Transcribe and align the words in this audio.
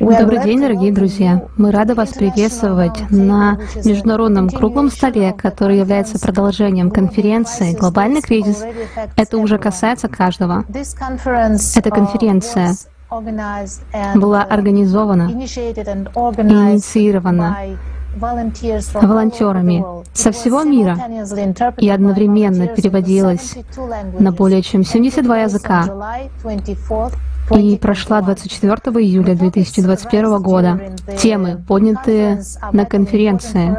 Добрый 0.00 0.42
день, 0.42 0.60
дорогие 0.60 0.92
друзья! 0.92 1.44
Мы 1.56 1.70
рады 1.70 1.94
вас 1.94 2.08
приветствовать 2.08 3.08
на 3.08 3.60
международном 3.84 4.50
круглом 4.50 4.90
столе, 4.90 5.32
который 5.32 5.78
является 5.78 6.18
продолжением 6.18 6.90
конференции 6.90 7.76
«Глобальный 7.76 8.22
кризис». 8.22 8.64
Это 9.14 9.38
уже 9.38 9.56
касается 9.58 10.08
каждого. 10.08 10.64
Эта 10.68 11.90
конференция 11.90 12.74
была 14.16 14.42
организована 14.42 15.30
и 15.30 15.34
инициирована 16.42 17.56
волонтерами 18.16 19.84
со 20.12 20.32
всего 20.32 20.64
мира 20.64 20.98
и 21.78 21.88
одновременно 21.88 22.66
переводилась 22.66 23.54
на 24.18 24.32
более 24.32 24.62
чем 24.62 24.84
72 24.84 25.38
языка 25.38 25.84
и 27.56 27.76
прошла 27.76 28.20
24 28.20 28.72
июля 29.04 29.34
2021 29.34 30.42
года. 30.42 30.80
Темы, 31.18 31.62
поднятые 31.66 32.42
на 32.72 32.84
конференции, 32.84 33.76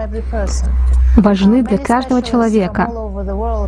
важны 1.17 1.63
для 1.63 1.77
каждого 1.77 2.21
человека. 2.21 2.89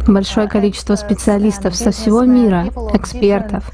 Большое 0.08 0.48
количество 0.48 0.96
специалистов 0.96 1.76
со 1.76 1.92
всего 1.92 2.24
мира, 2.24 2.66
экспертов 2.94 3.70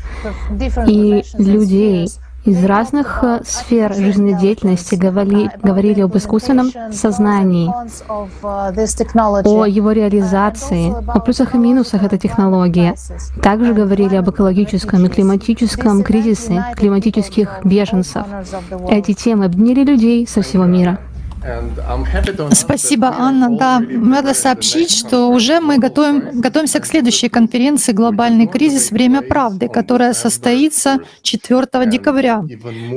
и 0.88 1.24
людей, 1.38 2.10
из 2.50 2.66
разных 2.66 3.24
э, 3.24 3.42
сфер 3.46 3.94
жизнедеятельности 3.94 4.96
говорили, 4.96 5.52
говорили 5.62 6.02
об 6.02 6.18
искусственном 6.18 6.72
сознании, 6.92 7.70
о 8.42 9.66
его 9.66 9.92
реализации, 9.92 10.94
о 11.08 11.20
плюсах 11.20 11.54
и 11.54 11.58
минусах 11.58 12.04
этой 12.04 12.18
технологии. 12.18 12.96
Также 13.42 13.74
говорили 13.74 14.16
об 14.16 14.30
экологическом 14.30 15.06
и 15.06 15.10
климатическом 15.10 16.04
кризисе, 16.04 16.66
климатических 16.76 17.60
беженцев. 17.64 18.26
Эти 18.90 19.14
темы 19.14 19.46
объединили 19.46 19.84
людей 19.84 20.28
со 20.28 20.42
всего 20.42 20.66
мира. 20.66 21.00
Спасибо, 22.54 23.14
Анна. 23.18 23.50
Да, 23.58 23.80
надо 23.80 24.34
сообщить, 24.34 24.92
что 24.92 25.30
уже 25.30 25.60
мы 25.60 25.78
готовим, 25.78 26.42
готовимся 26.42 26.80
к 26.80 26.86
следующей 26.86 27.30
конференции 27.30 27.94
«Глобальный 27.94 28.48
кризис. 28.48 28.92
Время 28.92 29.22
правды», 29.22 29.70
которая 29.70 30.14
состоится 30.14 31.00
4 31.22 31.68
декабря. 31.86 32.44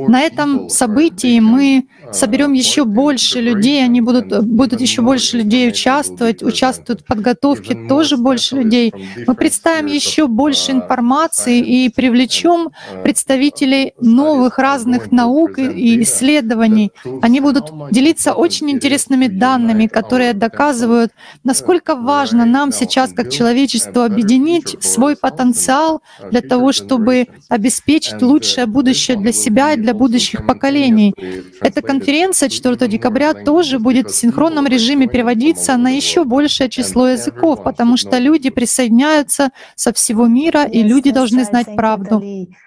На 0.09 0.23
этом 0.23 0.69
событии 0.69 1.41
мы 1.41 1.87
соберем 2.13 2.53
еще 2.53 2.85
больше 2.85 3.41
людей, 3.41 3.85
они 3.85 4.01
будут, 4.01 4.45
будут 4.45 4.81
еще 4.81 5.03
больше 5.03 5.39
людей 5.39 5.69
участвовать, 5.69 6.43
участвуют 6.43 7.03
в 7.03 7.05
подготовке 7.05 7.75
тоже 7.89 8.17
больше 8.17 8.57
людей. 8.57 8.93
Мы 9.27 9.35
представим 9.35 9.87
еще 9.87 10.27
больше 10.27 10.73
информации 10.73 11.61
и 11.61 11.89
привлечем 11.89 12.71
представителей 13.03 13.95
новых 14.01 14.59
разных 14.59 15.13
наук 15.13 15.59
и 15.59 16.03
исследований. 16.03 16.93
Они 17.23 17.41
будут 17.41 17.73
делиться 17.91 18.32
очень 18.35 18.71
интересными 18.71 19.27
данными, 19.27 19.87
которые 19.87 20.33
доказывают, 20.33 21.13
насколько 21.45 21.95
важно 21.95 22.45
нам 22.45 22.73
сейчас, 22.73 23.13
как 23.13 23.31
человечество, 23.31 24.05
объединить 24.05 24.77
свой 24.83 25.17
потенциал 25.17 26.03
для 26.31 26.41
того, 26.41 26.73
чтобы 26.73 27.27
обеспечить 27.49 28.23
лучшее 28.23 28.67
будущее 28.67 29.17
для 29.17 29.33
себя 29.33 29.73
и 29.73 29.77
для 29.77 29.95
будущих 29.95 30.47
поколений. 30.47 31.15
Эта 31.61 31.83
конференция 31.83 32.49
4 32.49 32.89
декабря 32.89 33.35
тоже 33.35 33.79
будет 33.79 34.11
в 34.11 34.15
синхронном 34.15 34.67
режиме 34.67 35.07
переводиться 35.07 35.77
на 35.77 35.91
еще 35.91 36.25
большее 36.25 36.69
число 36.69 37.09
языков, 37.09 37.63
потому 37.63 37.97
что 37.97 38.19
люди 38.19 38.51
присоединяются 38.51 39.51
со 39.75 39.93
всего 39.93 40.27
мира, 40.27 40.65
и 40.65 40.83
люди 40.83 41.11
должны 41.11 41.45
знать 41.45 41.77
правду. 41.77 42.23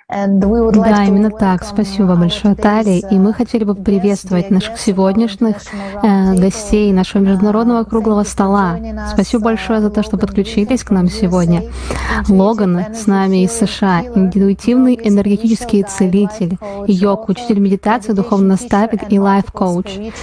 Да, 0.07 1.03
именно 1.05 1.31
так. 1.31 1.63
Спасибо 1.63 2.15
большое, 2.15 2.53
Тали. 2.53 3.03
И 3.09 3.17
мы 3.17 3.33
хотели 3.33 3.63
бы 3.63 3.73
приветствовать 3.73 4.51
наших 4.51 4.77
сегодняшних 4.77 5.55
э, 6.03 6.35
гостей 6.35 6.93
нашего 6.93 7.23
международного 7.23 7.85
круглого 7.85 8.21
стола. 8.23 8.77
Спасибо 9.11 9.45
большое 9.45 9.81
за 9.81 9.89
то, 9.89 10.03
что 10.03 10.17
подключились 10.17 10.83
к 10.83 10.91
нам 10.91 11.09
сегодня. 11.09 11.63
Логан 12.29 12.93
с 12.93 13.07
нами 13.07 13.45
из 13.45 13.53
США, 13.53 14.03
интуитивный 14.13 14.93
энергетический 14.93 15.81
целитель, 15.81 16.59
йог, 16.85 17.27
учитель 17.27 17.59
медитации, 17.59 18.13
духовный 18.13 18.49
наставник 18.49 19.11
и 19.11 19.17
лайф-коуч. 19.17 20.13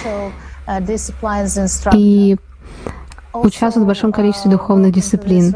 И 1.93 2.37
участвуют 3.33 3.85
в 3.85 3.89
большом 3.89 4.13
количестве 4.13 4.51
духовных 4.51 4.93
дисциплин. 4.93 5.55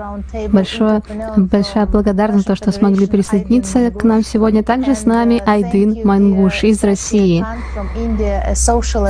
Большое, 0.48 1.03
большая 1.37 1.87
благодарность 1.87 2.47
за 2.47 2.54
то, 2.54 2.56
что 2.56 2.72
смогли 2.72 3.06
присоединиться 3.06 3.91
к 3.91 4.04
нам 4.04 4.25
сегодня. 4.25 4.62
Также 4.62 4.94
с 4.94 5.04
нами 5.04 5.42
Айдин 5.44 6.06
Мангуш 6.06 6.64
из 6.64 6.82
России, 6.82 7.44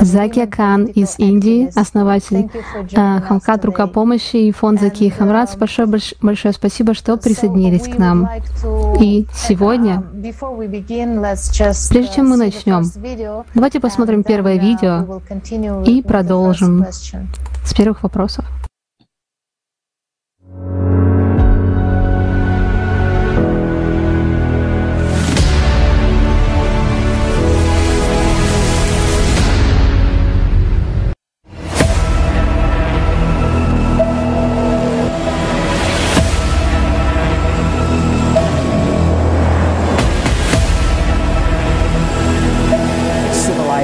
Закия 0.01 0.47
Кан 0.47 0.85
из 0.85 1.17
Индии, 1.17 1.69
основатель 1.77 2.49
э, 2.91 3.21
Хамкат 3.21 3.65
Рукопомощи 3.65 4.37
и 4.37 4.51
фонд 4.51 4.81
Заки 4.81 5.09
Хамрат. 5.09 5.57
Большое, 5.57 5.87
большое 6.21 6.53
спасибо, 6.53 6.93
что 6.93 7.17
присоединились 7.17 7.87
к 7.87 7.97
нам. 7.97 8.29
И 8.99 9.25
сегодня, 9.33 10.03
прежде 11.89 12.13
чем 12.15 12.29
мы 12.29 12.37
начнем, 12.37 12.83
давайте 13.53 13.79
посмотрим 13.79 14.23
первое 14.23 14.57
видео 14.57 15.21
и 15.85 16.01
продолжим 16.01 16.85
с 17.63 17.73
первых 17.73 18.03
вопросов. 18.03 18.45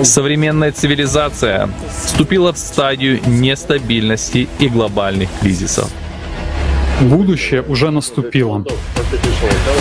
Современная 0.04 0.72
цивилизация 0.72 1.70
вступила 2.06 2.52
в 2.52 2.58
стадию 2.58 3.22
нестабильности 3.26 4.50
и 4.60 4.68
глобальных 4.68 5.30
кризисов. 5.42 5.90
Будущее 7.02 7.64
уже 7.64 7.90
наступило. 7.90 8.66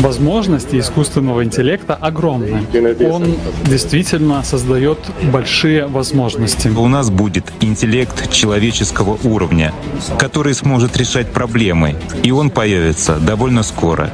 Возможности 0.00 0.76
искусственного 0.78 1.44
интеллекта 1.44 1.94
огромны. 1.94 2.66
Он 3.04 3.34
действительно 3.64 4.42
создает 4.42 4.98
большие 5.30 5.86
возможности. 5.86 6.68
У 6.68 6.88
нас 6.88 7.10
будет 7.10 7.52
интеллект 7.60 8.30
человеческого 8.30 9.18
уровня, 9.24 9.72
который 10.18 10.54
сможет 10.54 10.96
решать 10.96 11.30
проблемы, 11.32 11.96
и 12.22 12.30
он 12.30 12.50
появится 12.50 13.16
довольно 13.16 13.62
скоро. 13.62 14.10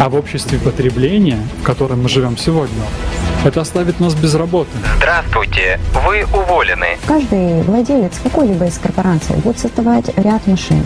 А 0.00 0.08
в 0.08 0.14
обществе 0.14 0.58
потребления, 0.58 1.38
в 1.60 1.64
котором 1.64 2.02
мы 2.02 2.08
живем 2.08 2.36
сегодня, 2.36 2.82
это 3.46 3.60
оставит 3.60 4.00
нас 4.00 4.14
без 4.14 4.34
работы. 4.34 4.70
Здравствуйте, 4.98 5.78
вы 6.04 6.24
уволены. 6.32 6.98
Каждый 7.06 7.62
владелец 7.62 8.12
какой-либо 8.22 8.66
из 8.66 8.78
корпораций 8.78 9.36
будет 9.36 9.58
создавать 9.58 10.06
ряд 10.18 10.46
машин, 10.46 10.82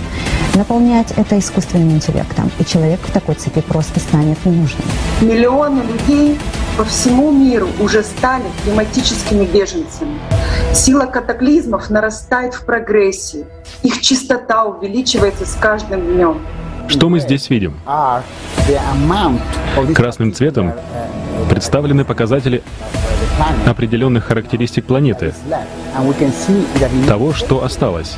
наполнять 0.54 1.12
это 1.16 1.38
искусственным 1.38 1.90
интеллектом, 1.92 2.50
и 2.58 2.64
человек 2.64 3.00
в 3.02 3.10
такой 3.12 3.34
цепи 3.36 3.62
просто 3.62 3.98
станет 4.00 4.44
ненужным. 4.44 4.82
Миллионы 5.22 5.82
людей 5.82 6.38
по 6.76 6.84
всему 6.84 7.30
миру 7.30 7.68
уже 7.80 8.02
стали 8.02 8.44
климатическими 8.64 9.44
беженцами. 9.44 10.18
Сила 10.74 11.06
катаклизмов 11.06 11.90
нарастает 11.90 12.54
в 12.54 12.64
прогрессии. 12.64 13.46
Их 13.82 14.00
частота 14.00 14.64
увеличивается 14.64 15.46
с 15.46 15.54
каждым 15.54 16.02
днем. 16.02 16.40
Что 16.90 17.08
мы 17.08 17.20
здесь 17.20 17.48
видим? 17.50 17.74
Красным 19.94 20.32
цветом 20.34 20.72
представлены 21.48 22.04
показатели 22.04 22.62
определенных 23.64 24.24
характеристик 24.24 24.84
планеты, 24.84 25.32
того, 27.06 27.32
что 27.32 27.64
осталось. 27.64 28.16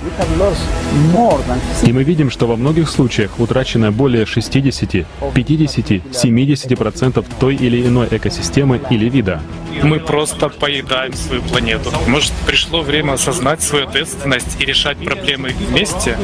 И 1.82 1.92
мы 1.92 2.02
видим, 2.02 2.30
что 2.30 2.46
во 2.46 2.56
многих 2.56 2.88
случаях 2.88 3.38
утрачено 3.38 3.92
более 3.92 4.24
60, 4.24 5.06
50, 5.34 5.90
70% 6.10 7.24
той 7.38 7.54
или 7.54 7.86
иной 7.86 8.08
экосистемы 8.10 8.80
или 8.90 9.08
вида. 9.08 9.40
Мы 9.82 10.00
просто 10.00 10.48
поедаем 10.48 11.14
свою 11.14 11.42
планету. 11.42 11.90
Может, 12.06 12.32
пришло 12.46 12.82
время 12.82 13.12
осознать 13.12 13.62
свою 13.62 13.86
ответственность 13.86 14.60
и 14.60 14.64
решать 14.64 14.98
проблемы 14.98 15.50
вместе? 15.50 16.16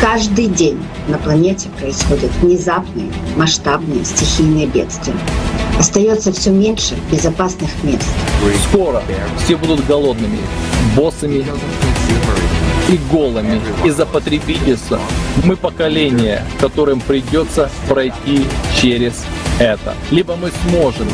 Каждый 0.00 0.46
день 0.46 0.82
на 1.08 1.18
планете 1.18 1.68
происходят 1.80 2.30
внезапные, 2.40 3.10
масштабные 3.36 4.04
стихийные 4.04 4.66
бедствия. 4.66 5.14
Остается 5.78 6.32
все 6.32 6.50
меньше 6.50 6.94
безопасных 7.10 7.70
мест. 7.82 8.08
Скоро 8.70 9.02
все 9.44 9.56
будут 9.56 9.84
голодными, 9.86 10.38
боссами 10.94 11.44
и 12.88 12.96
голыми 13.10 13.60
из-за 13.84 14.06
потребительства. 14.06 14.98
Мы 15.44 15.56
поколение, 15.56 16.44
которым 16.60 17.00
придется 17.00 17.70
пройти 17.88 18.46
через 18.80 19.24
это. 19.58 19.94
Либо 20.10 20.36
мы 20.36 20.50
сможем 20.66 21.08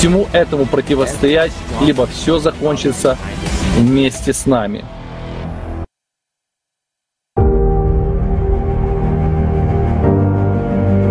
всему 0.00 0.28
этому 0.32 0.64
противостоять, 0.64 1.52
либо 1.82 2.06
все 2.06 2.38
закончится 2.38 3.18
вместе 3.76 4.32
с 4.32 4.46
нами. 4.46 4.82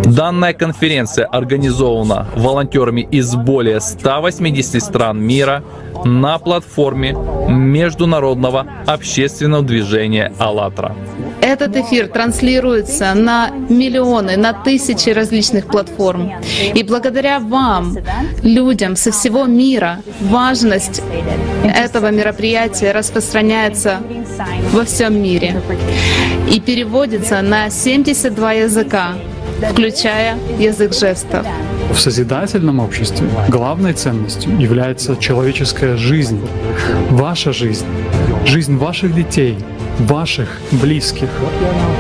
Данная 0.06 0.54
конференция 0.54 1.28
организована 1.28 2.26
волонтерами 2.36 3.02
из 3.12 3.36
более 3.36 3.80
180 3.80 4.82
стран 4.82 5.22
мира 5.22 5.64
на 6.06 6.38
платформе 6.40 7.16
Международного 7.48 8.66
общественного 8.86 9.64
движения 9.64 10.34
«АЛЛАТРА». 10.40 10.96
Этот 11.42 11.76
эфир 11.78 12.08
транслируется 12.08 13.14
на 13.14 13.50
миллионы, 13.50 14.36
на 14.38 14.54
тысячи 14.54 15.10
различных 15.10 15.68
платформ. 15.68 16.32
И 16.74 16.84
благодаря 16.84 17.40
вам, 17.40 17.98
людям 18.44 18.96
со 18.96 19.12
всего 19.12 19.46
мира, 19.46 20.02
важность 20.22 21.02
этого 21.64 22.12
мероприятия 22.12 22.92
распространяется 22.92 24.00
во 24.72 24.84
всем 24.84 25.22
мире 25.22 25.62
и 26.52 26.60
переводится 26.60 27.42
на 27.42 27.70
72 27.70 28.54
языка, 28.54 29.14
включая 29.72 30.38
язык 30.60 30.94
жестов. 30.94 31.46
В 31.92 32.00
созидательном 32.00 32.80
обществе 32.80 33.28
главной 33.50 33.94
ценностью 33.94 34.58
является 34.60 35.18
человеческая 35.18 35.98
жизнь, 35.98 36.40
ваша 37.10 37.52
жизнь, 37.52 37.86
жизнь 38.46 38.78
ваших 38.78 39.14
детей, 39.14 39.58
ваших 40.00 40.48
близких. 40.72 41.30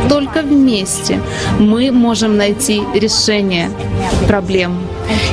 Только 0.07 0.41
вместе 0.41 1.19
мы 1.59 1.91
можем 1.91 2.37
найти 2.37 2.81
решение 2.93 3.69
проблем. 4.27 4.77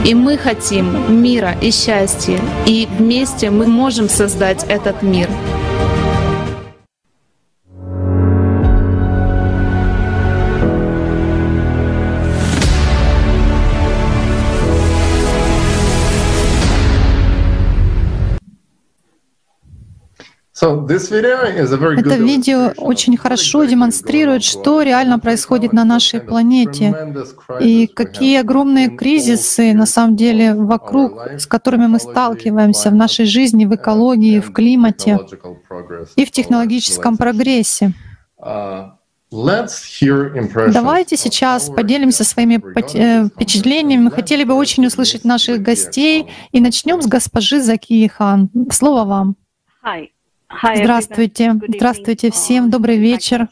И 0.05 0.15
мы 0.15 0.37
хотим 0.37 1.23
мира 1.23 1.55
и 1.61 1.71
счастья. 1.71 2.41
И 2.67 2.89
вместе 2.99 3.51
мы 3.51 3.67
можем 3.67 4.09
создать 4.09 4.65
этот 4.69 5.03
мир. 5.03 5.29
Это 21.99 22.17
видео 22.17 22.73
очень 22.79 23.17
хорошо 23.17 23.65
демонстрирует, 23.65 24.43
что 24.43 24.81
реально 24.81 25.19
происходит 25.19 25.75
на 25.75 25.85
нашей 25.85 26.21
планете 26.21 27.15
и 27.61 27.87
какие 27.87 28.41
огромные 28.41 28.89
кризисы 28.89 29.75
на 29.75 29.85
самом 29.85 30.17
деле 30.17 30.55
вокруг, 30.55 31.21
с 31.39 31.47
которыми 31.47 31.87
мы 31.89 31.99
сталкиваемся 31.99 32.91
в 32.91 32.95
нашей 32.95 33.27
жизни, 33.27 33.67
в 33.67 33.75
экологии, 33.75 34.41
в 34.41 34.53
климате 34.53 35.19
и 36.17 36.25
в 36.25 36.31
технологическом 36.31 37.19
прогрессе. 37.19 37.93
Давайте 40.73 41.17
сейчас 41.17 41.69
поделимся 41.69 42.25
своими 42.25 42.63
э, 42.95 43.27
впечатлениями. 43.29 44.05
Мы 44.05 44.11
хотели 44.11 44.45
бы 44.45 44.55
очень 44.55 44.87
услышать 44.87 45.25
наших 45.25 45.61
гостей 45.61 46.29
и 46.53 46.61
начнем 46.61 47.03
с 47.03 47.07
госпожи 47.07 47.61
Закии 47.61 48.07
Хан. 48.07 48.49
Слово 48.71 49.05
вам. 49.05 49.37
Здравствуйте, 50.49 51.57
здравствуйте 51.69 52.31
всем, 52.31 52.71
добрый 52.71 52.99
вечер. 52.99 53.49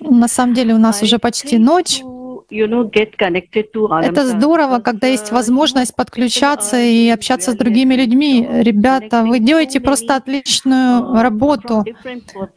На 0.00 0.28
самом 0.28 0.54
деле 0.54 0.74
у 0.74 0.78
нас 0.78 1.02
уже 1.02 1.18
почти 1.18 1.58
ночь. 1.58 2.02
Это 2.50 4.26
здорово, 4.26 4.78
когда 4.78 5.06
есть 5.06 5.32
возможность 5.32 5.94
подключаться 5.94 6.80
и 6.80 7.08
общаться 7.08 7.52
с 7.52 7.54
другими 7.56 7.94
людьми. 7.94 8.46
Ребята, 8.50 9.24
вы 9.24 9.38
делаете 9.38 9.80
просто 9.80 10.16
отличную 10.16 11.14
работу. 11.22 11.84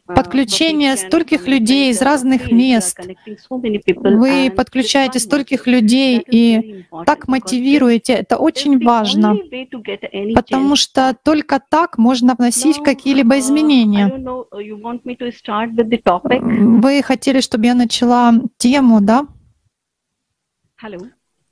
Подключение 0.07 0.95
стольких 0.97 1.47
людей 1.47 1.91
из 1.91 2.01
разных 2.01 2.51
мест. 2.51 2.99
Вы 3.95 4.51
подключаете 4.55 5.19
стольких 5.19 5.67
людей 5.67 6.23
и 6.25 6.85
так 7.05 7.27
мотивируете. 7.27 8.13
Это 8.13 8.37
очень 8.37 8.83
важно, 8.83 9.35
потому 10.35 10.75
что 10.75 11.15
только 11.23 11.61
так 11.69 11.97
можно 11.97 12.35
вносить 12.37 12.77
какие-либо 12.83 13.39
изменения. 13.39 14.11
Вы 16.81 17.01
хотели, 17.03 17.41
чтобы 17.41 17.65
я 17.65 17.75
начала 17.75 18.33
тему, 18.57 19.01
да? 19.01 19.27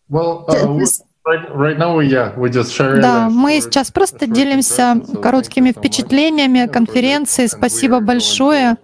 Well, 0.09 0.45
uh, 0.49 0.83
right, 1.53 1.77
now, 1.77 1.99
yeah, 1.99 2.35
we 2.35 2.49
just 2.49 2.73
share 2.73 2.99
да, 2.99 3.29
мы 3.29 3.61
сейчас 3.61 3.91
просто 3.91 4.25
делимся 4.25 4.99
короткими 5.21 5.71
впечатлениями 5.71 6.65
конференции. 6.67 7.45
Спасибо 7.45 7.99
большое. 7.99 8.77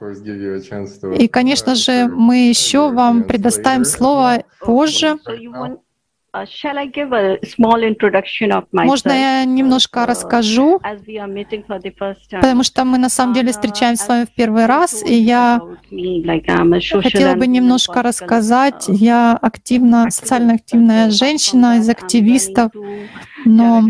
И, 1.18 1.28
конечно 1.28 1.76
же, 1.76 2.08
мы 2.08 2.50
еще 2.50 2.92
вам 2.92 3.24
предоставим 3.24 3.86
слово 3.86 4.44
позже. 4.60 5.18
Можно 8.88 9.12
я 9.12 9.46
немножко 9.46 10.06
расскажу, 10.06 10.80
потому 12.30 12.64
что 12.64 12.84
мы 12.86 12.98
на 12.98 13.10
самом 13.10 13.34
деле 13.34 13.52
встречаемся 13.52 14.04
с 14.04 14.08
вами 14.08 14.26
в 14.26 14.32
первый 14.32 14.66
раз, 14.66 15.04
и 15.04 15.14
я 15.16 15.62
хотела 17.02 17.36
бы 17.36 17.48
немножко 17.48 18.02
рассказать. 18.02 18.86
Я 18.88 19.38
активно, 19.42 20.10
социально 20.10 20.56
активная 20.56 21.10
женщина 21.12 21.78
из 21.78 21.90
активистов, 21.90 22.72
но 23.46 23.84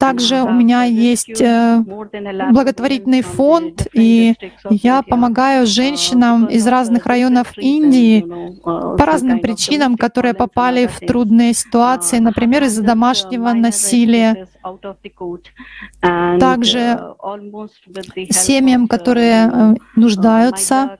также 0.00 0.42
у 0.42 0.50
меня 0.50 0.82
есть 0.82 1.40
э, 1.40 1.78
благотворительный 2.50 3.22
фонд, 3.22 3.86
и 3.92 4.34
я 4.70 5.02
помогаю 5.02 5.66
женщинам 5.66 6.46
из 6.46 6.66
разных 6.66 7.06
районов 7.06 7.56
Индии 7.56 8.26
по 8.64 9.04
разным 9.06 9.38
причинам, 9.38 9.96
которые 9.96 10.34
попали 10.34 10.65
в 10.86 10.98
трудные 11.00 11.54
ситуации, 11.54 12.18
например, 12.18 12.64
из-за 12.64 12.82
домашнего 12.82 13.52
насилия. 13.52 14.46
Также 16.40 16.98
семьям, 18.30 18.88
которые 18.88 19.50
э, 19.52 19.74
нуждаются. 19.94 20.98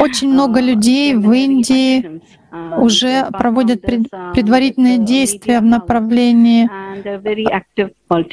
Очень 0.00 0.32
много 0.32 0.60
людей 0.60 1.14
в 1.14 1.32
Индии 1.32 2.20
уже 2.50 3.26
проводят 3.30 3.82
предварительные 3.82 4.98
действия 4.98 5.60
в 5.60 5.64
направлении 5.64 6.68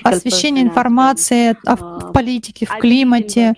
освещения 0.04 0.62
информации 0.62 1.56
в 1.64 2.12
политике, 2.14 2.66
в 2.66 2.78
климате. 2.78 3.54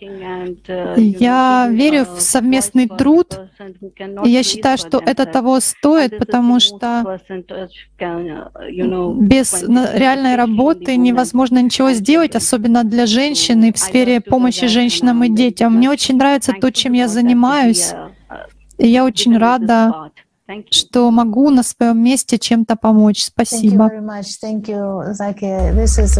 Я 0.98 1.68
верю 1.70 2.06
в 2.06 2.22
совместный 2.22 2.88
труд, 2.88 3.40
и 4.24 4.30
я 4.30 4.44
считаю, 4.44 4.78
что 4.78 5.02
это 5.06 5.26
того 5.26 5.60
стоит, 5.60 6.18
потому 6.18 6.60
что 6.60 7.20
без 8.00 9.64
реальной 9.64 10.36
работы 10.36 10.96
невозможно 10.96 11.62
ничего 11.62 11.92
сделать, 11.92 12.36
особенно 12.36 12.84
для 12.84 13.06
женщин 13.06 13.64
и 13.66 13.72
в 13.72 13.78
сфере 13.78 14.22
помощи 14.22 14.68
женщинам 14.68 15.24
и 15.24 15.30
детям. 15.30 15.76
Мне 15.76 15.90
очень 15.90 16.18
нравится 16.18 16.54
то, 16.60 16.72
чем 16.72 16.94
я 16.94 17.08
занимаюсь, 17.08 17.94
и 18.78 18.88
я 18.88 19.06
очень 19.06 19.38
рада 19.38 20.12
что 20.72 21.12
могу 21.12 21.50
на 21.50 21.63
своем 21.63 22.01
месте 22.01 22.38
чем-то 22.38 22.75
помочь. 22.75 23.25
Спасибо. 23.25 23.92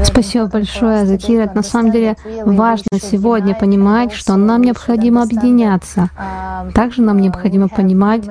Спасибо 0.04 0.48
большое, 0.48 1.06
Закира. 1.06 1.50
На 1.54 1.64
самом 1.64 1.92
деле 1.92 2.18
важно 2.44 3.00
сегодня 3.02 3.56
понимать, 3.56 4.12
что 4.12 4.36
нам 4.36 4.62
необходимо 4.64 5.24
объединяться. 5.24 6.10
Также 6.74 7.02
нам 7.02 7.20
необходимо 7.20 7.70
понимать, 7.70 8.24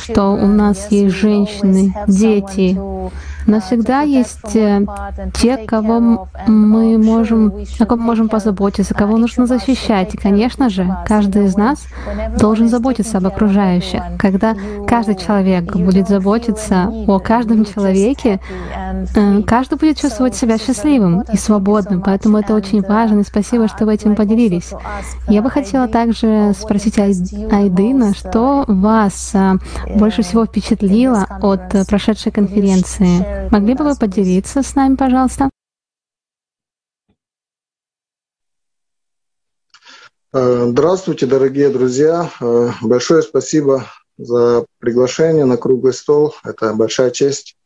что 0.00 0.30
у 0.32 0.46
нас 0.46 0.90
есть 0.90 1.14
женщины, 1.14 1.92
дети, 2.06 2.78
но 3.46 3.60
всегда 3.60 4.02
есть 4.02 4.56
э, 4.56 4.84
те, 5.34 5.56
кого 5.56 6.28
мы 6.46 6.98
можем, 6.98 7.52
о 7.78 7.86
ком 7.86 8.00
можем 8.00 8.28
позаботиться, 8.28 8.94
кого 8.94 9.16
нужно 9.16 9.46
защищать. 9.46 10.14
И, 10.14 10.16
конечно 10.16 10.68
же, 10.68 10.86
каждый 11.06 11.46
из 11.46 11.56
нас 11.56 11.86
должен 12.38 12.68
заботиться 12.68 13.18
об 13.18 13.26
окружающих. 13.26 14.02
Когда 14.18 14.56
каждый 14.86 15.16
человек 15.16 15.74
будет 15.76 16.08
заботиться 16.08 16.92
о 17.06 17.18
каждом 17.18 17.64
человеке, 17.64 18.40
э, 19.14 19.42
каждый 19.42 19.78
будет 19.78 19.98
чувствовать 19.98 20.34
себя 20.34 20.58
счастливым 20.58 21.22
и 21.32 21.36
свободным. 21.36 22.02
Поэтому 22.02 22.38
это 22.38 22.54
очень 22.54 22.82
важно. 22.82 23.20
И 23.20 23.24
спасибо, 23.24 23.68
что 23.68 23.86
вы 23.86 23.94
этим 23.94 24.16
поделились. 24.16 24.72
Я 25.28 25.42
бы 25.42 25.50
хотела 25.50 25.88
также 25.88 26.52
спросить 26.58 26.98
Айдына, 26.98 28.14
что 28.14 28.64
вас 28.66 29.30
э, 29.34 29.54
больше 29.96 30.22
всего 30.22 30.46
впечатлило 30.46 31.26
от 31.40 31.86
прошедшей 31.88 32.32
конференции? 32.32 33.35
Могли 33.50 33.74
бы 33.74 33.84
вы 33.84 33.96
поделиться 33.96 34.62
с 34.62 34.74
нами, 34.74 34.96
пожалуйста? 34.96 35.50
Э, 40.32 40.66
здравствуйте, 40.68 41.26
дорогие 41.26 41.70
друзья. 41.70 42.30
Э, 42.40 42.70
большое 42.82 43.22
спасибо 43.22 43.86
за 44.18 44.66
приглашение 44.78 45.44
на 45.44 45.56
круглый 45.56 45.92
стол. 45.92 46.34
Это 46.44 46.74
большая 46.74 47.10
честь. 47.10 47.56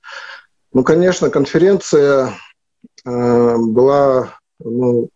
Ну, 0.73 0.85
конечно, 0.85 1.31
конференция 1.31 2.35
э, 3.05 3.57
была 3.57 4.39
ну, 4.59 5.09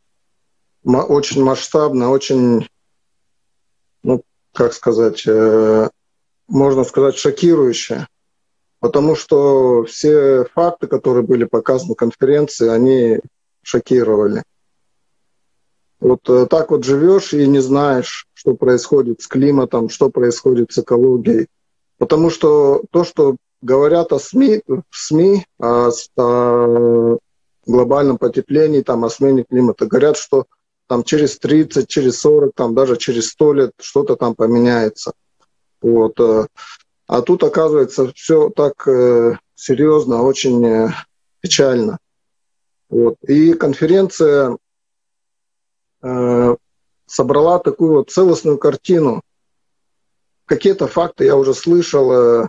очень 0.83 1.45
масштабная, 1.45 2.09
очень, 2.09 2.69
ну, 4.03 4.23
как 4.53 4.73
сказать, 4.73 5.27
можно 6.49 6.85
сказать, 6.85 7.17
шокирующая. 7.17 8.09
Потому 8.85 9.17
что 9.17 9.85
все 9.85 10.45
факты, 10.55 10.89
которые 10.89 11.25
были 11.25 11.45
показаны 11.45 11.93
на 11.93 11.95
конференции, 11.95 12.69
они 12.69 13.19
шокировали. 13.63 14.43
Вот 16.01 16.29
э, 16.29 16.45
так 16.51 16.71
вот 16.71 16.85
живешь 16.85 17.33
и 17.33 17.47
не 17.47 17.61
знаешь, 17.61 18.27
что 18.35 18.53
происходит 18.55 19.23
с 19.23 19.27
климатом, 19.27 19.89
что 19.89 20.11
происходит 20.11 20.71
с 20.71 20.81
экологией. 20.81 21.47
Потому 21.97 22.29
что 22.29 22.85
то, 22.91 23.05
что 23.05 23.37
говорят 23.63 24.13
о 24.13 24.19
СМИ, 24.19 24.61
в 24.67 24.83
СМИ 24.91 25.47
о, 25.59 25.89
о 26.19 27.19
глобальном 27.65 28.19
потеплении, 28.19 28.83
там, 28.83 29.07
о 29.07 29.09
смене 29.09 29.47
климата, 29.49 29.87
говорят, 29.87 30.19
что 30.19 30.45
там 30.89 31.05
через 31.05 31.39
30, 31.39 31.89
через 31.89 32.21
40, 32.21 32.53
там 32.55 32.75
даже 32.75 32.99
через 32.99 33.31
100 33.31 33.53
лет 33.55 33.73
что-то 33.81 34.17
там 34.17 34.35
поменяется. 34.35 35.15
Вот. 35.81 36.21
А 37.07 37.23
тут 37.23 37.43
оказывается 37.43 38.13
все 38.15 38.49
так 38.51 38.89
э, 38.89 39.37
серьезно, 39.55 40.23
очень 40.23 40.65
э, 40.67 40.89
печально. 41.41 41.99
Вот. 42.89 43.17
И 43.23 43.53
конференция 43.55 44.57
э, 46.03 46.57
собрала 47.07 47.59
такую 47.59 47.93
вот 47.95 48.11
целостную 48.11 48.59
картину. 48.59 49.23
Какие-то 50.47 50.87
факты 50.87 51.25
я 51.25 51.37
уже 51.37 51.53
слышал 51.53 52.13
э, 52.13 52.49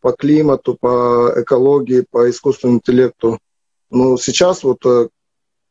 по 0.00 0.12
климату, 0.12 0.76
по 0.80 1.32
экологии, 1.36 2.04
по 2.08 2.30
искусственному 2.30 2.78
интеллекту. 2.78 3.38
Но 3.90 4.16
сейчас 4.16 4.62
вот, 4.62 4.84
э, 4.86 5.08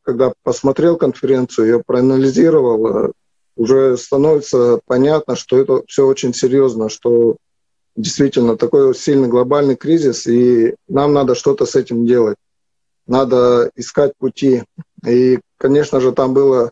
когда 0.02 0.32
посмотрел 0.42 0.96
конференцию, 0.96 1.68
я 1.68 1.78
проанализировал, 1.78 2.86
э, 2.86 3.12
уже 3.56 3.96
становится 3.96 4.80
понятно, 4.86 5.36
что 5.36 5.58
это 5.58 5.82
все 5.86 6.06
очень 6.06 6.34
серьезно, 6.34 6.88
что 6.88 7.36
действительно 7.96 8.56
такой 8.56 8.94
сильный 8.94 9.28
глобальный 9.28 9.76
кризис, 9.76 10.26
и 10.26 10.74
нам 10.88 11.12
надо 11.12 11.34
что-то 11.34 11.66
с 11.66 11.76
этим 11.76 12.06
делать. 12.06 12.36
Надо 13.06 13.70
искать 13.74 14.16
пути. 14.16 14.64
И, 15.06 15.40
конечно 15.58 16.00
же, 16.00 16.12
там 16.12 16.34
было 16.34 16.70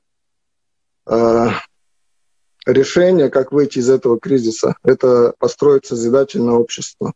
э, 1.07 1.47
решение, 2.67 3.29
как 3.29 3.53
выйти 3.53 3.79
из 3.79 3.91
этого 3.91 4.19
кризиса. 4.19 4.77
Это 4.83 5.35
построить 5.39 5.87
созидательное 5.87 6.55
общество. 6.55 7.13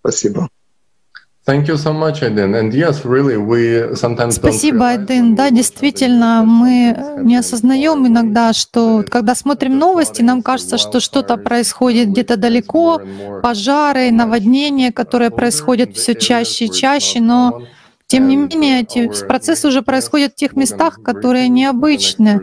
Спасибо. 0.00 0.48
Спасибо, 4.32 4.88
Айден. 4.88 5.36
Да, 5.36 5.50
действительно, 5.50 6.42
мы 6.44 6.96
не 7.22 7.36
осознаем 7.36 8.04
иногда, 8.04 8.52
что 8.52 9.04
когда 9.08 9.36
смотрим 9.36 9.78
новости, 9.78 10.22
нам 10.22 10.42
кажется, 10.42 10.76
что 10.76 10.98
что-то 10.98 11.36
происходит 11.36 12.08
где-то 12.08 12.36
далеко, 12.36 13.00
пожары, 13.44 14.10
наводнения, 14.10 14.90
которые 14.90 15.30
происходят 15.30 15.96
все 15.96 16.16
чаще 16.16 16.64
и 16.64 16.72
чаще, 16.72 17.20
но 17.20 17.62
тем 18.08 18.28
не 18.28 18.36
менее, 18.36 18.82
эти 18.82 19.10
процессы 19.26 19.66
уже 19.66 19.82
происходят 19.82 20.32
в 20.32 20.36
тех 20.36 20.54
местах, 20.54 21.02
которые 21.02 21.48
необычны. 21.48 22.42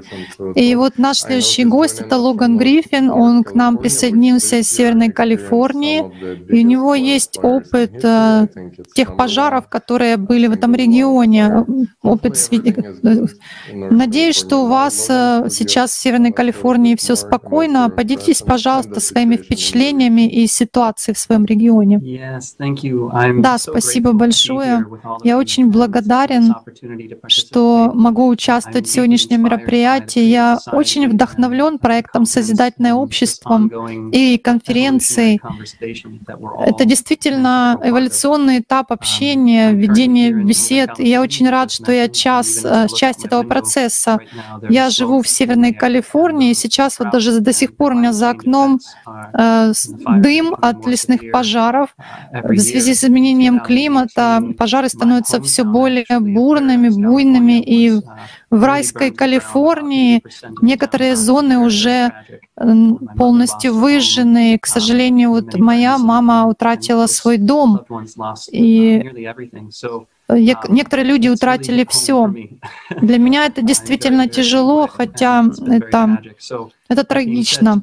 И 0.55 0.75
вот 0.75 0.97
наш 0.97 1.19
следующий 1.19 1.63
гость— 1.63 1.99
это 2.01 2.17
Логан 2.17 2.57
Гриффин. 2.57 3.09
Он 3.09 3.43
к 3.43 3.53
нам 3.53 3.77
присоединился 3.77 4.57
из 4.57 4.69
Северной 4.69 5.09
Калифорнии, 5.09 6.03
и 6.49 6.63
у 6.63 6.67
него 6.67 6.95
есть 6.95 7.39
опыт 7.41 7.93
э, 8.03 8.47
тех 8.93 9.15
пожаров, 9.15 9.69
которые 9.69 10.17
были 10.17 10.47
в 10.47 10.51
этом 10.51 10.75
регионе. 10.75 11.65
Опыт 12.01 12.37
Надеюсь, 13.71 14.35
что 14.35 14.65
у 14.65 14.67
вас 14.67 15.07
э, 15.09 15.47
сейчас 15.49 15.91
в 15.91 16.01
Северной 16.01 16.33
Калифорнии 16.33 16.95
все 16.95 17.15
спокойно. 17.15 17.89
Поделитесь, 17.89 18.41
пожалуйста, 18.41 18.99
своими 18.99 19.37
впечатлениями 19.37 20.27
и 20.27 20.45
ситуацией 20.47 21.15
в 21.15 21.19
своем 21.19 21.45
регионе. 21.45 21.99
Да, 23.41 23.57
спасибо 23.57 24.11
большое. 24.11 24.85
Я 25.23 25.37
очень 25.37 25.52
очень 25.53 25.69
благодарен, 25.69 26.55
что 27.27 27.91
могу 27.93 28.27
участвовать 28.27 28.87
в 28.87 28.91
сегодняшнем 28.91 29.43
мероприятии. 29.43 30.21
Я 30.21 30.57
очень 30.71 31.07
вдохновлен 31.07 31.77
проектом 31.77 32.25
«Созидательное 32.25 32.95
общество» 32.95 33.61
и 34.11 34.39
конференцией. 34.39 35.39
Это 36.65 36.85
действительно 36.85 37.79
эволюционный 37.83 38.59
этап 38.59 38.91
общения, 38.91 39.73
ведения 39.73 40.31
бесед. 40.31 40.99
И 40.99 41.07
я 41.07 41.21
очень 41.21 41.47
рад, 41.49 41.71
что 41.71 41.91
я 41.91 42.09
час, 42.09 42.61
э, 42.63 42.87
часть 42.95 43.25
этого 43.25 43.43
процесса. 43.43 44.17
Я 44.69 44.89
живу 44.89 45.21
в 45.21 45.27
Северной 45.27 45.73
Калифорнии, 45.73 46.51
и 46.51 46.55
сейчас 46.55 46.97
вот 46.97 47.11
даже 47.11 47.39
до 47.39 47.53
сих 47.53 47.75
пор 47.75 47.93
у 47.93 47.95
меня 47.95 48.11
за 48.11 48.31
окном 48.31 48.79
э, 49.33 49.73
дым 50.17 50.55
от 50.59 50.87
лесных 50.87 51.31
пожаров. 51.31 51.95
В 52.31 52.57
связи 52.57 52.95
с 52.95 53.03
изменением 53.03 53.59
климата 53.59 54.41
пожары 54.57 54.89
становятся 54.89 55.42
все 55.43 55.63
более 55.63 56.19
бурными, 56.19 56.89
буйными. 56.89 57.61
И 57.61 57.91
в 58.49 58.63
райской 58.63 59.11
Калифорнии 59.11 60.23
некоторые 60.61 61.15
зоны 61.15 61.59
уже 61.59 62.11
полностью 63.17 63.73
выжжены. 63.73 64.57
К 64.59 64.65
сожалению, 64.65 65.29
вот 65.31 65.55
моя 65.55 65.97
мама 65.97 66.47
утратила 66.47 67.07
свой 67.07 67.37
дом. 67.37 67.81
И 68.51 69.03
Некоторые 70.29 71.05
люди 71.05 71.27
утратили 71.27 71.85
все. 71.89 72.33
Для 73.01 73.17
меня 73.17 73.45
это 73.45 73.61
действительно 73.61 74.27
тяжело, 74.27 74.87
хотя 74.87 75.45
это, 75.67 76.21
это 76.87 77.03
трагично. 77.03 77.81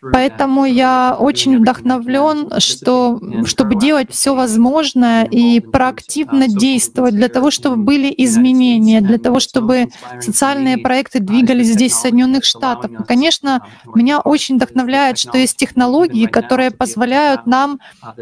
Поэтому 0.00 0.64
я 0.64 1.16
очень 1.18 1.58
вдохновлен, 1.58 2.60
что, 2.60 3.20
чтобы 3.44 3.76
делать 3.76 4.12
все 4.12 4.34
возможное 4.34 5.24
и 5.24 5.60
проактивно 5.60 6.48
действовать 6.48 7.14
для 7.14 7.28
того, 7.28 7.50
чтобы 7.50 7.76
были 7.76 8.12
изменения, 8.16 9.00
для 9.00 9.18
того, 9.18 9.40
чтобы 9.40 9.88
социальные 10.20 10.78
проекты 10.78 11.20
двигались 11.20 11.68
здесь, 11.68 11.92
в 11.92 12.00
Соединенных 12.00 12.44
Штатах. 12.44 12.90
И, 12.92 13.04
конечно, 13.04 13.66
меня 13.94 14.20
очень 14.20 14.56
вдохновляет, 14.56 15.18
что 15.18 15.38
есть 15.38 15.56
технологии, 15.56 16.26
которые 16.26 16.70
позволяют 16.70 17.46
нам 17.46 17.80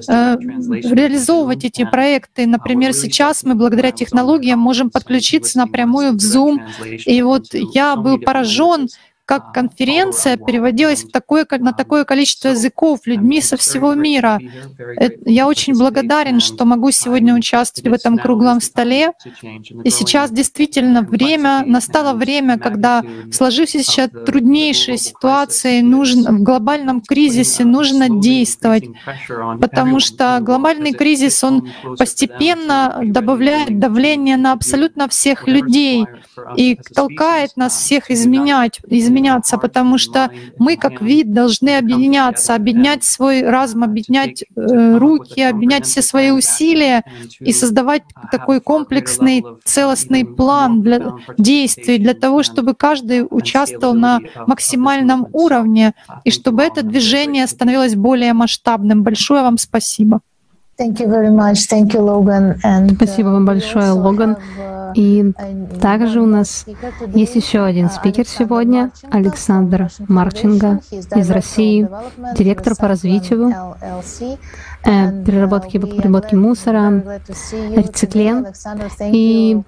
э, 0.08 0.36
реализовывать 0.40 1.64
эти 1.64 1.84
проекты. 1.84 2.46
Например, 2.46 2.92
сейчас 2.92 3.44
мы 3.44 3.54
благодаря 3.54 3.90
технологиям 3.90 4.58
можем 4.58 4.90
подключиться 4.90 5.58
напрямую 5.58 6.12
в 6.12 6.16
Zoom. 6.16 6.58
И 7.06 7.22
вот 7.22 7.46
я 7.52 7.96
был 7.96 8.18
поражен, 8.18 8.88
как 9.26 9.52
конференция 9.52 10.36
переводилась 10.36 11.02
в 11.02 11.10
такое, 11.10 11.44
на 11.58 11.72
такое 11.72 12.04
количество 12.04 12.50
языков 12.50 13.00
людьми 13.06 13.40
со 13.40 13.56
всего 13.56 13.94
мира. 13.94 14.38
Э, 15.00 15.08
я 15.26 15.48
очень 15.48 15.76
благодарен, 15.76 16.38
что 16.38 16.64
могу 16.64 16.92
сегодня 16.92 17.34
участвовать 17.34 17.90
в 17.90 17.92
этом 17.92 18.18
круглом 18.18 18.60
столе. 18.60 19.12
И 19.82 19.90
сейчас 19.90 20.30
действительно 20.30 21.02
время, 21.02 21.64
настало 21.66 22.12
время, 22.12 22.56
когда 22.56 23.02
в 23.02 23.32
сложившейся 23.32 24.08
труднейшей 24.08 24.96
ситуации, 24.96 25.80
нужно, 25.80 26.30
в 26.30 26.42
глобальном 26.42 27.00
кризисе 27.00 27.64
нужно 27.64 28.08
действовать, 28.08 28.84
потому 29.60 29.98
что 29.98 30.38
глобальный 30.40 30.92
кризис, 30.92 31.42
он 31.42 31.68
постепенно 31.98 33.00
добавляет 33.02 33.80
давление 33.80 34.36
на 34.36 34.52
абсолютно 34.52 35.08
всех 35.08 35.48
людей 35.48 36.06
и 36.56 36.78
толкает 36.94 37.56
нас 37.56 37.76
всех 37.76 38.08
изменять, 38.12 38.78
изменять 38.86 39.15
изменяться, 39.16 39.58
потому 39.58 39.98
что 39.98 40.30
мы 40.58 40.76
как 40.76 41.00
вид 41.00 41.32
должны 41.32 41.76
объединяться, 41.78 42.54
объединять 42.54 43.04
свой 43.04 43.42
разум, 43.42 43.84
объединять 43.84 44.44
э, 44.44 44.96
руки, 44.98 45.40
объединять 45.40 45.86
все 45.86 46.02
свои 46.02 46.30
усилия 46.30 47.02
и 47.40 47.52
создавать 47.52 48.02
такой 48.30 48.60
комплексный, 48.60 49.44
целостный 49.64 50.24
план 50.24 50.82
для 50.82 51.12
действий, 51.38 51.98
для 51.98 52.14
того, 52.14 52.42
чтобы 52.42 52.74
каждый 52.74 53.26
участвовал 53.28 53.94
на 53.94 54.20
максимальном 54.46 55.26
уровне 55.32 55.94
и 56.24 56.30
чтобы 56.30 56.62
это 56.62 56.82
движение 56.82 57.46
становилось 57.46 57.94
более 57.94 58.32
масштабным. 58.32 59.02
Большое 59.02 59.42
вам 59.42 59.58
спасибо. 59.58 60.20
Спасибо 62.94 63.28
вам 63.28 63.46
большое, 63.46 63.92
Логан. 63.92 64.36
И 64.94 65.32
также 65.80 66.22
у 66.22 66.26
нас 66.26 66.64
есть 67.14 67.34
еще 67.34 67.64
один 67.64 67.90
спикер 67.90 68.26
сегодня, 68.26 68.90
Александр 69.10 69.88
Марченко 70.08 70.80
из 70.90 71.30
России, 71.30 71.88
директор 72.34 72.74
по 72.76 72.88
развитию 72.88 73.52
переработки 74.86 75.76
и 75.76 75.80
переработки 75.80 76.34
мусора, 76.34 77.02
рециклен. 77.74 78.46
И 79.12 79.60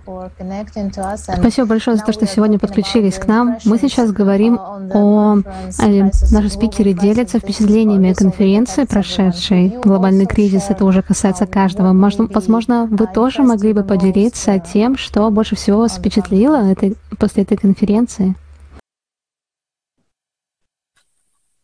спасибо 1.16 1.66
большое 1.66 1.96
за 1.96 2.04
то, 2.04 2.12
что 2.12 2.26
сегодня 2.26 2.58
подключились 2.58 3.18
к 3.18 3.26
нам. 3.26 3.58
Мы 3.64 3.78
сейчас 3.78 4.12
говорим 4.12 4.58
о... 4.58 5.38
Э, 5.80 6.10
наши 6.30 6.48
спикеры 6.48 6.92
делятся 6.92 7.38
впечатлениями 7.38 8.12
конференции 8.12 8.84
прошедшей. 8.84 9.76
Глобальный 9.82 10.26
кризис, 10.26 10.66
это 10.68 10.84
уже 10.84 11.02
касается 11.02 11.46
каждого. 11.46 11.92
Возможно, 11.92 12.86
вы 12.90 13.06
тоже 13.06 13.42
могли 13.42 13.72
бы 13.72 13.82
поделиться 13.82 14.58
тем, 14.58 14.96
что 14.96 15.30
больше 15.30 15.56
всего 15.56 15.78
вас 15.78 15.96
впечатлило 15.96 16.70
этой, 16.70 16.96
после 17.18 17.42
этой 17.42 17.56
конференции. 17.56 18.34
Э, 18.34 18.48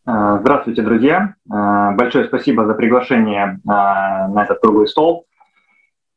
здравствуйте, 0.07 0.83
друзья. 0.83 1.35
Э, 1.51 1.95
большое 1.95 2.27
спасибо 2.27 2.67
за 2.67 2.75
приглашение 2.75 3.59
э, 3.65 3.67
на 3.67 4.45
этот 4.45 4.61
круглый 4.61 4.87
стол. 4.87 5.27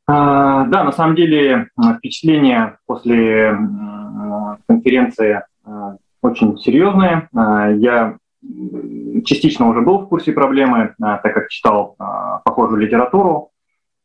Да, 0.09 0.65
на 0.85 0.93
самом 0.93 1.17
деле 1.17 1.67
впечатления 1.97 2.79
после 2.85 3.53
конференции 4.65 5.43
очень 6.21 6.57
серьезные. 6.57 7.27
Я 7.33 8.15
частично 9.25 9.67
уже 9.67 9.81
был 9.81 9.99
в 9.99 10.07
курсе 10.07 10.31
проблемы, 10.31 10.95
так 10.97 11.33
как 11.33 11.49
читал 11.49 11.97
похожую 12.45 12.79
литературу, 12.79 13.51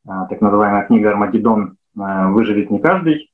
так 0.05 0.41
называемая 0.41 0.87
книга 0.87 1.11
«Армагеддон. 1.11 1.77
Выживет 1.95 2.73
не 2.73 2.81
каждый». 2.81 3.32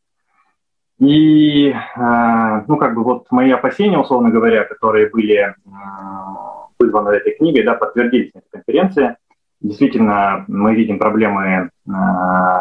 И, 0.98 1.72
ну, 1.96 2.76
как 2.76 2.94
бы 2.94 3.04
вот 3.04 3.26
мои 3.30 3.50
опасения, 3.52 3.98
условно 3.98 4.30
говоря, 4.30 4.64
которые 4.64 5.08
были 5.08 5.54
вызваны 6.78 7.10
этой 7.10 7.36
книгой, 7.36 7.62
да, 7.62 7.74
подтвердились 7.74 8.32
на 8.34 8.38
этой 8.38 8.50
конференции. 8.50 9.16
Действительно, 9.60 10.44
мы 10.46 10.74
видим 10.74 10.98
проблемы 10.98 11.42
э, 11.42 11.68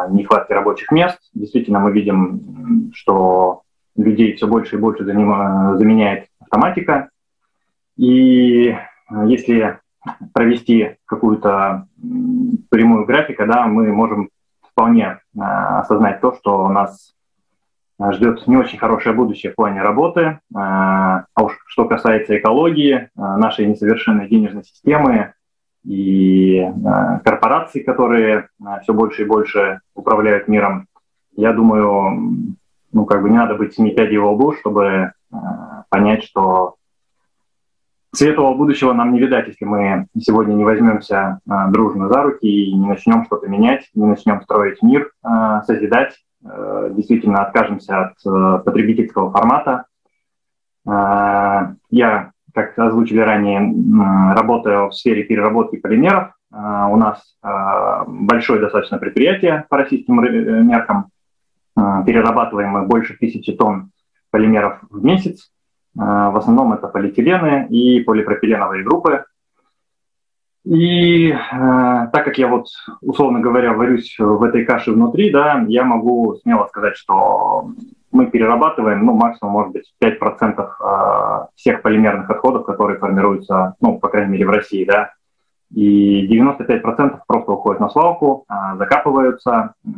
нехватки 0.10 0.51
рабочих 0.51 0.91
мест. 0.91 1.20
Действительно, 1.34 1.79
мы 1.79 1.91
видим, 1.91 2.91
что 2.96 3.62
людей 3.96 4.34
все 4.36 4.48
больше 4.48 4.75
и 4.75 4.79
больше 4.79 5.06
заменяет 5.06 6.27
автоматика. 6.39 7.10
И 7.98 8.75
если 9.25 9.79
провести 10.34 10.96
какую-то 11.06 11.88
прямую 12.70 13.06
графику, 13.06 13.46
да, 13.46 13.67
мы 13.67 13.91
можем 13.94 14.29
вполне 14.72 15.20
э, 15.36 15.39
осознать 15.39 16.20
то, 16.20 16.34
что 16.34 16.65
у 16.65 16.70
нас 16.70 17.13
ждет 18.00 18.46
не 18.48 18.58
очень 18.58 18.77
хорошее 18.77 19.16
будущее 19.16 19.51
в 19.51 19.56
плане 19.56 19.82
работы. 19.82 20.39
А, 20.56 21.25
а 21.34 21.44
уж 21.44 21.54
что 21.68 21.86
касается 21.86 22.38
экологии, 22.38 23.10
а, 23.16 23.38
нашей 23.38 23.66
несовершенной 23.66 24.30
денежной 24.30 24.63
системы 24.63 25.34
и 25.84 26.70
корпораций, 27.24 27.82
которые 27.82 28.50
все 28.82 28.94
больше 28.94 29.22
и 29.22 29.25
больше 29.25 29.80
управляют 29.96 30.50
миром, 30.50 30.88
я 31.34 31.54
думаю, 31.54 32.56
ну 32.92 33.06
как 33.06 33.22
бы 33.22 33.30
не 33.30 33.38
надо 33.38 33.56
быть 33.56 33.74
семи 33.74 33.92
пядей 33.92 34.18
во 34.18 34.32
лбу, 34.32 34.54
чтобы 34.54 35.13
понять, 35.89 36.24
что 36.24 36.75
светлого 38.13 38.54
будущего 38.56 38.92
нам 38.92 39.13
не 39.13 39.20
видать, 39.22 39.48
если 39.48 39.63
мы 39.63 40.08
сегодня 40.20 40.56
не 40.56 40.66
возьмемся 40.66 41.39
дружно 41.46 42.10
за 42.10 42.22
руки 42.22 42.48
и 42.48 42.74
не 42.74 42.86
начнем 42.86 43.24
что-то 43.24 43.48
менять, 43.48 43.89
не 43.94 44.08
начнем 44.08 44.42
строить 44.42 44.82
мир, 44.82 45.10
созидать, 45.66 46.18
Э, 46.18 46.27
действительно 46.41 47.44
откажемся 47.44 48.00
от 48.01 48.13
э, 48.25 48.63
потребительского 48.63 49.32
формата. 49.32 49.86
Э, 50.88 51.74
я, 51.89 52.32
как 52.53 52.77
озвучили 52.77 53.20
ранее, 53.20 54.36
работаю 54.36 54.89
в 54.89 54.96
сфере 54.96 55.24
переработки 55.24 55.77
полимеров. 55.77 56.34
У 56.50 56.96
нас 56.96 57.38
большое 58.08 58.62
достаточно 58.62 58.98
предприятие 58.98 59.65
по 59.70 59.77
российским 59.77 60.15
меркам. 60.65 61.10
Перерабатываем 61.75 62.69
мы 62.69 62.88
больше 62.88 63.17
тысячи 63.17 63.52
тонн 63.52 63.91
полимеров 64.32 64.80
в 64.89 65.04
месяц. 65.04 65.52
В 65.93 66.38
основном 66.38 66.71
это 66.71 66.88
полиэтилены 66.88 67.67
и 67.69 68.00
полипропиленовые 68.00 68.84
группы. 68.86 69.26
И 70.69 71.30
э, 71.30 71.38
так 72.12 72.25
как 72.25 72.38
я 72.38 72.49
вот, 72.49 72.67
условно 72.99 73.39
говоря, 73.39 73.71
варюсь 73.71 74.15
в 74.19 74.43
этой 74.43 74.65
каше 74.65 74.91
внутри, 74.91 75.32
да, 75.32 75.63
я 75.69 75.86
могу 75.86 76.36
смело 76.43 76.67
сказать, 76.67 76.97
что 76.97 77.71
мы 78.12 78.25
перерабатываем, 78.25 79.06
ну, 79.06 79.13
максимум, 79.13 79.53
может 79.53 79.71
быть, 79.71 79.93
5% 80.03 80.60
э, 80.60 81.45
всех 81.56 81.82
полимерных 81.82 82.30
отходов, 82.30 82.65
которые 82.65 82.99
формируются, 82.99 83.75
ну, 83.80 83.97
по 83.97 84.10
крайней 84.10 84.34
мере, 84.34 84.45
в 84.45 84.49
России, 84.49 84.84
да, 84.84 85.13
и 85.73 86.27
95% 86.27 87.19
просто 87.25 87.51
уходят 87.53 87.80
на 87.80 87.89
свалку, 87.89 88.43
э, 88.49 88.77
закапываются, 88.77 89.73
э, 89.86 89.89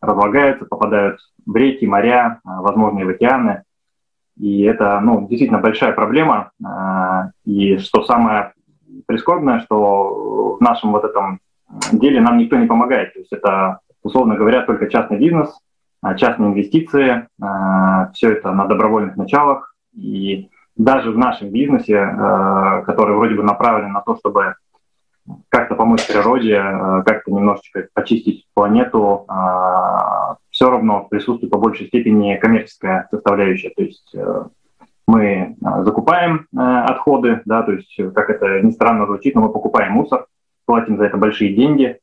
разлагаются, 0.00 0.66
попадают 0.66 1.18
в 1.44 1.56
реки, 1.56 1.86
моря, 1.86 2.38
э, 2.44 2.48
возможно, 2.60 3.00
и 3.00 3.04
в 3.04 3.08
океаны. 3.08 3.64
И 4.38 4.62
это, 4.62 5.00
ну, 5.00 5.26
действительно 5.26 5.58
большая 5.58 5.92
проблема. 5.92 6.52
Э, 6.64 7.30
и 7.44 7.78
что 7.78 8.04
самое 8.04 8.52
прискорбное, 9.06 9.60
что 9.60 10.56
в 10.58 10.60
нашем 10.60 10.92
вот 10.92 11.04
этом 11.04 11.40
деле 11.92 12.20
нам 12.20 12.38
никто 12.38 12.56
не 12.56 12.66
помогает. 12.66 13.14
То 13.14 13.20
есть 13.20 13.32
это, 13.32 13.80
условно 14.02 14.36
говоря, 14.36 14.62
только 14.62 14.88
частный 14.88 15.18
бизнес, 15.18 15.56
а, 16.02 16.14
частные 16.14 16.50
инвестиции, 16.50 17.28
а, 17.40 18.10
все 18.12 18.32
это 18.32 18.52
на 18.52 18.66
добровольных 18.66 19.16
началах. 19.16 19.74
И 19.94 20.50
даже 20.76 21.10
в 21.10 21.18
нашем 21.18 21.50
бизнесе, 21.50 21.98
а, 21.98 22.82
который 22.82 23.16
вроде 23.16 23.34
бы 23.34 23.42
направлен 23.42 23.92
на 23.92 24.00
то, 24.02 24.16
чтобы 24.16 24.54
как-то 25.48 25.74
помочь 25.74 26.06
природе, 26.06 26.62
как-то 27.04 27.32
немножечко 27.32 27.88
очистить 27.94 28.46
планету, 28.54 29.26
все 30.50 30.70
равно 30.70 31.04
присутствует 31.10 31.50
по 31.50 31.58
большей 31.58 31.88
степени 31.88 32.36
коммерческая 32.36 33.08
составляющая. 33.10 33.70
То 33.70 33.82
есть 33.82 34.14
э, 34.14 34.44
мы 35.06 35.56
а, 35.64 35.84
закупаем 35.84 36.46
э, 36.52 36.58
отходы, 36.58 37.42
да, 37.44 37.62
то 37.62 37.72
есть, 37.72 37.94
как 38.14 38.28
это 38.28 38.60
ни 38.60 38.70
странно 38.70 39.06
звучит, 39.06 39.34
но 39.34 39.42
мы 39.42 39.52
покупаем 39.52 39.92
мусор, 39.92 40.26
платим 40.64 40.96
за 40.96 41.04
это 41.04 41.16
большие 41.16 41.54
деньги, 41.54 41.98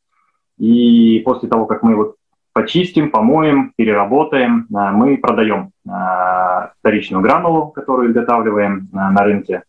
и 0.58 1.22
после 1.26 1.50
того, 1.50 1.66
как 1.66 1.84
мы 1.84 1.92
его 1.92 2.16
почистим, 2.54 3.12
помоем, 3.12 3.74
переработаем, 3.76 4.68
а, 4.74 4.92
мы 4.92 5.18
продаем 5.18 5.72
а, 5.88 6.72
вторичную 6.80 7.22
гранулу, 7.22 7.68
которую 7.68 8.12
изготавливаем 8.12 8.90
на 8.92 9.24
рынке. 9.24 9.64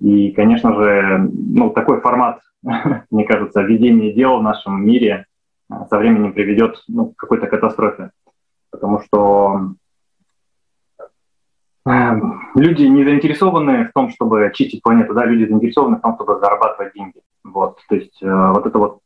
И, 0.00 0.30
конечно 0.30 0.74
же, 0.74 1.30
ну, 1.32 1.70
такой 1.70 2.00
формат, 2.00 2.40
мне 3.10 3.24
кажется, 3.24 3.62
ведения 3.62 4.12
дел 4.12 4.38
в 4.38 4.42
нашем 4.42 4.84
мире 4.84 5.26
со 5.88 5.98
временем 5.98 6.32
приведет 6.32 6.82
ну, 6.88 7.06
к 7.06 7.16
какой-то 7.16 7.46
катастрофе. 7.46 8.10
Потому 8.70 9.00
что 9.00 9.74
люди 11.84 12.82
не 12.84 13.04
заинтересованы 13.04 13.86
в 13.86 13.92
том, 13.92 14.10
чтобы 14.10 14.46
очистить 14.46 14.82
планету, 14.82 15.14
да, 15.14 15.24
люди 15.24 15.48
заинтересованы 15.48 15.96
в 15.96 16.00
том, 16.00 16.14
чтобы 16.14 16.38
зарабатывать 16.38 16.94
деньги. 16.94 17.20
Вот, 17.44 17.78
то 17.88 17.94
есть 17.96 18.22
э, 18.22 18.26
вот 18.54 18.66
эта 18.66 18.78
вот 18.78 19.00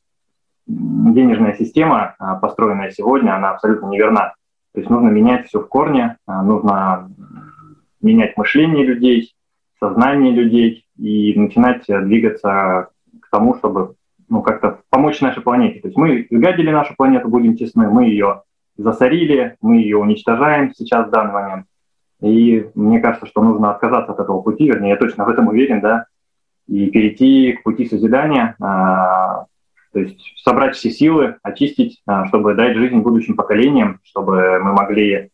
денежная 0.66 1.54
система, 1.54 2.16
э, 2.20 2.24
построенная 2.40 2.90
сегодня, 2.90 3.34
она 3.34 3.50
абсолютно 3.50 3.86
неверна. 3.86 4.34
То 4.74 4.80
есть 4.80 4.90
нужно 4.90 5.08
менять 5.08 5.46
все 5.46 5.60
в 5.60 5.68
корне, 5.68 6.18
э, 6.28 6.42
нужно 6.42 7.10
менять 8.02 8.36
мышление 8.36 8.84
людей, 8.84 9.34
сознание 9.80 10.32
людей 10.32 10.86
и 10.98 11.38
начинать 11.38 11.84
двигаться 11.86 12.88
к 13.22 13.30
тому, 13.30 13.54
чтобы 13.56 13.94
ну, 14.28 14.42
как-то 14.42 14.80
помочь 14.90 15.20
нашей 15.20 15.42
планете. 15.42 15.80
То 15.80 15.88
есть 15.88 15.96
мы 15.96 16.26
изгадили 16.28 16.70
нашу 16.70 16.94
планету, 16.94 17.28
будем 17.28 17.56
честны, 17.56 17.88
мы 17.88 18.04
ее 18.04 18.42
засорили, 18.76 19.56
мы 19.62 19.76
ее 19.76 19.96
уничтожаем 19.96 20.72
сейчас 20.74 21.08
в 21.08 21.10
данный 21.10 21.32
момент. 21.32 21.66
И 22.20 22.70
мне 22.74 23.00
кажется, 23.00 23.26
что 23.26 23.42
нужно 23.42 23.70
отказаться 23.70 24.12
от 24.12 24.20
этого 24.20 24.40
пути, 24.40 24.66
вернее, 24.66 24.90
я 24.90 24.96
точно 24.96 25.24
в 25.24 25.29
этом 25.29 25.48
уверен, 25.48 25.81
да, 25.81 26.07
и 26.66 26.90
перейти 26.90 27.52
к 27.52 27.62
пути 27.62 27.87
созидания, 27.87 28.57
а, 28.61 29.44
то 29.92 30.00
есть 30.00 30.20
собрать 30.42 30.76
все 30.76 30.90
силы, 30.90 31.37
очистить, 31.42 32.02
а, 32.07 32.26
чтобы 32.26 32.55
дать 32.55 32.76
жизнь 32.76 32.98
будущим 32.98 33.37
поколениям, 33.37 34.00
чтобы 34.05 34.59
мы 34.61 34.72
могли 34.72 35.31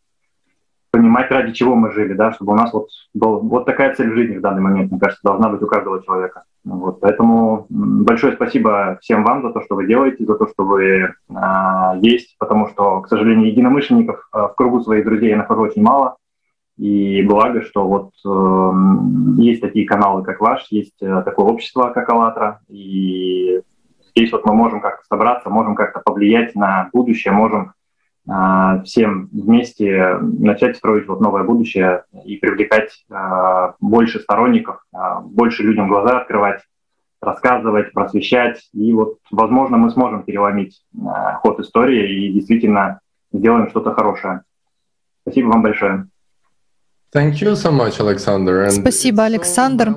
понимать, 0.91 1.31
ради 1.31 1.53
чего 1.53 1.73
мы 1.73 1.91
жили, 1.91 2.13
да, 2.13 2.33
чтобы 2.33 2.53
у 2.53 2.55
нас 2.55 2.71
вот 2.71 2.87
был 3.15 3.39
вот 3.39 3.65
такая 3.65 3.95
цель 3.95 4.13
жизни 4.13 4.37
в 4.37 4.41
данный 4.41 4.61
момент, 4.61 4.91
мне 4.91 4.99
кажется, 4.99 5.23
должна 5.23 5.49
быть 5.49 5.61
у 5.61 5.67
каждого 5.67 6.03
человека. 6.03 6.43
Вот, 6.65 6.99
поэтому 6.99 7.65
большое 7.69 8.33
спасибо 8.33 8.99
всем 9.01 9.23
вам 9.23 9.41
за 9.41 9.51
то, 9.51 9.61
что 9.61 9.75
вы 9.75 9.87
делаете, 9.87 10.23
за 10.23 10.35
то, 10.35 10.47
что 10.47 10.65
вы 10.65 11.13
а, 11.33 11.95
есть, 11.99 12.35
потому 12.37 12.67
что, 12.67 13.01
к 13.01 13.07
сожалению, 13.07 13.47
единомышленников 13.47 14.27
в 14.31 14.53
кругу 14.55 14.81
своих 14.81 15.05
друзей 15.05 15.29
я 15.29 15.37
нахожу 15.37 15.61
очень 15.61 15.81
мало. 15.81 16.17
И 16.77 17.21
благо, 17.23 17.61
что 17.61 17.87
вот 17.87 18.11
э, 18.25 19.41
есть 19.41 19.61
такие 19.61 19.85
каналы, 19.85 20.23
как 20.23 20.41
ваш, 20.41 20.65
есть 20.71 21.01
э, 21.01 21.21
такое 21.23 21.45
общество, 21.45 21.91
как 21.93 22.09
АЛЛАТРА, 22.09 22.61
и 22.67 23.61
здесь 24.15 24.31
вот 24.31 24.45
мы 24.45 24.55
можем 24.55 24.81
как-то 24.81 25.05
собраться, 25.05 25.49
можем 25.49 25.75
как-то 25.75 26.01
повлиять 26.03 26.55
на 26.55 26.89
будущее, 26.91 27.31
можем 27.31 27.73
э, 28.27 28.81
всем 28.85 29.29
вместе 29.31 30.17
начать 30.21 30.77
строить 30.77 31.07
вот 31.07 31.21
новое 31.21 31.43
будущее 31.43 32.05
и 32.25 32.37
привлекать 32.37 33.05
э, 33.07 33.73
больше 33.79 34.19
сторонников, 34.19 34.83
э, 34.95 34.97
больше 35.25 35.61
людям 35.61 35.87
глаза 35.87 36.21
открывать, 36.21 36.61
рассказывать, 37.21 37.93
просвещать. 37.93 38.67
И 38.73 38.93
вот, 38.93 39.19
возможно, 39.29 39.77
мы 39.77 39.91
сможем 39.91 40.23
переломить 40.23 40.81
э, 40.95 40.99
ход 41.35 41.59
истории 41.59 42.25
и 42.25 42.33
действительно 42.33 42.99
сделаем 43.31 43.69
что-то 43.69 43.93
хорошее. 43.93 44.41
Спасибо 45.21 45.49
вам 45.49 45.61
большое. 45.61 46.07
Спасибо, 48.71 49.23
Александр. 49.25 49.95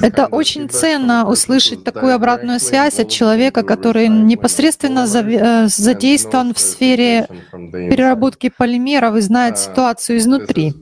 Это 0.00 0.26
очень 0.26 0.70
ценно 0.70 1.28
услышать 1.28 1.84
такую 1.84 2.14
обратную 2.14 2.60
связь 2.60 2.98
от 2.98 3.10
человека, 3.10 3.62
который 3.62 4.08
непосредственно 4.08 5.06
э, 5.06 5.68
задействован 5.68 6.54
в 6.54 6.58
сфере 6.58 7.28
переработки 7.52 8.50
полимеров 8.56 9.16
и 9.16 9.20
знает 9.20 9.58
ситуацию 9.58 10.16
изнутри. 10.16 10.72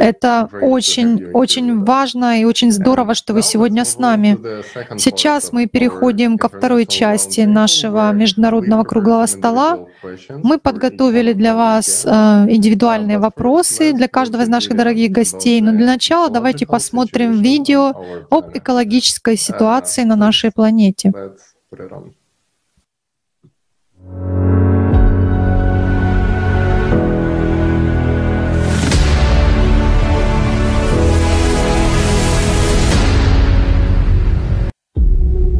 Это 0.00 0.48
очень, 0.60 1.32
очень 1.32 1.84
важно 1.84 2.40
и 2.40 2.44
очень 2.44 2.70
здорово, 2.70 3.14
что 3.14 3.34
вы 3.34 3.42
сегодня 3.42 3.84
с 3.84 3.98
нами. 3.98 4.38
Сейчас 4.98 5.52
мы 5.52 5.66
переходим 5.66 6.38
ко 6.38 6.48
второй 6.48 6.86
части 6.86 7.40
нашего 7.40 8.12
международного 8.12 8.84
круглого 8.84 9.26
стола. 9.26 9.80
Мы 10.44 10.58
подготовили 10.58 11.32
для 11.32 11.56
вас 11.56 12.04
э, 12.06 12.10
индивидуальные 12.48 13.18
вопросы 13.18 13.79
для 13.80 14.08
каждого 14.08 14.42
из 14.42 14.48
наших 14.48 14.76
дорогих 14.76 15.10
гостей. 15.10 15.60
Но 15.60 15.72
для 15.72 15.86
начала 15.86 16.28
давайте 16.28 16.66
посмотрим 16.66 17.40
видео 17.40 17.94
об 18.30 18.56
экологической 18.56 19.36
ситуации 19.36 20.04
на 20.04 20.16
нашей 20.16 20.50
планете. 20.50 21.12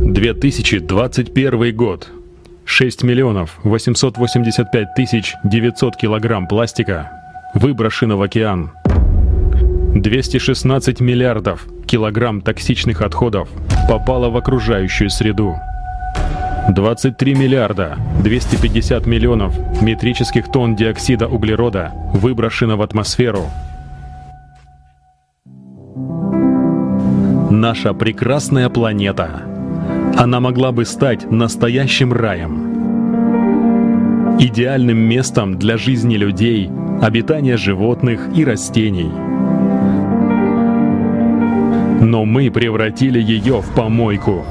Две 0.03 0.35
тысячи 0.35 0.79
двадцать 0.79 1.33
первый 1.33 1.73
год. 1.73 2.11
6 2.67 3.03
миллионов 3.03 3.59
885 3.65 4.95
тысяч 4.95 5.35
900 5.45 5.97
килограмм 5.97 6.47
пластика 6.47 7.20
выброшено 7.55 8.17
в 8.17 8.23
океан. 8.23 8.71
216 9.95 11.01
миллиардов 11.01 11.67
килограмм 11.87 12.41
токсичных 12.41 13.03
отходов 13.03 13.49
попало 13.89 14.31
в 14.31 14.37
окружающую 14.37 15.11
среду. 15.11 15.55
23 16.69 17.35
миллиарда 17.35 17.97
250 18.23 19.07
миллионов 19.07 19.83
метрических 19.83 20.51
тонн 20.53 20.77
диоксида 20.77 21.27
углерода 21.27 21.93
выброшено 22.15 22.77
в 22.77 22.83
атмосферу. 22.83 23.45
Наша 27.51 27.93
прекрасная 27.95 28.69
планета– 28.69 29.43
она 30.17 30.41
могла 30.41 30.73
бы 30.73 30.85
стать 30.85 31.31
настоящим 31.31 32.13
раем. 32.13 32.69
Идеальным 34.39 34.99
местом 34.99 35.59
для 35.59 35.77
жизни 35.79 36.17
людей, 36.17 36.71
обитания 37.01 37.57
животных 37.57 38.29
и 38.35 38.45
растений. 38.45 39.11
Но 42.03 42.25
мы 42.25 42.51
превратили 42.51 43.21
ее 43.21 43.61
в 43.61 43.75
помойку. 43.75 44.45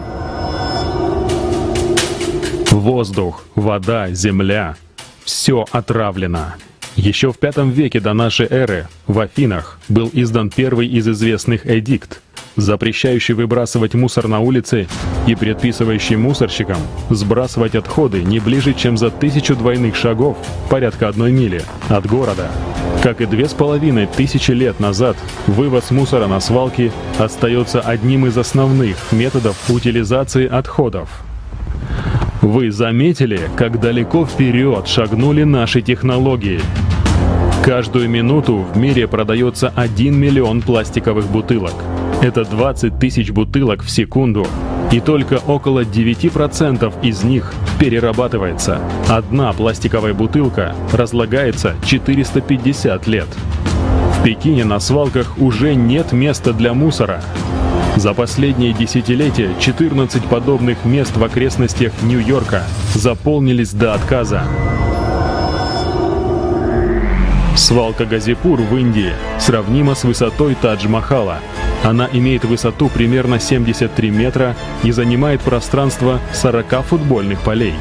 Воздух, 2.71 3.45
вода, 3.55 4.09
земля— 4.11 4.75
все 5.23 5.65
отравлено. 5.71 6.55
Еще 6.95 7.31
в 7.31 7.37
V 7.39 7.69
веке 7.71 7.99
до 7.99 8.13
нашей 8.13 8.47
эры 8.49 8.87
в 9.05 9.19
Афинах 9.19 9.79
был 9.87 10.09
издан 10.11 10.49
первый 10.49 10.87
из 10.87 11.07
известных 11.07 11.67
эдикт— 11.67 12.21
запрещающий 12.55 13.33
выбрасывать 13.33 13.93
мусор 13.93 14.27
на 14.27 14.39
улице 14.39 14.87
и 15.27 15.35
предписывающий 15.35 16.15
мусорщикам 16.15 16.77
сбрасывать 17.09 17.75
отходы 17.75 18.23
не 18.23 18.39
ближе, 18.39 18.73
чем 18.73 18.97
за 18.97 19.09
тысячу 19.09 19.55
двойных 19.55 19.95
шагов, 19.95 20.37
порядка 20.69 21.07
одной 21.07 21.31
мили, 21.31 21.63
от 21.89 22.05
города. 22.05 22.49
Как 23.03 23.21
и 23.21 23.25
две 23.25 23.47
с 23.47 23.53
половиной 23.53 24.07
тысячи 24.07 24.51
лет 24.51 24.79
назад, 24.79 25.15
вывоз 25.47 25.91
мусора 25.91 26.27
на 26.27 26.39
свалки 26.39 26.91
остается 27.17 27.79
одним 27.79 28.25
из 28.25 28.37
основных 28.37 28.97
методов 29.11 29.57
утилизации 29.69 30.47
отходов. 30.47 31.09
Вы 32.41 32.71
заметили, 32.71 33.41
как 33.55 33.79
далеко 33.79 34.25
вперед 34.25 34.87
шагнули 34.87 35.43
наши 35.43 35.81
технологии? 35.81 36.61
Каждую 37.63 38.09
минуту 38.09 38.65
в 38.73 38.77
мире 38.77 39.07
продается 39.07 39.71
1 39.75 40.17
миллион 40.17 40.61
пластиковых 40.61 41.27
бутылок– 41.27 41.73
это 42.21 42.43
20 42.43 42.99
тысяч 42.99 43.31
бутылок 43.31 43.81
в 43.81 43.89
секунду, 43.89 44.45
и 44.91 44.99
только 44.99 45.35
около 45.35 45.83
9% 45.83 46.93
из 47.01 47.23
них 47.23 47.53
перерабатывается. 47.79 48.79
Одна 49.07 49.53
пластиковая 49.53 50.13
бутылка 50.13 50.75
разлагается 50.91 51.75
450 51.85 53.07
лет. 53.07 53.27
В 54.17 54.23
Пекине 54.23 54.65
на 54.65 54.79
свалках 54.79 55.37
уже 55.37 55.75
нет 55.75 56.11
места 56.11 56.51
для 56.51 56.73
мусора. 56.73 57.21
За 57.95 58.13
последние 58.13 58.73
десятилетия 58.73 59.51
14 59.59 60.23
подобных 60.25 60.83
мест 60.85 61.15
в 61.15 61.23
окрестностях 61.23 61.93
Нью-Йорка 62.01 62.63
заполнились 62.95 63.71
до 63.71 63.93
отказа. 63.93 64.43
Свалка 67.55 68.05
Газипур 68.05 68.61
в 68.61 68.75
Индии 68.77 69.11
сравнима 69.37 69.95
с 69.95 70.03
высотой 70.03 70.55
Тадж-Махала– 70.61 71.37
она 71.83 72.09
имеет 72.11 72.43
высоту 72.43 72.89
примерно 72.89 73.39
73 73.39 74.09
метра 74.09 74.55
и 74.83 74.91
занимает 74.91 75.41
пространство 75.41 76.19
40 76.33 76.85
футбольных 76.85 77.41
полей. 77.41 77.73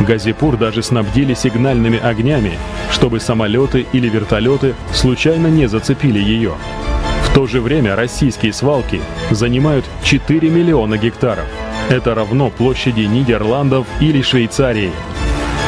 Газипур 0.00 0.56
даже 0.56 0.82
снабдили 0.82 1.34
сигнальными 1.34 1.98
огнями, 1.98 2.58
чтобы 2.90 3.20
самолеты 3.20 3.86
или 3.92 4.08
вертолеты 4.08 4.74
случайно 4.92 5.46
не 5.46 5.68
зацепили 5.68 6.18
ее. 6.18 6.54
В 7.24 7.34
то 7.34 7.46
же 7.46 7.60
время 7.60 7.96
российские 7.96 8.52
свалки 8.52 9.00
занимают 9.30 9.84
4 10.02 10.48
миллиона 10.50 10.98
гектаров. 10.98 11.46
Это 11.88 12.14
равно 12.14 12.50
площади 12.50 13.02
Нидерландов 13.02 13.86
или 14.00 14.22
Швейцарии. 14.22 14.92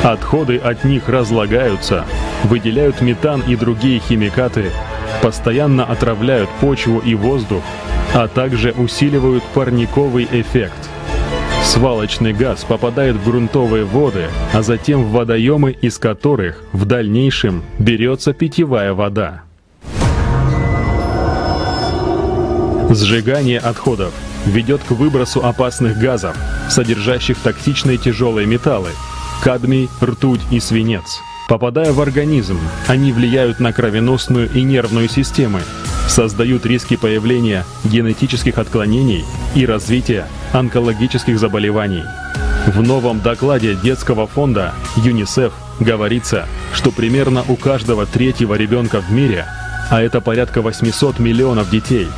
Отходы 0.03 0.57
от 0.57 0.85
них 0.85 1.09
разлагаются, 1.09 2.05
выделяют 2.45 3.01
метан 3.01 3.43
и 3.47 3.57
другие 3.57 3.99
химикаты, 3.99 4.71
постоянно 5.23 5.85
отравляют 5.85 6.49
почву 6.61 6.99
и 6.99 7.15
воздух, 7.15 7.63
а 8.15 8.29
также 8.29 8.73
усиливают 8.73 9.43
парниковый 9.55 10.29
эффект. 10.31 10.91
Свалочный 11.65 12.33
газ 12.33 12.65
попадает 12.65 13.17
в 13.17 13.25
грунтовые 13.25 13.85
воды, 13.85 14.27
а 14.53 14.63
затем 14.63 15.03
в 15.03 15.11
водоемы, 15.11 15.73
из 15.73 15.99
которых 15.99 16.63
в 16.73 16.85
дальнейшем 16.85 17.65
берется 17.79 18.33
питьевая 18.33 18.95
вода. 18.95 19.43
Сжигание 22.89 23.59
отходов 23.59 24.15
ведет 24.47 24.81
к 24.85 24.93
выбросу 24.93 25.45
опасных 25.45 25.99
газов, 25.99 26.37
содержащих 26.71 27.37
токсичные 27.39 27.99
тяжелые 27.99 28.47
металлы, 28.47 28.91
кадмий, 29.43 29.89
ртуть 30.01 30.41
и 30.53 30.61
свинец. 30.61 31.21
Попадая 31.47 31.93
в 31.93 32.01
организм, 32.01 32.59
они 32.89 33.13
влияют 33.13 33.61
на 33.61 33.73
кровеносную 33.73 34.51
и 34.53 34.65
нервную 34.65 35.09
системы, 35.09 35.61
создают 36.09 36.67
риски 36.67 36.97
появления 36.97 37.65
генетических 37.85 38.59
отклонений 38.59 39.25
и 39.55 39.65
развития 39.65 40.27
онкологических 40.53 41.39
заболеваний. 41.39 42.03
В 42.67 42.83
новом 42.83 43.21
докладе 43.21 43.77
детского 43.77 44.27
фонда 44.27 44.75
ЮНИСЕФ 44.97 45.53
говорится, 45.79 46.49
что 46.75 46.91
примерно 46.91 47.45
у 47.47 47.55
каждого 47.55 48.07
третьего 48.07 48.55
ребенка 48.55 49.01
в 49.01 49.13
мире, 49.13 49.47
а 49.89 50.03
это 50.03 50.21
порядка 50.21 50.63
800 50.63 51.21
миллионов 51.21 51.71
детей, 51.71 52.09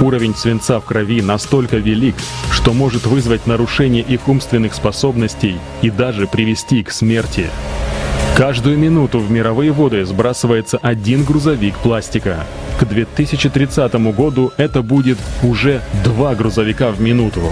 уровень 0.00 0.34
свинца 0.34 0.80
в 0.80 0.86
крови 0.86 1.20
настолько 1.20 1.76
велик, 1.76 2.14
что 2.50 2.72
может 2.72 3.04
вызвать 3.04 3.46
нарушение 3.46 4.02
их 4.02 4.26
умственных 4.26 4.72
способностей 4.72 5.58
и 5.82 5.90
даже 5.90 6.26
привести 6.26 6.82
к 6.82 6.90
смерти. 6.90 7.50
Каждую 8.36 8.78
минуту 8.78 9.18
в 9.18 9.30
мировые 9.30 9.70
воды 9.72 10.04
сбрасывается 10.04 10.78
один 10.78 11.24
грузовик 11.24 11.74
пластика. 11.76 12.46
К 12.78 12.84
2030 12.84 13.94
году 14.14 14.52
это 14.56 14.82
будет 14.82 15.18
уже 15.42 15.82
два 16.04 16.34
грузовика 16.34 16.90
в 16.90 17.00
минуту, 17.00 17.42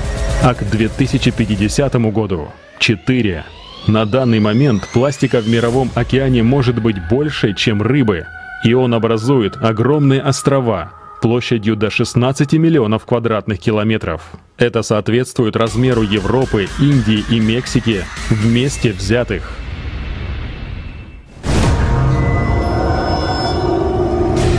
а 0.42 0.54
к 0.54 0.64
2050 0.68 2.10
году— 2.10 2.48
четыре. 2.78 3.44
На 3.86 4.06
данный 4.06 4.40
момент 4.40 4.88
пластика 4.92 5.40
в 5.40 5.48
мировом 5.48 5.90
океане 5.94 6.42
может 6.42 6.80
быть 6.80 6.96
больше, 7.08 7.54
чем 7.54 7.82
рыбы, 7.82 8.26
и 8.64 8.72
он 8.74 8.94
образует 8.94 9.56
огромные 9.56 10.22
острова 10.22 10.92
площадью 11.20 11.76
до 11.76 11.90
16 11.90 12.54
миллионов 12.54 13.04
квадратных 13.04 13.58
километров. 13.58 14.22
Это 14.56 14.82
соответствует 14.82 15.56
размеру 15.56 16.02
Европы, 16.02 16.68
Индии 16.80 17.24
и 17.30 17.40
Мексики 17.40 18.04
вместе 18.30 18.92
взятых. 18.92 19.52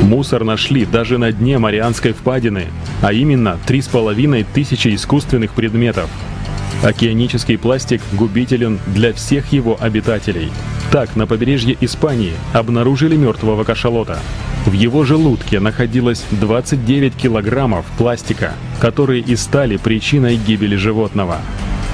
Мусор 0.10 0.44
нашли 0.44 0.86
даже 0.86 1.20
на 1.20 1.32
дне 1.32 1.60
Марианской 1.60 2.14
впадины, 2.14 2.66
а 3.04 3.14
именно 3.14 3.60
3,5 3.68 4.44
тысячи 4.52 4.96
искусственных 4.96 5.52
предметов. 5.52 6.10
Океанический 6.84 7.60
пластик 7.60 8.02
губителен 8.14 8.80
для 8.88 9.14
всех 9.14 9.54
его 9.54 9.78
обитателей. 9.80 10.50
Так, 10.92 11.16
на 11.16 11.28
побережье 11.28 11.78
Испании 11.80 12.34
обнаружили 12.54 13.16
мертвого 13.16 13.64
кашалота. 13.64 14.18
В 14.66 14.72
его 14.72 15.04
желудке 15.04 15.60
находилось 15.60 16.26
29 16.32 17.14
килограммов 17.16 17.86
пластика, 18.00 18.54
которые 18.80 19.22
и 19.22 19.36
стали 19.36 19.78
причиной 19.78 20.38
гибели 20.38 20.76
животного. 20.76 21.38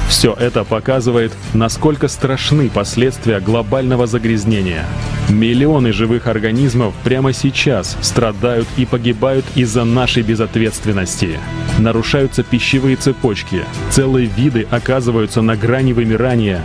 Все 0.08 0.34
это 0.34 0.64
показывает, 0.64 1.34
насколько 1.54 2.08
страшны 2.08 2.70
последствия 2.70 3.40
глобального 3.40 4.08
загрязнения. 4.08 4.86
Миллионы 5.30 5.92
живых 5.92 6.28
организмов 6.28 6.94
прямо 7.04 7.34
сейчас 7.34 7.98
страдают 8.02 8.68
и 8.78 8.86
погибают 8.86 9.46
из-за 9.56 9.84
нашей 9.84 10.24
безответственности. 10.24 11.40
Нарушаются 11.80 12.44
пищевые 12.44 12.96
цепочки, 12.96 13.64
целые 13.90 14.28
виды 14.28 14.68
оказываются 14.70 15.42
на 15.42 15.56
грани 15.56 15.94
вымирания. 15.94 16.62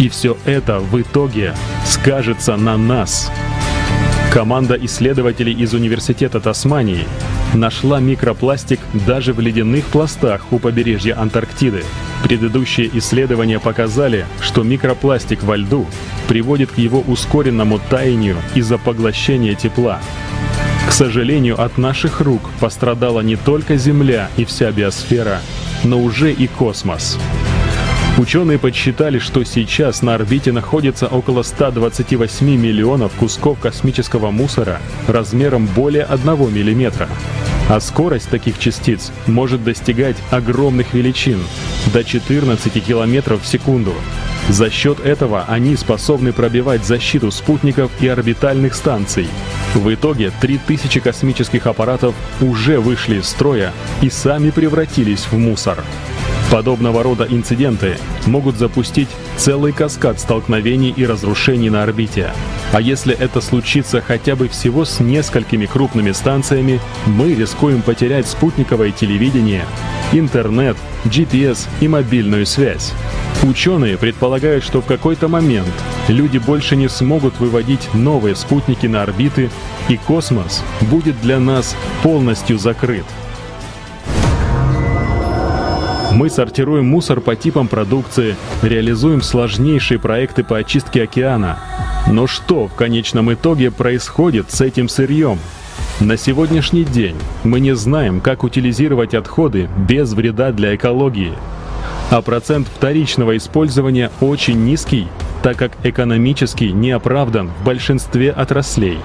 И 0.00 0.08
все 0.08 0.36
это 0.44 0.80
в 0.80 1.00
итоге 1.00 1.54
скажется 1.86 2.56
на 2.56 2.76
нас. 2.76 3.30
Команда 4.32 4.74
исследователей 4.74 5.52
из 5.52 5.72
Университета 5.74 6.40
Тасмании 6.40 7.06
нашла 7.54 8.00
микропластик 8.00 8.80
даже 9.06 9.32
в 9.32 9.38
ледяных 9.38 9.84
пластах 9.84 10.44
у 10.50 10.58
побережья 10.58 11.16
Антарктиды. 11.20 11.84
Предыдущие 12.24 12.88
исследования 12.94 13.60
показали, 13.60 14.24
что 14.40 14.62
микропластик 14.62 15.42
во 15.42 15.56
льду 15.58 15.86
приводит 16.26 16.72
к 16.72 16.78
его 16.78 17.00
ускоренному 17.00 17.78
таянию 17.78 18.38
из-за 18.54 18.78
поглощения 18.78 19.54
тепла. 19.54 20.00
К 20.88 20.92
сожалению, 20.92 21.60
от 21.60 21.76
наших 21.76 22.22
рук 22.22 22.40
пострадала 22.60 23.20
не 23.20 23.36
только 23.36 23.76
Земля 23.76 24.30
и 24.38 24.46
вся 24.46 24.72
биосфера, 24.72 25.40
но 25.84 26.00
уже 26.00 26.32
и 26.32 26.46
космос. 26.46 27.18
Ученые 28.16 28.58
подсчитали, 28.58 29.18
что 29.18 29.44
сейчас 29.44 30.00
на 30.00 30.14
орбите 30.14 30.50
находится 30.50 31.08
около 31.08 31.42
128 31.42 32.46
миллионов 32.46 33.12
кусков 33.16 33.58
космического 33.60 34.30
мусора 34.30 34.80
размером 35.06 35.66
более 35.66 36.04
1 36.04 36.54
миллиметра. 36.54 37.06
А 37.68 37.80
скорость 37.80 38.28
таких 38.28 38.58
частиц 38.58 39.10
может 39.26 39.64
достигать 39.64 40.16
огромных 40.30 40.92
величин– 40.94 41.40
до 41.92 42.04
14 42.04 42.84
километров 42.84 43.42
в 43.42 43.46
секунду. 43.46 43.94
За 44.48 44.70
счет 44.70 45.00
этого 45.00 45.44
они 45.48 45.76
способны 45.76 46.32
пробивать 46.32 46.84
защиту 46.84 47.30
спутников 47.30 47.90
и 48.00 48.08
орбитальных 48.08 48.74
станций. 48.74 49.28
В 49.74 49.92
итоге 49.94 50.32
3000 50.40 51.00
космических 51.00 51.66
аппаратов 51.66 52.14
уже 52.40 52.78
вышли 52.78 53.20
из 53.20 53.26
строя 53.26 53.72
и 54.02 54.10
сами 54.10 54.50
превратились 54.50 55.26
в 55.30 55.38
мусор. 55.38 55.82
Подобного 56.50 57.02
рода 57.02 57.26
инциденты 57.28 57.96
могут 58.26 58.56
запустить 58.56 59.08
целый 59.36 59.72
каскад 59.72 60.20
столкновений 60.20 60.92
и 60.96 61.04
разрушений 61.04 61.70
на 61.70 61.82
орбите. 61.82 62.30
А 62.72 62.80
если 62.80 63.14
это 63.14 63.40
случится 63.40 64.00
хотя 64.00 64.36
бы 64.36 64.48
всего 64.48 64.84
с 64.84 65.00
несколькими 65.00 65.66
крупными 65.66 66.12
станциями, 66.12 66.80
мы 67.06 67.34
рискуем 67.34 67.82
потерять 67.82 68.28
спутниковое 68.28 68.92
телевидение, 68.92 69.64
интернет, 70.12 70.76
GPS 71.04 71.66
и 71.80 71.88
мобильную 71.88 72.46
связь. 72.46 72.92
Ученые 73.42 73.98
предполагают, 73.98 74.64
что 74.64 74.80
в 74.80 74.86
какой-то 74.86 75.28
момент 75.28 75.68
люди 76.08 76.38
больше 76.38 76.76
не 76.76 76.88
смогут 76.88 77.38
выводить 77.40 77.92
новые 77.92 78.36
спутники 78.36 78.86
на 78.86 79.02
орбиты, 79.02 79.50
и 79.88 79.96
космос 79.96 80.62
будет 80.82 81.20
для 81.20 81.40
нас 81.40 81.76
полностью 82.02 82.58
закрыт. 82.58 83.04
Мы 86.14 86.30
сортируем 86.30 86.86
мусор 86.86 87.20
по 87.20 87.34
типам 87.34 87.66
продукции, 87.66 88.36
реализуем 88.62 89.20
сложнейшие 89.20 89.98
проекты 89.98 90.44
по 90.44 90.58
очистке 90.58 91.02
океана. 91.02 91.58
Но 92.06 92.28
что 92.28 92.68
в 92.68 92.74
конечном 92.74 93.34
итоге 93.34 93.72
происходит 93.72 94.52
с 94.52 94.60
этим 94.60 94.88
сырьем? 94.88 95.40
На 95.98 96.16
сегодняшний 96.16 96.84
день 96.84 97.16
мы 97.42 97.58
не 97.58 97.74
знаем, 97.74 98.20
как 98.20 98.44
утилизировать 98.44 99.12
отходы 99.12 99.68
без 99.88 100.12
вреда 100.12 100.52
для 100.52 100.76
экологии. 100.76 101.32
А 102.12 102.22
процент 102.22 102.68
вторичного 102.68 103.36
использования 103.36 104.12
очень 104.20 104.64
низкий, 104.64 105.08
так 105.42 105.56
как 105.56 105.72
экономически 105.82 106.64
не 106.64 106.92
оправдан 106.92 107.50
в 107.60 107.64
большинстве 107.64 108.30
отраслей. 108.30 108.98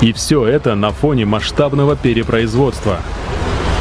И 0.00 0.12
все 0.12 0.44
это 0.46 0.74
на 0.74 0.90
фоне 0.90 1.26
масштабного 1.26 1.94
перепроизводства– 1.94 2.98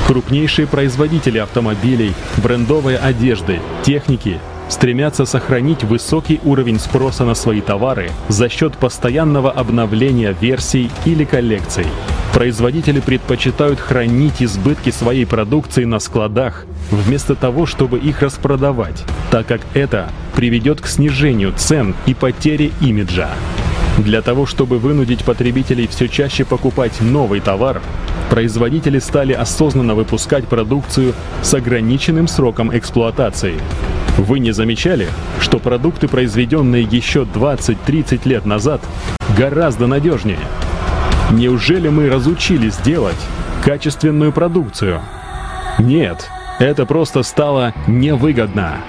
Крупнейшие 0.09 0.65
производители 0.65 1.37
автомобилей, 1.37 2.15
брендовой 2.43 2.97
одежды, 2.97 3.59
техники 3.83 4.39
стремятся 4.67 5.23
сохранить 5.25 5.83
высокий 5.83 6.39
уровень 6.43 6.79
спроса 6.79 7.25
на 7.25 7.35
свои 7.35 7.61
товары 7.61 8.09
за 8.27 8.49
счет 8.49 8.75
постоянного 8.75 9.51
обновления 9.51 10.35
версий 10.41 10.89
или 11.05 11.25
коллекций. 11.25 11.85
Производители 12.33 13.01
предпочитают 13.01 13.79
хранить 13.79 14.41
избытки 14.41 14.89
своей 14.89 15.27
продукции 15.27 15.83
на 15.83 15.99
складах, 15.99 16.65
вместо 16.89 17.35
того, 17.35 17.67
чтобы 17.67 17.99
их 17.99 18.23
распродавать, 18.23 19.03
так 19.29 19.45
как 19.45 19.61
это 19.75 20.09
приведет 20.35 20.81
к 20.81 20.87
снижению 20.87 21.53
цен 21.55 21.93
и 22.07 22.15
потере 22.15 22.71
имиджа. 22.81 23.29
Для 23.99 24.23
того, 24.23 24.47
чтобы 24.47 24.79
вынудить 24.79 25.23
потребителей 25.23 25.85
все 25.87 26.07
чаще 26.07 26.45
покупать 26.45 26.99
новый 26.99 27.41
товар, 27.41 27.79
производители 28.29 28.99
стали 28.99 29.33
осознанно 29.33 29.95
выпускать 29.95 30.47
продукцию 30.47 31.13
с 31.41 31.53
ограниченным 31.53 32.27
сроком 32.27 32.75
эксплуатации. 32.75 33.55
Вы 34.17 34.39
не 34.39 34.51
замечали, 34.51 35.07
что 35.39 35.59
продукты, 35.59 36.07
произведенные 36.07 36.83
еще 36.83 37.23
20-30 37.23 38.27
лет 38.27 38.45
назад, 38.45 38.81
гораздо 39.37 39.87
надежнее? 39.87 40.39
Неужели 41.31 41.89
мы 41.89 42.09
разучились 42.09 42.77
делать 42.77 43.19
качественную 43.63 44.31
продукцию? 44.31 45.01
Нет, 45.77 46.29
это 46.59 46.85
просто 46.85 47.23
стало 47.23 47.73
невыгодно. 47.87 48.79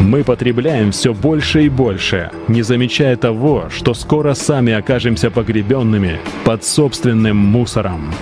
Мы 0.00 0.24
потребляем 0.24 0.92
все 0.92 1.12
больше 1.12 1.64
и 1.64 1.68
больше, 1.68 2.30
не 2.46 2.62
замечая 2.62 3.16
того, 3.16 3.68
что 3.70 3.94
скоро 3.94 4.34
сами 4.34 4.72
окажемся 4.72 5.30
погребенными 5.30 6.20
под 6.44 6.64
собственным 6.64 7.36
мусором. 7.36 8.12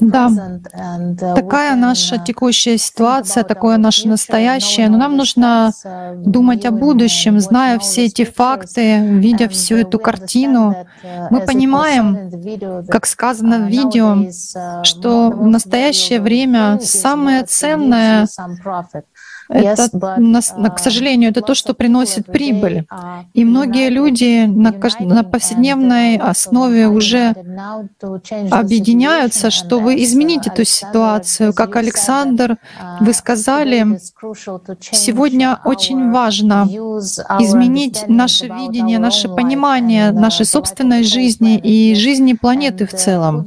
Да, 0.00 0.30
такая 1.34 1.74
наша 1.74 2.18
текущая 2.18 2.78
ситуация, 2.78 3.42
такое 3.42 3.76
наше 3.76 4.06
настоящее. 4.06 4.88
Но 4.88 4.98
нам 4.98 5.16
нужно 5.16 5.72
думать 6.16 6.64
о 6.64 6.70
будущем, 6.70 7.40
зная 7.40 7.80
все 7.80 8.04
эти 8.04 8.24
факты, 8.24 9.00
видя 9.00 9.48
всю 9.48 9.76
эту 9.76 9.98
картину. 9.98 10.86
Мы 11.30 11.40
понимаем, 11.40 12.86
как 12.88 13.06
сказано 13.06 13.66
в 13.66 13.68
видео, 13.68 14.30
что 14.84 15.30
в 15.30 15.46
настоящее 15.46 16.20
время 16.20 16.78
самое 16.80 17.42
ценное 17.44 18.28
это, 19.52 19.88
к 20.70 20.78
сожалению, 20.78 21.30
это 21.30 21.42
то, 21.42 21.54
что 21.54 21.74
приносит 21.74 22.26
прибыль. 22.26 22.86
И 23.34 23.44
многие 23.44 23.90
люди 23.90 24.46
на, 24.46 24.74
на 25.00 25.22
повседневной 25.24 26.16
основе 26.16 26.88
уже 26.88 27.34
объединяются, 28.50 29.50
чтобы 29.50 30.02
изменить 30.02 30.46
эту 30.46 30.64
ситуацию. 30.64 31.52
Как 31.52 31.76
Александр, 31.76 32.56
вы 33.00 33.12
сказали, 33.12 33.98
сегодня 34.80 35.58
очень 35.64 36.10
важно 36.10 36.66
изменить 37.40 38.04
наше 38.08 38.46
видение, 38.46 38.98
наше 38.98 39.28
понимание 39.28 40.12
нашей 40.12 40.46
собственной 40.46 41.02
жизни 41.02 41.58
и 41.58 41.94
жизни 41.94 42.32
планеты 42.32 42.86
в 42.86 42.92
целом. 42.92 43.46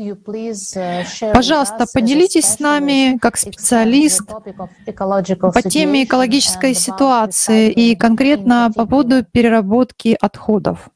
Пожалуйста, 1.34 1.86
поделитесь 1.94 2.46
с 2.46 2.60
нами, 2.60 3.18
как 3.20 3.38
специалист, 3.38 4.22
по 4.26 5.62
теме 5.62 5.95
теме 5.96 6.04
экологической 6.04 6.74
ситуации 6.74 7.72
и 7.72 7.96
конкретно 7.96 8.70
по 8.76 8.86
поводу 8.86 9.24
переработки 9.24 10.18
отходов. 10.20 10.90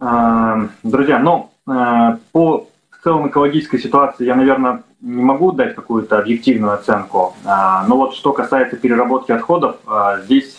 А, 0.00 0.68
друзья, 0.82 1.20
ну, 1.20 1.50
а, 1.66 2.18
по 2.32 2.66
целом 3.04 3.28
экологической 3.28 3.78
ситуации 3.78 4.26
я, 4.26 4.34
наверное, 4.34 4.82
не 5.00 5.22
могу 5.22 5.52
дать 5.52 5.74
какую-то 5.76 6.18
объективную 6.18 6.72
оценку. 6.72 7.34
А, 7.44 7.86
но 7.86 7.96
вот 7.96 8.14
что 8.14 8.32
касается 8.32 8.76
переработки 8.76 9.30
отходов, 9.32 9.76
здесь 10.24 10.58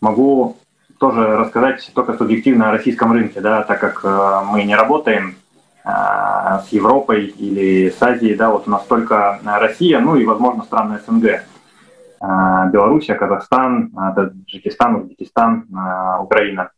могу 0.00 0.56
тоже 0.98 1.36
рассказать 1.36 1.90
только 1.94 2.14
субъективно 2.16 2.68
о 2.68 2.72
российском 2.72 3.12
рынке, 3.12 3.40
да, 3.40 3.62
так 3.62 3.80
как 3.80 4.04
мы 4.46 4.64
не 4.64 4.76
работаем 4.76 5.36
с 5.84 6.68
Европой 6.70 7.26
или 7.26 7.90
с 7.90 8.02
Азией, 8.02 8.36
да, 8.36 8.50
вот 8.50 8.66
у 8.66 8.70
нас 8.70 8.86
только 8.86 9.38
Россия, 9.44 10.00
ну 10.00 10.16
и, 10.16 10.24
возможно, 10.24 10.62
страны 10.62 10.98
СНГ. 11.06 11.42
Белоруссия, 12.72 13.14
Казахстан, 13.16 13.90
Таджикистан, 14.16 14.96
Узбекистан, 14.96 15.68
Украина. 16.20 16.70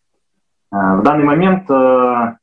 В 0.73 1.03
данный 1.03 1.25
момент 1.25 1.69
то 1.69 2.37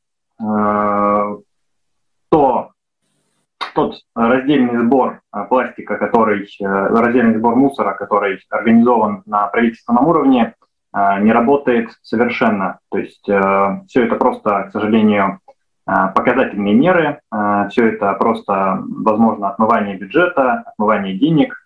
тот 3.74 3.96
раздельный 4.14 4.78
сбор 4.84 5.20
э, 5.32 5.44
пластика, 5.48 5.96
который, 5.96 6.44
э, 6.44 6.64
раздельный 6.64 7.36
сбор 7.36 7.56
мусора, 7.56 7.92
который 7.94 8.40
организован 8.48 9.22
на 9.26 9.46
правительственном 9.48 10.06
уровне, 10.06 10.54
э, 10.94 11.20
не 11.20 11.32
работает 11.32 11.90
совершенно. 12.02 12.78
То 12.90 12.98
есть 12.98 13.22
все 13.22 14.04
это 14.04 14.14
просто, 14.16 14.64
к 14.68 14.72
сожалению, 14.72 15.40
показательные 15.86 16.74
меры, 16.74 17.20
все 17.70 17.88
это 17.88 18.14
просто, 18.14 18.82
возможно, 18.88 19.50
отмывание 19.50 19.96
бюджета, 19.96 20.64
отмывание 20.66 21.18
денег, 21.18 21.56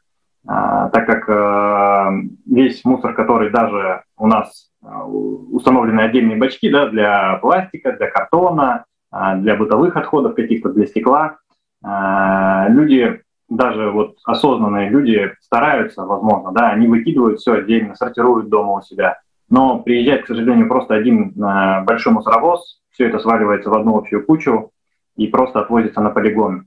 так 0.44 1.06
как 1.06 2.12
весь 2.46 2.84
мусор, 2.84 3.14
который 3.14 3.50
даже 3.50 4.02
у 4.16 4.26
нас 4.26 4.70
установлены 4.82 6.00
отдельные 6.00 6.36
бачки 6.36 6.70
да, 6.70 6.88
для 6.88 7.36
пластика, 7.36 7.92
для 7.92 8.10
картона, 8.10 8.84
а, 9.10 9.36
для 9.36 9.56
бытовых 9.56 9.96
отходов 9.96 10.34
каких-то, 10.34 10.70
для 10.70 10.86
стекла. 10.86 11.38
А, 11.82 12.68
люди, 12.68 13.22
даже 13.48 13.90
вот 13.90 14.16
осознанные 14.24 14.90
люди 14.90 15.32
стараются, 15.40 16.02
возможно, 16.04 16.52
да, 16.52 16.70
они 16.70 16.86
выкидывают 16.86 17.40
все 17.40 17.54
отдельно, 17.54 17.94
сортируют 17.94 18.48
дома 18.48 18.78
у 18.78 18.82
себя. 18.82 19.18
Но 19.48 19.78
приезжает, 19.78 20.24
к 20.24 20.26
сожалению, 20.26 20.68
просто 20.68 20.94
один 20.94 21.32
а, 21.42 21.82
большой 21.82 22.12
мусоровоз, 22.12 22.80
все 22.98 23.08
это 23.08 23.20
сваливается 23.20 23.70
в 23.70 23.74
одну 23.74 23.96
общую 23.96 24.26
кучу 24.26 24.72
и 25.14 25.28
просто 25.28 25.60
отвозится 25.60 26.00
на 26.00 26.10
полигон. 26.10 26.66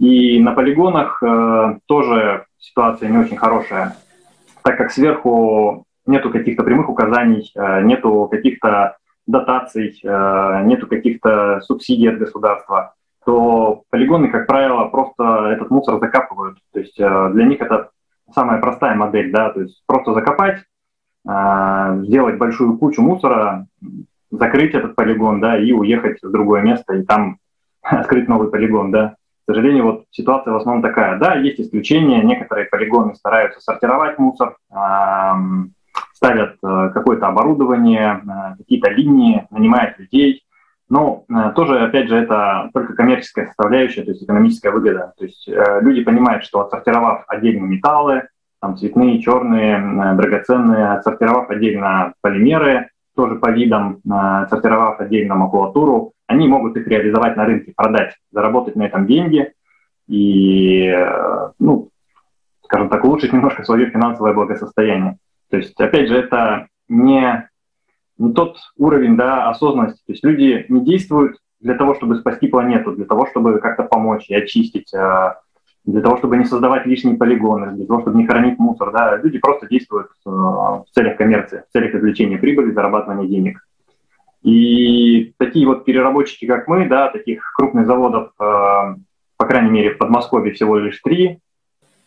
И 0.00 0.40
на 0.40 0.52
полигонах 0.52 1.22
тоже 1.86 2.46
ситуация 2.58 3.08
не 3.08 3.18
очень 3.18 3.36
хорошая, 3.36 3.96
так 4.62 4.76
как 4.76 4.90
сверху 4.90 5.84
нету 6.04 6.30
каких-то 6.30 6.64
прямых 6.64 6.88
указаний, 6.88 7.52
нету 7.54 8.28
каких-то 8.28 8.96
дотаций, 9.26 9.98
э, 10.02 10.62
нету 10.64 10.86
каких-то 10.86 11.60
субсидий 11.62 12.10
от 12.10 12.18
государства, 12.18 12.94
то 13.24 13.84
полигоны, 13.90 14.28
как 14.28 14.46
правило, 14.46 14.84
просто 14.86 15.48
этот 15.52 15.70
мусор 15.70 15.98
закапывают. 15.98 16.58
То 16.72 16.80
есть 16.80 16.98
э, 17.00 17.30
для 17.32 17.46
них 17.46 17.60
это 17.60 17.90
самая 18.34 18.60
простая 18.60 18.94
модель, 18.94 19.32
да, 19.32 19.50
то 19.50 19.62
есть 19.62 19.82
просто 19.86 20.12
закопать, 20.12 20.62
э, 21.26 22.02
сделать 22.04 22.36
большую 22.36 22.76
кучу 22.76 23.00
мусора, 23.00 23.66
закрыть 24.38 24.74
этот 24.74 24.94
полигон, 24.94 25.40
да, 25.40 25.58
и 25.58 25.72
уехать 25.72 26.22
в 26.22 26.30
другое 26.30 26.62
место, 26.62 26.94
и 26.94 27.04
там 27.04 27.38
открыть 27.82 28.28
новый 28.28 28.50
полигон, 28.50 28.90
да. 28.90 29.16
К 29.46 29.52
сожалению, 29.52 29.84
вот 29.84 30.04
ситуация 30.10 30.54
в 30.54 30.56
основном 30.56 30.82
такая. 30.82 31.18
Да, 31.18 31.34
есть 31.34 31.60
исключения, 31.60 32.22
некоторые 32.22 32.66
полигоны 32.66 33.14
стараются 33.14 33.60
сортировать 33.60 34.18
мусор, 34.18 34.56
ставят 36.14 36.56
э, 36.62 36.90
какое-то 36.94 37.26
оборудование, 37.26 38.22
э, 38.24 38.56
какие-то 38.56 38.90
линии, 38.90 39.46
нанимают 39.50 39.98
людей. 39.98 40.42
Но 40.88 41.24
э, 41.28 41.52
тоже, 41.54 41.80
опять 41.80 42.08
же, 42.08 42.16
это 42.16 42.70
только 42.72 42.94
коммерческая 42.94 43.46
составляющая, 43.46 44.02
то 44.02 44.12
есть 44.12 44.22
экономическая 44.22 44.70
выгода. 44.70 45.12
То 45.18 45.24
есть 45.24 45.46
люди 45.46 46.02
понимают, 46.02 46.44
что 46.44 46.60
отсортировав 46.60 47.24
отдельно 47.28 47.66
металлы, 47.66 48.28
там 48.62 48.78
цветные, 48.78 49.20
черные, 49.20 50.14
драгоценные, 50.14 50.92
отсортировав 50.92 51.50
отдельно 51.50 52.14
полимеры, 52.22 52.88
тоже 53.14 53.36
по 53.36 53.50
видам, 53.50 54.00
отсортировав 54.08 55.00
отдельно 55.00 55.34
макулатуру, 55.34 56.12
они 56.26 56.48
могут 56.48 56.76
их 56.76 56.86
реализовать 56.86 57.36
на 57.36 57.44
рынке, 57.44 57.72
продать, 57.76 58.16
заработать 58.30 58.76
на 58.76 58.84
этом 58.84 59.06
деньги 59.06 59.52
и, 60.08 60.94
ну, 61.58 61.90
скажем 62.64 62.88
так, 62.88 63.04
улучшить 63.04 63.32
немножко 63.32 63.62
свое 63.64 63.90
финансовое 63.90 64.32
благосостояние. 64.32 65.18
То 65.50 65.58
есть, 65.58 65.78
опять 65.80 66.08
же, 66.08 66.16
это 66.16 66.68
не, 66.88 67.48
не 68.18 68.32
тот 68.32 68.58
уровень 68.76 69.16
да, 69.16 69.48
осознанности. 69.48 70.02
То 70.06 70.12
есть 70.12 70.24
люди 70.24 70.66
не 70.68 70.84
действуют 70.84 71.36
для 71.60 71.74
того, 71.74 71.94
чтобы 71.94 72.16
спасти 72.16 72.48
планету, 72.48 72.92
для 72.92 73.04
того, 73.04 73.26
чтобы 73.26 73.58
как-то 73.60 73.84
помочь 73.84 74.28
и 74.28 74.34
очистить, 74.34 74.92
а, 74.94 75.40
для 75.84 76.00
того, 76.00 76.16
чтобы 76.16 76.36
не 76.36 76.44
создавать 76.44 76.86
лишние 76.86 77.16
полигоны, 77.16 77.72
для 77.72 77.86
того, 77.86 78.00
чтобы 78.00 78.18
не 78.18 78.26
хранить 78.26 78.58
мусор. 78.58 78.92
Да. 78.92 79.16
Люди 79.16 79.38
просто 79.38 79.66
действуют 79.66 80.08
а, 80.26 80.30
в 80.30 80.86
целях 80.92 81.16
коммерции, 81.16 81.64
в 81.68 81.72
целях 81.72 81.94
извлечения 81.94 82.38
прибыли, 82.38 82.72
зарабатывания 82.72 83.28
денег. 83.28 83.66
И 84.42 85.34
такие 85.38 85.66
вот 85.66 85.84
переработчики, 85.84 86.46
как 86.46 86.68
мы, 86.68 86.88
да, 86.88 87.08
таких 87.08 87.52
крупных 87.54 87.86
заводов, 87.86 88.30
а, 88.38 88.96
по 89.36 89.46
крайней 89.46 89.70
мере, 89.70 89.94
в 89.94 89.98
Подмосковье 89.98 90.52
всего 90.54 90.78
лишь 90.78 91.00
три, 91.00 91.40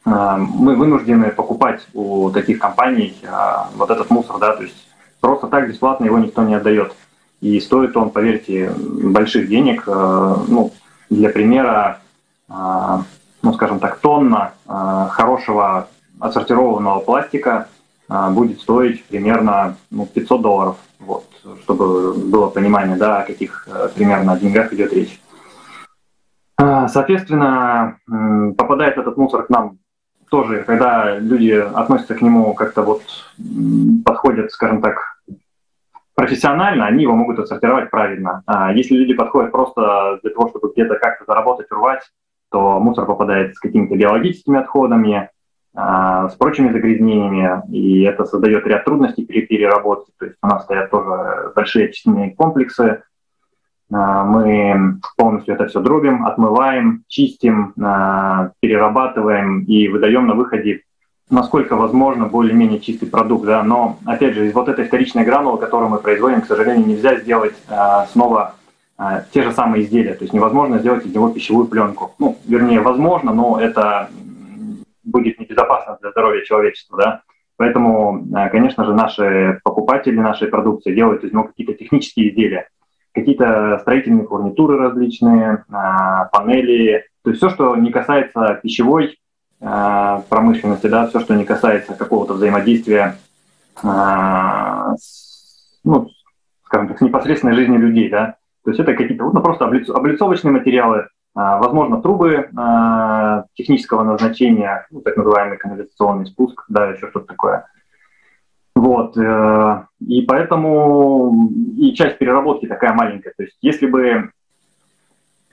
Э, 0.07 0.37
мы 0.37 0.75
вынуждены 0.75 1.31
покупать 1.31 1.85
у 1.93 2.29
таких 2.31 2.59
компаний 2.59 3.15
э, 3.21 3.27
вот 3.75 3.89
этот 3.89 4.09
мусор, 4.09 4.39
да, 4.39 4.55
то 4.55 4.63
есть 4.63 4.87
просто 5.19 5.47
так 5.47 5.67
бесплатно 5.67 6.05
его 6.05 6.17
никто 6.17 6.43
не 6.43 6.55
отдает. 6.55 6.93
И 7.41 7.59
стоит 7.59 7.95
он, 7.97 8.09
поверьте, 8.09 8.71
больших 8.77 9.49
денег. 9.49 9.83
Э, 9.87 10.35
ну, 10.47 10.71
для 11.09 11.29
примера, 11.29 11.99
ну, 13.41 13.53
скажем 13.53 13.79
так, 13.79 13.99
тонна 13.99 14.53
хорошего 14.65 15.87
отсортированного 16.19 16.99
пластика 16.99 17.67
будет 18.09 18.61
стоить 18.61 19.03
примерно 19.05 19.75
ну, 19.91 20.05
500 20.05 20.41
долларов, 20.41 20.77
вот, 20.99 21.25
чтобы 21.61 22.13
было 22.13 22.49
понимание, 22.49 22.95
да, 22.95 23.19
о 23.19 23.25
каких 23.25 23.67
примерно 23.95 24.37
деньгах 24.37 24.73
идет 24.73 24.93
речь. 24.93 25.21
Соответственно, 26.57 27.97
попадает 28.57 28.97
этот 28.97 29.17
мусор 29.17 29.43
к 29.45 29.49
нам 29.49 29.77
тоже, 30.29 30.63
когда 30.63 31.17
люди 31.19 31.51
относятся 31.51 32.15
к 32.15 32.21
нему 32.21 32.53
как-то 32.53 32.81
вот 32.81 33.03
подходят, 34.03 34.51
скажем 34.51 34.81
так, 34.81 35.21
профессионально, 36.15 36.87
они 36.87 37.03
его 37.03 37.13
могут 37.13 37.39
отсортировать 37.39 37.91
правильно. 37.91 38.41
А 38.47 38.73
если 38.73 38.95
люди 38.95 39.13
подходят 39.13 39.51
просто 39.51 40.19
для 40.23 40.31
того, 40.31 40.49
чтобы 40.49 40.71
где-то 40.73 40.95
как-то 40.95 41.25
заработать, 41.25 41.71
урвать, 41.71 42.01
то 42.49 42.79
мусор 42.79 43.05
попадает 43.05 43.55
с 43.55 43.59
какими-то 43.59 43.95
биологическими 43.95 44.59
отходами, 44.59 45.29
а, 45.75 46.29
с 46.29 46.35
прочими 46.35 46.71
загрязнениями, 46.71 47.61
и 47.71 48.01
это 48.03 48.25
создает 48.25 48.65
ряд 48.65 48.85
трудностей 48.85 49.25
при 49.25 49.41
переработке. 49.41 50.11
То 50.17 50.25
есть 50.25 50.37
у 50.41 50.47
нас 50.47 50.63
стоят 50.63 50.89
тоже 50.89 51.51
большие 51.55 51.85
очистительные 51.85 52.31
комплексы, 52.31 53.03
а, 53.91 54.23
мы 54.23 54.99
полностью 55.15 55.55
это 55.55 55.67
все 55.67 55.79
дробим, 55.79 56.25
отмываем, 56.25 57.03
чистим, 57.07 57.73
а, 57.81 58.51
перерабатываем 58.59 59.63
и 59.63 59.87
выдаем 59.87 60.27
на 60.27 60.33
выходе, 60.33 60.81
насколько 61.29 61.75
возможно, 61.75 62.25
более-менее 62.25 62.79
чистый 62.79 63.07
продукт. 63.07 63.45
Да? 63.45 63.63
Но, 63.63 63.97
опять 64.05 64.33
же, 64.33 64.47
из 64.47 64.53
вот 64.53 64.67
этой 64.67 64.85
вторичной 64.85 65.23
гранулы, 65.23 65.57
которую 65.57 65.89
мы 65.89 65.99
производим, 65.99 66.41
к 66.41 66.47
сожалению, 66.47 66.87
нельзя 66.87 67.17
сделать 67.17 67.55
снова 68.11 68.55
те 69.31 69.43
же 69.43 69.51
самые 69.51 69.83
изделия. 69.83 70.13
То 70.13 70.23
есть 70.23 70.33
невозможно 70.33 70.79
сделать 70.79 71.05
из 71.05 71.13
него 71.13 71.29
пищевую 71.29 71.67
пленку. 71.67 72.15
Ну, 72.17 72.37
вернее, 72.45 72.81
возможно, 72.81 73.33
но 73.33 73.59
это 73.59 74.09
будет 75.03 75.39
небезопасно 75.39 75.97
для 76.01 76.11
здоровья 76.11 76.43
человечества. 76.43 76.97
Да? 76.97 77.21
Поэтому, 77.57 78.25
конечно 78.51 78.85
же, 78.85 78.93
наши 78.93 79.59
покупатели 79.63 80.19
нашей 80.19 80.47
продукции 80.47 80.95
делают 80.95 81.23
из 81.23 81.31
него 81.31 81.43
какие-то 81.43 81.73
технические 81.73 82.29
изделия 82.29 82.69
какие-то 83.17 83.79
строительные 83.81 84.27
фурнитуры 84.27 84.77
различные, 84.77 85.65
а, 85.71 86.25
панели, 86.25 87.05
то 87.23 87.31
есть 87.31 87.41
все, 87.41 87.49
что 87.49 87.75
не 87.75 87.91
касается 87.91 88.59
пищевой 88.61 89.17
а, 89.59 90.21
промышленности, 90.29 90.85
да, 90.87 91.07
все, 91.07 91.19
что 91.19 91.33
не 91.33 91.43
касается 91.43 91.95
какого-то 91.95 92.35
взаимодействия 92.35 93.17
а, 93.83 94.93
с, 94.97 95.79
ну, 95.83 96.09
скажем 96.65 96.89
так, 96.89 96.99
с 96.99 97.01
непосредственной 97.01 97.55
жизнью 97.55 97.79
людей, 97.79 98.09
да, 98.09 98.35
то 98.67 98.71
есть 98.71 98.79
это 98.81 98.93
какие-то 98.93 99.23
ну, 99.23 99.41
просто 99.41 99.65
облицовочные 99.65 100.51
материалы, 100.51 101.07
возможно, 101.33 102.01
трубы 102.01 102.49
технического 103.53 104.03
назначения, 104.03 104.85
ну, 104.91 104.99
так 104.99 105.15
называемый 105.15 105.57
канализационный 105.57 106.25
спуск, 106.25 106.65
да, 106.67 106.87
еще 106.87 107.07
что-то 107.07 107.27
такое– 107.27 107.65
вот. 108.77 109.17
Э, 109.17 109.85
и 110.07 110.21
поэтому 110.21 111.49
и 111.77 111.93
часть 111.93 112.19
переработки 112.19 112.67
такая 112.67 112.93
маленькая. 112.93 113.33
То 113.35 113.43
есть 113.43 113.57
если 113.61 113.87
бы 113.87 114.29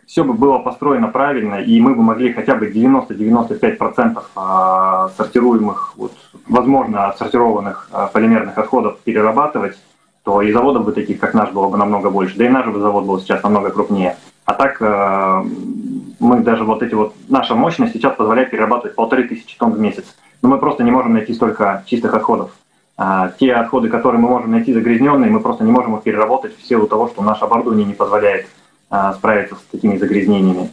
все 0.07 0.25
бы 0.25 0.35
было 0.35 0.59
построено 0.59 1.09
правильно, 1.09 1.55
и 1.55 1.81
мы 1.81 1.95
бы 1.95 2.03
могли 2.03 2.35
хотя 2.35 2.55
бы 2.55 2.71
90-95% 2.71 4.23
а, 4.37 5.09
сортируемых, 5.17 5.95
вот, 5.97 6.13
возможно, 6.47 7.07
отсортированных 7.07 7.89
а, 7.91 8.09
полимерных 8.09 8.59
отходов 8.59 8.99
перерабатывать, 9.03 9.79
то 10.25 10.41
и 10.43 10.53
заводов 10.53 10.85
бы 10.85 10.93
таких, 10.93 11.21
как 11.21 11.35
наш, 11.35 11.51
было 11.51 11.69
бы 11.69 11.77
намного 11.77 12.11
больше. 12.11 12.37
Да 12.37 12.47
и 12.47 12.49
наш 12.49 12.67
бы 12.67 12.81
завод 12.81 13.05
был 13.05 13.21
сейчас 13.21 13.43
намного 13.43 13.71
крупнее. 13.71 14.17
А 14.47 14.55
так 14.55 14.81
мы 14.81 16.41
даже 16.41 16.65
вот 16.65 16.83
эти 16.83 16.95
вот, 16.95 17.15
наша 17.29 17.55
мощность 17.55 17.93
сейчас 17.93 18.17
позволяет 18.17 18.51
перерабатывать 18.51 18.95
полторы 18.95 19.25
тысячи 19.29 19.57
тонн 19.57 19.73
в 19.73 19.79
месяц. 19.79 20.05
Но 20.43 20.49
мы 20.49 20.59
просто 20.59 20.83
не 20.83 20.91
можем 20.91 21.13
найти 21.13 21.35
столько 21.35 21.83
чистых 21.87 22.15
отходов. 22.15 22.51
А 22.97 23.33
те 23.41 23.53
отходы, 23.53 23.89
которые 23.89 24.21
мы 24.21 24.29
можем 24.29 24.53
найти 24.53 24.73
загрязненные, 24.73 25.31
мы 25.31 25.41
просто 25.41 25.65
не 25.65 25.73
можем 25.73 25.97
их 25.97 26.03
переработать 26.03 26.57
в 26.57 26.67
силу 26.67 26.87
того, 26.87 27.09
что 27.09 27.23
наше 27.23 27.45
оборудование 27.45 27.87
не 27.87 27.95
позволяет 27.95 28.47
а, 28.89 29.15
справиться 29.15 29.57
с 29.57 29.73
такими 29.73 29.97
загрязнениями. 29.97 30.71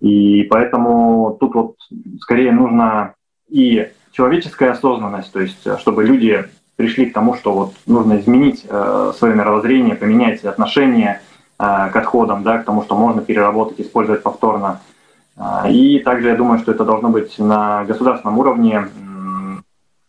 И 0.00 0.42
поэтому 0.44 1.36
тут 1.40 1.54
вот 1.54 1.76
скорее 2.20 2.52
нужно 2.52 3.14
и 3.48 3.88
человеческая 4.12 4.70
осознанность, 4.70 5.32
то 5.32 5.40
есть 5.40 5.66
чтобы 5.80 6.04
люди 6.04 6.44
пришли 6.78 7.06
к 7.06 7.12
тому, 7.12 7.34
что 7.34 7.52
вот 7.52 7.74
нужно 7.86 8.20
изменить 8.20 8.64
э, 8.68 9.12
свое 9.16 9.34
мировоззрение, 9.34 9.96
поменять 9.96 10.44
отношение 10.44 11.20
э, 11.58 11.64
к 11.92 11.96
отходам, 11.96 12.44
да, 12.44 12.58
к 12.58 12.64
тому, 12.64 12.84
что 12.84 12.96
можно 12.96 13.20
переработать, 13.20 13.80
использовать 13.80 14.22
повторно. 14.22 14.80
Э, 15.36 15.68
и 15.68 15.98
также 15.98 16.28
я 16.28 16.36
думаю, 16.36 16.60
что 16.60 16.70
это 16.70 16.84
должно 16.84 17.08
быть 17.08 17.36
на 17.40 17.84
государственном 17.84 18.38
уровне, 18.38 18.84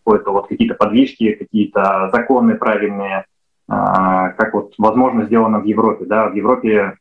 какое-то 0.04 0.32
вот 0.32 0.48
какие-то 0.48 0.76
подвижки, 0.76 1.34
какие-то 1.34 2.12
законы 2.14 2.56
правильные, 2.56 3.26
как 3.68 4.54
вот 4.54 4.74
возможно 4.78 5.26
сделано 5.26 5.60
в 5.60 5.66
Европе. 5.66 6.06
Да, 6.06 6.30
в 6.30 6.36
Европе 6.36 6.98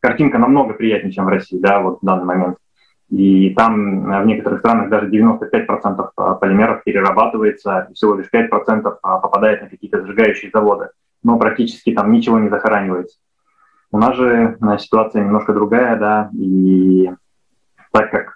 картинка 0.00 0.38
намного 0.38 0.74
приятнее, 0.74 1.12
чем 1.12 1.26
в 1.26 1.28
России, 1.28 1.58
да, 1.58 1.80
вот 1.80 1.98
в 2.02 2.04
данный 2.04 2.24
момент. 2.24 2.56
И 3.10 3.50
там 3.54 4.10
э, 4.10 4.22
в 4.22 4.26
некоторых 4.26 4.60
странах 4.60 4.88
даже 4.88 5.08
95% 5.10 6.10
э, 6.16 6.34
полимеров 6.40 6.82
перерабатывается, 6.84 7.88
всего 7.94 8.14
лишь 8.14 8.28
5% 8.32 8.50
э, 8.50 8.90
попадает 9.02 9.62
на 9.62 9.68
какие-то 9.68 10.04
сжигающие 10.04 10.50
заводы, 10.52 10.88
но 11.22 11.38
практически 11.38 11.92
там 11.92 12.10
ничего 12.12 12.38
не 12.38 12.48
захоранивается. 12.48 13.18
У 13.92 13.98
нас 13.98 14.16
же 14.16 14.58
ситуация 14.80 15.22
немножко 15.22 15.52
другая, 15.52 15.96
да, 15.96 16.30
и 16.32 17.12
так 17.92 18.10
как, 18.10 18.34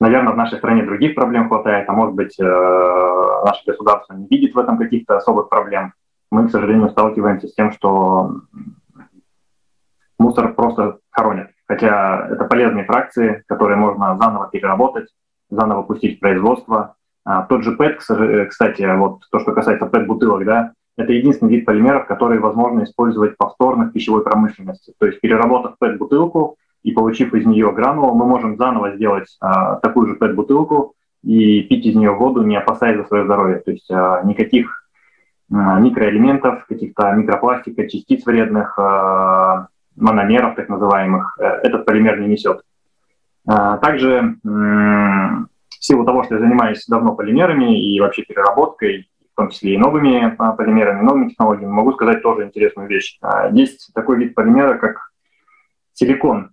наверное, 0.00 0.32
в 0.32 0.36
нашей 0.36 0.58
стране 0.58 0.82
других 0.82 1.14
проблем 1.14 1.46
хватает, 1.46 1.88
а 1.88 1.92
может 1.92 2.16
быть, 2.16 2.36
наше 2.40 3.62
государство 3.64 4.14
не 4.14 4.26
видит 4.26 4.52
в 4.52 4.58
этом 4.58 4.78
каких-то 4.78 5.16
особых 5.16 5.48
проблем, 5.48 5.92
мы, 6.32 6.48
к 6.48 6.50
сожалению, 6.50 6.90
сталкиваемся 6.90 7.46
с 7.46 7.54
тем, 7.54 7.70
что 7.70 8.40
мусор 10.18 10.52
просто 10.54 10.98
хоронят. 11.10 11.53
Хотя 11.66 12.28
это 12.30 12.44
полезные 12.44 12.84
фракции, 12.84 13.42
которые 13.46 13.76
можно 13.76 14.16
заново 14.16 14.48
переработать, 14.50 15.08
заново 15.50 15.82
пустить 15.82 16.18
в 16.18 16.20
производство. 16.20 16.96
А, 17.24 17.42
тот 17.42 17.62
же 17.62 17.72
ПЭТ, 17.72 17.98
кстати, 17.98 18.96
вот 18.96 19.22
то, 19.30 19.38
что 19.38 19.52
касается 19.52 19.86
ПЭТ-бутылок, 19.86 20.44
да, 20.44 20.72
это 20.96 21.12
единственный 21.12 21.56
вид 21.56 21.64
полимеров, 21.64 22.06
который 22.06 22.38
возможно 22.38 22.84
использовать 22.84 23.36
повторно 23.36 23.86
в 23.86 23.92
пищевой 23.92 24.22
промышленности. 24.22 24.94
То 24.98 25.06
есть 25.06 25.20
переработав 25.20 25.76
ПЭТ-бутылку 25.78 26.56
и 26.82 26.92
получив 26.92 27.34
из 27.34 27.46
нее 27.46 27.72
гранулу, 27.72 28.14
мы 28.14 28.26
можем 28.26 28.56
заново 28.56 28.94
сделать 28.94 29.36
а, 29.40 29.76
такую 29.76 30.08
же 30.08 30.14
ПЭТ-бутылку 30.16 30.94
и 31.22 31.62
пить 31.62 31.86
из 31.86 31.96
нее 31.96 32.10
воду, 32.10 32.42
не 32.42 32.56
опасаясь 32.56 32.98
за 32.98 33.04
свое 33.04 33.24
здоровье. 33.24 33.58
То 33.60 33.70
есть 33.70 33.90
а, 33.90 34.22
никаких 34.22 34.84
а, 35.52 35.80
микроэлементов, 35.80 36.66
каких-то 36.66 37.10
микропластика, 37.12 37.88
частиц 37.88 38.24
вредных, 38.26 38.78
а, 38.78 39.68
мономеров, 39.96 40.56
так 40.56 40.68
называемых, 40.68 41.36
э, 41.38 41.44
этот 41.62 41.84
полимер 41.84 42.20
не 42.20 42.28
несет. 42.28 42.62
А, 43.46 43.76
также 43.78 44.36
в 44.42 45.46
силу 45.84 46.04
того, 46.04 46.24
что 46.24 46.34
я 46.34 46.40
занимаюсь 46.40 46.84
давно 46.86 47.14
полимерами 47.14 47.78
и 47.78 48.00
вообще 48.00 48.22
переработкой, 48.22 49.08
в 49.32 49.36
том 49.36 49.50
числе 49.50 49.74
и 49.74 49.78
новыми 49.78 50.34
а, 50.38 50.52
полимерами, 50.52 51.02
новыми 51.02 51.28
технологиями, 51.28 51.70
могу 51.70 51.92
сказать 51.92 52.22
тоже 52.22 52.44
интересную 52.44 52.88
вещь. 52.88 53.18
А, 53.20 53.48
есть 53.50 53.90
такой 53.94 54.18
вид 54.18 54.34
полимера, 54.34 54.78
как 54.78 55.10
силикон. 55.92 56.50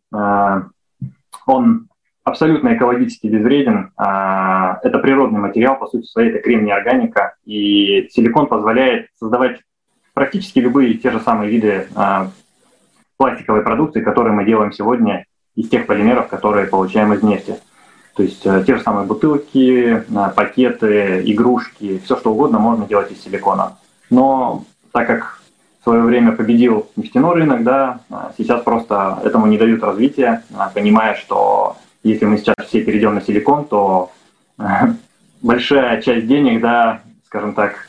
Он 1.47 1.87
абсолютно 2.23 2.75
экологически 2.75 3.25
безвреден. 3.25 3.91
Это 3.97 4.99
природный 5.01 5.39
материал, 5.39 5.79
по 5.79 5.87
сути 5.87 6.05
своей, 6.05 6.29
это 6.29 6.39
кремний 6.39 6.71
органика. 6.71 7.35
И 7.43 8.07
силикон 8.11 8.45
позволяет 8.45 9.07
создавать 9.15 9.61
практически 10.13 10.59
любые 10.59 10.93
те 10.93 11.09
же 11.09 11.19
самые 11.19 11.49
виды 11.49 11.87
пластиковой 13.21 13.61
продукции, 13.61 14.01
которую 14.01 14.33
мы 14.33 14.45
делаем 14.45 14.71
сегодня 14.71 15.25
из 15.55 15.69
тех 15.69 15.85
полимеров, 15.85 16.27
которые 16.27 16.65
получаем 16.65 17.13
из 17.13 17.21
нефти. 17.21 17.55
То 18.15 18.23
есть 18.23 18.43
э, 18.47 18.63
те 18.65 18.75
же 18.75 18.81
самые 18.81 19.05
бутылки, 19.05 20.03
э, 20.09 20.31
пакеты, 20.35 21.21
игрушки, 21.23 22.01
все 22.03 22.15
что 22.15 22.31
угодно 22.31 22.57
можно 22.57 22.87
делать 22.87 23.11
из 23.11 23.21
силикона. 23.21 23.77
Но 24.09 24.65
так 24.91 25.05
как 25.05 25.39
в 25.81 25.83
свое 25.83 26.01
время 26.01 26.31
победил 26.31 26.89
нефтяной 26.95 27.35
рынок, 27.35 27.63
да, 27.63 27.99
э, 28.09 28.15
сейчас 28.39 28.63
просто 28.63 29.19
этому 29.23 29.45
не 29.45 29.59
дают 29.59 29.83
развития, 29.83 30.41
понимая, 30.73 31.13
что 31.13 31.75
если 32.01 32.25
мы 32.25 32.39
сейчас 32.39 32.55
все 32.65 32.83
перейдем 32.83 33.13
на 33.13 33.21
силикон, 33.21 33.65
то 33.65 34.09
большая 35.43 36.01
часть 36.01 36.25
денег, 36.25 36.59
да, 36.59 37.01
скажем 37.27 37.53
так, 37.53 37.87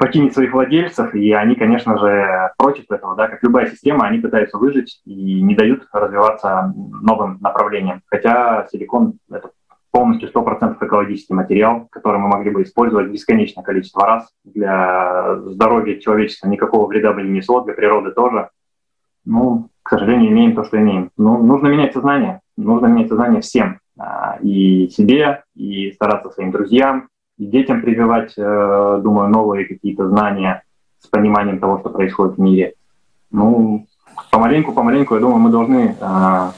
покинет 0.00 0.32
своих 0.32 0.52
владельцев, 0.52 1.14
и 1.14 1.32
они, 1.32 1.54
конечно 1.54 1.98
же, 1.98 2.52
против 2.58 2.90
этого, 2.90 3.14
да, 3.16 3.28
как 3.28 3.42
любая 3.42 3.66
система, 3.66 4.06
они 4.06 4.18
пытаются 4.18 4.58
выжить 4.58 5.00
и 5.04 5.42
не 5.42 5.54
дают 5.54 5.86
развиваться 5.92 6.72
новым 6.74 7.38
направлениям. 7.40 8.02
Хотя 8.06 8.66
силикон— 8.70 9.14
это 9.30 9.50
полностью 9.90 10.28
100% 10.28 10.76
экологический 10.84 11.34
материал, 11.34 11.86
который 11.90 12.18
мы 12.18 12.26
могли 12.28 12.50
бы 12.50 12.62
использовать 12.62 13.10
бесконечное 13.10 13.62
количество 13.62 14.04
раз. 14.04 14.28
Для 14.42 15.36
здоровья 15.44 16.00
человечества 16.00 16.48
никакого 16.48 16.88
вреда 16.88 17.12
бы 17.12 17.22
не 17.22 17.30
несло, 17.30 17.60
для 17.60 17.74
природы 17.74 18.10
тоже. 18.10 18.50
Ну, 19.24 19.68
к 19.84 19.90
сожалению, 19.90 20.32
имеем 20.32 20.56
то, 20.56 20.64
что 20.64 20.78
имеем. 20.78 21.10
Ну, 21.16 21.40
нужно 21.42 21.68
менять 21.68 21.92
сознание. 21.92 22.40
Нужно 22.56 22.86
менять 22.86 23.08
сознание 23.08 23.40
всем. 23.40 23.78
А, 23.96 24.38
и 24.42 24.88
себе, 24.88 25.44
и 25.54 25.92
стараться 25.92 26.30
своим 26.30 26.50
друзьям, 26.50 27.08
и 27.36 27.46
детям 27.46 27.82
прививать, 27.82 28.34
э, 28.36 29.00
думаю, 29.02 29.28
новые 29.28 29.66
какие-то 29.66 30.08
знания 30.08 30.62
с 30.98 31.06
пониманием 31.08 31.58
того, 31.58 31.80
что 31.80 31.90
происходит 31.90 32.36
в 32.36 32.40
мире. 32.40 32.74
Ну, 33.30 33.86
помаленьку-помаленьку, 34.30 35.14
я 35.14 35.20
думаю, 35.20 35.40
мы 35.40 35.50
должны 35.50 35.96
э, 35.98 36.50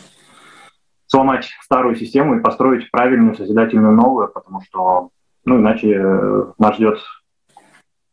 сломать 1.07 1.49
старую 1.63 1.97
систему 1.97 2.37
и 2.37 2.43
построить 2.43 2.91
правильную, 2.91 3.35
созидательную 3.37 3.95
новую, 3.95 4.29
потому 4.29 4.61
что, 4.63 5.11
ну, 5.45 5.59
иначе 5.59 5.95
э, 5.95 6.45
нас 6.59 6.77
ждет 6.77 6.99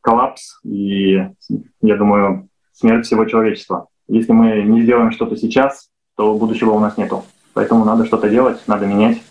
коллапс 0.01 0.59
и, 0.63 1.29
я 1.81 1.97
думаю, 1.97 2.47
смерть 2.71 3.05
всего 3.05 3.25
человечества. 3.25 3.87
Если 4.07 4.31
мы 4.31 4.63
не 4.63 4.81
сделаем 4.83 5.11
что-то 5.11 5.35
сейчас, 5.35 5.89
то 6.15 6.33
будущего 6.37 6.71
у 6.71 6.79
нас 6.79 6.97
нету. 6.97 7.23
Поэтому 7.53 7.85
надо 7.85 8.05
что-то 8.05 8.29
делать, 8.29 8.61
надо 8.67 8.85
менять. 8.85 9.21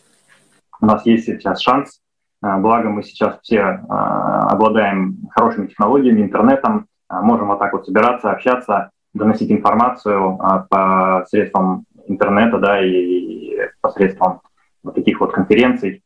У 0.81 0.87
нас 0.87 1.05
есть 1.07 1.27
сейчас 1.27 1.61
шанс 1.61 2.01
благо 2.43 2.89
мы 2.89 3.05
сейчас 3.05 3.39
все 3.43 3.61
а, 3.61 4.49
обладаем 4.49 5.17
хорошими 5.31 5.69
технологиями, 5.69 6.23
интернетом, 6.23 6.87
а, 7.09 7.23
можем 7.23 7.49
вот 7.49 7.61
так 7.61 7.73
вот 7.73 7.87
собираться, 7.87 8.33
общаться, 8.33 8.91
доносить 9.15 9.51
информацию 9.51 10.39
по 10.71 11.25
средствам 11.29 11.85
интернета, 12.07 12.59
да, 12.59 12.83
и 12.83 13.59
посредством 13.81 14.41
вот 14.83 14.95
таких 14.95 15.21
вот 15.21 15.33
конференций. 15.33 16.03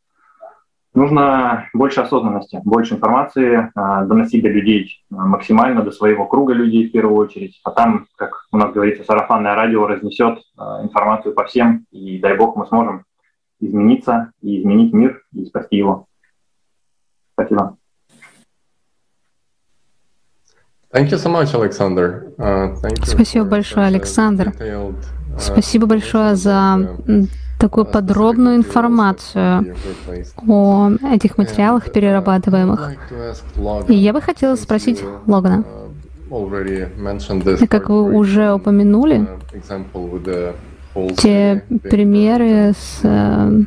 Нужно 0.93 1.69
больше 1.73 2.01
осознанности, 2.01 2.61
больше 2.65 2.95
информации, 2.95 3.71
доносить 3.75 4.43
до 4.43 4.49
людей 4.49 5.05
максимально, 5.09 5.83
до 5.83 5.93
своего 5.93 6.27
круга 6.27 6.53
людей 6.53 6.89
в 6.89 6.93
первую 6.93 7.17
очередь, 7.17 7.61
а 7.65 7.71
там, 7.71 8.07
как 8.17 8.47
у 8.51 8.57
нас 8.57 8.73
говорится, 8.73 9.05
сарафанное 9.05 9.55
радио 9.55 9.87
разнесет 9.87 10.41
информацию 10.83 11.33
по 11.33 11.45
всем, 11.45 11.85
и 11.93 12.19
дай 12.19 12.37
бог 12.37 12.57
мы 12.57 12.67
сможем 12.67 13.05
измениться 13.61 14.33
и 14.43 14.61
изменить 14.61 14.93
мир 14.93 15.23
и 15.33 15.45
спасти 15.45 15.77
его. 15.77 16.07
Спасибо. 17.47 17.77
Thank 20.93 21.11
you 21.11 21.19
so 21.19 21.29
much, 21.29 21.53
Alexander. 21.55 22.33
Uh, 22.39 22.75
thank 22.81 22.99
you 23.01 23.07
Спасибо 23.07 23.45
большое, 23.45 23.87
Александр. 23.87 24.49
Uh, 24.59 24.95
Спасибо 25.39 25.87
большое 25.87 26.37
за 26.37 26.97
такую 27.59 27.85
подробную 27.87 28.57
информацию 28.57 29.75
о 30.49 30.91
этих 31.13 31.39
материалах 31.39 31.93
перерабатываемых. 31.93 32.93
И 33.89 33.95
я 33.95 34.13
бы 34.13 34.21
хотела 34.21 34.57
спросить 34.57 35.03
Логана. 35.27 35.65
Как 37.69 37.89
вы 37.89 38.15
уже 38.15 38.53
упомянули, 38.53 39.29
те 41.17 41.63
примеры 41.83 42.73
с, 42.73 43.01
э, 43.03 43.63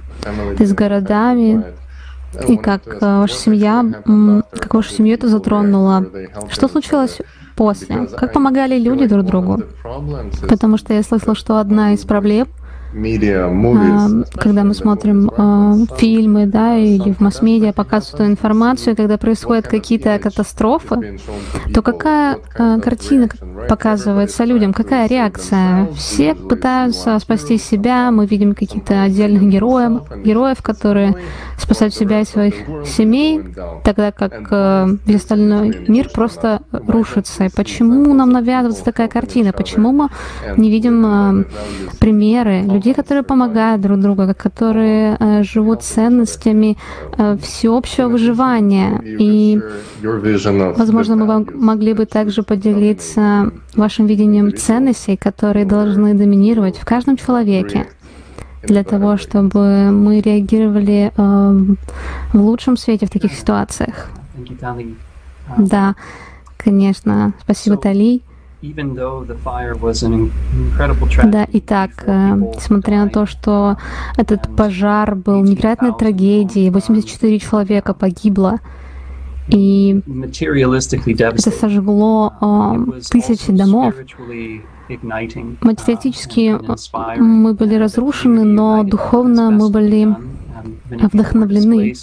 с 0.60 0.74
городами, 0.74 1.64
и 2.48 2.58
как 2.58 2.82
э, 2.88 3.00
ваша 3.02 3.36
семья, 3.36 3.86
как 4.52 4.74
вашу 4.74 4.92
семью 4.92 5.14
это 5.16 5.28
затронуло. 5.28 6.06
Что 6.50 6.68
случилось 6.68 7.20
после? 7.56 8.08
Как 8.08 8.34
помогали 8.34 8.80
люди 8.80 9.08
друг 9.08 9.26
другу? 9.26 9.64
Потому 10.48 10.78
что 10.78 10.94
я 10.94 11.04
слышала, 11.04 11.36
что 11.36 11.60
одна 11.60 11.94
из 11.94 12.02
проблем 12.06 12.48
когда 14.36 14.64
мы 14.64 14.74
смотрим 14.74 15.30
э, 15.30 15.96
фильмы, 15.98 16.48
да, 16.48 16.76
или 16.78 17.12
в 17.12 17.20
масс-медиа 17.20 17.74
показывают 17.74 18.22
эту 18.22 18.32
информацию, 18.32 18.96
когда 18.96 19.18
происходят 19.18 19.68
какие-то 19.68 20.18
катастрофы, 20.20 21.20
то 21.74 21.82
какая 21.82 22.40
э, 22.58 22.80
картина 22.82 23.30
показывается 23.68 24.44
людям, 24.44 24.74
какая 24.74 25.08
реакция? 25.08 25.88
Все 25.96 26.34
пытаются 26.34 27.20
спасти 27.20 27.58
себя, 27.58 28.12
мы 28.12 28.26
видим 28.26 28.56
каких-то 28.56 29.04
отдельных 29.04 29.44
героев, 29.44 30.02
героев, 30.24 30.62
которые 30.62 31.16
спасают 31.58 31.94
себя 31.94 32.22
и 32.22 32.26
своих 32.26 32.56
семей, 32.86 33.42
тогда 33.84 34.12
как 34.12 34.48
э, 34.50 34.88
весь 35.06 35.22
остальной 35.22 35.86
мир 35.88 36.10
просто 36.14 36.62
рушится. 36.72 37.46
И 37.46 37.50
почему 37.56 38.14
нам 38.14 38.32
навязывается 38.32 38.84
такая 38.84 39.08
картина? 39.08 39.52
Почему 39.52 39.92
мы 39.92 40.10
не 40.58 40.72
видим 40.72 41.06
э, 41.06 41.44
примеры 42.00 42.64
людей, 42.80 42.94
которые 42.94 43.24
помогают 43.24 43.82
друг 43.82 44.00
другу, 44.00 44.34
которые 44.38 45.18
э, 45.20 45.44
живут 45.44 45.84
ценностями 45.84 46.78
э, 47.18 47.38
всеобщего 47.42 48.08
выживания. 48.08 49.02
И, 49.20 49.60
возможно, 50.78 51.16
мы 51.16 51.26
вам 51.26 51.48
могли 51.54 51.94
бы 51.94 52.06
также 52.06 52.44
поделиться 52.44 53.52
вашим 53.76 54.08
видением 54.08 54.56
ценностей, 54.56 55.18
которые 55.18 55.66
должны 55.66 56.14
доминировать 56.14 56.78
в 56.78 56.86
каждом 56.86 57.18
человеке 57.18 57.86
для 58.64 58.84
того, 58.84 59.18
чтобы 59.18 59.92
мы 59.92 60.22
реагировали 60.22 61.12
э, 61.18 61.76
в 62.34 62.42
лучшем 62.42 62.78
свете 62.78 63.06
в 63.06 63.10
таких 63.10 63.34
ситуациях. 63.34 64.10
Да, 65.58 65.96
конечно. 66.58 67.34
Спасибо, 67.44 67.78
Тали. 67.78 68.22
Да, 71.32 71.47
итак, 71.53 71.91
э, 72.05 72.36
несмотря 72.55 73.05
на 73.05 73.10
то, 73.10 73.26
что 73.26 73.78
этот 74.18 74.53
пожар 74.55 75.16
был 75.16 75.41
невероятной 75.43 75.93
трагедией, 75.93 76.70
84 76.70 77.39
человека 77.39 77.93
погибло, 77.93 78.60
и 79.47 80.01
это 81.36 81.51
сожгло 81.51 82.34
э, 82.41 83.01
тысячи 83.10 83.51
домов. 83.51 83.95
Материалистически 85.62 86.55
uh, 86.55 87.18
мы 87.20 87.53
были 87.53 87.76
разрушены, 87.76 88.43
но 88.43 88.84
духовно 88.84 89.51
мы 89.51 89.70
были 89.70 90.16
вдохновлены. 90.84 91.93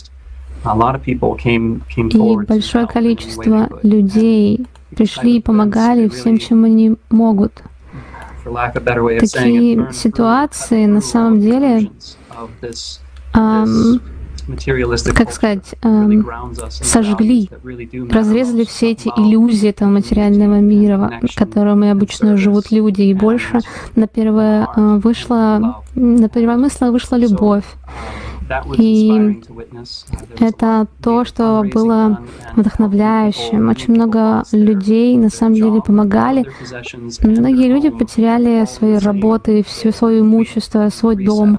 И 2.10 2.46
большое 2.46 2.86
количество 2.86 3.68
людей 3.82 4.66
пришли 4.96 5.36
и 5.36 5.42
помогали 5.42 6.08
всем, 6.08 6.38
чем 6.38 6.64
они 6.64 6.96
могут. 7.10 7.52
Такие 9.20 9.92
ситуации 9.92 10.86
на 10.86 11.00
самом 11.00 11.40
деле, 11.40 11.90
эм, 13.34 14.00
как 15.14 15.32
сказать, 15.32 15.74
эм, 15.82 16.24
сожгли, 16.70 17.50
разрезали 18.10 18.64
все 18.64 18.92
эти 18.92 19.08
иллюзии 19.08 19.70
этого 19.70 19.88
материального 19.88 20.60
мира, 20.60 21.20
в 21.22 21.36
котором 21.36 21.84
и 21.84 21.88
обычно 21.88 22.36
живут 22.36 22.70
люди, 22.70 23.02
и 23.02 23.14
больше 23.14 23.60
на 23.96 24.06
первое 24.06 24.68
э, 24.76 25.00
вышла, 25.02 25.82
на 25.94 26.28
первое 26.28 26.56
мысль 26.56 26.86
вышла 26.86 27.16
любовь. 27.16 27.64
И 28.78 29.42
это 30.38 30.86
то, 31.02 31.24
что 31.24 31.64
было 31.72 32.20
вдохновляющим. 32.54 33.68
Очень 33.68 33.94
много 33.94 34.44
людей 34.52 35.16
на 35.16 35.30
самом 35.30 35.54
деле 35.54 35.82
помогали. 35.82 36.44
Многие 37.22 37.68
люди 37.68 37.90
потеряли 37.90 38.64
свои 38.66 38.98
работы, 38.98 39.64
все 39.64 39.92
свое 39.92 40.20
имущество, 40.20 40.88
свой 40.90 41.16
дом. 41.16 41.58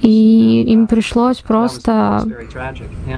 И 0.00 0.62
им 0.62 0.86
пришлось 0.86 1.38
просто 1.38 2.26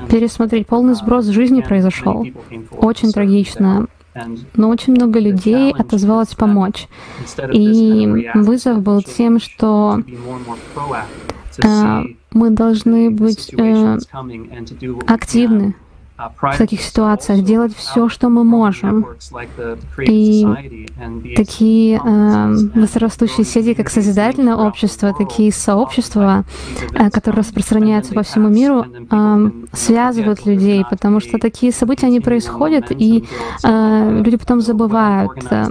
пересмотреть. 0.09 0.67
Полный 0.67 0.95
сброс 0.95 1.27
жизни 1.27 1.61
произошел. 1.61 2.27
Очень 2.71 3.13
трагично 3.13 3.87
но 4.57 4.69
очень 4.69 4.93
много 4.93 5.19
людей 5.19 5.73
отозвалось 5.73 6.35
помочь. 6.35 6.87
И 7.53 8.29
вызов 8.35 8.83
был 8.83 9.03
тем, 9.03 9.41
что 9.41 10.01
мы 12.35 12.51
должны 12.51 13.11
быть 13.11 13.53
э, 13.57 13.99
активны 15.07 15.75
в 16.41 16.59
таких 16.59 16.83
ситуациях, 16.83 17.45
делать 17.45 17.75
все, 17.77 18.09
что 18.09 18.29
мы 18.29 18.45
можем. 18.45 19.07
И 19.99 20.47
такие 21.37 22.01
э, 22.05 22.55
быстрорастущие 22.75 23.45
сети, 23.45 23.75
как 23.75 23.89
Созидательное 23.89 24.57
общество, 24.57 25.15
такие 25.17 25.53
сообщества, 25.53 26.45
э, 26.95 27.11
которые 27.11 27.41
распространяются 27.41 28.15
по 28.15 28.23
всему 28.23 28.49
миру, 28.49 28.85
э, 29.11 29.51
связывают 29.73 30.47
людей, 30.47 30.85
потому 30.89 31.21
что 31.21 31.39
такие 31.39 31.73
события, 31.73 32.07
они 32.07 32.21
происходят, 32.21 32.87
и 32.91 33.25
э, 33.65 34.23
люди 34.25 34.37
потом 34.37 34.61
забывают 34.61 35.31
э, 35.51 35.67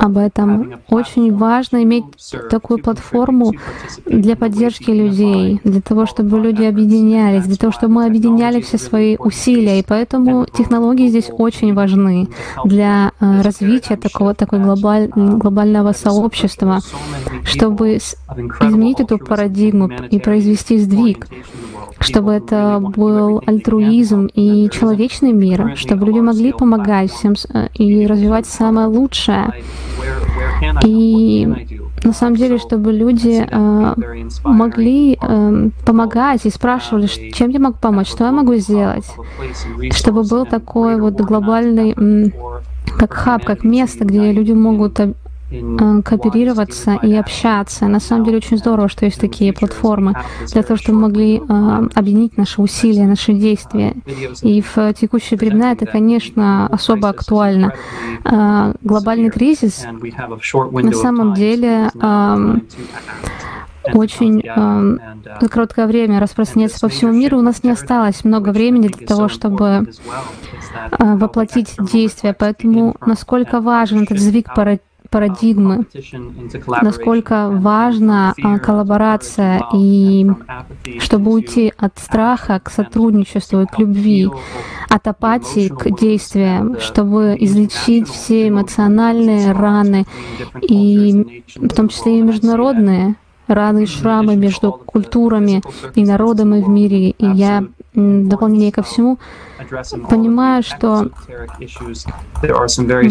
об 0.00 0.18
этом. 0.18 0.74
Очень 0.88 1.34
важно 1.36 1.82
иметь 1.82 2.04
такую 2.50 2.82
платформу 2.82 3.52
для 4.04 4.36
поддержки 4.36 4.90
людей, 4.90 5.60
для 5.64 5.80
того, 5.80 6.06
чтобы 6.06 6.38
люди 6.40 6.62
объединялись, 6.62 7.44
для 7.44 7.56
того, 7.56 7.72
чтобы 7.72 7.94
мы 7.94 8.06
объединялись 8.06 8.45
объединяли 8.46 8.60
все 8.62 8.78
свои 8.78 9.16
усилия, 9.16 9.78
и 9.78 9.82
поэтому 9.82 10.46
технологии 10.46 11.08
здесь 11.08 11.30
очень 11.30 11.74
важны 11.74 12.28
для 12.64 13.12
э, 13.20 13.42
развития 13.42 13.96
такого 13.96 14.34
такой 14.34 14.60
глобаль, 14.60 15.08
глобального 15.08 15.92
сообщества, 15.92 16.80
чтобы 17.44 17.96
изменить 17.96 19.00
эту 19.00 19.18
парадигму 19.18 19.90
и 20.10 20.18
произвести 20.18 20.78
сдвиг 20.78 21.26
чтобы 21.98 22.32
это 22.32 22.78
был 22.78 23.42
альтруизм 23.46 24.26
и 24.26 24.68
человечный 24.70 25.32
мир, 25.32 25.72
чтобы 25.76 26.06
люди 26.06 26.20
могли 26.20 26.52
помогать 26.52 27.10
всем 27.10 27.34
э, 27.54 27.68
и 27.74 28.06
развивать 28.06 28.46
самое 28.46 28.86
лучшее. 28.86 29.52
И 30.84 31.46
на 32.04 32.12
самом 32.12 32.36
деле, 32.36 32.58
чтобы 32.58 32.92
люди 32.92 33.46
э, 33.48 33.94
могли 34.44 35.18
э, 35.20 35.70
помогать 35.84 36.46
и 36.46 36.50
спрашивали, 36.50 37.06
чем 37.32 37.50
я 37.50 37.58
могу 37.58 37.78
помочь, 37.80 38.08
что 38.08 38.24
я 38.24 38.32
могу 38.32 38.54
сделать, 38.56 39.06
чтобы 39.92 40.22
был 40.22 40.46
такой 40.46 41.00
вот 41.00 41.14
глобальный, 41.20 42.32
как 42.98 43.12
хаб, 43.12 43.44
как 43.44 43.64
место, 43.64 44.04
где 44.04 44.32
люди 44.32 44.52
могут 44.52 45.00
кооперироваться 46.04 46.98
и 47.02 47.14
общаться. 47.14 47.86
На 47.86 48.00
самом 48.00 48.24
деле 48.24 48.38
очень 48.38 48.58
здорово, 48.58 48.88
что 48.88 49.04
есть 49.04 49.20
такие 49.20 49.52
платформы 49.52 50.14
для 50.52 50.62
того, 50.62 50.76
чтобы 50.76 50.98
мы 50.98 51.08
могли 51.08 51.38
э, 51.38 51.88
объединить 51.94 52.36
наши 52.36 52.60
усилия, 52.60 53.06
наши 53.06 53.32
действия. 53.32 53.94
И 54.42 54.62
в 54.62 54.92
текущие 54.94 55.38
времена 55.38 55.72
это, 55.72 55.86
конечно, 55.86 56.66
особо 56.66 57.08
актуально. 57.08 57.74
Э, 58.24 58.74
глобальный 58.82 59.30
кризис 59.30 59.86
на 60.72 60.92
самом 60.92 61.34
деле 61.34 61.90
очень 63.92 64.42
э, 64.44 64.98
за 65.40 65.48
короткое 65.48 65.86
время 65.86 66.20
распространяется 66.20 66.80
по 66.80 66.88
всему 66.88 67.12
миру. 67.12 67.38
У 67.38 67.42
нас 67.42 67.62
не 67.62 67.70
осталось 67.70 68.24
много 68.24 68.50
времени 68.50 68.88
для 68.88 69.06
того, 69.06 69.28
чтобы 69.28 69.66
э, 69.66 71.14
воплотить 71.16 71.74
действия. 71.78 72.34
Поэтому 72.38 72.96
насколько 73.04 73.60
важен 73.60 74.02
этот 74.02 74.18
сдвиг 74.18 74.52
парадигмы 75.16 75.86
насколько 76.82 77.48
важна 77.50 78.34
а, 78.42 78.58
коллаборация 78.58 79.64
и 79.74 80.26
чтобы 80.98 81.32
уйти 81.32 81.72
от 81.78 81.98
страха 81.98 82.60
к 82.62 82.70
сотрудничеству 82.70 83.62
и 83.62 83.66
к 83.66 83.78
любви, 83.78 84.28
от 84.90 85.08
апатии 85.08 85.68
к 85.68 85.98
действиям, 85.98 86.78
чтобы 86.80 87.34
излечить 87.40 88.08
все 88.08 88.48
эмоциональные 88.48 89.52
раны, 89.52 90.04
и 90.60 91.46
в 91.56 91.68
том 91.68 91.88
числе 91.88 92.18
и 92.18 92.22
международные 92.22 93.16
раны 93.48 93.84
и 93.84 93.86
шрамы 93.86 94.36
между 94.36 94.72
культурами 94.72 95.62
и 95.94 96.04
народами 96.04 96.60
в 96.60 96.68
мире. 96.68 97.10
И 97.10 97.26
я 97.26 97.64
дополнение 97.96 98.70
ко 98.72 98.82
всему 98.82 99.18
понимаю, 100.08 100.62
что 100.62 101.10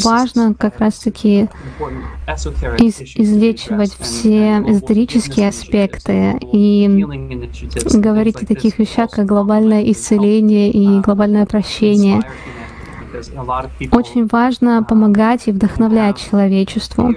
важно 0.03 0.53
как 0.53 0.79
раз-таки 0.79 1.49
из, 2.77 3.01
излечивать 3.01 3.95
все 3.99 4.59
эзотерические 4.59 5.49
аспекты 5.49 6.37
и 6.53 7.03
говорить 7.93 8.41
о 8.41 8.45
таких 8.45 8.79
вещах, 8.79 9.11
как 9.11 9.25
глобальное 9.25 9.83
исцеление 9.91 10.71
и 10.71 10.99
глобальное 11.01 11.45
прощение. 11.45 12.21
Очень 13.91 14.27
важно 14.27 14.83
помогать 14.83 15.47
и 15.47 15.51
вдохновлять 15.51 16.17
человечеству, 16.17 17.13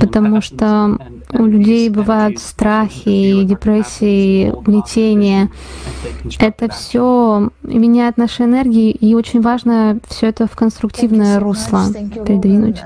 потому 0.00 0.40
что 0.40 0.98
у 1.32 1.44
людей 1.44 1.88
бывают 1.88 2.38
страхи, 2.38 3.44
депрессии, 3.44 4.50
угнетения. 4.50 5.50
Это 6.38 6.68
все 6.68 7.50
меняет 7.62 8.16
наши 8.16 8.44
энергии, 8.44 8.90
и 8.90 9.14
очень 9.14 9.40
важно 9.40 9.98
все 10.08 10.28
это 10.28 10.46
в 10.46 10.56
конструктивное 10.56 11.40
русло 11.40 11.84
передвинуть. 12.26 12.82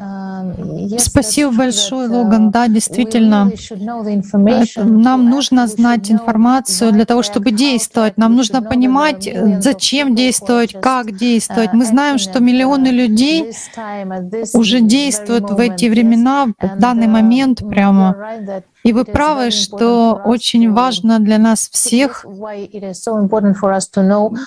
Спасибо 0.98 1.52
большое, 1.52 2.08
Логан. 2.08 2.50
Да, 2.50 2.68
действительно, 2.68 3.50
нам 4.76 5.30
нужно 5.30 5.66
знать 5.66 6.10
информацию 6.10 6.92
для 6.92 7.04
того, 7.04 7.22
чтобы 7.22 7.50
действовать. 7.50 8.16
Нам 8.18 8.36
нужно 8.36 8.62
понимать, 8.62 9.28
зачем 9.60 10.14
действовать, 10.14 10.74
как 10.80 11.16
действовать. 11.16 11.72
Мы 11.72 11.84
знаем, 11.84 12.18
что 12.24 12.40
миллионы 12.40 12.88
людей 12.88 13.52
уже 14.54 14.80
действуют 14.80 15.50
в 15.50 15.58
эти 15.58 15.86
времена, 15.86 16.46
в 16.60 16.78
данный 16.78 17.06
момент 17.06 17.60
прямо. 17.68 18.16
И 18.82 18.92
вы 18.92 19.04
правы, 19.04 19.50
что 19.50 20.20
очень 20.24 20.72
важно 20.72 21.18
для 21.18 21.38
нас 21.38 21.68
всех 21.70 22.26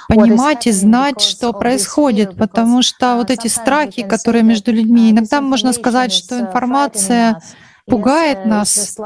понимать 0.08 0.68
и 0.68 0.72
знать, 0.72 1.22
что 1.22 1.54
происходит, 1.54 2.38
потому 2.38 2.84
что 2.84 3.16
вот 3.16 3.32
эти 3.32 3.48
страхи, 3.48 4.04
которые 4.04 4.44
между 4.44 4.72
людьми, 4.72 5.12
иногда 5.12 5.42
можно 5.42 5.74
сказать, 5.74 6.12
что 6.12 6.40
информация 6.40 7.42
пугает 7.88 8.46
нас. 8.46 8.98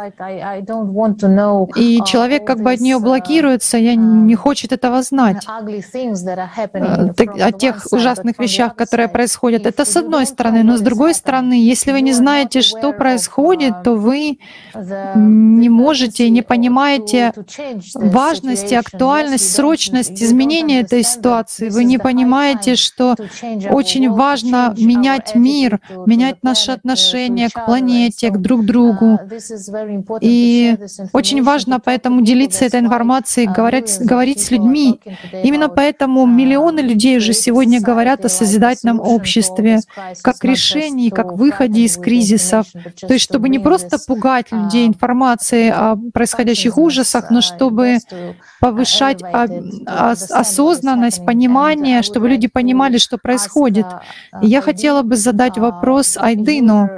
И 1.76 2.02
человек 2.06 2.46
как 2.46 2.62
бы 2.62 2.72
от 2.72 2.80
нее 2.80 3.00
блокируется, 3.00 3.78
я 3.78 3.96
не 3.96 4.36
хочет 4.36 4.72
этого 4.72 5.04
знать. 5.04 5.46
Э, 6.74 7.12
о 7.42 7.52
тех 7.52 7.88
ужасных 7.92 8.40
вещах, 8.40 8.76
которые 8.76 9.08
происходят. 9.08 9.68
Это 9.68 9.86
с 9.86 9.96
одной 9.96 10.26
стороны. 10.26 10.64
Но 10.64 10.78
с 10.78 10.82
другой 10.82 11.14
стороны, 11.14 11.54
если 11.54 11.92
вы 11.92 12.02
не 12.02 12.14
знаете, 12.14 12.62
что 12.62 12.92
происходит, 12.92 13.84
то 13.84 13.96
вы 13.96 14.40
не 14.74 15.70
можете, 15.70 16.30
не 16.30 16.42
понимаете 16.42 17.34
важность, 17.94 18.74
актуальность, 18.74 19.54
срочность 19.54 20.24
изменения 20.24 20.82
этой 20.82 21.04
ситуации. 21.04 21.70
Вы 21.70 21.84
не 21.84 22.00
понимаете, 22.00 22.76
что 22.76 23.16
очень 23.70 24.10
важно 24.10 24.74
менять 24.78 25.36
мир, 25.36 25.80
менять 26.08 26.44
наши 26.44 26.72
отношения 26.72 27.50
к 27.50 27.66
планете, 27.66 28.30
к 28.32 28.38
друг 28.38 28.66
другу 28.66 28.71
другу. 28.72 29.20
И 30.22 30.78
очень 31.14 31.44
важно 31.44 31.80
поэтому 31.80 32.22
делиться 32.22 32.66
этой 32.66 32.80
информацией, 32.80 33.48
говорить, 33.48 33.98
говорить 34.00 34.40
с 34.40 34.52
людьми. 34.52 35.00
Именно 35.44 35.70
поэтому 35.70 36.26
миллионы 36.26 36.82
людей 36.82 37.18
уже 37.18 37.34
сегодня 37.34 37.82
говорят 37.82 38.26
о 38.26 38.30
созидательном 38.30 39.00
обществе, 39.00 39.80
как 40.22 40.44
решении, 40.44 41.10
как 41.10 41.34
выходе 41.34 41.82
из 41.82 41.98
кризисов. 41.98 42.66
То 43.00 43.14
есть 43.14 43.26
чтобы 43.26 43.50
не 43.50 43.60
просто 43.60 43.98
пугать 44.08 44.52
людей 44.52 44.88
информацией 44.88 45.70
о 45.70 45.98
происходящих 46.14 46.78
ужасах, 46.78 47.32
но 47.32 47.42
чтобы 47.42 47.98
повышать 48.60 49.22
осознанность, 49.86 51.26
понимание, 51.26 52.02
чтобы 52.04 52.30
люди 52.30 52.48
понимали, 52.48 52.98
что 52.98 53.18
происходит. 53.18 53.86
я 54.42 54.62
хотела 54.62 55.02
бы 55.02 55.16
задать 55.16 55.58
вопрос 55.58 56.18
Айдыну. 56.18 56.90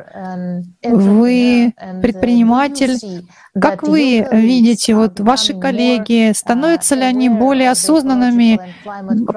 Вы 0.84 1.63
предприниматель. 2.02 3.26
Как 3.60 3.84
вы 3.84 4.28
видите, 4.32 4.96
вот 4.96 5.20
ваши 5.20 5.54
коллеги, 5.54 6.32
становятся 6.34 6.96
ли 6.96 7.04
они 7.04 7.30
более 7.30 7.72
осознанными 7.72 8.60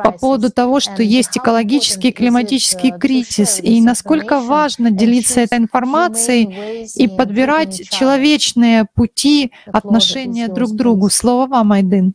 по 0.03 0.13
поводу 0.13 0.51
того, 0.51 0.81
что 0.81 1.03
есть 1.03 1.37
экологический 1.37 2.09
и 2.09 2.13
климатический 2.13 2.93
кризис, 2.93 3.61
и 3.61 3.81
насколько 3.81 4.41
важно 4.41 4.91
делиться 4.91 5.41
этой 5.41 5.59
информацией 5.59 6.87
и 6.95 7.09
подбирать 7.09 7.89
человечные 7.91 8.87
пути 8.95 9.53
отношения 9.67 10.49
друг 10.49 10.73
к 10.73 10.75
другу? 10.75 11.11
Слово 11.11 11.47
вам, 11.47 11.73
Айдын. 11.73 12.15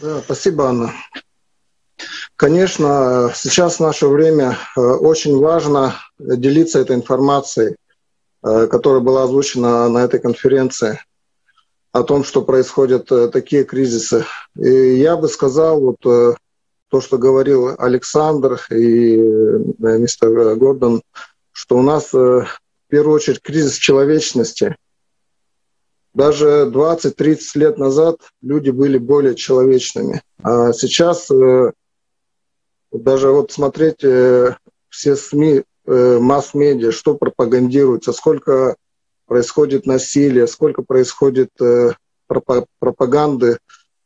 Да, 0.00 0.20
спасибо, 0.20 0.68
Анна. 0.68 0.92
Конечно, 2.36 3.30
сейчас 3.34 3.76
в 3.76 3.80
наше 3.80 4.08
время 4.08 4.58
э, 4.76 4.80
очень 4.80 5.38
важно 5.38 5.94
делиться 6.18 6.80
этой 6.80 6.96
информацией. 6.96 7.76
Э, 8.46 8.68
которая 8.68 9.00
была 9.00 9.24
озвучена 9.24 9.88
на 9.88 10.04
этой 10.04 10.20
конференции 10.20 11.00
о 11.90 12.04
том, 12.04 12.22
что 12.22 12.42
происходят 12.42 13.10
э, 13.10 13.26
такие 13.26 13.64
кризисы. 13.64 14.24
И 14.56 14.70
я 14.70 15.16
бы 15.16 15.28
сказал, 15.28 15.80
вот 15.80 15.96
э, 16.06 16.34
то, 16.88 17.00
что 17.00 17.18
говорил 17.18 17.74
Александр 17.76 18.60
и 18.70 19.16
мистер 19.80 20.54
Гордон, 20.54 21.02
что 21.50 21.76
у 21.76 21.82
нас 21.82 22.12
в 22.12 22.46
первую 22.86 23.16
очередь 23.16 23.42
кризис 23.42 23.74
человечности. 23.74 24.76
Даже 26.14 26.70
20-30 26.72 27.38
лет 27.56 27.78
назад 27.78 28.20
люди 28.42 28.70
были 28.70 28.98
более 28.98 29.34
человечными. 29.34 30.22
А 30.44 30.72
сейчас 30.72 31.28
даже 32.92 33.30
вот 33.30 33.50
смотреть 33.50 33.98
все 33.98 35.16
СМИ 35.16 35.64
масс-медиа, 35.86 36.90
что 36.90 37.14
пропагандируется, 37.14 38.12
сколько 38.12 38.76
происходит 39.26 39.86
насилия, 39.86 40.46
сколько 40.46 40.82
происходит 40.82 41.50
э, 41.60 41.92
пропаганды 42.78 43.58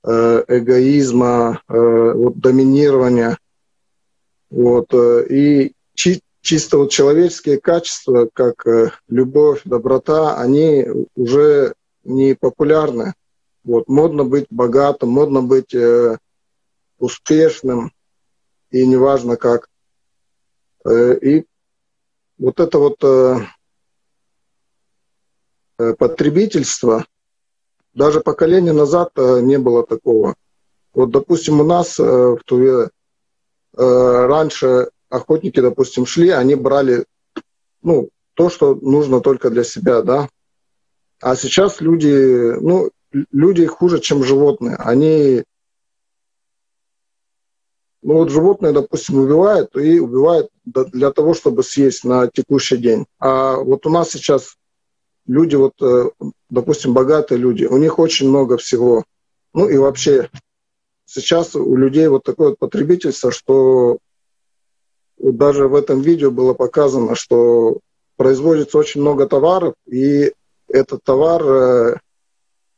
э, 0.02 0.44
эгоизма, 0.48 1.62
вот, 1.68 2.38
доминирования. 2.38 3.38
Вот, 4.50 4.92
и 4.94 5.74
чи 5.94 6.20
чисто 6.40 6.78
вот 6.78 6.90
человеческие 6.90 7.60
качества, 7.60 8.28
как 8.32 8.64
любовь, 9.08 9.60
доброта, 9.64 10.36
они 10.36 10.86
уже 11.14 11.74
не 12.02 12.34
популярны. 12.34 13.12
Вот, 13.62 13.88
модно 13.88 14.24
быть 14.24 14.46
богатым, 14.50 15.10
модно 15.10 15.42
быть 15.42 15.74
э, 15.74 16.16
успешным, 16.98 17.92
и 18.70 18.86
неважно 18.86 19.36
как. 19.36 19.68
И 20.88 21.44
вот 22.40 22.58
это 22.58 22.78
вот 22.78 22.96
э, 23.04 23.36
э, 25.78 25.94
потребительство, 25.94 27.04
даже 27.92 28.20
поколение 28.20 28.72
назад 28.72 29.10
э, 29.16 29.40
не 29.42 29.58
было 29.58 29.86
такого. 29.86 30.34
Вот, 30.94 31.10
допустим, 31.10 31.60
у 31.60 31.64
нас 31.64 32.00
э, 32.00 32.02
в 32.02 32.40
Туве 32.44 32.88
э, 33.76 34.26
раньше 34.26 34.88
охотники, 35.10 35.60
допустим, 35.60 36.06
шли, 36.06 36.30
они 36.30 36.54
брали 36.54 37.04
ну, 37.82 38.08
то, 38.34 38.48
что 38.48 38.74
нужно 38.74 39.20
только 39.20 39.50
для 39.50 39.62
себя, 39.62 40.00
да. 40.00 40.28
А 41.20 41.36
сейчас 41.36 41.82
люди, 41.82 42.54
ну, 42.58 42.90
люди 43.12 43.66
хуже, 43.66 44.00
чем 44.00 44.24
животные. 44.24 44.76
Они 44.76 45.44
ну 48.02 48.14
вот 48.14 48.30
животное, 48.30 48.72
допустим, 48.72 49.18
убивает 49.18 49.76
и 49.76 50.00
убивает 50.00 50.48
для 50.64 51.10
того, 51.12 51.34
чтобы 51.34 51.62
съесть 51.62 52.04
на 52.04 52.28
текущий 52.28 52.78
день. 52.78 53.06
А 53.18 53.56
вот 53.56 53.86
у 53.86 53.90
нас 53.90 54.10
сейчас 54.10 54.56
люди, 55.26 55.56
вот, 55.56 55.74
э, 55.82 56.10
допустим, 56.48 56.94
богатые 56.94 57.38
люди, 57.38 57.64
у 57.64 57.76
них 57.76 57.98
очень 57.98 58.28
много 58.28 58.56
всего. 58.56 59.04
Ну 59.52 59.68
и 59.68 59.76
вообще 59.76 60.30
сейчас 61.04 61.54
у 61.54 61.76
людей 61.76 62.08
вот 62.08 62.24
такое 62.24 62.50
вот 62.50 62.58
потребительство, 62.58 63.30
что 63.30 63.98
даже 65.18 65.68
в 65.68 65.74
этом 65.74 66.00
видео 66.00 66.30
было 66.30 66.54
показано, 66.54 67.14
что 67.14 67.80
производится 68.16 68.78
очень 68.78 69.00
много 69.00 69.26
товаров, 69.26 69.74
и 69.86 70.32
этот 70.68 71.02
товар 71.04 71.42
э, 71.44 71.96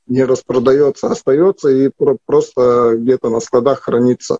не 0.06 0.24
распродается, 0.24 1.08
остается 1.08 1.68
и 1.68 1.90
просто 2.26 2.96
где-то 2.96 3.30
на 3.30 3.40
складах 3.40 3.82
хранится. 3.82 4.38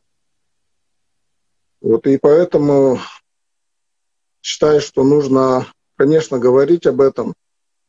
Вот 1.82 2.06
и 2.06 2.16
поэтому 2.16 3.00
считаю, 4.40 4.80
что 4.80 5.02
нужно, 5.02 5.66
конечно, 5.96 6.38
говорить 6.38 6.86
об 6.86 7.00
этом 7.00 7.34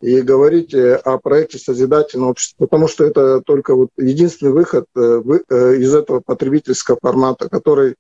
и 0.02 0.22
говорить 0.22 0.74
э, 0.74 0.96
о 0.96 1.20
проекте 1.20 1.60
созидательного 1.60 2.32
общества, 2.32 2.66
потому 2.66 2.88
что 2.88 3.06
это 3.06 3.41
только 3.41 3.76
вот 3.76 3.89
единственный 3.98 4.52
выход 4.52 4.86
э, 4.96 5.00
э, 5.00 5.76
из 5.76 5.94
этого 5.94 6.20
потребительского 6.20 6.98
формата, 7.02 7.48
который, 7.50 7.96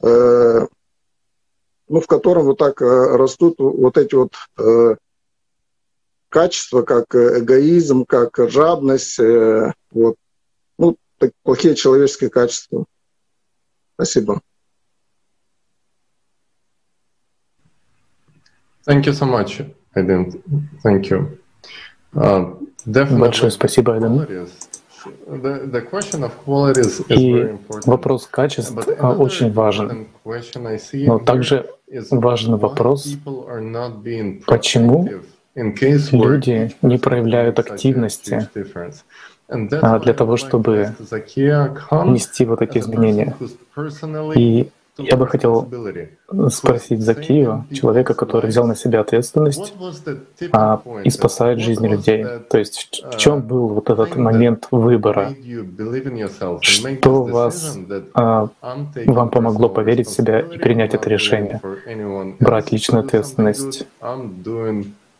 ну, 0.00 0.68
в 1.88 2.06
котором 2.08 2.46
вот 2.46 2.58
так 2.58 2.80
растут 2.80 3.54
вот 3.58 3.96
эти 3.96 4.16
вот 4.16 4.32
качества, 6.28 6.82
как 6.82 7.14
эгоизм, 7.14 8.04
как 8.04 8.36
жадность, 8.50 9.20
вот, 9.92 10.16
ну, 10.76 10.96
плохие 11.44 11.76
человеческие 11.76 12.30
качества. 12.30 12.84
Спасибо. 13.94 14.40
Thank 18.86 19.06
you 19.06 19.12
so 19.12 19.26
much, 19.26 19.62
Aiden. 19.94 20.42
Thank 20.82 21.10
you. 21.10 21.38
Uh, 22.14 22.56
Большое 22.86 23.50
спасибо, 23.50 23.94
Айден. 23.94 24.26
И 27.08 27.56
вопрос 27.86 28.26
качеств 28.26 28.76
очень 29.18 29.52
важен. 29.52 30.06
Но 31.06 31.18
также 31.18 31.66
важен 32.10 32.56
вопрос, 32.56 33.16
почему 34.46 35.08
люди 35.54 36.72
не 36.82 36.98
проявляют 36.98 37.58
активности 37.58 38.48
а, 39.48 39.98
для 39.98 40.14
того, 40.14 40.36
чтобы 40.36 40.94
нести 42.06 42.44
вот 42.44 42.62
эти 42.62 42.78
изменения. 42.78 43.36
И 44.34 44.70
Я 44.98 45.16
бы 45.16 45.26
хотел 45.26 45.68
спросить 46.50 47.00
Закию, 47.00 47.64
человека, 47.72 48.12
который 48.12 48.48
взял 48.48 48.66
на 48.66 48.76
себя 48.76 49.00
ответственность 49.00 49.72
а, 50.52 50.82
и 51.02 51.08
спасает 51.08 51.60
жизни 51.60 51.88
людей. 51.88 52.26
То 52.50 52.58
есть 52.58 53.02
в 53.02 53.16
чем 53.16 53.40
был 53.40 53.68
вот 53.68 53.88
этот 53.88 54.16
момент 54.16 54.68
выбора? 54.70 55.34
Что 56.60 57.22
вас, 57.24 57.78
а, 58.12 58.48
вам 58.60 59.30
помогло 59.30 59.70
поверить 59.70 60.08
в 60.08 60.12
себя 60.12 60.40
и 60.40 60.58
принять 60.58 60.92
это 60.92 61.08
решение? 61.08 61.60
Брать 62.38 62.70
личную 62.70 63.04
ответственность 63.04 63.86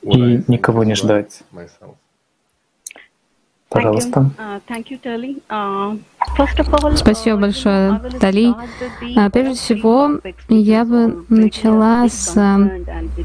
и 0.03 0.43
никого 0.49 0.85
не 0.85 0.95
ждать. 0.95 1.43
Пожалуйста. 3.71 4.31
Спасибо 6.97 7.37
большое, 7.37 8.01
Тали. 8.21 8.55
А, 9.17 9.31
прежде 9.31 9.55
всего, 9.55 10.21
я 10.49 10.85
бы 10.85 11.25
начала 11.29 12.09
с 12.09 12.35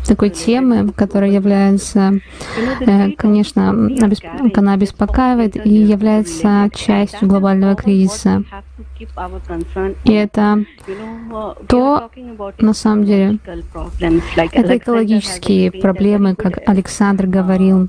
такой 0.05 0.29
темы, 0.29 0.91
которая 0.91 1.31
является, 1.31 2.19
э, 2.81 3.11
конечно, 3.11 3.69
она 4.55 4.77
беспокаивает 4.77 5.65
и 5.65 5.69
является 5.69 6.69
частью 6.73 7.27
глобального 7.27 7.75
кризиса. 7.75 8.43
И 10.03 10.13
это 10.13 10.65
то, 11.67 12.09
на 12.59 12.73
самом 12.73 13.05
деле, 13.05 13.39
это 14.51 14.77
экологические 14.77 15.71
проблемы, 15.71 16.35
как 16.35 16.67
Александр 16.67 17.27
говорил. 17.27 17.87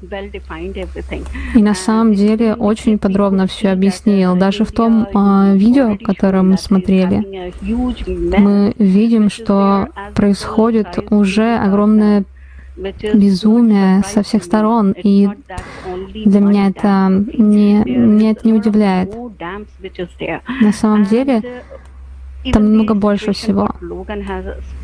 И 1.55 1.63
на 1.63 1.75
самом 1.75 2.15
деле 2.15 2.55
очень 2.55 2.99
подробно 2.99 3.47
все 3.47 3.71
объяснил. 3.71 4.37
Даже 4.37 4.65
в 4.65 4.73
том 4.73 4.98
э, 5.07 5.57
видео, 5.57 5.97
которое 6.03 6.43
мы 6.43 6.57
смотрели, 6.59 7.53
мы 8.39 8.75
видим, 8.79 9.31
что 9.31 9.89
происходит 10.15 10.99
уже 11.11 11.57
огромное 11.57 12.25
безумие 13.15 14.03
со 14.05 14.23
всех 14.23 14.45
сторон, 14.45 14.93
и 14.93 15.29
для 16.15 16.41
меня 16.41 16.69
это 16.69 17.09
не, 17.11 17.83
меня 17.85 18.31
это 18.31 18.47
не 18.47 18.53
удивляет. 18.53 19.15
На 20.61 20.73
самом 20.73 21.05
деле, 21.05 21.63
там 22.53 22.65
намного 22.65 22.95
больше 22.95 23.33
всего. 23.33 23.69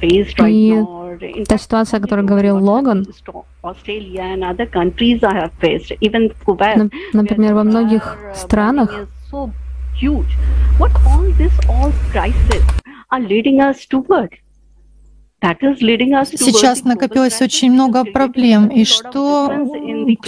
И 0.03 1.45
та 1.45 1.59
ситуация, 1.59 1.99
о 1.99 2.01
которой 2.01 2.25
говорил 2.25 2.57
Логан, 2.63 3.07
например, 7.13 7.55
во 7.55 7.65
многих 7.65 8.19
странах 8.35 9.07
Сейчас 16.39 16.85
накопилось 16.85 17.43
очень 17.43 17.71
много 17.71 18.05
проблем. 18.05 18.69
И 18.69 18.85
что, 18.85 19.53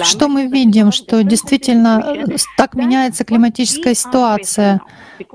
что 0.02 0.28
мы 0.28 0.46
видим? 0.46 0.92
Что 0.92 1.24
действительно 1.24 2.04
э, 2.28 2.36
так 2.58 2.74
меняется 2.74 3.24
климатическая 3.24 3.94
ситуация. 3.94 4.80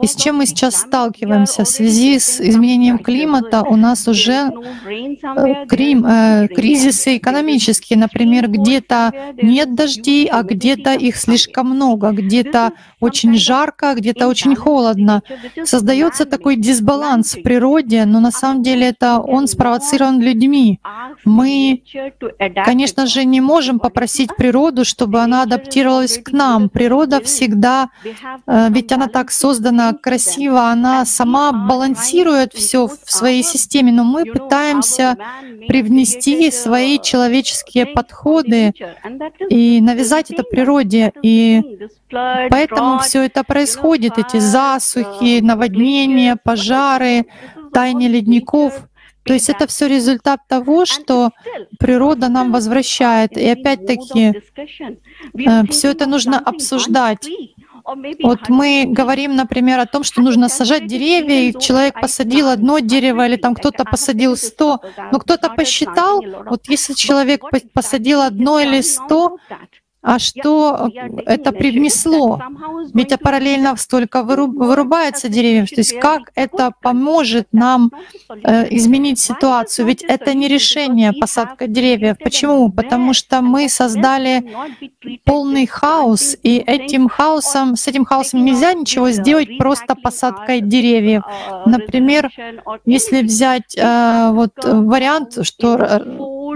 И 0.02 0.08
с 0.08 0.16
чем 0.16 0.38
мы 0.38 0.46
сейчас 0.46 0.76
сталкиваемся? 0.76 1.64
В 1.64 1.68
связи 1.68 2.20
с 2.20 2.40
изменением 2.40 3.00
климата 3.00 3.64
у 3.64 3.76
нас 3.76 4.08
уже 4.08 4.52
э, 4.52 5.66
крим, 5.68 6.06
э, 6.06 6.48
кризисы 6.48 7.18
экономические. 7.18 7.98
Например, 8.00 8.48
где-то 8.48 9.12
нет 9.42 9.76
дождей, 9.76 10.28
а 10.28 10.44
где-то 10.44 10.94
их 10.94 11.16
слишком 11.16 11.70
много, 11.72 12.12
где-то 12.12 12.74
очень 13.00 13.36
жарко, 13.36 13.94
где-то 13.96 14.28
очень 14.28 14.56
холодно. 14.56 15.22
Создается 15.64 16.26
такой 16.26 16.56
дисбаланс 16.56 17.36
в 17.36 17.42
природе, 17.42 18.06
но 18.06 18.20
на 18.20 18.32
самом 18.32 18.64
деле 18.64 18.90
это 18.90 19.20
он 19.20 19.48
спровоцирован 19.48 20.22
людьми. 20.22 20.80
Мы, 21.26 21.84
конечно 22.66 23.08
же, 23.08 23.26
не 23.26 23.42
можем 23.42 23.80
попросить 23.80 24.36
природу, 24.36 24.86
чтобы 24.86 25.20
она 25.22 25.44
адаптировалась 25.44 26.18
к 26.18 26.32
нам. 26.32 26.70
Природа 26.70 27.22
всегда, 27.22 27.90
э, 28.48 28.68
ведь 28.70 28.92
она 28.92 29.08
так 29.08 29.32
создана 29.32 29.71
красиво, 30.02 30.70
она 30.70 31.06
сама 31.06 31.52
балансирует 31.52 32.54
все 32.54 32.88
в 32.88 33.12
своей 33.12 33.44
системе, 33.44 33.92
но 33.92 34.04
мы 34.04 34.26
пытаемся 34.26 35.18
привнести 35.68 36.52
свои 36.52 37.00
человеческие 37.00 37.86
подходы 37.86 38.74
и 39.50 39.82
навязать 39.82 40.32
это 40.32 40.44
природе. 40.44 41.12
И 41.22 41.62
поэтому 42.10 43.00
все 43.00 43.24
это 43.24 43.44
происходит, 43.44 44.18
эти 44.18 44.38
засухи, 44.38 45.40
наводнения, 45.42 46.36
пожары, 46.36 47.26
таяние 47.74 48.10
ледников. 48.10 48.88
То 49.24 49.34
есть 49.34 49.50
это 49.50 49.68
все 49.68 49.88
результат 49.88 50.40
того, 50.48 50.86
что 50.86 51.30
природа 51.80 52.28
нам 52.28 52.52
возвращает. 52.52 53.38
И 53.38 53.48
опять-таки 53.48 54.34
э, 54.58 55.68
все 55.70 55.92
это 55.92 56.08
нужно 56.08 56.40
обсуждать. 56.40 57.30
Вот 58.24 58.50
мы 58.50 58.86
говорим, 58.88 59.36
например, 59.36 59.80
о 59.80 59.86
том, 59.86 60.04
что 60.04 60.22
нужно 60.22 60.50
сажать 60.50 60.88
деревья, 60.88 61.50
и 61.50 61.60
человек 61.60 62.00
посадил 62.00 62.48
одно 62.50 62.80
дерево, 62.80 63.26
или 63.28 63.36
там 63.38 63.56
кто-то 63.56 63.86
посадил 63.86 64.36
сто, 64.38 64.82
но 65.12 65.20
кто-то 65.20 65.50
посчитал, 65.50 66.22
вот 66.46 66.68
если 66.70 66.94
человек 66.94 67.42
посадил 67.74 68.22
одно 68.22 68.60
или 68.60 68.82
сто, 68.82 69.38
а 70.04 70.18
что 70.18 70.90
это 71.26 71.52
привнесло? 71.52 72.42
Ведь 72.94 73.18
параллельно 73.20 73.76
столько 73.76 74.24
вырубается 74.24 75.30
деревьев. 75.30 75.70
То 75.70 75.82
есть 75.82 76.00
как 76.00 76.32
это 76.34 76.72
поможет 76.82 77.48
нам 77.52 77.92
э, 78.44 78.68
изменить 78.76 79.20
ситуацию? 79.20 79.86
Ведь 79.86 80.04
это 80.04 80.34
не 80.34 80.48
решение 80.48 81.14
посадка 81.14 81.68
деревьев. 81.68 82.18
Почему? 82.18 82.72
Потому 82.72 83.14
что 83.14 83.42
мы 83.42 83.70
создали 83.70 84.44
полный 85.24 85.68
хаос, 85.68 86.36
и 86.42 86.58
этим 86.58 87.08
хаосом, 87.08 87.76
с 87.76 87.88
этим 87.88 88.06
хаосом 88.06 88.44
нельзя 88.44 88.74
ничего 88.74 89.12
сделать 89.12 89.58
просто 89.60 89.96
посадкой 89.96 90.62
деревьев. 90.62 91.24
Например, 91.68 92.32
если 92.86 93.22
взять 93.22 93.78
э, 93.78 94.32
вот 94.32 94.54
вариант, 94.64 95.46
что 95.46 95.78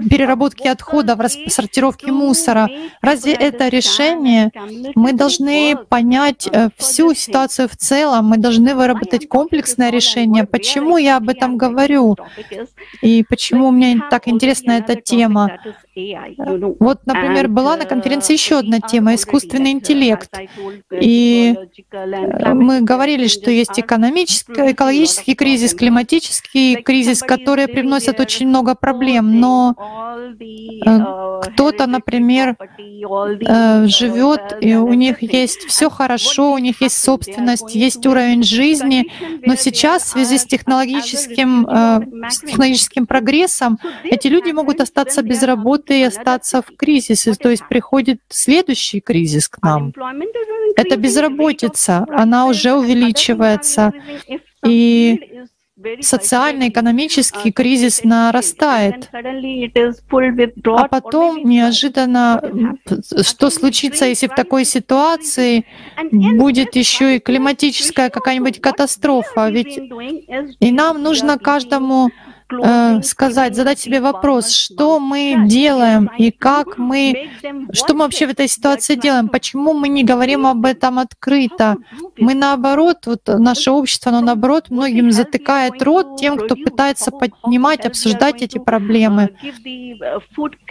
переработки 0.10 0.68
отходов, 0.68 1.20
сортировки 1.48 2.10
мусора. 2.10 2.70
Разве 3.02 3.34
это 3.34 3.68
решение? 3.68 4.52
Мы 4.96 5.14
должны 5.14 5.76
понять 5.90 6.48
э, 6.52 6.70
всю 6.78 7.14
ситуацию 7.14 7.68
в 7.70 7.76
целом, 7.76 8.26
мы 8.28 8.38
должны 8.38 8.76
выработать 8.76 9.28
комплексное 9.28 9.92
решение. 9.92 10.46
Почему 10.46 10.98
я 10.98 11.18
об 11.18 11.30
этом 11.30 11.58
говорю? 11.58 12.16
И 13.02 13.24
почему 13.24 13.72
мне 13.72 14.02
так 14.10 14.28
интересна 14.28 14.74
эта 14.74 14.96
тема? 14.96 15.60
Вот, 15.96 17.06
например, 17.06 17.48
была 17.48 17.78
на 17.78 17.86
конференции 17.86 18.34
еще 18.34 18.60
одна 18.60 18.82
тема— 18.82 19.16
искусственный 19.16 19.72
интеллект. 19.72 20.30
И 20.92 21.56
э, 21.92 22.54
мы 22.54 22.82
говорили, 22.82 23.28
что 23.28 23.50
есть 23.50 23.80
экономический, 23.80 24.74
экологический 24.74 25.36
кризис, 25.36 25.74
климатический 25.74 26.82
кризис, 26.82 27.22
которые 27.22 27.70
привносят 27.70 28.20
очень 28.20 28.50
много 28.50 28.76
проблем. 28.76 29.40
Но 29.40 29.74
э, 30.38 31.00
кто-то, 31.44 31.88
например, 31.88 32.58
э, 32.60 33.88
живет, 33.88 34.58
и 34.60 34.76
у 34.76 34.94
них 34.94 35.22
есть 35.22 35.62
все 35.62 35.90
хорошо, 35.90 36.52
у 36.52 36.58
них 36.58 36.82
есть 36.82 37.02
собственность, 37.02 37.74
есть 37.74 38.06
уровень 38.06 38.44
жизни, 38.44 39.10
но 39.46 39.56
сейчас 39.56 40.04
в 40.04 40.08
связи 40.08 40.38
с 40.38 40.46
технологическим, 40.46 41.66
с 42.30 42.40
технологическим 42.40 43.08
прогрессом 43.08 43.80
эти 44.04 44.28
люди 44.28 44.52
могут 44.52 44.82
остаться 44.82 45.22
без 45.22 45.42
работы, 45.44 45.85
и 45.94 46.04
остаться 46.04 46.62
в 46.62 46.76
кризисе. 46.76 47.34
То 47.34 47.50
есть 47.50 47.68
приходит 47.68 48.20
следующий 48.30 49.00
кризис 49.00 49.48
к 49.48 49.62
нам. 49.62 49.94
Это 50.76 50.98
безработица, 50.98 52.06
она 52.10 52.48
уже 52.48 52.74
увеличивается. 52.74 53.92
И 54.66 55.20
социально-экономический 56.02 57.52
кризис 57.52 58.04
нарастает. 58.04 59.10
А 59.12 60.88
потом 60.88 61.44
неожиданно, 61.44 62.78
что 63.22 63.50
случится, 63.50 64.06
если 64.06 64.28
в 64.28 64.36
такой 64.36 64.66
ситуации 64.66 65.66
будет 66.12 66.76
еще 66.76 67.18
и 67.18 67.20
климатическая 67.20 68.10
какая-нибудь 68.10 68.62
катастрофа? 68.62 69.50
Ведь 69.50 69.78
и 70.60 70.72
нам 70.72 71.02
нужно 71.02 71.38
каждому 71.38 72.10
Э, 72.64 73.02
сказать, 73.02 73.56
задать 73.56 73.80
себе 73.80 74.00
вопрос, 74.00 74.52
что 74.52 75.00
мы 75.00 75.46
делаем 75.46 76.10
и 76.18 76.32
как 76.32 76.78
мы, 76.78 77.30
что 77.72 77.94
мы 77.94 78.02
вообще 78.02 78.28
в 78.28 78.32
этой 78.32 78.48
ситуации 78.48 78.96
делаем, 78.96 79.30
почему 79.30 79.74
мы 79.74 79.88
не 79.88 80.04
говорим 80.04 80.46
об 80.46 80.66
этом 80.66 81.00
открыто. 81.00 81.78
Мы 82.18 82.34
наоборот, 82.34 83.06
вот 83.06 83.22
наше 83.28 83.72
общество, 83.72 84.12
оно 84.12 84.22
наоборот 84.22 84.70
многим 84.70 85.12
затыкает 85.12 85.82
рот 85.82 86.18
тем, 86.18 86.38
кто 86.38 86.56
пытается 86.56 87.12
поднимать, 87.12 87.86
обсуждать 87.86 88.42
эти 88.42 88.58
проблемы. 88.58 89.30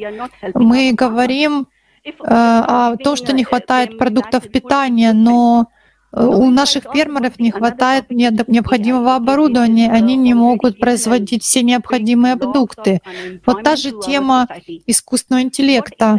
мы 0.53 0.91
говорим 0.93 1.67
э, 2.03 2.11
о 2.27 2.95
том, 2.97 3.15
что 3.15 3.33
не 3.33 3.43
хватает 3.43 3.97
продуктов 3.97 4.49
питания, 4.49 5.13
но 5.13 5.67
у 6.15 6.49
наших 6.49 6.85
фермеров 6.93 7.39
не 7.39 7.51
хватает 7.51 8.09
необходимого 8.09 9.15
оборудования, 9.15 9.91
они 9.91 10.15
не 10.15 10.33
могут 10.33 10.79
производить 10.79 11.43
все 11.43 11.61
необходимые 11.61 12.35
продукты. 12.35 13.01
Вот 13.45 13.63
та 13.63 13.75
же 13.75 13.91
тема 13.99 14.47
искусственного 14.85 15.43
интеллекта. 15.43 16.17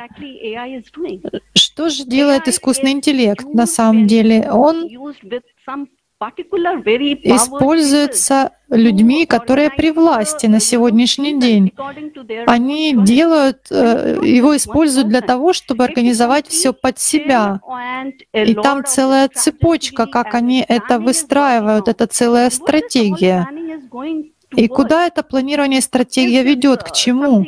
Что 1.55 1.89
же 1.89 2.05
делает 2.05 2.49
искусственный 2.49 2.93
интеллект 2.93 3.47
на 3.53 3.67
самом 3.67 4.07
деле? 4.07 4.51
Он 4.51 4.89
используется 7.23 8.53
людьми, 8.71 9.27
которые 9.27 9.71
при 9.71 9.91
власти 9.91 10.47
на 10.47 10.61
сегодняшний 10.61 11.39
день. 11.39 11.73
Они 12.47 12.95
делают, 12.97 13.67
э, 13.71 14.19
его 14.23 14.57
используют 14.57 15.09
для 15.09 15.21
того, 15.21 15.53
чтобы 15.53 15.85
организовать 15.85 16.49
все 16.49 16.73
под 16.73 16.99
себя. 16.99 17.61
И 18.33 18.55
там 18.55 18.85
целая 18.85 19.29
цепочка, 19.29 20.07
как 20.07 20.35
они 20.35 20.65
это 20.67 20.99
выстраивают, 20.99 21.89
это 21.89 22.07
целая 22.07 22.49
стратегия. 22.51 23.47
И 24.55 24.69
куда 24.69 25.07
это 25.07 25.23
планирование 25.23 25.81
стратегия 25.83 26.43
ведет, 26.43 26.83
к 26.83 26.93
чему? 26.93 27.45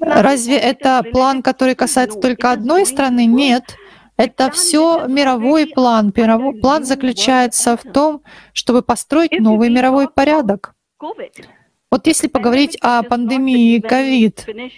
Разве 0.00 0.56
это 0.56 1.02
план, 1.10 1.42
который 1.42 1.74
касается 1.74 2.20
только 2.20 2.52
одной 2.52 2.86
страны? 2.86 3.26
Нет. 3.26 3.76
Это 4.18 4.50
все 4.50 5.06
мировой 5.06 5.68
план. 5.68 6.12
Мировой 6.14 6.60
план 6.60 6.84
заключается 6.84 7.76
в 7.76 7.84
том, 7.84 8.22
чтобы 8.52 8.82
построить 8.82 9.38
новый 9.38 9.70
мировой 9.70 10.10
порядок. 10.10 10.74
Вот 11.90 12.06
если 12.06 12.26
поговорить 12.26 12.76
о 12.82 13.02
пандемии 13.02 13.80
COVID, 13.80 14.70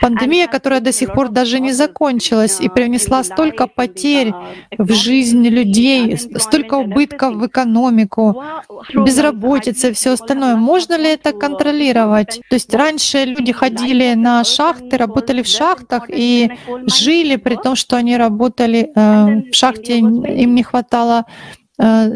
пандемия, 0.00 0.46
которая 0.46 0.78
до 0.78 0.92
сих 0.92 1.12
пор 1.12 1.28
даже 1.28 1.58
не 1.58 1.72
закончилась 1.72 2.60
и 2.60 2.68
принесла 2.68 3.24
столько 3.24 3.66
потерь 3.66 4.32
в 4.78 4.92
жизнь 4.92 5.48
людей, 5.48 6.16
столько 6.16 6.74
убытков 6.74 7.34
в 7.34 7.46
экономику, 7.48 8.44
безработица 8.94 9.88
и 9.88 9.92
все 9.92 10.12
остальное, 10.12 10.54
можно 10.54 10.96
ли 10.96 11.08
это 11.08 11.32
контролировать? 11.32 12.40
То 12.48 12.54
есть 12.54 12.72
раньше 12.72 13.24
люди 13.24 13.50
ходили 13.50 14.14
на 14.14 14.44
шахты, 14.44 14.96
работали 14.96 15.42
в 15.42 15.48
шахтах 15.48 16.04
и 16.08 16.52
жили, 16.86 17.36
при 17.36 17.56
том, 17.56 17.74
что 17.74 17.96
они 17.96 18.16
работали 18.16 18.92
э, 18.94 19.50
в 19.50 19.52
шахте, 19.52 19.98
им 19.98 20.54
не 20.54 20.62
хватало 20.62 21.24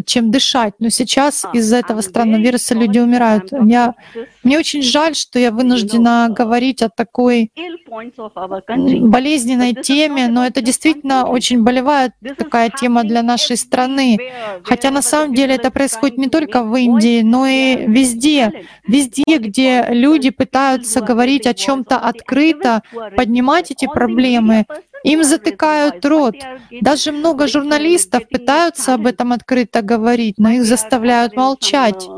чем 0.07 0.31
дышать. 0.31 0.75
Но 0.79 0.91
сейчас 0.91 1.45
А, 1.45 1.51
из-за 1.53 1.77
этого 1.77 2.01
странного 2.03 2.41
вируса 2.41 2.75
люди 2.75 2.99
умирают. 2.99 3.51
Я, 3.53 3.95
мне 4.43 4.59
очень 4.59 4.83
жаль, 4.83 5.15
что 5.15 5.39
я 5.39 5.51
вынуждена 5.51 6.29
говорить 6.31 6.83
о 6.83 6.89
такой 6.89 7.51
болезненной 7.89 9.75
теме, 9.75 10.29
но 10.29 10.45
это 10.45 10.61
действительно 10.61 11.27
очень 11.27 11.63
болевая 11.63 12.13
такая 12.37 12.71
тема 12.71 13.05
для 13.05 13.23
нашей 13.23 13.57
страны. 13.57 14.19
Хотя 14.65 14.91
на 14.91 15.03
самом 15.03 15.35
деле 15.35 15.55
это 15.55 15.71
происходит 15.71 16.19
не 16.19 16.29
только 16.29 16.63
в 16.63 16.77
Индии, 16.77 17.23
но 17.23 17.47
и 17.47 17.87
везде. 17.87 18.65
Везде, 18.87 19.39
где 19.39 19.87
люди 19.91 20.31
пытаются 20.31 21.01
говорить 21.01 21.47
о 21.47 21.55
чем-то 21.55 21.99
открыто, 21.99 22.83
поднимать 23.17 23.71
эти 23.71 23.87
проблемы, 23.87 24.67
им 25.05 25.23
затыкают 25.23 26.05
рот. 26.05 26.35
Даже 26.81 27.13
много 27.13 27.47
журналистов 27.47 28.23
пытаются 28.29 28.95
об 28.95 29.07
этом 29.07 29.33
открыто 29.33 29.83
говорить, 29.83 30.39
но 30.39 30.51
их 30.51 30.65
заставляют 30.65 31.37
молчать. 31.37 32.09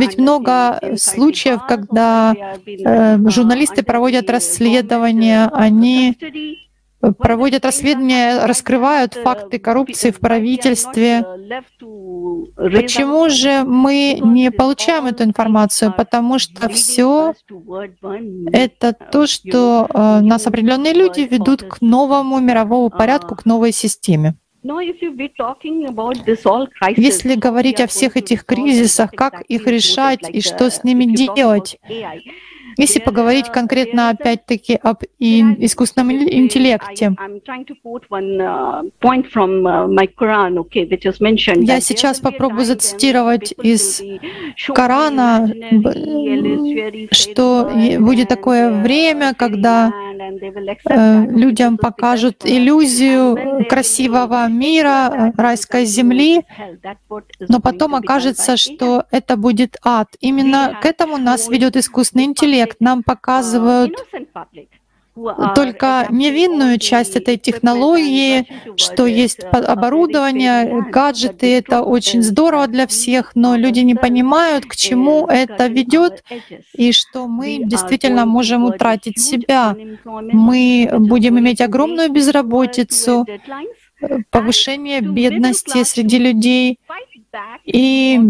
Ведь 0.00 0.18
много 0.18 0.80
случаев, 0.96 1.60
когда 1.66 2.34
э, 2.66 3.18
журналисты 3.28 3.82
проводят 3.82 4.28
расследования, 4.28 5.48
они 5.52 6.16
проводят 7.12 7.64
расследования, 7.64 8.44
раскрывают 8.46 9.14
факты 9.14 9.58
коррупции 9.58 10.10
в 10.10 10.20
правительстве. 10.20 11.24
Почему 12.56 13.28
же 13.28 13.64
мы 13.64 14.18
не 14.20 14.50
получаем 14.50 15.06
эту 15.06 15.24
информацию? 15.24 15.92
Потому 15.96 16.38
что 16.38 16.68
все 16.68 17.34
это 18.52 18.92
то, 18.92 19.26
что 19.26 19.88
э, 19.92 20.20
нас 20.20 20.46
определенные 20.46 20.92
люди 20.92 21.20
ведут 21.20 21.62
к 21.62 21.80
новому 21.80 22.40
мировому 22.40 22.90
порядку, 22.90 23.34
к 23.34 23.44
новой 23.44 23.72
системе. 23.72 24.34
Если 26.96 27.34
говорить 27.34 27.80
о 27.80 27.86
всех 27.86 28.16
этих 28.16 28.46
кризисах, 28.46 29.10
как 29.10 29.42
их 29.42 29.66
решать 29.66 30.20
и 30.30 30.40
что 30.40 30.70
с 30.70 30.84
ними 30.84 31.04
делать, 31.04 31.78
если 32.76 33.00
поговорить 33.00 33.48
конкретно 33.50 34.10
опять-таки 34.10 34.78
об 34.82 35.02
искусственном 35.18 36.12
интеллекте, 36.12 37.14
я 41.56 41.80
сейчас 41.80 42.20
попробую 42.20 42.64
зацитировать 42.64 43.54
из 43.62 44.02
Корана, 44.74 45.48
что 47.10 47.70
будет 47.98 48.28
такое 48.28 48.82
время, 48.82 49.34
когда 49.34 49.92
э, 50.84 51.26
людям 51.26 51.76
покажут 51.76 52.44
иллюзию 52.44 53.66
красивого 53.68 54.48
мира, 54.48 55.32
райской 55.36 55.84
земли, 55.84 56.42
но 57.40 57.60
потом 57.60 57.94
окажется, 57.94 58.56
что 58.56 59.04
это 59.10 59.36
будет 59.36 59.76
ад. 59.82 60.08
Именно 60.20 60.78
к 60.80 60.86
этому 60.86 61.18
нас 61.18 61.48
ведет 61.48 61.76
искусственный 61.76 62.24
интеллект 62.24 62.63
интеллект 62.64 62.76
нам 62.80 63.02
показывают 63.02 63.92
только 65.54 66.08
невинную 66.10 66.78
часть 66.78 67.14
этой 67.14 67.36
технологии, 67.36 68.48
что 68.76 69.06
есть 69.06 69.44
оборудование, 69.44 70.90
гаджеты, 70.90 71.56
это 71.56 71.82
очень 71.82 72.20
здорово 72.20 72.66
для 72.66 72.88
всех, 72.88 73.36
но 73.36 73.54
люди 73.54 73.78
не 73.80 73.94
понимают, 73.94 74.66
к 74.66 74.74
чему 74.74 75.28
это 75.28 75.68
ведет, 75.68 76.24
и 76.74 76.90
что 76.90 77.28
мы 77.28 77.60
действительно 77.62 78.26
можем 78.26 78.64
утратить 78.64 79.20
себя. 79.20 79.76
Мы 80.04 80.90
будем 80.98 81.38
иметь 81.38 81.60
огромную 81.60 82.10
безработицу, 82.10 83.24
повышение 84.30 85.00
бедности 85.00 85.84
среди 85.84 86.18
людей, 86.18 86.80
и 87.64 88.20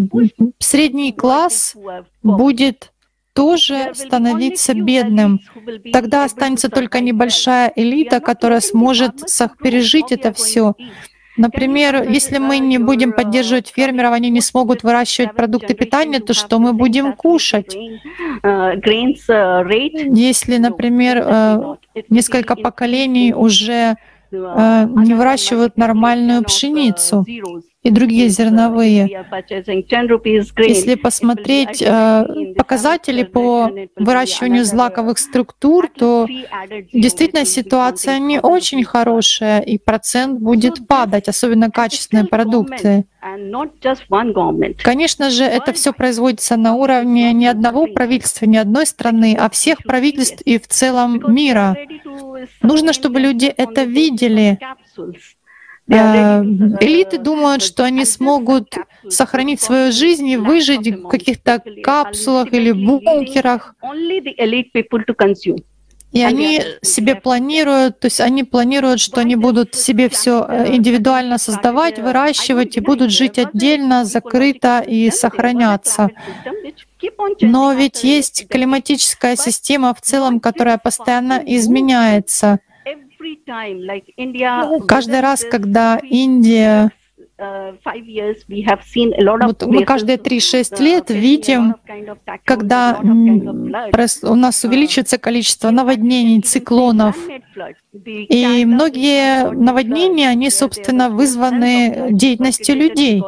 средний 0.59 1.13
класс 1.13 1.75
будет 2.23 2.93
тоже 3.35 3.91
становиться 3.95 4.75
бедным. 4.75 5.41
Тогда 5.93 6.25
останется 6.25 6.69
только 6.69 7.01
небольшая 7.01 7.73
элита, 7.75 8.21
которая 8.21 8.61
сможет 8.61 9.29
пережить 9.63 10.13
это 10.13 10.33
все. 10.33 10.75
Например, 11.37 12.09
если 12.09 12.39
мы 12.39 12.59
не 12.59 12.79
будем 12.79 13.13
поддерживать 13.13 13.73
фермеров, 13.75 14.13
они 14.13 14.31
не 14.31 14.41
смогут 14.41 14.85
выращивать 14.85 15.35
продукты 15.35 15.75
питания, 15.75 16.21
то 16.21 16.33
что 16.33 16.61
мы 16.61 16.73
будем 16.73 17.13
кушать? 17.13 17.77
Если, 20.17 20.59
например, 20.59 21.23
э, 21.27 21.77
несколько 22.09 22.55
поколений 22.55 23.35
уже 23.35 23.97
э, 24.31 24.87
не 24.95 25.15
выращивают 25.15 25.77
нормальную 25.77 26.45
пшеницу, 26.45 27.25
и 27.85 27.91
другие 27.91 28.29
зерновые. 28.31 29.27
Если 30.57 30.95
посмотреть 30.95 31.83
э, 31.83 32.55
показатели 32.57 33.23
по 33.25 33.71
выращиванию 33.97 34.65
злаковых 34.65 35.19
структур, 35.19 35.89
то 35.89 36.27
действительно 36.93 37.45
ситуация 37.45 38.19
не 38.19 38.41
очень 38.41 38.85
хорошая, 38.85 39.61
и 39.61 39.77
процент 39.77 40.41
будет 40.41 40.87
падать, 40.89 41.29
особенно 41.29 41.71
качественные 41.71 42.25
продукты. 42.25 43.05
Конечно 44.83 45.29
же, 45.29 45.45
это 45.45 45.75
все 45.75 45.93
производится 45.93 46.57
на 46.57 46.75
уровне 46.75 47.33
не 47.35 47.47
одного 47.47 47.87
правительства, 47.87 48.47
не 48.47 48.57
одной 48.57 48.87
страны, 48.87 49.37
а 49.39 49.51
всех 49.51 49.79
правительств 49.83 50.41
и 50.47 50.59
в 50.59 50.67
целом 50.69 51.23
мира. 51.29 51.77
Нужно, 52.63 52.95
чтобы 52.95 53.21
люди 53.21 53.47
это 53.47 53.85
видели. 53.85 54.59
Э, 55.87 56.43
элиты 56.81 57.19
думают, 57.19 57.63
что 57.63 57.85
они 57.85 58.05
смогут 58.05 58.75
сохранить 59.09 59.61
свою 59.61 59.93
жизнь 59.93 60.27
и 60.27 60.37
выжить 60.37 60.89
в 60.89 61.09
каких-то 61.09 61.63
капсулах 61.83 62.53
или 62.53 62.73
бункерах. 62.73 63.75
И 66.13 66.23
они 66.23 66.63
себе 66.81 67.17
планируют, 67.17 67.99
то 67.99 68.07
есть 68.07 68.21
они 68.21 68.45
планируют, 68.45 69.01
что 69.01 69.21
они 69.21 69.35
будут 69.35 69.75
себе 69.75 70.09
все 70.09 70.47
э, 70.49 70.75
индивидуально 70.75 71.39
создавать, 71.39 71.99
выращивать 71.99 72.77
и 72.77 72.81
будут 72.81 73.11
жить 73.11 73.37
отдельно, 73.39 74.05
закрыто 74.05 74.79
и 74.87 75.11
сохраняться. 75.11 76.11
Но 77.41 77.73
ведь 77.73 78.05
есть 78.05 78.47
климатическая 78.49 79.35
система 79.35 79.93
в 79.93 80.01
целом, 80.01 80.39
которая 80.39 80.79
постоянно 80.79 81.43
изменяется. 81.45 82.61
Каждый 84.87 85.21
раз, 85.21 85.45
когда 85.45 85.99
Индия 86.03 86.93
вот 89.47 89.67
мы 89.67 89.85
каждые 89.85 90.19
3-6 90.19 90.81
лет 90.81 91.11
видим, 91.11 91.75
когда 92.45 93.01
у 93.01 94.35
нас 94.35 94.65
увеличится 94.65 95.19
количество 95.19 95.71
наводнений, 95.71 96.41
циклонов, 96.43 97.17
И 97.93 98.65
многие 98.65 99.51
наводнения, 99.51 100.29
они, 100.29 100.51
собственно, 100.51 101.11
вызваны 101.11 102.09
деятельностью 102.11 102.77
людей 102.77 103.23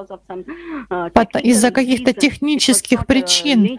из-за 1.43 1.71
каких-то 1.71 2.13
технических 2.13 3.07
причин. 3.07 3.79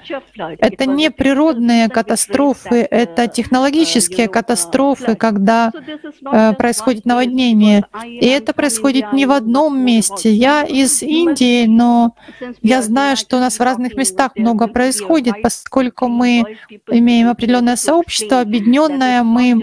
Это 0.60 0.86
не 0.86 1.10
природные 1.12 1.90
катастрофы, 1.90 2.88
это 2.90 3.28
технологические 3.28 4.28
катастрофы, 4.28 5.16
когда 5.16 5.72
э, 5.72 6.54
происходит 6.54 7.06
наводнение. 7.06 7.86
И 8.06 8.26
это 8.26 8.54
происходит 8.54 9.14
не 9.14 9.26
в 9.26 9.32
одном 9.32 9.80
месте. 9.80 10.17
Я 10.24 10.64
из 10.64 11.02
Индии, 11.04 11.66
но 11.66 12.16
я 12.62 12.82
знаю, 12.82 13.18
что 13.18 13.38
у 13.38 13.40
нас 13.40 13.60
в 13.60 13.62
разных 13.62 13.96
местах 13.96 14.32
много 14.36 14.68
происходит, 14.68 15.36
поскольку 15.42 16.08
мы 16.08 16.58
имеем 16.90 17.30
определенное 17.30 17.76
сообщество, 17.76 18.42
объединенное, 18.42 19.24
мы 19.24 19.56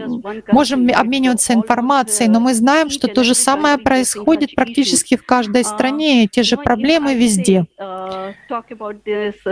можем 0.50 0.88
обмениваться 0.94 1.54
информацией, 1.54 2.28
но 2.28 2.40
мы 2.40 2.54
знаем, 2.54 2.90
что 2.90 3.08
то 3.08 3.24
же 3.24 3.34
самое 3.34 3.78
происходит 3.78 4.54
практически 4.54 5.16
в 5.16 5.24
каждой 5.24 5.64
стране, 5.64 6.28
те 6.28 6.42
же 6.42 6.56
проблемы 6.56 7.14
везде. 7.14 7.66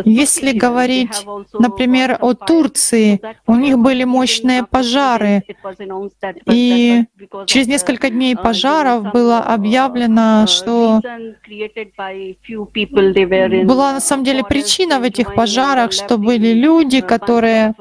Если 0.04 0.52
говорить, 0.52 1.24
например, 1.52 2.18
о 2.20 2.34
Турции, 2.34 3.20
у 3.46 3.54
них 3.54 3.78
были 3.78 4.04
мощные 4.04 4.64
пожары, 4.64 5.42
и 6.50 7.04
через 7.46 7.66
несколько 7.66 8.10
дней 8.10 8.36
пожаров 8.36 9.12
было 9.12 9.38
объявлено, 9.40 10.46
что 10.46 10.91
была 13.64 13.92
на 13.92 14.00
самом 14.00 14.24
деле 14.24 14.42
причина 14.44 14.98
в 15.00 15.02
этих 15.02 15.34
пожарах, 15.34 15.92
что 15.92 16.18
были 16.18 16.52
люди, 16.52 17.00
которые 17.00 17.74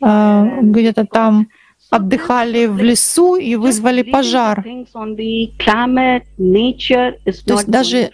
э, 0.00 0.60
где-то 0.62 1.06
там 1.06 1.48
отдыхали 1.90 2.66
в 2.66 2.82
лесу 2.82 3.36
и 3.36 3.56
вызвали 3.56 4.02
пожар. 4.02 4.62
То 7.46 7.54
есть 7.54 7.66
даже 7.66 8.10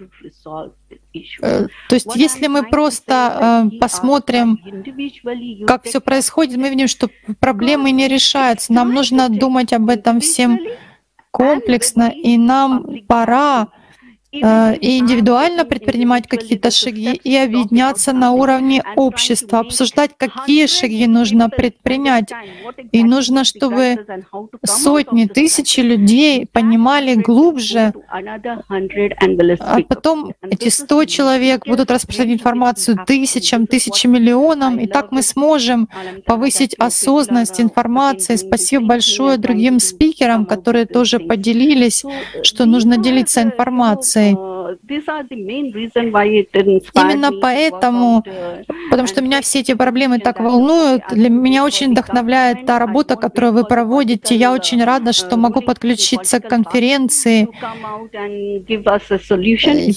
э, 1.43 1.67
то 1.89 1.95
есть, 1.95 2.15
если 2.15 2.47
мы 2.47 2.63
просто 2.65 3.69
э, 3.75 3.79
посмотрим, 3.79 4.59
как 5.67 5.85
все 5.85 6.01
происходит, 6.01 6.57
мы 6.57 6.71
видим, 6.71 6.89
что 6.89 7.09
проблемы 7.41 7.91
не 7.91 8.09
решаются. 8.09 8.73
Нам 8.73 8.93
нужно 8.93 9.29
думать 9.29 9.73
об 9.73 9.89
этом 9.91 10.21
всем 10.21 10.59
комплексно, 11.31 12.13
и 12.15 12.39
нам 12.39 12.87
пора 13.09 13.69
и 14.35 14.99
индивидуально 14.99 15.65
предпринимать 15.65 16.27
какие-то 16.27 16.71
шаги 16.71 17.13
и 17.13 17.37
объединяться 17.37 18.13
на 18.13 18.33
уровне 18.33 18.83
общества, 18.97 19.61
обсуждать, 19.61 20.11
какие 20.17 20.67
шаги 20.67 21.07
нужно 21.07 21.49
предпринять. 21.49 22.31
И 22.93 23.05
нужно, 23.05 23.45
чтобы 23.45 24.05
сотни, 24.65 25.27
тысячи 25.27 25.81
людей 25.81 26.47
понимали 26.51 27.15
глубже, 27.15 27.93
а 29.61 29.79
потом 29.89 30.33
эти 30.43 30.69
сто 30.69 31.05
человек 31.05 31.67
будут 31.67 31.91
распространять 31.91 32.41
информацию 32.41 32.99
тысячам, 33.07 33.67
тысячам, 33.67 34.13
миллионам, 34.13 34.79
и 34.81 34.87
так 34.87 35.13
мы 35.13 35.23
сможем 35.23 35.89
повысить 36.27 36.75
осознанность 36.75 37.61
информации. 37.61 38.37
Спасибо 38.37 38.87
большое 38.87 39.37
другим 39.37 39.79
спикерам, 39.79 40.47
которые 40.47 40.87
тоже 40.87 41.19
поделились, 41.21 42.05
что 42.43 42.65
нужно 42.65 42.97
делиться 42.97 43.43
информацией 43.43 44.24
информацией. 44.33 44.55
Именно 47.17 47.33
поэтому, 47.41 48.23
потому 48.91 49.07
что 49.09 49.23
меня 49.23 49.41
все 49.43 49.61
эти 49.61 49.75
проблемы 49.75 50.19
так 50.19 50.41
волнуют, 50.41 51.03
для 51.11 51.29
меня 51.29 51.65
очень 51.65 51.93
вдохновляет 51.93 52.67
та 52.67 52.79
работа, 52.79 53.17
которую 53.17 53.53
вы 53.53 53.65
проводите. 53.65 54.35
Я 54.35 54.53
очень 54.53 54.83
рада, 54.85 55.13
что 55.13 55.37
могу 55.37 55.61
подключиться 55.61 56.41
к 56.41 56.49
конференции. 56.49 57.49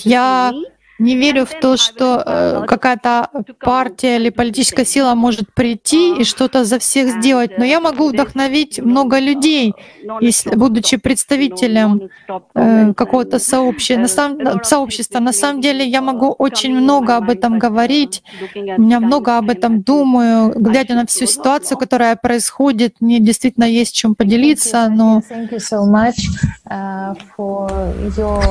Я 0.04 0.52
не 1.00 1.16
верю 1.16 1.46
в 1.46 1.54
то, 1.60 1.78
что 1.78 2.24
э, 2.26 2.66
какая-то 2.68 3.30
партия 3.60 4.18
или 4.18 4.30
политическая 4.30 4.86
сила 4.86 5.14
может 5.16 5.54
прийти 5.54 6.16
и 6.16 6.24
что-то 6.24 6.66
за 6.66 6.80
всех 6.80 7.20
сделать, 7.20 7.58
но 7.58 7.66
я 7.66 7.80
могу 7.80 8.10
вдохновить 8.10 8.80
много 8.80 9.20
людей, 9.20 9.74
если, 10.22 10.56
будучи 10.56 10.98
представителем 10.98 12.10
э, 12.56 12.94
какого-то 12.94 13.40
сообщества. 13.40 14.02
На 14.02 14.08
самом, 14.08 14.64
сообщества. 14.64 15.20
На 15.20 15.34
самом 15.34 15.62
деле 15.62 15.86
я 15.86 16.02
могу 16.02 16.32
очень 16.32 16.76
много 16.76 17.16
об 17.16 17.30
этом 17.30 17.60
говорить, 17.60 18.24
я 18.56 19.00
много 19.00 19.38
об 19.38 19.50
этом 19.50 19.82
думаю, 19.82 20.54
глядя 20.56 20.96
на 20.96 21.06
всю 21.06 21.26
ситуацию, 21.26 21.78
которая 21.78 22.16
происходит, 22.16 22.96
мне 23.00 23.20
действительно 23.20 23.66
есть 23.66 23.94
чем 23.94 24.16
поделиться, 24.16 24.90
но... 24.90 25.22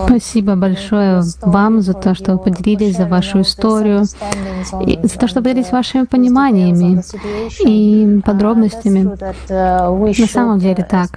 Спасибо 0.07 0.55
большое 0.55 1.23
вам 1.43 1.81
за 1.81 1.95
то, 1.95 2.15
что 2.15 2.36
поделились, 2.39 2.97
за 2.97 3.07
вашу 3.07 3.41
историю, 3.43 4.05
и 4.87 4.99
за 5.03 5.18
то, 5.18 5.28
что 5.28 5.43
поделились 5.43 5.72
вашими 5.72 6.05
пониманиями 6.05 7.03
и 7.64 8.20
подробностями. 8.22 9.11
На 9.49 10.26
самом 10.26 10.59
деле 10.59 10.87
так. 10.89 11.11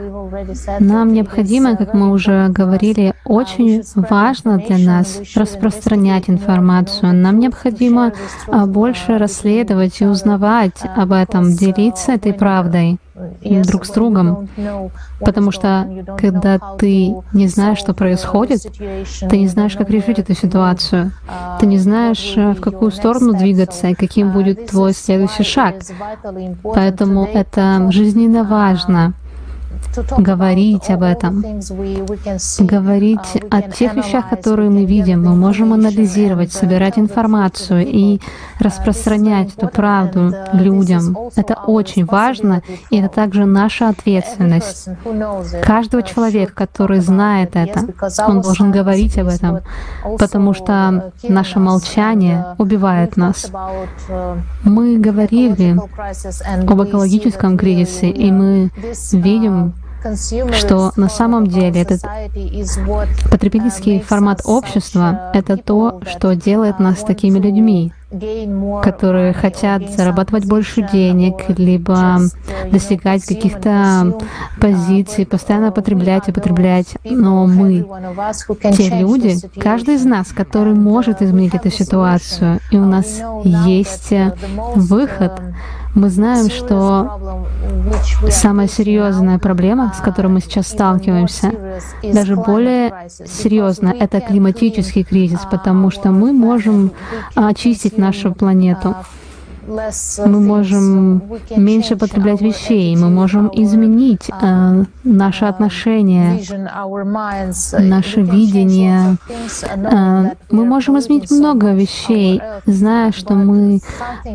Нам 0.80 1.13
необходимо, 1.13 1.76
как 1.76 1.93
мы 1.93 2.11
уже 2.11 2.47
говорили, 2.49 3.13
очень 3.26 3.84
важно 3.95 4.57
для 4.57 4.78
нас 4.78 5.22
распространять 5.36 6.30
информацию. 6.30 7.13
Нам 7.13 7.39
необходимо 7.39 8.13
а, 8.47 8.65
больше 8.65 9.17
расследовать 9.17 10.01
и 10.01 10.05
узнавать 10.05 10.82
об 10.95 11.11
этом, 11.11 11.53
делиться 11.53 12.13
этой 12.13 12.34
правдой 12.34 12.99
друг 13.63 13.86
с 13.86 13.89
другом, 13.89 14.49
потому 15.20 15.51
что 15.51 15.88
когда 16.17 16.59
ты 16.78 17.15
не 17.34 17.47
знаешь, 17.47 17.78
что 17.78 17.93
происходит, 17.93 18.61
ты 19.30 19.38
не 19.38 19.47
знаешь, 19.47 19.76
как 19.76 19.89
решить 19.89 20.20
эту 20.20 20.34
ситуацию, 20.34 21.11
ты 21.59 21.65
не 21.65 21.78
знаешь, 21.78 22.34
э, 22.36 22.53
в 22.53 22.61
какую 22.61 22.91
сторону 22.91 23.34
двигаться 23.34 23.88
и 23.88 23.93
каким 23.93 24.32
будет 24.32 24.67
твой 24.67 24.93
следующий 24.93 25.43
шаг. 25.43 25.76
Поэтому 26.63 27.26
это 27.26 27.91
жизненно 27.91 28.43
важно 28.43 29.13
говорить 30.18 30.90
об 30.90 31.04
этом, 31.04 31.44
говорить 32.60 33.44
о 33.50 33.62
тех 33.62 33.96
вещах, 33.96 34.30
которые 34.30 34.70
мы 34.70 34.86
видим. 34.86 35.24
Мы 35.24 35.36
можем 35.36 35.74
анализировать, 35.74 36.52
собирать 36.52 36.98
информацию 36.98 37.86
и 37.86 38.20
распространять 38.60 39.56
эту 39.56 39.68
правду 39.68 40.34
людям. 40.54 41.18
Это 41.36 41.56
очень 41.56 42.06
важно, 42.06 42.62
и 42.90 42.98
это 42.98 43.10
также 43.10 43.46
наша 43.46 43.90
ответственность. 43.90 44.90
Каждого 45.64 46.04
человека, 46.04 46.54
который 46.54 47.00
знает 47.00 47.56
это, 47.56 47.88
он 48.28 48.42
должен 48.42 48.72
говорить 48.72 49.18
об 49.18 49.28
этом, 49.28 49.60
потому 50.18 50.54
что 50.54 51.12
наше 51.24 51.60
молчание 51.60 52.56
убивает 52.58 53.18
нас. 53.18 53.50
Мы 54.64 54.98
говорили 54.98 55.78
об 56.68 56.84
экологическом 56.84 57.58
кризисе, 57.58 58.10
и 58.10 58.32
мы 58.32 58.72
видим, 59.12 59.74
что 60.52 60.91
на 60.95 61.10
самом 61.10 61.47
деле 61.47 61.82
этот 61.82 62.02
потребительский 63.30 64.00
формат 64.00 64.41
общества— 64.45 65.32
это 65.34 65.58
то, 65.58 66.02
что 66.08 66.36
делает 66.36 66.80
нас 66.80 67.00
такими 67.00 67.39
людьми, 67.39 67.93
которые 68.82 69.34
хотят 69.34 69.89
зарабатывать 69.91 70.45
больше 70.45 70.88
денег, 70.91 71.36
либо 71.50 72.20
достигать 72.72 73.24
каких-то 73.24 74.18
позиций, 74.60 75.26
постоянно 75.26 75.72
потреблять 75.72 76.28
и 76.28 76.32
потреблять. 76.32 76.97
Но 77.04 77.45
мы, 77.45 77.86
те 78.76 78.89
люди, 79.00 79.38
каждый 79.60 79.95
из 79.95 80.06
нас, 80.06 80.30
который 80.30 80.74
может 80.74 81.22
изменить 81.22 81.54
эту 81.54 81.70
ситуацию, 81.70 82.60
и 82.72 82.78
у 82.78 82.86
нас 82.86 83.22
есть 83.43 84.14
выход, 84.76 85.34
мы 85.96 86.10
знаем, 86.10 86.50
что 86.50 87.40
самая 88.30 88.68
серьезная 88.68 89.40
проблема, 89.40 89.94
с 89.98 90.02
которой 90.02 90.28
мы 90.28 90.42
сейчас 90.42 90.68
сталкиваемся, 90.68 91.52
даже 92.04 92.36
более 92.36 93.10
серьезно, 93.10 93.90
это 93.90 94.22
климатический 94.22 95.04
кризис, 95.04 95.42
потому 95.50 95.92
что 95.92 96.12
мы 96.12 96.32
можем 96.32 96.92
очистить 97.36 97.98
нашу 97.98 98.34
планету 98.34 98.96
мы 100.26 100.39
можем 100.39 101.22
меньше 101.55 101.95
потреблять 101.95 102.41
вещей, 102.41 102.95
мы 102.95 103.09
можем 103.09 103.49
изменить 103.53 104.30
э, 104.30 104.84
наше 105.03 105.45
отношение, 105.45 106.41
наше 107.80 108.22
видение. 108.22 109.17
Э, 109.74 110.32
мы 110.49 110.65
можем 110.65 110.97
изменить 110.97 111.32
много 111.32 111.74
вещей, 111.74 112.41
зная, 112.65 113.11
что 113.11 113.36
мы 113.36 113.80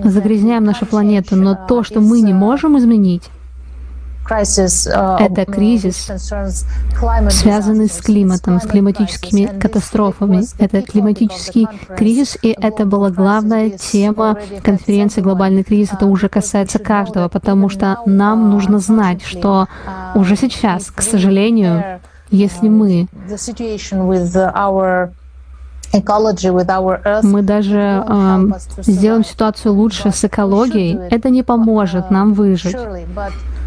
загрязняем 0.04 0.64
нашу 0.64 0.86
планету, 0.86 1.36
но 1.36 1.58
то, 1.68 1.82
что 1.82 2.00
мы 2.00 2.20
не 2.20 2.32
можем 2.32 2.78
изменить, 2.78 3.30
Это 5.18 5.44
кризис, 5.44 6.10
связанный 7.30 7.88
с 7.88 8.00
климатом, 8.00 8.60
с 8.60 8.66
климатическими 8.66 9.46
катастрофами. 9.58 10.44
Это 10.58 10.82
климатический 10.82 11.68
кризис, 11.96 12.38
и 12.42 12.56
это 12.58 12.86
была 12.86 13.10
главная 13.10 13.70
тема 13.70 14.38
конференции 14.62 15.20
«Глобальный 15.20 15.62
кризис». 15.62 15.92
Это 15.92 16.06
уже 16.06 16.28
касается 16.28 16.78
каждого, 16.78 17.28
потому 17.28 17.68
что 17.68 17.98
нам 18.06 18.50
нужно 18.50 18.78
знать, 18.78 19.22
что 19.22 19.68
уже 20.14 20.36
сейчас, 20.36 20.90
к 20.90 21.02
сожалению, 21.02 22.00
если 22.30 22.68
мы 22.68 23.08
мы 27.22 27.42
даже 27.42 28.04
э, 28.04 28.82
сделаем 28.82 29.24
ситуацию 29.24 29.74
лучше 29.74 30.10
с 30.10 30.24
экологией, 30.24 30.98
это 31.10 31.30
не 31.30 31.42
поможет 31.42 32.10
нам 32.10 32.34
выжить. 32.34 32.76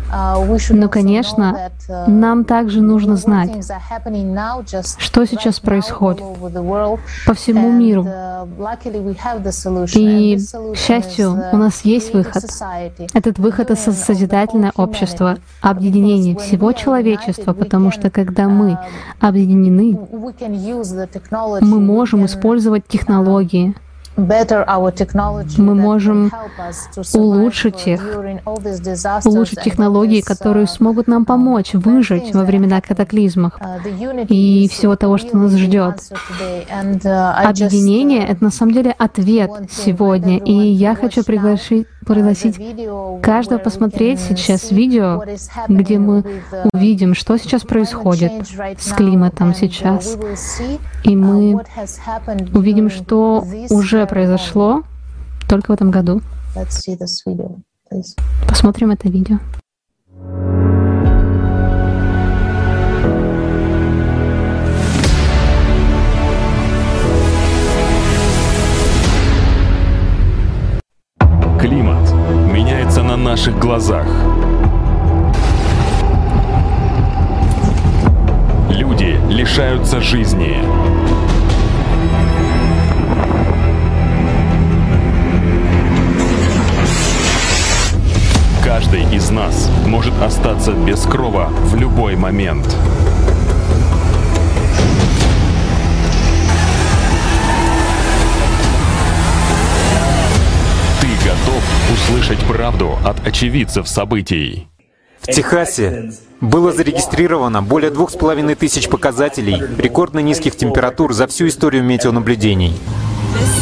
Но, 0.10 0.90
конечно, 0.90 1.72
нам 2.08 2.46
также 2.46 2.82
нужно 2.82 3.16
знать, 3.18 3.66
что 4.98 5.26
сейчас 5.26 5.60
происходит 5.60 6.24
по 7.26 7.34
всему 7.34 7.72
миру. 7.72 8.08
И, 9.96 10.38
к 10.74 10.78
счастью, 10.78 11.44
у 11.52 11.58
нас 11.58 11.82
есть 11.82 12.14
выход. 12.14 12.44
Этот 13.14 13.40
выход— 13.40 13.72
это 13.72 13.92
созидательное 13.92 14.72
общество, 14.76 15.38
объединение 15.62 16.36
всего 16.38 16.72
человечества, 16.72 17.54
потому 17.54 17.92
что 17.92 18.10
когда 18.10 18.48
мы 18.48 18.78
объединены, 19.20 20.00
мы 21.62 21.80
можем 21.80 22.26
использовать 22.26 22.88
технологии, 22.88 23.76
мы 24.18 25.76
можем 25.76 26.32
улучшить 27.14 27.88
их, 27.88 28.02
улучшить 29.26 29.62
технологии, 29.62 30.22
которые 30.22 30.68
смогут 30.68 31.08
нам 31.08 31.24
помочь 31.26 31.74
выжить 31.74 32.34
во 32.34 32.44
времена 32.44 32.82
катаклизмов 32.82 33.54
uh, 33.60 34.26
и 34.28 34.68
всего 34.70 34.96
того, 34.96 35.18
что 35.18 35.38
нас 35.38 35.54
ждет. 35.54 36.02
Uh, 36.72 37.34
Объединение— 37.44 38.22
uh, 38.28 38.32
это 38.32 38.44
на 38.44 38.52
самом 38.52 38.74
деле 38.74 38.92
ответ 38.98 39.52
сегодня, 39.70 40.38
и 40.40 40.52
я 40.52 40.96
хочу 40.96 41.24
пригласить 41.24 41.88
пригласить 42.08 42.60
каждого 43.22 43.60
посмотреть 43.60 44.20
сейчас 44.20 44.72
видео, 44.72 45.24
где 45.68 46.00
мы 46.00 46.24
увидим, 46.74 47.14
что 47.14 47.38
сейчас 47.38 47.64
происходит 47.64 48.48
с 48.80 48.94
климатом 48.94 49.54
сейчас. 49.54 50.18
И 51.04 51.16
мы 51.16 51.62
увидим, 52.54 52.90
что 52.90 53.46
уже 53.70 54.06
произошло 54.06 54.84
только 55.50 55.72
в 55.72 55.74
этом 55.74 55.92
году. 55.92 56.22
Посмотрим 58.48 58.92
это 58.92 59.08
видео. 59.10 59.40
Наших 73.28 73.60
глазах. 73.60 74.08
Люди 78.70 79.20
лишаются 79.30 80.00
жизни. 80.00 80.56
Каждый 88.64 89.04
из 89.14 89.30
нас 89.30 89.70
может 89.86 90.14
остаться 90.22 90.72
без 90.72 91.02
крова 91.02 91.50
в 91.50 91.76
любой 91.76 92.16
момент. 92.16 92.78
Услышать 101.94 102.40
правду 102.46 102.98
от 103.06 103.26
очевидцев 103.26 103.88
событий. 103.88 104.68
В 105.22 105.28
Техасе 105.28 106.12
было 106.42 106.72
зарегистрировано 106.72 107.62
более 107.62 107.92
двух 107.92 108.12
с 108.12 108.16
половиной 108.16 108.56
тысяч 108.56 108.88
показателей 108.88 109.62
рекордно 109.78 110.20
низких 110.20 110.56
температур 110.56 111.14
за 111.14 111.28
всю 111.28 111.48
историю 111.48 111.84
метеонаблюдений. 111.84 112.78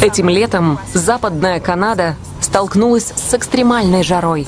Этим 0.02 0.28
летом 0.28 0.78
Западная 0.92 1.60
Канада 1.60 2.16
столкнулась 2.40 3.12
с 3.14 3.34
экстремальной 3.34 4.02
жарой. 4.02 4.46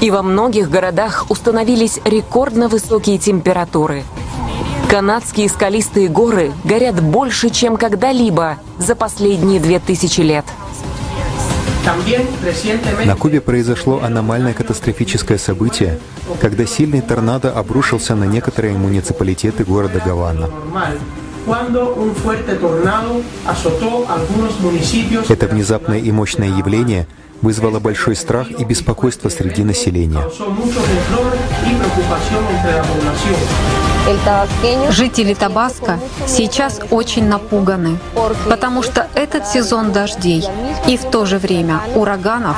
И 0.00 0.10
во 0.10 0.22
многих 0.22 0.70
городах 0.70 1.26
установились 1.28 2.00
рекордно 2.04 2.68
высокие 2.68 3.18
температуры. 3.18 4.04
Канадские 4.88 5.48
скалистые 5.48 6.08
горы 6.08 6.52
горят 6.64 7.00
больше, 7.02 7.50
чем 7.50 7.76
когда-либо 7.76 8.56
за 8.78 8.94
последние 8.96 9.60
две 9.60 9.78
тысячи 9.78 10.20
лет. 10.20 10.44
На 13.04 13.16
Кубе 13.16 13.40
произошло 13.40 14.00
аномальное 14.02 14.52
катастрофическое 14.52 15.38
событие, 15.38 15.98
когда 16.40 16.66
сильный 16.66 17.00
торнадо 17.00 17.52
обрушился 17.52 18.14
на 18.14 18.24
некоторые 18.24 18.74
муниципалитеты 18.74 19.64
города 19.64 20.00
Гавана. 20.04 20.50
Это 25.28 25.46
внезапное 25.46 25.98
и 25.98 26.12
мощное 26.12 26.48
явление 26.48 27.06
вызвало 27.40 27.80
большой 27.80 28.14
страх 28.14 28.50
и 28.50 28.64
беспокойство 28.64 29.30
среди 29.30 29.64
населения. 29.64 30.22
Жители 34.90 35.34
Табаско 35.34 35.98
сейчас 36.26 36.80
очень 36.90 37.26
напуганы, 37.26 37.98
потому 38.48 38.82
что 38.82 39.08
этот 39.14 39.46
сезон 39.46 39.92
дождей 39.92 40.44
и 40.86 40.96
в 40.96 41.04
то 41.10 41.26
же 41.26 41.38
время 41.38 41.80
ураганов 41.94 42.56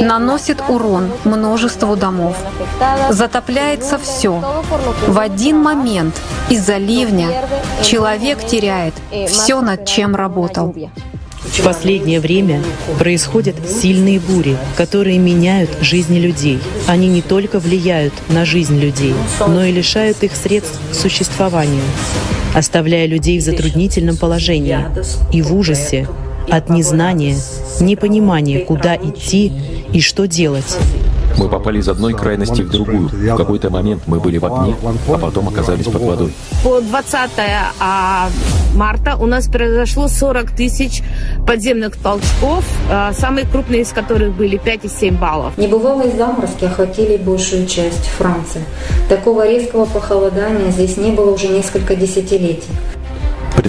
наносит 0.00 0.62
урон 0.68 1.10
множеству 1.24 1.96
домов. 1.96 2.36
Затопляется 3.10 3.98
все. 3.98 4.62
В 5.06 5.18
один 5.18 5.62
момент 5.62 6.20
из-за 6.48 6.78
ливня 6.78 7.28
человек 7.82 8.44
теряет 8.46 8.94
все, 9.28 9.60
над 9.60 9.86
чем 9.86 10.16
работал. 10.16 10.74
В 11.52 11.62
последнее 11.62 12.20
время 12.20 12.62
происходят 12.98 13.56
сильные 13.68 14.20
бури, 14.20 14.56
которые 14.76 15.18
меняют 15.18 15.70
жизни 15.80 16.18
людей. 16.18 16.58
Они 16.86 17.08
не 17.08 17.22
только 17.22 17.58
влияют 17.58 18.14
на 18.28 18.44
жизнь 18.44 18.78
людей, 18.78 19.14
но 19.46 19.64
и 19.64 19.72
лишают 19.72 20.22
их 20.22 20.34
средств 20.34 20.80
к 20.90 20.94
существованию, 20.94 21.82
оставляя 22.54 23.06
людей 23.06 23.38
в 23.38 23.42
затруднительном 23.42 24.16
положении 24.16 24.78
и 25.32 25.42
в 25.42 25.54
ужасе 25.54 26.08
от 26.48 26.70
незнания, 26.70 27.36
непонимания, 27.80 28.64
куда 28.64 28.96
идти 28.96 29.52
и 29.92 30.00
что 30.00 30.26
делать. 30.26 30.78
Мы 31.38 31.48
попали 31.48 31.78
из 31.78 31.88
одной 31.88 32.14
крайности 32.14 32.62
в 32.62 32.70
другую. 32.70 33.08
В 33.08 33.36
какой-то 33.36 33.70
момент 33.70 34.02
мы 34.06 34.20
были 34.20 34.38
в 34.38 34.44
огне, 34.44 34.74
а 35.08 35.18
потом 35.18 35.48
оказались 35.48 35.86
под 35.86 36.02
водой. 36.02 36.34
По 36.62 36.80
20 36.80 37.30
а, 37.80 38.28
марта 38.74 39.16
у 39.16 39.26
нас 39.26 39.48
произошло 39.48 40.08
40 40.08 40.50
тысяч 40.52 41.02
подземных 41.46 41.96
толчков, 41.96 42.64
а, 42.90 43.12
самые 43.12 43.46
крупные 43.46 43.82
из 43.82 43.88
которых 43.88 44.34
были 44.34 44.58
5,7 44.58 45.18
баллов. 45.18 45.56
Небывалые 45.56 46.12
заморозки 46.16 46.64
охватили 46.64 47.16
большую 47.16 47.66
часть 47.66 48.06
Франции. 48.06 48.62
Такого 49.08 49.48
резкого 49.48 49.86
похолодания 49.86 50.70
здесь 50.70 50.96
не 50.96 51.10
было 51.10 51.32
уже 51.32 51.48
несколько 51.48 51.96
десятилетий. 51.96 52.70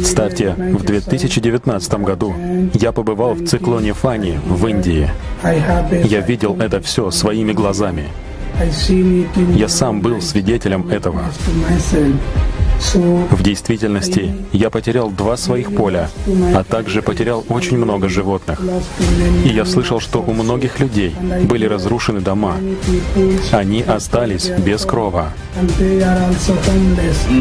Представьте, 0.02 0.56
в 0.58 0.84
2019 0.84 1.94
году 2.00 2.34
я 2.74 2.92
побывал 2.92 3.36
в 3.36 3.46
циклоне 3.46 3.94
Фани 3.94 4.40
в 4.48 4.66
Индии. 4.66 5.08
Я 6.08 6.22
видел 6.22 6.58
это 6.60 6.82
все 6.82 7.12
своими 7.12 7.54
глазами. 7.54 8.06
Я 9.56 9.70
сам 9.70 10.02
был 10.02 10.20
свидетелем 10.20 10.90
этого. 10.90 11.22
В 12.94 13.44
действительности 13.44 14.36
я 14.52 14.70
потерял 14.70 15.10
два 15.10 15.38
своих 15.38 15.74
поля, 15.76 16.10
а 16.56 16.64
также 16.64 17.02
потерял 17.02 17.46
очень 17.48 17.78
много 17.78 18.10
животных. 18.10 18.60
И 19.46 19.50
я 19.50 19.66
слышал, 19.66 20.00
что 20.00 20.20
у 20.20 20.34
многих 20.34 20.80
людей 20.80 21.16
были 21.44 21.66
разрушены 21.66 22.22
дома. 22.22 22.58
Они 23.52 23.82
остались 23.84 24.48
без 24.48 24.84
крова. 24.86 25.32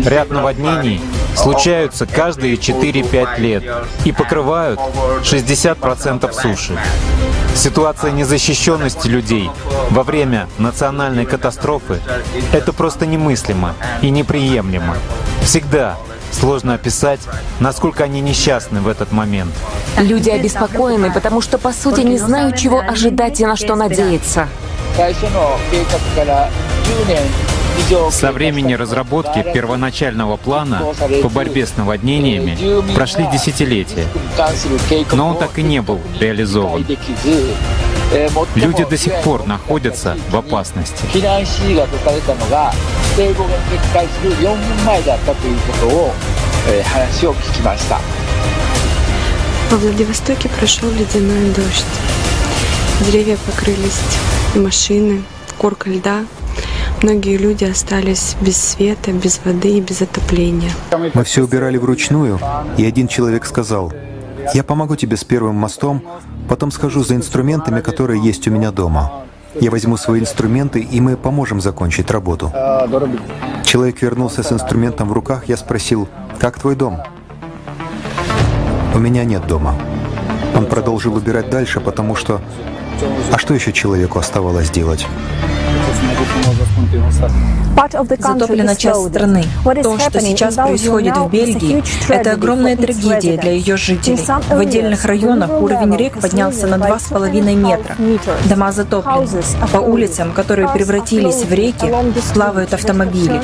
Ряд 0.04 0.30
наводнений 0.30 1.00
случаются 1.34 2.06
каждые 2.06 2.54
4-5 2.54 3.40
лет 3.40 3.64
и 4.04 4.12
покрывают 4.12 4.78
60% 5.22 6.32
суши. 6.32 6.78
Ситуация 7.54 8.12
незащищенности 8.12 9.08
людей 9.08 9.50
во 9.90 10.02
время 10.02 10.48
национальной 10.58 11.26
катастрофы— 11.26 11.98
это 12.52 12.72
просто 12.72 13.06
немыслимо 13.06 13.74
и 14.02 14.10
неприемлемо. 14.10 14.96
Всегда 15.50 15.96
сложно 16.30 16.74
описать, 16.74 17.18
насколько 17.58 18.04
они 18.04 18.20
несчастны 18.20 18.80
в 18.80 18.86
этот 18.86 19.10
момент. 19.10 19.52
Люди 19.98 20.30
обеспокоены, 20.30 21.12
потому 21.12 21.40
что, 21.40 21.58
по 21.58 21.72
сути, 21.72 22.02
не 22.02 22.18
знают, 22.18 22.56
чего 22.56 22.78
ожидать 22.78 23.40
и 23.40 23.44
на 23.44 23.56
что 23.56 23.74
надеяться. 23.74 24.48
Со 28.12 28.30
времени 28.30 28.74
разработки 28.74 29.42
первоначального 29.42 30.36
плана 30.36 30.84
по 31.20 31.28
борьбе 31.28 31.66
с 31.66 31.76
наводнениями 31.76 32.56
прошли 32.94 33.26
десятилетия, 33.32 34.06
но 35.10 35.30
он 35.30 35.36
так 35.36 35.58
и 35.58 35.62
не 35.62 35.82
был 35.82 35.98
реализован. 36.20 36.86
Люди 38.56 38.84
до 38.84 38.96
сих 38.96 39.14
пор 39.22 39.46
находятся 39.46 40.16
в 40.30 40.36
опасности. 40.36 41.04
Во 49.70 49.76
Владивостоке 49.76 50.48
прошел 50.48 50.90
ледяной 50.90 51.50
дождь. 51.50 51.84
Деревья 53.06 53.38
покрылись, 53.46 54.00
машины, 54.56 55.22
корка 55.58 55.88
льда. 55.88 56.24
Многие 57.02 57.36
люди 57.36 57.64
остались 57.64 58.36
без 58.40 58.56
света, 58.56 59.12
без 59.12 59.40
воды 59.44 59.78
и 59.78 59.80
без 59.80 60.02
отопления. 60.02 60.72
Мы 61.14 61.24
все 61.24 61.42
убирали 61.42 61.78
вручную, 61.78 62.40
и 62.76 62.84
один 62.84 63.08
человек 63.08 63.46
сказал, 63.46 63.92
«Я 64.54 64.64
помогу 64.64 64.96
тебе 64.96 65.16
с 65.16 65.24
первым 65.24 65.56
мостом, 65.56 66.02
потом 66.48 66.70
схожу 66.70 67.02
за 67.02 67.14
инструментами, 67.14 67.80
которые 67.80 68.22
есть 68.22 68.46
у 68.48 68.50
меня 68.50 68.70
дома. 68.70 69.24
Я 69.60 69.70
возьму 69.70 69.96
свои 69.96 70.20
инструменты, 70.20 70.80
и 70.80 71.00
мы 71.00 71.16
поможем 71.16 71.60
закончить 71.60 72.10
работу». 72.10 72.52
Человек 73.64 74.02
вернулся 74.02 74.42
с 74.42 74.52
инструментом 74.52 75.08
в 75.08 75.12
руках, 75.12 75.48
я 75.48 75.56
спросил, 75.56 76.08
«Как 76.38 76.58
твой 76.58 76.74
дом?» 76.74 76.98
«У 78.94 78.98
меня 78.98 79.24
нет 79.24 79.46
дома». 79.46 79.74
Он 80.56 80.66
продолжил 80.66 81.14
убирать 81.14 81.48
дальше, 81.50 81.80
потому 81.80 82.14
что... 82.16 82.40
А 83.32 83.38
что 83.38 83.54
еще 83.54 83.72
человеку 83.72 84.18
оставалось 84.18 84.70
делать? 84.70 85.06
Затоплена 88.18 88.74
часть 88.74 89.08
страны. 89.08 89.44
То, 89.82 89.98
что 89.98 90.20
сейчас 90.20 90.54
происходит 90.54 91.16
в 91.16 91.30
Бельгии, 91.30 91.82
это 92.08 92.32
огромная 92.32 92.76
трагедия 92.76 93.36
для 93.36 93.52
ее 93.52 93.76
жителей. 93.76 94.18
В 94.48 94.58
отдельных 94.58 95.04
районах 95.04 95.50
уровень 95.50 95.96
рек 95.96 96.20
поднялся 96.20 96.66
на 96.66 96.74
2,5 96.74 97.54
метра. 97.54 97.96
Дома 98.48 98.72
затоплены. 98.72 99.26
По 99.72 99.78
улицам, 99.78 100.32
которые 100.32 100.68
превратились 100.68 101.42
в 101.44 101.52
реки, 101.52 101.86
плавают 102.34 102.74
автомобили. 102.74 103.40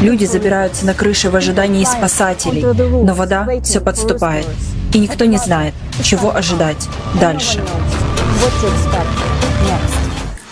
Люди 0.00 0.24
забираются 0.24 0.86
на 0.86 0.94
крыши 0.94 1.30
в 1.30 1.36
ожидании 1.36 1.84
спасателей, 1.84 2.62
но 2.62 3.14
вода 3.14 3.46
все 3.62 3.80
подступает. 3.80 4.46
И 4.92 4.98
никто 4.98 5.24
не 5.24 5.36
знает, 5.36 5.74
чего 6.02 6.34
ожидать 6.34 6.88
дальше. 7.20 7.60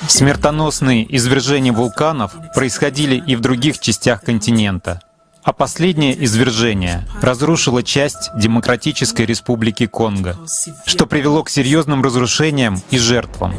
Смертоносные 0.09 1.17
извержения 1.17 1.73
вулканов 1.73 2.33
происходили 2.55 3.23
и 3.27 3.37
в 3.37 3.41
других 3.41 3.79
частях 3.79 4.23
континента. 4.23 5.03
А 5.43 5.53
последнее 5.53 6.25
извержение 6.25 7.07
разрушило 7.21 7.83
часть 7.83 8.31
Демократической 8.35 9.27
Республики 9.27 9.87
Конго, 9.87 10.37
что 10.85 11.07
привело 11.07 11.45
к 11.45 11.51
серьезным 11.51 12.03
разрушениям 12.03 12.83
и 12.91 12.99
жертвам, 12.99 13.55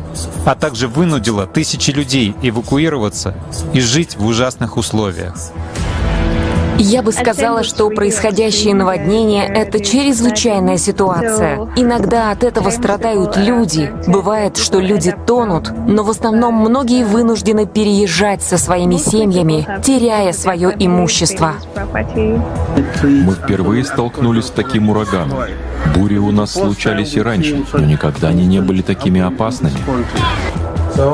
а 0.45 0.55
также 0.55 0.87
вынудило 0.87 1.45
тысячи 1.45 1.91
людей 1.91 2.35
эвакуироваться 2.41 3.35
и 3.73 3.79
жить 3.79 4.17
в 4.17 4.25
ужасных 4.25 4.75
условиях. 4.75 5.35
Я 6.81 7.01
бы 7.01 7.11
сказала, 7.11 7.63
что 7.63 7.89
происходящее 7.89 8.73
наводнение— 8.73 9.45
это 9.47 9.83
чрезвычайная 9.83 10.77
ситуация. 10.77 11.67
Иногда 11.75 12.31
от 12.31 12.45
этого 12.45 12.69
страдают 12.69 13.35
люди. 13.35 13.91
Бывает, 14.07 14.55
что 14.55 14.79
люди 14.79 15.13
тонут, 15.27 15.71
но 15.87 16.03
в 16.03 16.09
основном 16.09 16.55
многие 16.55 17.03
вынуждены 17.03 17.67
переезжать 17.67 18.41
со 18.41 18.57
своими 18.57 18.95
семьями, 18.95 19.67
теряя 19.83 20.31
свое 20.31 20.73
имущество. 20.79 21.55
Мы 23.03 23.33
впервые 23.33 23.83
столкнулись 23.83 24.45
с 24.45 24.51
таким 24.51 24.89
ураганом. 24.89 25.39
Бури 25.95 26.17
у 26.17 26.31
нас 26.31 26.53
случались 26.53 27.15
и 27.15 27.21
раньше, 27.21 27.61
но 27.73 27.85
никогда 27.85 28.29
они 28.29 28.45
не 28.45 28.61
были 28.61 28.81
такими 28.81 29.19
опасными. 29.19 29.75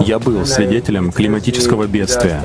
Я 0.02 0.20
был 0.20 0.46
свидетелем 0.46 1.12
климатического 1.12 1.88
бедствия. 1.88 2.42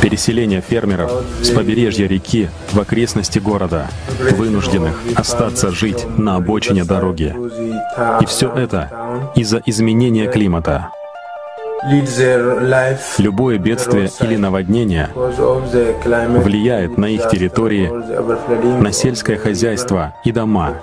Переселение 0.00 0.60
фермеров 0.60 1.12
с 1.42 1.50
побережья 1.50 2.06
реки 2.06 2.48
в 2.72 2.80
окрестности 2.80 3.38
города, 3.38 3.88
вынужденных 4.32 4.98
остаться 5.14 5.70
жить 5.70 6.06
на 6.18 6.36
обочине 6.36 6.84
дороги. 6.84 7.34
И 8.20 8.26
все 8.26 8.52
это 8.52 9.30
из-за 9.34 9.62
изменения 9.66 10.28
климата. 10.28 10.90
Любое 13.18 13.58
бедствие 13.58 14.08
или 14.20 14.36
наводнение 14.36 15.08
влияет 15.14 16.96
на 16.96 17.06
их 17.06 17.28
территории, 17.28 17.90
на 18.80 18.92
сельское 18.92 19.36
хозяйство 19.36 20.14
и 20.24 20.30
дома. 20.30 20.74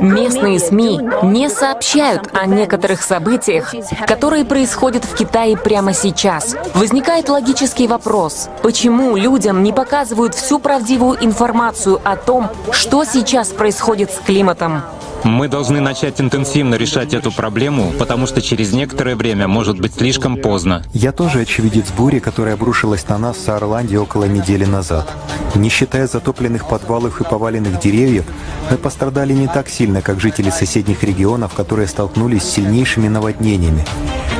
Местные 0.00 0.60
СМИ 0.60 1.00
не 1.24 1.48
сообщают 1.48 2.30
о 2.32 2.46
некоторых 2.46 3.02
событиях, 3.02 3.74
которые 4.06 4.44
происходят 4.44 5.04
в 5.04 5.16
Китае 5.16 5.56
прямо 5.56 5.92
сейчас. 5.92 6.56
Возникает 6.74 7.28
логический 7.28 7.88
вопрос, 7.88 8.48
почему 8.62 9.16
людям 9.16 9.62
не 9.62 9.72
показывают 9.72 10.34
всю 10.34 10.60
правдивую 10.60 11.18
информацию 11.24 12.00
о 12.04 12.16
том, 12.16 12.48
что 12.70 13.04
сейчас 13.04 13.48
происходит 13.48 14.12
с 14.12 14.18
климатом? 14.20 14.82
Мы 15.24 15.46
должны 15.46 15.80
начать 15.80 16.20
интенсивно 16.20 16.74
решать 16.74 17.14
эту 17.14 17.30
проблему, 17.30 17.92
потому 17.98 18.26
что 18.26 18.42
через 18.42 18.72
некоторое 18.72 19.14
время 19.14 19.46
может 19.46 19.78
быть 19.80 19.94
слишком 19.94 20.36
поздно. 20.36 20.82
Я 20.92 21.12
тоже 21.12 21.40
очевидец 21.40 21.92
бури, 21.96 22.18
которая 22.18 22.54
обрушилась 22.54 23.06
на 23.08 23.18
нас 23.18 23.36
в 23.36 23.40
Саарланде 23.40 23.98
около 23.98 24.24
недели 24.24 24.64
назад. 24.64 25.08
Не 25.54 25.68
считая 25.68 26.08
затопленных 26.08 26.68
подвалов 26.68 27.20
и 27.20 27.24
поваленных 27.24 27.78
деревьев, 27.78 28.24
мы 28.70 28.76
пострадали 28.76 29.32
не 29.32 29.46
так 29.46 29.68
сильно, 29.68 30.02
как 30.02 30.20
жители 30.20 30.50
соседних 30.50 31.04
регионов, 31.04 31.54
которые 31.54 31.86
столкнулись 31.86 32.42
с 32.42 32.50
сильнейшими 32.50 33.06
наводнениями, 33.06 33.84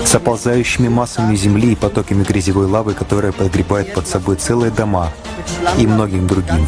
с 0.05 0.15
оползающими 0.15 0.89
массами 0.89 1.37
земли 1.37 1.73
и 1.73 1.77
потоками 1.77 2.25
грязевой 2.25 2.67
лавы, 2.67 2.95
которая 2.95 3.31
подгребает 3.31 3.95
под 3.95 4.09
собой 4.09 4.37
целые 4.37 4.73
дома 4.73 5.11
и 5.79 5.87
многим 5.87 6.27
другим. 6.27 6.67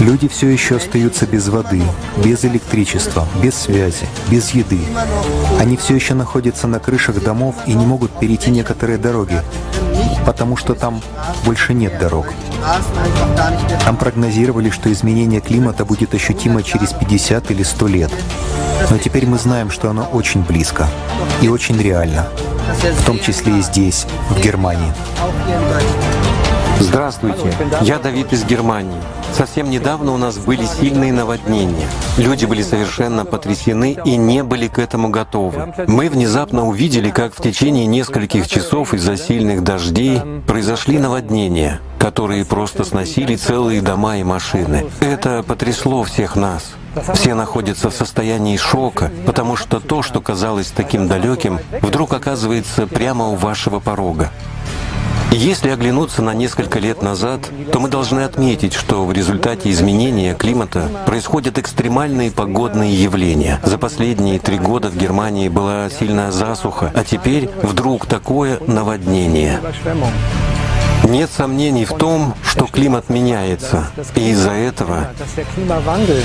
Люди 0.00 0.28
все 0.28 0.48
еще 0.48 0.76
остаются 0.76 1.26
без 1.26 1.48
воды, 1.48 1.82
без 2.22 2.44
электричества, 2.44 3.26
без 3.42 3.54
связи, 3.54 4.06
без 4.30 4.50
еды. 4.50 4.80
Они 5.58 5.76
все 5.76 5.94
еще 5.94 6.12
находятся 6.12 6.66
на 6.66 6.78
крышах 6.80 7.22
домов 7.22 7.54
и 7.66 7.72
не 7.72 7.86
могут 7.86 8.10
перейти 8.12 8.50
некоторые 8.50 8.98
дороги, 8.98 9.40
потому 10.26 10.56
что 10.56 10.74
там 10.74 11.00
больше 11.44 11.72
нет 11.72 11.98
дорог. 11.98 12.26
Там 13.84 13.96
прогнозировали, 13.96 14.68
что 14.68 14.92
изменение 14.92 15.40
климата 15.40 15.86
будет 15.86 16.14
ощутимо 16.14 16.62
через 16.62 16.92
50 16.92 17.50
или 17.50 17.62
100 17.62 17.86
лет. 17.88 18.10
Но 18.90 18.98
теперь 18.98 19.26
мы 19.26 19.38
знаем, 19.38 19.70
что 19.70 19.88
оно 19.88 20.04
очень 20.04 20.42
близко 20.42 20.86
и 21.40 21.48
очень 21.48 21.80
реально, 21.80 22.28
в 22.82 23.06
том 23.06 23.18
числе 23.18 23.58
и 23.58 23.62
здесь, 23.62 24.06
в 24.28 24.40
Германии. 24.40 24.92
Здравствуйте, 26.78 27.52
я 27.80 27.98
Давид 27.98 28.32
из 28.32 28.44
Германии. 28.44 29.00
Совсем 29.32 29.70
недавно 29.70 30.12
у 30.12 30.18
нас 30.18 30.36
были 30.38 30.64
сильные 30.66 31.12
наводнения. 31.12 31.88
Люди 32.18 32.44
были 32.44 32.62
совершенно 32.62 33.24
потрясены 33.24 33.96
и 34.04 34.16
не 34.16 34.42
были 34.42 34.68
к 34.68 34.78
этому 34.78 35.08
готовы. 35.08 35.72
Мы 35.86 36.08
внезапно 36.08 36.66
увидели, 36.66 37.10
как 37.10 37.34
в 37.34 37.42
течение 37.42 37.86
нескольких 37.86 38.46
часов 38.46 38.92
из-за 38.92 39.16
сильных 39.16 39.64
дождей 39.64 40.20
произошли 40.46 40.98
наводнения, 40.98 41.80
которые 41.98 42.44
просто 42.44 42.84
сносили 42.84 43.36
целые 43.36 43.80
дома 43.80 44.18
и 44.18 44.22
машины. 44.22 44.86
Это 45.00 45.42
потрясло 45.42 46.04
всех 46.04 46.36
нас. 46.36 46.74
Все 47.14 47.34
находятся 47.34 47.90
в 47.90 47.94
состоянии 47.94 48.56
шока, 48.56 49.10
потому 49.26 49.56
что 49.56 49.80
то, 49.80 50.02
что 50.02 50.20
казалось 50.20 50.72
таким 50.74 51.08
далеким, 51.08 51.58
вдруг 51.82 52.12
оказывается 52.12 52.86
прямо 52.86 53.28
у 53.28 53.34
вашего 53.34 53.80
порога. 53.80 54.30
Если 55.36 55.68
оглянуться 55.68 56.22
на 56.22 56.32
несколько 56.32 56.78
лет 56.78 57.02
назад, 57.02 57.50
то 57.70 57.78
мы 57.78 57.90
должны 57.90 58.20
отметить, 58.20 58.72
что 58.72 59.04
в 59.04 59.12
результате 59.12 59.70
изменения 59.70 60.34
климата 60.34 60.88
происходят 61.04 61.58
экстремальные 61.58 62.30
погодные 62.30 62.94
явления. 62.94 63.60
За 63.62 63.76
последние 63.76 64.38
три 64.38 64.58
года 64.58 64.88
в 64.88 64.96
Германии 64.96 65.50
была 65.50 65.90
сильная 65.90 66.30
засуха, 66.30 66.90
а 66.94 67.04
теперь 67.04 67.50
вдруг 67.62 68.06
такое 68.06 68.60
наводнение. 68.66 69.60
Нет 71.04 71.28
сомнений 71.30 71.84
в 71.84 71.92
том, 71.92 72.34
что 72.42 72.64
климат 72.64 73.10
меняется, 73.10 73.88
и 74.14 74.30
из-за 74.30 74.52
этого 74.52 75.10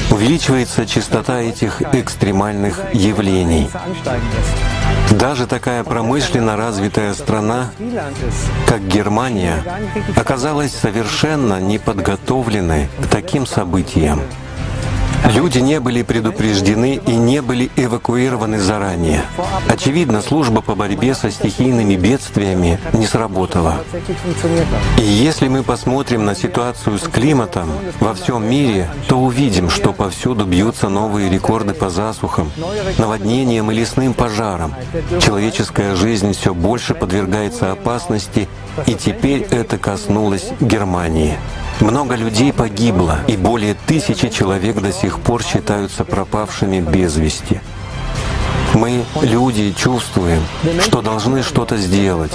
увеличивается 0.09 0.85
частота 0.85 1.41
этих 1.41 1.81
экстремальных 1.93 2.79
явлений. 2.93 3.69
Даже 5.11 5.45
такая 5.45 5.83
промышленно 5.83 6.55
развитая 6.55 7.13
страна, 7.13 7.71
как 8.67 8.81
Германия, 8.88 9.63
оказалась 10.15 10.73
совершенно 10.73 11.59
неподготовленной 11.59 12.89
к 13.03 13.07
таким 13.07 13.45
событиям. 13.45 14.21
Люди 15.26 15.60
не 15.60 15.80
были 15.80 16.02
предупреждены 16.02 16.99
и 17.06 17.15
не 17.15 17.41
были 17.41 17.69
эвакуированы 17.76 18.60
заранее. 18.60 19.23
Очевидно, 19.68 20.22
служба 20.22 20.61
по 20.61 20.73
борьбе 20.76 21.14
со 21.14 21.30
стихийными 21.30 21.95
бедствиями 21.95 22.80
не 22.93 23.06
сработала. 23.06 23.76
И 24.98 25.03
если 25.03 25.48
мы 25.48 25.64
посмотрим 25.64 26.26
на 26.26 26.35
ситуацию 26.35 26.98
с 26.98 27.03
климатом 27.03 27.69
во 27.99 28.14
всем 28.14 28.49
мире, 28.49 28.89
то 29.07 29.19
увидим, 29.19 29.69
что 29.69 29.93
повсюду 29.93 30.45
бьются 30.45 30.89
новые 30.89 31.30
рекорды 31.30 31.73
по 31.73 31.89
засухам, 31.89 32.52
наводнениям 32.98 33.69
и 33.72 33.76
лесным 33.76 34.14
пожарам. 34.14 34.73
Человеческая 35.22 35.95
жизнь 35.95 36.34
все 36.34 36.53
больше 36.53 36.95
подвергается 36.95 37.72
опасности, 37.72 38.48
и 38.88 38.95
теперь 38.95 39.41
это 39.52 39.77
коснулось 39.77 40.49
Германии. 40.60 41.38
Много 41.81 42.13
людей 42.15 42.53
погибло, 42.53 43.19
и 43.27 43.35
более 43.35 43.73
тысячи 43.73 44.29
человек 44.29 44.79
до 44.79 44.93
сих 44.93 45.19
пор 45.19 45.43
считаются 45.43 46.05
пропавшими 46.05 46.79
без 46.79 47.17
вести. 47.17 47.59
Мы, 48.75 49.03
люди, 49.21 49.73
чувствуем, 49.75 50.41
что 50.79 51.01
должны 51.01 51.41
что-то 51.41 51.77
сделать, 51.77 52.31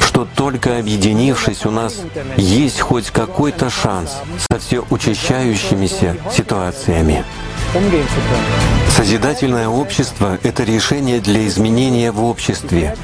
что 0.00 0.26
только 0.34 0.78
объединившись 0.78 1.66
у 1.66 1.70
нас 1.70 1.96
есть 2.36 2.80
хоть 2.80 3.10
какой-то 3.10 3.68
шанс 3.68 4.16
со 4.50 4.58
все 4.58 4.82
учащающимися 4.90 6.16
ситуациями. 6.34 7.24
Созидательное 8.88 9.68
общество— 9.68 10.38
это 10.42 10.64
решение 10.64 11.20
для 11.20 11.46
изменения 11.46 12.10
в 12.10 12.24
обществе. 12.24 12.96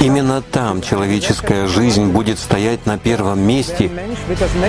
Именно 0.00 0.42
там 0.42 0.80
человеческая 0.80 1.66
жизнь 1.66 2.06
будет 2.06 2.38
стоять 2.38 2.86
на 2.86 2.98
первом 2.98 3.40
месте, 3.40 3.90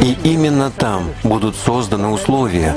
и 0.01 0.17
именно 0.23 0.71
там 0.71 1.11
будут 1.23 1.55
созданы 1.55 2.09
условия, 2.09 2.75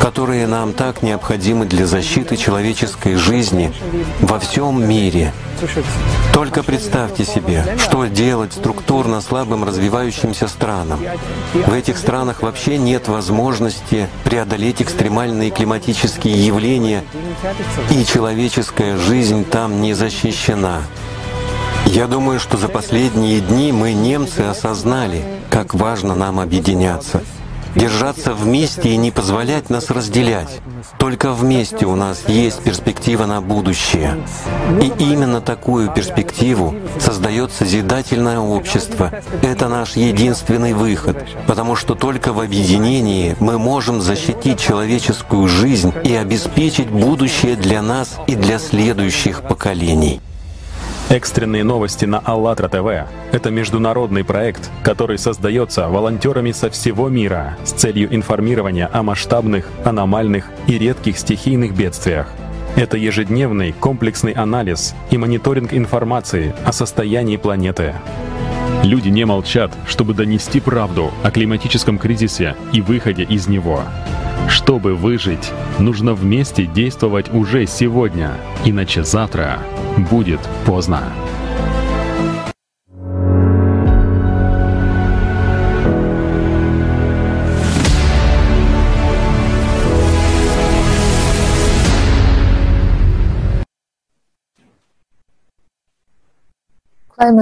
которые 0.00 0.46
нам 0.46 0.74
так 0.74 1.02
необходимы 1.02 1.64
для 1.64 1.86
защиты 1.86 2.36
человеческой 2.36 3.16
жизни 3.16 3.72
во 4.20 4.38
всем 4.38 4.86
мире. 4.86 5.32
Только 6.32 6.62
представьте 6.62 7.24
себе, 7.24 7.64
что 7.78 8.06
делать 8.06 8.52
структурно 8.52 9.20
слабым 9.20 9.64
развивающимся 9.64 10.48
странам. 10.48 11.00
В 11.54 11.72
этих 11.72 11.98
странах 11.98 12.42
вообще 12.42 12.78
нет 12.78 13.08
возможности 13.08 14.08
преодолеть 14.24 14.80
экстремальные 14.82 15.50
климатические 15.50 16.46
явления, 16.46 17.04
и 17.90 18.04
человеческая 18.04 18.96
жизнь 18.96 19.44
там 19.44 19.80
не 19.80 19.94
защищена. 19.94 20.82
Я 21.86 22.06
думаю, 22.06 22.38
что 22.38 22.56
за 22.56 22.68
последние 22.68 23.40
дни 23.40 23.72
мы, 23.72 23.92
немцы, 23.92 24.40
осознали, 24.40 25.24
как 25.50 25.74
важно 25.74 26.14
нам 26.14 26.38
объединяться— 26.38 27.22
держаться 27.74 28.34
вместе 28.34 28.90
и 28.90 28.96
не 28.96 29.10
позволять 29.10 29.70
нас 29.70 29.90
разделять. 29.90 30.60
Только 30.98 31.32
вместе 31.32 31.86
у 31.86 31.94
нас 31.94 32.24
есть 32.28 32.62
перспектива 32.62 33.26
на 33.26 33.40
будущее. 33.40 34.24
И 34.80 34.92
именно 34.98 35.40
такую 35.40 35.90
перспективу 35.90 36.74
создает 36.98 37.52
созидательное 37.52 38.38
общество. 38.38 39.10
Это 39.42 39.68
наш 39.68 39.96
единственный 39.96 40.72
выход, 40.72 41.16
потому 41.46 41.76
что 41.76 41.94
только 41.94 42.32
в 42.32 42.40
объединении 42.40 43.36
мы 43.40 43.58
можем 43.58 44.00
защитить 44.00 44.60
человеческую 44.60 45.48
жизнь 45.48 45.92
и 46.04 46.14
обеспечить 46.14 46.88
будущее 46.88 47.56
для 47.56 47.82
нас 47.82 48.16
и 48.26 48.34
для 48.34 48.58
следующих 48.58 49.42
поколений. 49.42 50.20
Экстренные 51.10 51.64
новости 51.64 52.04
на 52.04 52.20
АЛЛАТРА 52.20 52.68
ТВ— 52.68 53.10
это 53.32 53.50
международный 53.50 54.22
проект, 54.22 54.70
который 54.84 55.18
создается 55.18 55.88
волонтерами 55.88 56.52
со 56.52 56.70
всего 56.70 57.08
мира 57.08 57.58
с 57.64 57.72
целью 57.72 58.14
информирования 58.14 58.88
о 58.92 59.02
масштабных, 59.02 59.68
аномальных 59.84 60.48
и 60.68 60.78
редких 60.78 61.18
стихийных 61.18 61.74
бедствиях. 61.74 62.28
Это 62.76 62.96
ежедневный 62.96 63.72
комплексный 63.72 64.30
анализ 64.30 64.94
и 65.10 65.18
мониторинг 65.18 65.74
информации 65.74 66.54
о 66.64 66.70
состоянии 66.70 67.36
планеты. 67.36 67.96
Люди 68.84 69.08
не 69.08 69.24
молчат, 69.24 69.72
чтобы 69.88 70.14
донести 70.14 70.60
правду 70.60 71.10
о 71.24 71.32
климатическом 71.32 71.98
кризисе 71.98 72.54
и 72.72 72.80
выходе 72.80 73.24
из 73.24 73.48
него. 73.48 73.82
Чтобы 74.48 74.94
выжить, 74.94 75.52
нужно 75.78 76.14
вместе 76.14 76.66
действовать 76.66 77.32
уже 77.32 77.66
сегодня, 77.66 78.32
иначе 78.64 79.04
завтра 79.04 79.58
будет 80.10 80.40
поздно. 80.64 81.02
Uh, 97.20 97.36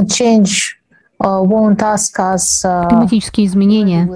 uh, 1.21 2.89
Климатические 2.89 3.47
изменения 3.47 4.09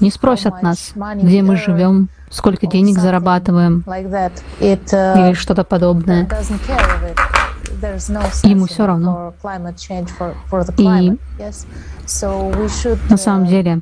не 0.00 0.10
спросят 0.10 0.62
нас, 0.62 0.94
где 1.14 1.42
мы 1.42 1.56
живем, 1.56 2.08
сколько 2.30 2.66
денег 2.66 2.98
зарабатываем 2.98 3.84
uh, 3.86 5.28
или 5.28 5.34
что-то 5.34 5.64
подобное. 5.64 6.28
Ему 8.42 8.66
все 8.66 8.86
равно. 8.86 9.34
И 10.78 11.12
на 13.10 13.16
самом 13.16 13.46
деле 13.46 13.80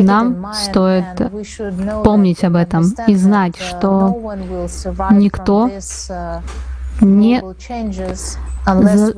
нам 0.00 0.52
стоит 0.54 1.04
помнить 2.04 2.44
об 2.44 2.56
этом 2.56 2.84
и 3.06 3.14
знать, 3.16 3.56
uh, 3.56 3.62
что 3.62 4.36
никто 5.10 5.68
uh, 5.68 6.42
не 7.00 7.42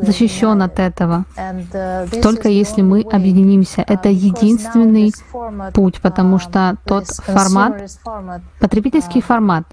защищен 0.02 0.62
от 0.62 0.78
этого. 0.78 1.24
Uh, 1.36 2.22
Только 2.22 2.48
если 2.48 2.82
мы 2.82 3.02
объединимся. 3.02 3.84
Это 3.86 4.08
единственный 4.08 5.12
путь, 5.72 6.00
потому 6.00 6.38
что 6.38 6.76
тот 6.84 7.06
формат, 7.06 7.90
потребительский 8.60 9.20
формат, 9.20 9.64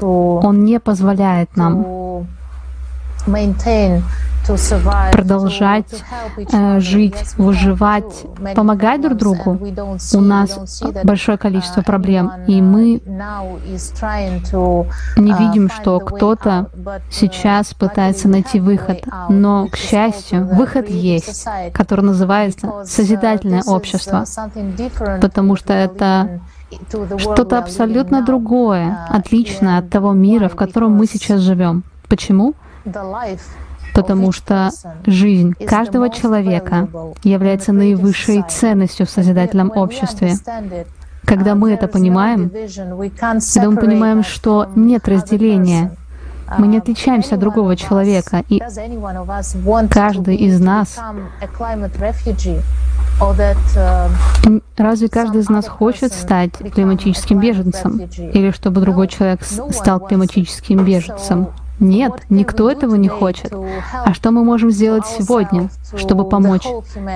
он 0.00 0.64
не 0.64 0.80
позволяет 0.80 1.56
нам 1.56 2.26
продолжать 5.12 6.04
э, 6.52 6.80
жить, 6.80 7.16
выживать, 7.36 8.26
помогать 8.54 9.00
друг 9.00 9.18
другу. 9.18 9.58
У 10.14 10.20
нас 10.20 10.82
большое 11.02 11.36
количество 11.36 11.82
проблем, 11.82 12.30
и 12.46 12.62
мы 12.62 13.02
не 15.16 15.32
видим, 15.32 15.68
что 15.70 15.98
кто-то 15.98 16.70
сейчас 17.10 17.74
пытается 17.74 18.28
найти 18.28 18.60
выход. 18.60 19.04
Но, 19.28 19.66
к 19.66 19.76
счастью, 19.76 20.46
выход 20.46 20.88
есть, 20.88 21.44
который 21.72 22.04
называется 22.04 22.84
созидательное 22.84 23.62
общество, 23.66 24.24
потому 25.20 25.56
что 25.56 25.72
это 25.72 26.40
что-то 27.18 27.58
абсолютно 27.58 28.22
другое, 28.22 29.06
отличное 29.08 29.78
от 29.78 29.90
того 29.90 30.12
мира, 30.12 30.48
в 30.48 30.56
котором 30.56 30.92
мы 30.92 31.06
сейчас 31.06 31.40
живем. 31.40 31.82
Почему? 32.08 32.54
Потому 33.94 34.32
что 34.32 34.70
жизнь 35.06 35.54
каждого 35.66 36.10
человека 36.10 36.88
является 37.22 37.72
наивысшей 37.72 38.44
ценностью 38.48 39.06
в 39.06 39.10
созидательном 39.10 39.72
обществе. 39.74 40.34
Когда 41.24 41.54
мы 41.54 41.72
это 41.72 41.88
понимаем, 41.88 42.50
когда 42.50 43.70
мы 43.70 43.76
понимаем, 43.76 44.22
что 44.22 44.68
нет 44.76 45.08
разделения, 45.08 45.96
мы 46.58 46.68
не 46.68 46.78
отличаемся 46.78 47.34
от 47.34 47.40
другого 47.40 47.74
человека, 47.74 48.44
и 48.48 48.62
каждый 49.90 50.36
из 50.36 50.60
нас 50.60 50.98
Разве 54.76 55.08
каждый 55.08 55.40
из 55.40 55.48
нас 55.48 55.66
хочет 55.66 56.12
стать 56.12 56.52
климатическим 56.52 57.40
беженцем? 57.40 57.98
Или 58.18 58.50
чтобы 58.50 58.82
другой 58.82 59.08
человек 59.08 59.40
стал 59.42 60.00
климатическим 60.00 60.84
беженцем? 60.84 61.48
Нет, 61.78 62.12
никто 62.30 62.70
этого 62.70 62.94
не 62.94 63.08
хочет. 63.08 63.52
А 63.92 64.14
что 64.14 64.30
мы 64.30 64.44
можем 64.44 64.70
сделать 64.70 65.06
сегодня, 65.06 65.68
чтобы 65.96 66.28
помочь 66.28 66.66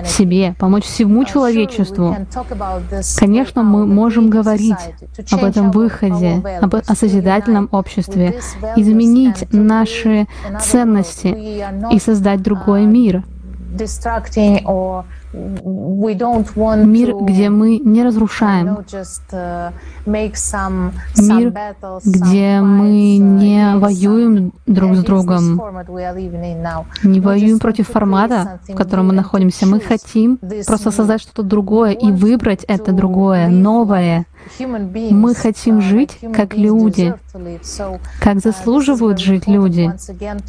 себе, 0.04 0.54
помочь 0.58 0.84
всему 0.84 1.24
человечеству? 1.24 2.16
Конечно, 3.18 3.62
мы 3.62 3.86
можем 3.86 4.28
говорить 4.28 4.76
об 5.30 5.44
этом 5.44 5.70
выходе, 5.70 6.42
об, 6.60 6.74
о 6.74 6.94
созидательном 6.94 7.68
обществе, 7.72 8.40
изменить 8.76 9.50
наши 9.52 10.26
ценности 10.60 11.64
и 11.92 11.98
создать 11.98 12.42
другой 12.42 12.84
мир. 12.84 13.24
Мир, 15.32 17.14
где 17.22 17.50
мы 17.50 17.78
не 17.78 18.02
разрушаем. 18.02 18.78
Uh, 19.30 19.72
Мир, 21.16 21.54
где 22.04 22.60
мы 22.60 23.18
не 23.18 23.76
воюем 23.76 24.52
друг 24.66 24.96
с 24.96 25.04
другом, 25.04 25.60
не 27.04 27.20
воюем 27.20 27.58
против 27.58 27.88
формата, 27.88 28.60
в 28.66 28.74
котором 28.74 29.08
мы 29.08 29.12
находимся. 29.12 29.66
Мы 29.66 29.80
хотим 29.80 30.38
просто 30.66 30.90
создать 30.90 31.20
что-то 31.20 31.42
другое 31.42 31.92
и 31.92 32.10
выбрать 32.10 32.64
это 32.64 32.92
другое, 32.92 33.48
новое— 33.48 34.26
Мы 34.58 35.34
хотим 35.34 35.80
жить 35.80 36.18
как 36.34 36.54
люди, 36.54 37.14
как 38.20 38.40
заслуживают 38.40 39.18
жить 39.18 39.46
люди. 39.46 39.92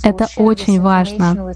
Это 0.04 0.28
очень 0.38 0.82
важно. 0.82 1.54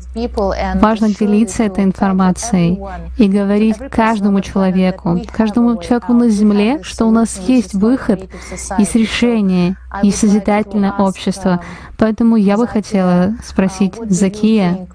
Важно 0.76 1.10
делиться 1.10 1.64
этой 1.64 1.84
информацией 1.84 2.80
и 3.18 3.28
говорить 3.28 3.78
каждому 3.90 4.42
человеку, 4.42 5.22
каждому 5.32 5.78
человеку 5.82 6.14
на 6.14 6.30
Земле, 6.30 6.80
что 6.84 7.06
у 7.06 7.12
нас 7.12 7.40
есть 7.48 7.74
выход, 7.74 8.30
есть 8.78 8.96
решение, 8.96 9.76
и 10.04 10.12
созидательное 10.12 10.92
общество. 10.92 11.62
Поэтому 11.98 12.36
я 12.36 12.58
бы 12.58 12.68
хотела 12.68 13.36
спросить 13.44 13.94
Закия, 14.10 14.88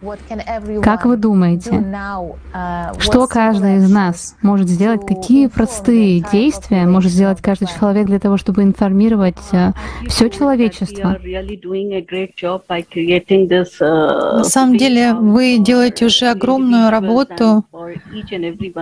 как 0.83 1.07
вы 1.07 1.17
думаете, 1.17 1.85
что 2.99 3.27
каждый 3.27 3.79
из 3.79 3.91
нас 3.91 4.37
может 4.43 4.69
сделать, 4.69 5.07
какие 5.07 5.47
простые 5.47 6.25
действия 6.33 6.87
может 6.87 7.13
сделать 7.13 7.41
каждый 7.41 7.69
человек 7.69 8.07
для 8.07 8.19
того, 8.19 8.37
чтобы 8.37 8.63
информировать 8.63 9.39
э, 9.53 9.73
все 10.09 10.29
человечество? 10.29 11.19
На 14.37 14.45
самом 14.45 14.77
деле 14.77 15.15
вы 15.15 15.59
делаете 15.59 16.07
уже 16.07 16.29
огромную 16.29 16.91
работу 16.91 17.65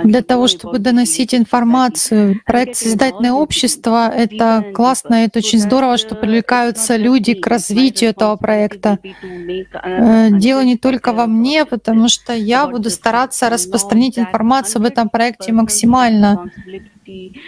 для 0.04 0.22
того, 0.22 0.48
чтобы 0.48 0.78
доносить 0.78 1.34
информацию. 1.34 2.40
Проект 2.46 2.76
«Созидательное 2.76 3.32
общество»— 3.32 4.08
это 4.14 4.64
классно, 4.74 5.14
это 5.14 5.38
очень 5.38 5.58
здорово, 5.58 5.98
что 5.98 6.14
привлекаются 6.14 6.96
люди 6.96 7.34
к 7.34 7.46
развитию 7.46 8.07
этого 8.08 8.36
проекта. 8.36 8.98
Э, 9.02 10.28
дело 10.30 10.64
не 10.64 10.76
только 10.76 11.12
во 11.12 11.26
мне, 11.26 11.64
потому 11.64 12.08
что 12.08 12.32
я 12.32 12.66
буду 12.66 12.90
стараться 12.90 13.48
распространить 13.48 14.18
информацию 14.18 14.80
об 14.80 14.86
этом 14.86 15.08
проекте 15.08 15.52
максимально. 15.52 16.50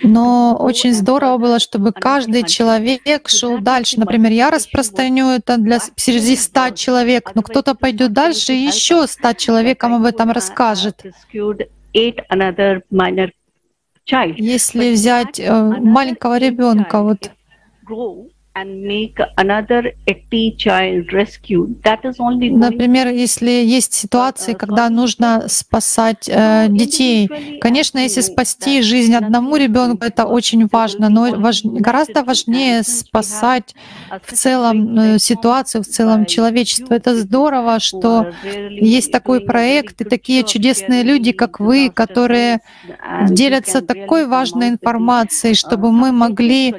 Но 0.03 0.57
очень 0.59 0.95
здорово 0.95 1.39
было, 1.39 1.59
чтобы 1.59 1.93
каждый 1.93 2.45
человек 2.45 3.29
шел 3.29 3.59
дальше. 3.59 4.01
Например, 4.01 4.33
я 4.33 4.51
распространю 4.51 5.27
это 5.29 5.59
для 5.59 5.79
среди 5.97 6.37
100 6.37 6.71
человек, 6.71 7.33
но 7.35 7.43
кто-то 7.43 7.75
пойдет 7.75 8.13
дальше 8.13 8.53
и 8.53 8.67
еще 8.67 9.07
100 9.07 9.33
человекам 9.35 9.95
об 9.95 10.05
этом 10.05 10.31
расскажет. 10.31 11.05
Если 14.37 14.93
взять 14.93 15.39
э, 15.39 15.63
маленького 15.63 16.39
ребенка, 16.39 17.03
вот 17.03 17.31
Например, 22.59 23.07
если 23.07 23.51
есть 23.51 23.95
ситуации, 23.95 24.55
когда 24.55 24.89
нужно 24.91 25.45
спасать 25.49 26.29
э, 26.29 26.67
детей. 26.69 27.29
Конечно, 27.61 28.01
если 28.01 28.23
спасти 28.23 28.83
жизнь 28.83 29.15
одному 29.15 29.55
ребенку, 29.55 30.05
это 30.05 30.27
очень 30.27 30.67
важно, 30.67 31.09
но 31.09 31.31
важ, 31.37 31.61
гораздо 31.63 32.25
важнее 32.25 32.83
спасать 32.83 33.77
в 34.25 34.33
целом 34.33 34.99
э, 34.99 35.19
ситуацию, 35.21 35.85
в 35.85 35.87
целом 35.87 36.27
человечество. 36.27 36.95
Это 36.95 37.15
здорово, 37.15 37.79
что 37.79 38.33
есть 38.71 39.13
такой 39.13 39.41
проект 39.41 40.01
и 40.01 40.05
такие 40.05 40.43
чудесные 40.43 41.05
люди, 41.05 41.31
как 41.31 41.61
вы, 41.61 41.89
которые 41.89 42.59
делятся 43.29 43.81
такой 43.81 44.27
важной 44.27 44.71
информацией, 44.71 45.55
чтобы 45.55 45.93
мы 45.93 46.11
могли 46.11 46.75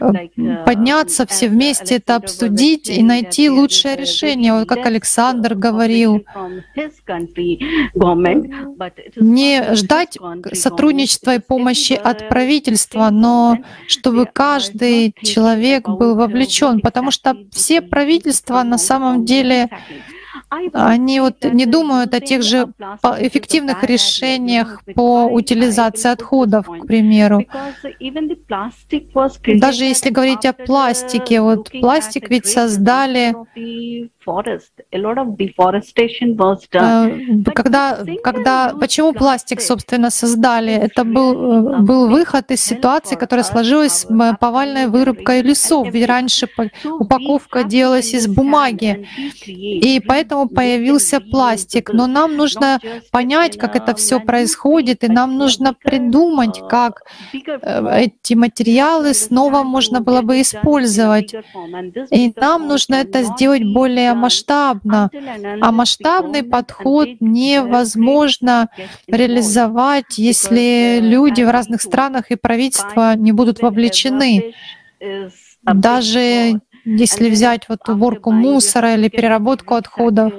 э, 0.00 0.64
поднять 0.64 0.83
подняться 0.84 1.26
все 1.26 1.48
вместе, 1.48 1.96
это 1.96 2.16
обсудить 2.16 2.90
и 2.90 3.02
найти 3.02 3.48
лучшее 3.48 3.96
решение, 3.96 4.52
вот 4.52 4.68
как 4.68 4.84
Александр 4.84 5.54
говорил. 5.54 6.24
Не 9.16 9.74
ждать 9.74 10.18
сотрудничества 10.52 11.36
и 11.36 11.38
помощи 11.38 11.94
от 11.94 12.28
правительства, 12.28 13.08
но 13.10 13.58
чтобы 13.86 14.26
каждый 14.26 15.14
человек 15.22 15.88
был 15.88 16.16
вовлечен, 16.16 16.80
потому 16.80 17.10
что 17.10 17.34
все 17.50 17.80
правительства 17.80 18.62
на 18.62 18.78
самом 18.78 19.24
деле 19.24 19.70
они 20.72 21.20
вот 21.20 21.44
не 21.44 21.66
думают 21.66 22.14
о 22.14 22.20
тех 22.20 22.42
же 22.42 22.68
эффективных 23.18 23.82
решениях 23.84 24.82
по 24.94 25.24
утилизации 25.24 26.10
отходов, 26.10 26.66
к 26.66 26.86
примеру. 26.86 27.44
Даже 29.60 29.84
если 29.84 30.10
говорить 30.10 30.44
о 30.44 30.52
пластике, 30.52 31.40
вот 31.40 31.70
пластик 31.70 32.30
ведь 32.30 32.46
создали 32.46 33.34
когда, 37.54 37.98
когда, 38.22 38.74
почему 38.80 39.12
пластик, 39.12 39.60
собственно, 39.60 40.10
создали? 40.10 40.72
Это 40.72 41.04
был, 41.04 41.32
э, 41.32 41.78
был 41.80 42.08
выход 42.08 42.50
из 42.50 42.62
ситуации, 42.62 43.16
которая 43.16 43.44
сложилась 43.44 43.92
с 43.92 44.36
повальной 44.40 44.86
вырубкой 44.86 45.42
лесов. 45.42 45.88
Ведь 45.92 46.06
раньше 46.06 46.48
упаковка 46.84 47.64
делалась 47.64 48.14
из 48.14 48.26
бумаги, 48.26 49.06
и 49.46 50.00
поэтому 50.06 50.48
появился 50.48 51.20
пластик. 51.20 51.90
Но 51.92 52.06
нам 52.06 52.36
нужно 52.36 52.80
понять, 53.10 53.58
как 53.58 53.76
это 53.76 53.94
все 53.94 54.20
происходит, 54.20 55.04
и 55.04 55.08
нам 55.08 55.36
нужно 55.36 55.74
придумать, 55.74 56.62
как 56.68 57.02
э, 57.32 58.04
эти 58.04 58.34
материалы 58.34 59.14
снова 59.14 59.62
можно 59.62 60.00
было 60.00 60.22
бы 60.22 60.40
использовать. 60.40 61.34
И 62.10 62.32
нам 62.36 62.68
нужно 62.68 62.96
это 62.96 63.22
сделать 63.22 63.64
более 63.64 64.13
масштабно. 64.14 65.10
А 65.60 65.72
масштабный 65.72 66.42
подход 66.42 67.08
невозможно 67.20 68.68
реализовать, 69.06 70.18
если 70.18 70.98
люди 71.00 71.42
в 71.42 71.50
разных 71.50 71.82
странах 71.82 72.30
и 72.30 72.36
правительства 72.36 73.14
не 73.16 73.32
будут 73.32 73.60
вовлечены. 73.60 74.54
Даже 75.62 76.60
если 76.84 77.30
взять 77.30 77.68
вот 77.68 77.88
уборку 77.88 78.30
мусора 78.30 78.94
или 78.94 79.08
переработку 79.08 79.74
отходов, 79.74 80.32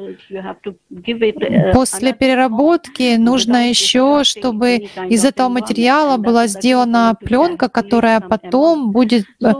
после 1.73 2.13
переработки 2.13 3.15
нужно 3.17 3.69
еще, 3.69 4.23
чтобы 4.23 4.87
из 5.09 5.25
этого 5.25 5.49
материала 5.49 6.17
была 6.17 6.47
сделана 6.47 7.15
пленка, 7.19 7.69
которая 7.69 8.19
потом 8.19 8.91
будет 8.91 9.25
э, 9.43 9.53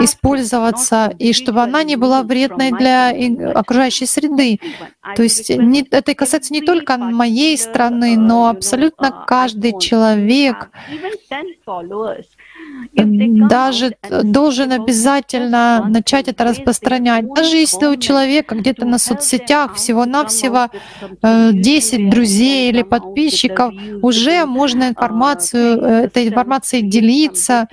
использоваться, 0.00 1.12
и 1.18 1.32
чтобы 1.32 1.62
она 1.62 1.82
не 1.82 1.96
была 1.96 2.22
вредной 2.22 2.72
для 2.72 3.10
окружающей 3.54 4.06
среды. 4.06 4.58
То 5.16 5.22
есть 5.22 5.50
не, 5.50 5.86
это 5.90 6.14
касается 6.14 6.52
не 6.52 6.62
только 6.62 6.96
моей 6.96 7.56
страны, 7.58 8.16
но 8.16 8.48
абсолютно 8.48 9.24
каждый 9.26 9.78
человек 9.78 10.70
даже 12.94 13.96
должен 14.24 14.72
обязательно 14.72 15.84
начать 15.88 16.28
это 16.28 16.44
распространять. 16.44 17.24
Даже 17.34 17.56
если 17.56 17.86
у 17.86 17.96
человека 17.96 18.54
где-то 18.54 18.84
на 18.84 18.98
соцсетях 18.98 19.74
всего-навсего 19.74 20.68
10 21.22 21.92
э, 21.92 22.10
друзей 22.10 22.70
или 22.70 22.82
подписчиков, 22.82 23.72
уже 24.02 24.46
можно 24.46 24.88
информацию, 24.88 25.80
э, 25.80 26.04
этой 26.04 26.28
информацией 26.28 26.82
делиться, 26.82 27.68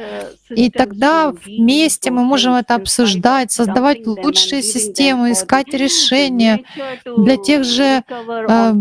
и 0.49 0.69
тогда 0.69 1.31
вместе 1.45 2.11
мы 2.11 2.23
можем 2.23 2.53
это 2.53 2.75
обсуждать, 2.75 3.51
создавать 3.51 4.05
лучшие 4.07 4.61
системы, 4.61 5.31
искать 5.31 5.73
решения 5.73 6.63
для 7.05 7.37
тех 7.37 7.63
же 7.63 7.83
э, 7.83 8.73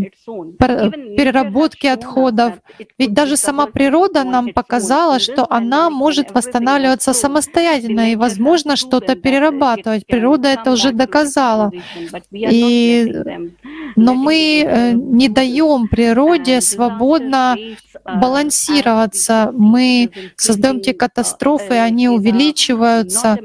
переработки 1.16 1.86
отходов. 1.86 2.54
Ведь 2.98 3.12
даже 3.12 3.36
сама 3.36 3.66
природа 3.66 4.24
нам 4.24 4.52
показала, 4.52 5.18
что 5.18 5.46
она 5.50 5.90
может 5.90 6.15
восстанавливаться 6.32 7.12
самостоятельно 7.12 8.12
и, 8.12 8.16
возможно, 8.16 8.76
что-то 8.76 9.14
перерабатывать. 9.14 10.06
Природа 10.06 10.48
это 10.48 10.72
уже 10.72 10.92
доказала. 10.92 11.70
И, 12.32 13.12
но 13.96 14.14
мы 14.14 14.64
э, 14.66 14.92
не 14.92 15.28
даем 15.28 15.88
природе 15.88 16.60
свободно 16.60 17.56
балансироваться. 18.04 19.50
Мы 19.52 20.10
создаем 20.36 20.80
те 20.80 20.92
катастрофы, 20.94 21.74
они 21.74 22.08
увеличиваются 22.08 23.38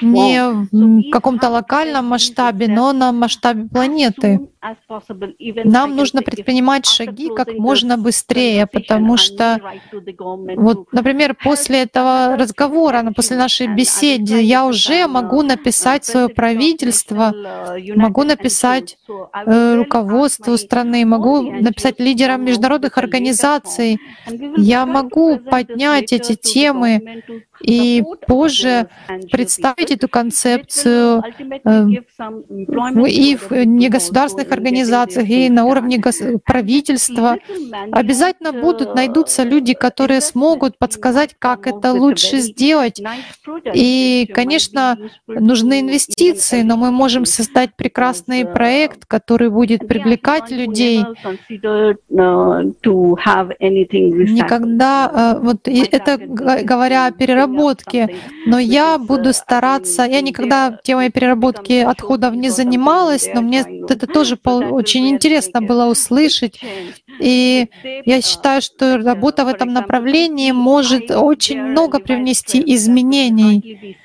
не 0.00 1.06
в 1.06 1.10
каком-то 1.10 1.48
локальном 1.48 2.06
масштабе, 2.06 2.68
но 2.68 2.92
на 2.92 3.12
масштабе 3.12 3.68
планеты. 3.68 4.40
Нам 5.64 5.96
нужно 5.96 6.22
предпринимать 6.22 6.86
шаги 6.86 7.30
как 7.34 7.52
можно 7.54 7.98
быстрее, 7.98 8.66
потому 8.66 9.16
что, 9.16 9.60
вот, 10.56 10.92
например, 10.92 11.34
после 11.34 11.82
этого 11.82 12.36
разговора, 12.36 13.04
после 13.16 13.36
нашей 13.36 13.66
беседы, 13.66 14.40
я 14.40 14.64
уже 14.64 15.08
могу 15.08 15.42
написать 15.42 16.04
свое 16.04 16.28
правительство, 16.28 17.34
могу 17.96 18.22
написать 18.22 18.98
э, 19.46 19.74
руководству 19.74 20.56
страны, 20.56 21.04
могу 21.06 21.42
написать 21.42 21.98
лидерам 21.98 22.44
международных 22.44 22.98
организаций. 22.98 23.98
Я 24.56 24.86
могу 24.86 25.38
поднять 25.38 26.12
эти 26.12 26.36
темы 26.36 27.22
и 27.60 28.02
позже 28.26 28.88
представить 29.30 29.90
эту 29.90 30.08
концепцию 30.08 31.22
э, 31.64 31.86
и 33.08 33.36
в 33.36 33.50
негосударственных 33.64 34.51
организациях, 34.52 35.28
и 35.28 35.48
на 35.48 35.64
уровне 35.64 36.00
правительства. 36.44 37.36
Обязательно 37.90 38.52
будут, 38.52 38.94
найдутся 38.94 39.42
люди, 39.42 39.74
которые 39.74 40.20
смогут 40.20 40.78
подсказать, 40.78 41.34
как 41.38 41.66
это 41.66 41.92
лучше 41.92 42.38
сделать. 42.38 43.02
И, 43.74 44.30
конечно, 44.34 44.98
нужны 45.26 45.80
инвестиции, 45.80 46.62
но 46.62 46.76
мы 46.76 46.90
можем 46.90 47.24
создать 47.24 47.74
прекрасный 47.76 48.44
проект, 48.44 49.06
который 49.06 49.50
будет 49.50 49.86
привлекать 49.86 50.50
людей. 50.50 51.04
Никогда, 54.32 55.10
э, 55.12 55.40
вот 55.42 55.68
это 55.68 56.18
говоря 56.18 57.06
о 57.06 57.10
переработке, 57.12 58.16
но 58.46 58.58
я 58.58 58.98
буду 58.98 59.32
стараться, 59.32 60.02
я 60.04 60.20
никогда 60.20 60.78
темой 60.82 61.10
переработки 61.10 61.80
отходов 61.80 62.34
не 62.34 62.50
занималась, 62.50 63.28
но 63.34 63.40
мне 63.42 63.64
это 63.88 64.06
тоже 64.06 64.36
очень 64.50 65.08
интересно 65.08 65.60
было 65.60 65.86
услышать. 65.86 66.60
И 67.20 67.68
я 68.04 68.20
считаю, 68.20 68.62
что 68.62 68.98
работа 68.98 69.44
в 69.44 69.48
этом 69.48 69.72
направлении 69.72 70.52
может 70.52 71.10
очень 71.10 71.62
много 71.62 72.00
привнести 72.00 72.62
изменений. 72.74 73.96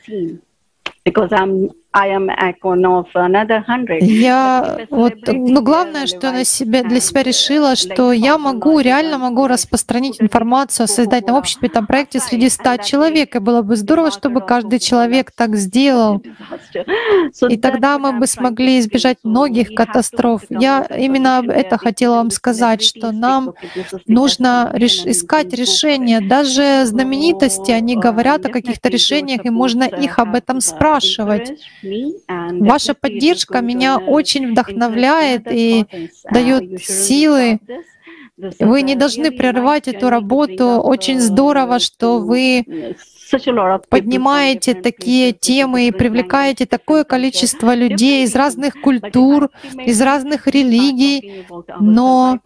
Я 4.01 4.79
вот, 4.89 5.13
ну 5.27 5.61
главное, 5.61 6.05
что 6.07 6.31
на 6.31 6.43
себя, 6.43 6.83
для 6.83 6.99
себя 6.99 7.23
решила, 7.23 7.75
что 7.75 8.11
я 8.11 8.37
могу, 8.37 8.79
реально 8.79 9.17
могу 9.17 9.47
распространить 9.47 10.21
информацию 10.21 10.85
о 10.85 10.87
создательном 10.87 11.37
обществе, 11.37 11.69
там 11.69 11.87
проекте 11.87 12.19
среди 12.19 12.49
ста 12.49 12.77
человек. 12.77 13.35
И 13.35 13.39
было 13.39 13.61
бы 13.61 13.75
здорово, 13.75 14.11
чтобы 14.11 14.41
каждый 14.41 14.79
человек 14.79 15.31
так 15.31 15.55
сделал. 15.65 16.21
И 17.49 17.57
тогда 17.57 17.97
мы 17.97 18.13
бы 18.19 18.27
смогли 18.27 18.79
избежать 18.79 19.17
многих 19.23 19.73
катастроф. 19.73 20.43
Я 20.49 20.83
именно 20.97 21.43
это 21.47 21.77
хотела 21.77 22.15
вам 22.17 22.31
сказать, 22.31 22.81
что 22.83 23.11
нам 23.11 23.53
нужно 24.05 24.71
реш- 24.73 25.09
искать 25.09 25.53
решения. 25.53 26.21
Даже 26.21 26.85
знаменитости, 26.85 27.71
они 27.71 27.95
говорят 27.95 28.45
о 28.45 28.49
каких-то 28.49 28.89
решениях, 28.89 29.45
и 29.45 29.49
можно 29.49 29.83
их 29.83 30.19
об 30.19 30.35
этом 30.35 30.61
спрашивать. 30.61 31.53
Ваша 32.27 32.93
поддержка 32.93 33.61
меня 33.61 33.97
очень 33.97 34.51
вдохновляет 34.51 35.51
и 35.51 35.85
дает 36.31 36.81
силы. 36.81 37.59
Вы 38.59 38.83
не 38.83 38.95
должны 38.95 39.31
прерывать 39.31 39.87
эту 39.87 40.09
работу. 40.09 40.79
Очень 40.79 41.19
здорово, 41.19 41.79
что 41.79 42.19
вы 42.19 42.95
поднимаете 43.89 44.75
такие 44.75 45.33
темы 45.33 45.87
и 45.87 45.91
привлекаете 45.91 46.65
такое 46.65 47.03
количество 47.03 47.73
людей 47.73 48.23
из 48.23 48.35
разных 48.35 48.79
культур, 48.81 49.49
из 49.73 50.01
разных 50.01 50.47
религий. 50.47 51.45
Но 51.79 52.39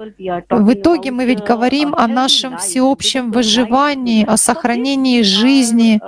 в 0.49 0.73
итоге 0.73 1.11
мы 1.11 1.25
ведь 1.25 1.43
говорим 1.43 1.93
о 1.93 2.07
нашем 2.07 2.57
всеобщем 2.57 3.31
выживании, 3.31 4.25
о 4.25 4.37
сохранении 4.37 5.21
жизни. 5.23 5.99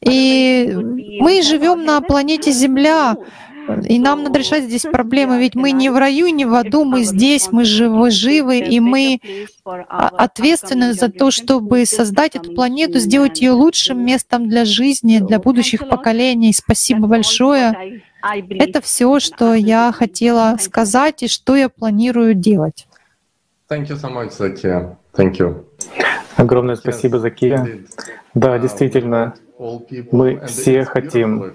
И 0.00 0.72
мы 1.20 1.42
живем 1.42 1.84
на 1.84 2.00
планете 2.00 2.52
Земля, 2.52 3.16
и 3.86 3.98
нам 3.98 4.24
надо 4.24 4.38
решать 4.38 4.64
здесь 4.64 4.82
проблемы, 4.82 5.38
ведь 5.38 5.54
мы 5.54 5.70
не 5.72 5.90
в 5.90 5.96
раю, 5.96 6.28
не 6.28 6.44
в 6.44 6.54
аду, 6.54 6.84
мы 6.84 7.04
здесь, 7.04 7.52
мы 7.52 7.64
живы, 7.64 8.10
живы, 8.10 8.58
и 8.58 8.80
мы 8.80 9.20
ответственны 9.64 10.94
за 10.94 11.08
то, 11.08 11.30
чтобы 11.30 11.86
создать 11.86 12.36
эту 12.36 12.54
планету, 12.54 12.98
сделать 12.98 13.40
ее 13.40 13.52
лучшим 13.52 14.04
местом 14.04 14.48
для 14.48 14.64
жизни, 14.64 15.18
для 15.18 15.38
будущих 15.38 15.88
поколений. 15.88 16.52
Спасибо 16.52 17.06
большое. 17.06 18.02
Это 18.22 18.80
все, 18.80 19.20
что 19.20 19.54
я 19.54 19.92
хотела 19.92 20.56
сказать 20.60 21.22
и 21.22 21.28
что 21.28 21.56
я 21.56 21.68
планирую 21.68 22.34
делать. 22.34 22.86
Thank 23.70 23.88
you 23.88 23.96
so 23.96 24.10
much, 24.12 24.30
Zakia. 24.36 24.96
Thank 25.14 25.38
you. 25.38 25.64
Огромное 26.36 26.76
спасибо, 26.76 27.18
Закия. 27.18 27.84
Да, 28.34 28.58
действительно, 28.58 29.34
мы 30.12 30.40
все 30.46 30.84
хотим. 30.84 31.52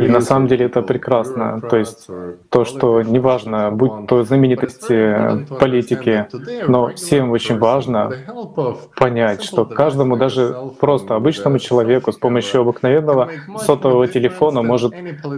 И 0.00 0.08
на 0.08 0.20
самом 0.20 0.48
деле 0.48 0.66
это 0.66 0.82
прекрасно. 0.82 1.60
То 1.60 1.76
есть 1.76 2.08
то, 2.50 2.64
что 2.64 3.02
неважно, 3.02 3.70
будь 3.70 4.06
то 4.06 4.22
знаменитости, 4.22 5.46
политики, 5.58 6.26
но 6.68 6.88
всем 6.88 7.30
очень 7.30 7.58
важно 7.58 8.12
понять, 8.96 9.42
что 9.42 9.64
каждому, 9.64 10.16
даже 10.16 10.56
просто 10.80 11.14
обычному 11.14 11.58
человеку 11.58 12.12
с 12.12 12.16
помощью 12.16 12.60
обыкновенного 12.60 13.30
сотового 13.58 14.06
телефона 14.06 14.62
может, 14.62 14.94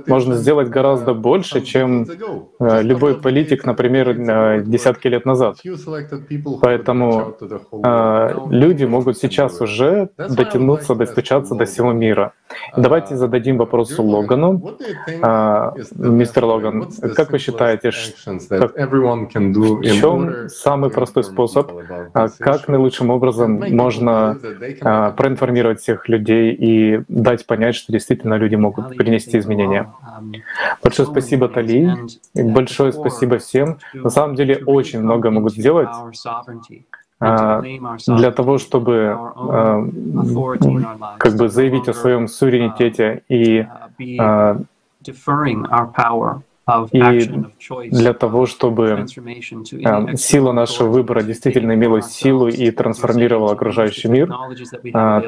можно 0.06 0.35
сделать 0.35 0.69
гораздо 0.69 1.15
больше, 1.15 1.60
чем 1.60 2.06
э, 2.60 2.82
любой 2.82 3.15
политик, 3.15 3.65
например, 3.65 4.10
э, 4.10 4.62
десятки 4.65 5.09
лет 5.09 5.24
назад. 5.24 5.56
Поэтому 6.60 7.35
э, 7.85 8.35
люди 8.51 8.85
могут 8.85 9.19
сейчас 9.19 9.60
уже 9.60 10.10
дотянуться, 10.16 10.94
достучаться 10.94 11.55
до 11.55 11.66
всего 11.78 11.92
мира. 11.92 12.32
Давайте 12.76 13.16
зададим 13.16 13.56
вопрос 13.59 13.96
Логану. 13.98 14.76
А, 15.22 15.74
мистер 15.94 16.44
Логан, 16.44 16.90
как 17.14 17.30
вы 17.30 17.38
считаете, 17.38 17.92
как, 18.48 18.76
в 18.76 19.82
чем 19.82 20.48
самый 20.48 20.90
простой 20.90 21.22
способ, 21.22 21.70
а, 22.14 22.28
как 22.38 22.66
наилучшим 22.68 23.10
образом 23.10 23.60
можно 23.70 24.38
а, 24.80 25.10
проинформировать 25.12 25.80
всех 25.80 26.09
людей 26.09 26.52
и 26.52 27.00
дать 27.09 27.46
понять, 27.46 27.76
что 27.76 27.92
действительно 27.92 28.34
люди 28.34 28.56
могут 28.56 28.96
принести 28.96 29.38
изменения? 29.38 29.92
Большое 30.82 31.06
спасибо, 31.06 31.48
Тали. 31.48 31.94
Большое 32.34 32.92
спасибо 32.92 33.38
всем. 33.38 33.78
На 33.92 34.10
самом 34.10 34.34
деле 34.34 34.56
очень 34.66 35.00
много 35.00 35.30
могут 35.30 35.52
сделать. 35.52 35.94
А, 37.20 37.62
для 38.07 38.31
того, 38.31 38.59
чтобы 38.59 39.16
а, 39.16 39.85
как 41.19 41.36
бы 41.36 41.49
заявить 41.49 41.89
о 41.89 41.95
своем 41.95 42.28
суверенитете 42.28 43.23
и 43.28 43.66
а, 44.20 44.59
и 46.93 47.31
для 47.90 48.12
того, 48.12 48.45
чтобы 48.45 49.07
сила 50.16 50.53
нашего 50.53 50.89
выбора 50.89 51.23
действительно 51.23 51.73
имела 51.73 52.03
силу 52.03 52.49
и 52.49 52.70
трансформировала 52.70 53.53
окружающий 53.53 54.09
мир, 54.09 54.28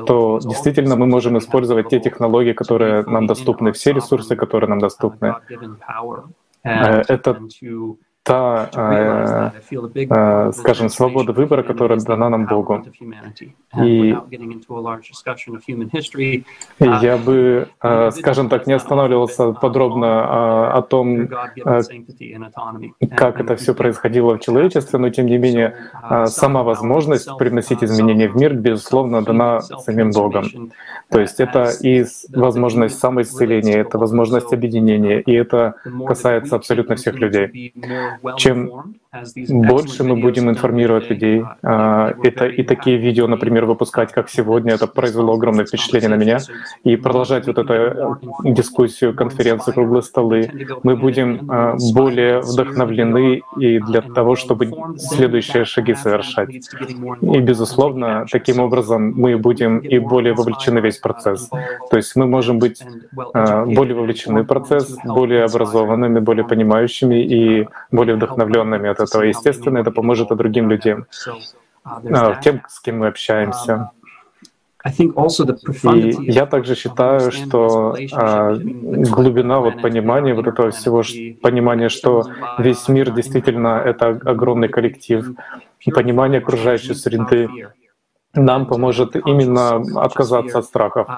то 0.07 0.39
действительно 0.43 0.97
мы 0.97 1.07
можем 1.07 1.39
использовать 1.39 1.89
те 1.89 1.99
технологии, 1.99 2.53
которые 2.53 3.05
нам 3.05 3.27
доступны, 3.27 3.73
все 3.73 3.93
ресурсы, 3.95 4.37
которые 4.37 4.69
нам 4.69 4.81
доступны. 4.81 5.37
Э, 6.63 7.03
это 7.09 7.41
та, 8.23 8.69
э, 8.75 9.51
э, 9.95 10.53
скажем, 10.53 10.89
свобода 10.91 11.33
выбора, 11.33 11.63
которая 11.63 11.99
дана 12.01 12.29
нам 12.29 12.47
Богу. 12.47 12.85
И 13.83 14.17
я 16.79 17.17
бы, 17.17 17.69
э, 17.83 18.11
скажем 18.11 18.49
так, 18.49 18.67
не 18.67 18.75
останавливался 18.75 19.53
подробно 19.53 20.77
о 20.77 20.83
том, 20.83 21.29
как 23.17 23.41
это 23.41 23.57
все 23.57 23.75
происходило 23.75 24.37
в 24.37 24.41
человечестве, 24.41 24.99
но 24.99 25.11
тем 25.11 25.27
не 25.27 25.39
менее 25.39 25.75
сама 26.27 26.63
возможность 26.63 27.29
привносить 27.39 27.83
изменения 27.83 28.29
в 28.29 28.37
мир, 28.37 28.55
безусловно, 28.55 29.23
дана 29.23 29.61
самим 29.61 30.11
Богом. 30.11 30.45
То 31.11 31.21
есть 31.21 31.41
это 31.41 31.71
и 31.81 32.05
возможность 32.35 32.99
самоисцеления, 32.99 33.79
это 33.81 33.99
возможность 33.99 34.53
объединения, 34.53 35.21
и 35.21 35.33
это 35.33 35.75
касается 36.07 36.57
абсолютно 36.57 36.97
всех 36.97 37.15
людей. 37.15 37.73
Чем 38.37 38.95
больше 39.49 40.05
мы 40.05 40.17
будем 40.17 40.49
информировать 40.49 41.11
людей, 41.11 41.43
а, 41.63 42.15
это 42.23 42.47
и 42.47 42.63
такие 42.63 42.97
видео, 42.97 43.27
например, 43.27 43.65
выпускать, 43.65 44.13
как 44.13 44.29
сегодня, 44.31 44.75
это 44.75 44.87
произвело 44.87 45.35
огромное 45.35 45.65
впечатление 45.65 46.09
на 46.09 46.15
меня, 46.15 46.39
и 46.85 46.95
продолжать 46.95 47.47
вот 47.49 47.59
эту 47.59 48.21
дискуссию, 48.45 49.15
конференции, 49.15 49.73
круглые 49.73 50.03
столы, 50.03 50.49
мы 50.85 50.97
будем 50.97 51.51
а, 51.51 51.77
более 51.93 52.41
вдохновлены 52.41 53.43
и 53.59 53.81
для 53.81 54.01
того, 54.01 54.37
чтобы 54.37 54.71
следующие 54.97 55.65
шаги 55.65 55.95
совершать. 55.95 56.51
И, 57.21 57.41
безусловно, 57.41 58.27
таким 58.31 58.61
образом 58.61 59.13
мы 59.17 59.37
будем 59.37 59.79
и 59.79 59.99
более 59.99 60.35
вовлечены 60.35 60.81
в 60.81 60.85
весь 60.85 60.99
процесс. 60.99 61.51
То 61.91 61.97
есть 61.97 62.15
мы 62.15 62.29
можем 62.29 62.61
быть 62.61 62.81
а, 63.35 63.65
более 63.65 63.97
вовлечены 63.97 64.43
в 64.43 64.47
процесс, 64.47 64.97
более 65.05 65.45
образованными, 65.45 66.21
более 66.21 66.47
понимающими 66.47 67.25
и 67.25 67.69
более 67.91 68.15
вдохновленными 68.15 68.89
от 68.89 69.00
этого. 69.01 69.23
Естественно, 69.23 69.79
это 69.79 69.91
поможет 69.91 70.31
и 70.31 70.37
другим 70.37 70.71
людям, 70.71 71.07
а, 71.85 72.35
тем, 72.37 72.63
с 72.69 72.81
кем 72.81 72.99
мы 72.99 73.09
общаемся. 73.09 73.91
И 75.93 76.33
я 76.33 76.47
также 76.47 76.75
считаю, 76.75 77.31
что 77.33 77.97
а, 78.13 78.55
глубина 78.55 79.61
вот 79.61 79.83
понимания 79.83 80.35
вот 80.35 80.47
этого 80.47 80.71
всего, 80.71 81.03
понимания, 81.43 81.91
что 81.91 82.25
весь 82.59 82.89
мир 82.89 83.11
действительно 83.11 83.83
это 83.85 84.09
огромный 84.09 84.69
коллектив, 84.69 85.33
понимание 85.95 86.39
окружающей 86.39 86.95
среды, 86.95 87.49
нам 88.35 88.67
поможет 88.67 89.17
именно 89.17 89.83
отказаться 90.01 90.59
от 90.59 90.65
страхов, 90.65 91.09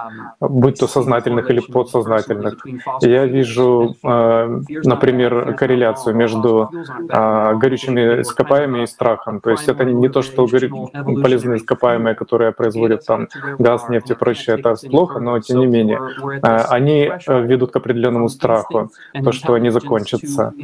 будь 0.40 0.78
то 0.80 0.86
сознательных 0.86 1.51
или 1.51 1.60
подсознательных. 1.60 2.64
Я 3.02 3.26
вижу, 3.26 3.97
э, 4.02 4.60
например, 4.84 5.55
корреляцию 5.55 6.16
между 6.16 6.70
э, 7.10 7.55
горючими 7.56 8.22
ископаемыми 8.22 8.84
и 8.84 8.86
страхом. 8.86 9.40
То 9.40 9.51
есть 9.51 9.68
это 9.68 9.84
не 9.84 10.09
то, 10.09 10.22
что 10.22 10.47
полезные 10.47 11.59
ископаемые, 11.59 12.14
которые 12.14 12.52
производят 12.52 13.05
там 13.05 13.28
газ, 13.59 13.89
нефть 13.90 14.10
и 14.10 14.14
прочее, 14.14 14.56
это 14.59 14.74
плохо, 14.89 15.18
но 15.20 15.39
тем 15.40 15.60
не 15.60 15.66
менее 15.66 16.01
э, 16.43 16.56
они 16.70 17.10
ведут 17.28 17.72
к 17.72 17.76
определенному 17.76 18.30
страху, 18.30 18.90
то, 19.22 19.32
что 19.32 19.52
они 19.52 19.68
закончатся. 19.68 20.55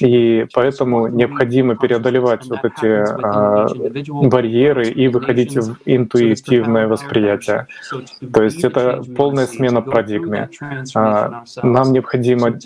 И 0.00 0.46
поэтому 0.54 1.08
необходимо 1.08 1.76
преодолевать 1.76 2.48
вот 2.48 2.64
эти 2.64 3.04
барьеры 4.28 4.88
и 4.88 5.08
выходить 5.08 5.56
в 5.56 5.76
интуитивное 5.98 6.86
восприятие. 6.86 7.66
То 8.32 8.42
есть 8.42 8.64
это 8.64 9.02
полная 9.16 9.46
смена 9.46 9.82
парадигмы. 9.82 10.48
А, 10.94 11.44
нам 11.62 11.92
необходимо 11.92 12.58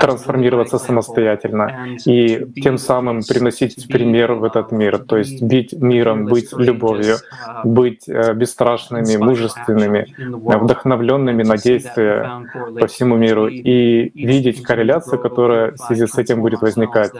трансформироваться 0.00 0.78
самостоятельно 0.78 1.96
и 2.06 2.46
тем 2.62 2.78
самым 2.78 3.22
приносить 3.22 3.88
пример 3.88 4.32
в 4.34 4.44
этот 4.44 4.72
мир. 4.72 4.98
То 4.98 5.16
есть 5.18 5.42
бить 5.42 5.72
миром, 5.72 6.26
быть 6.26 6.52
любовью, 6.52 7.16
быть 7.64 8.08
э, 8.08 8.34
бесстрашными, 8.34 9.16
мужественными, 9.16 10.14
вдохновленными 10.18 11.42
на 11.42 11.56
действия 11.56 12.46
по 12.80 12.86
всему 12.86 13.16
миру 13.16 13.48
и 13.48 14.10
видеть 14.14 14.62
корреляцию, 14.62 15.18
которая 15.18 15.72
в 15.72 15.78
связи 15.78 16.06
с 16.06 16.18
этим 16.18 16.40
будет 16.40 16.62
возникать. 16.62 17.12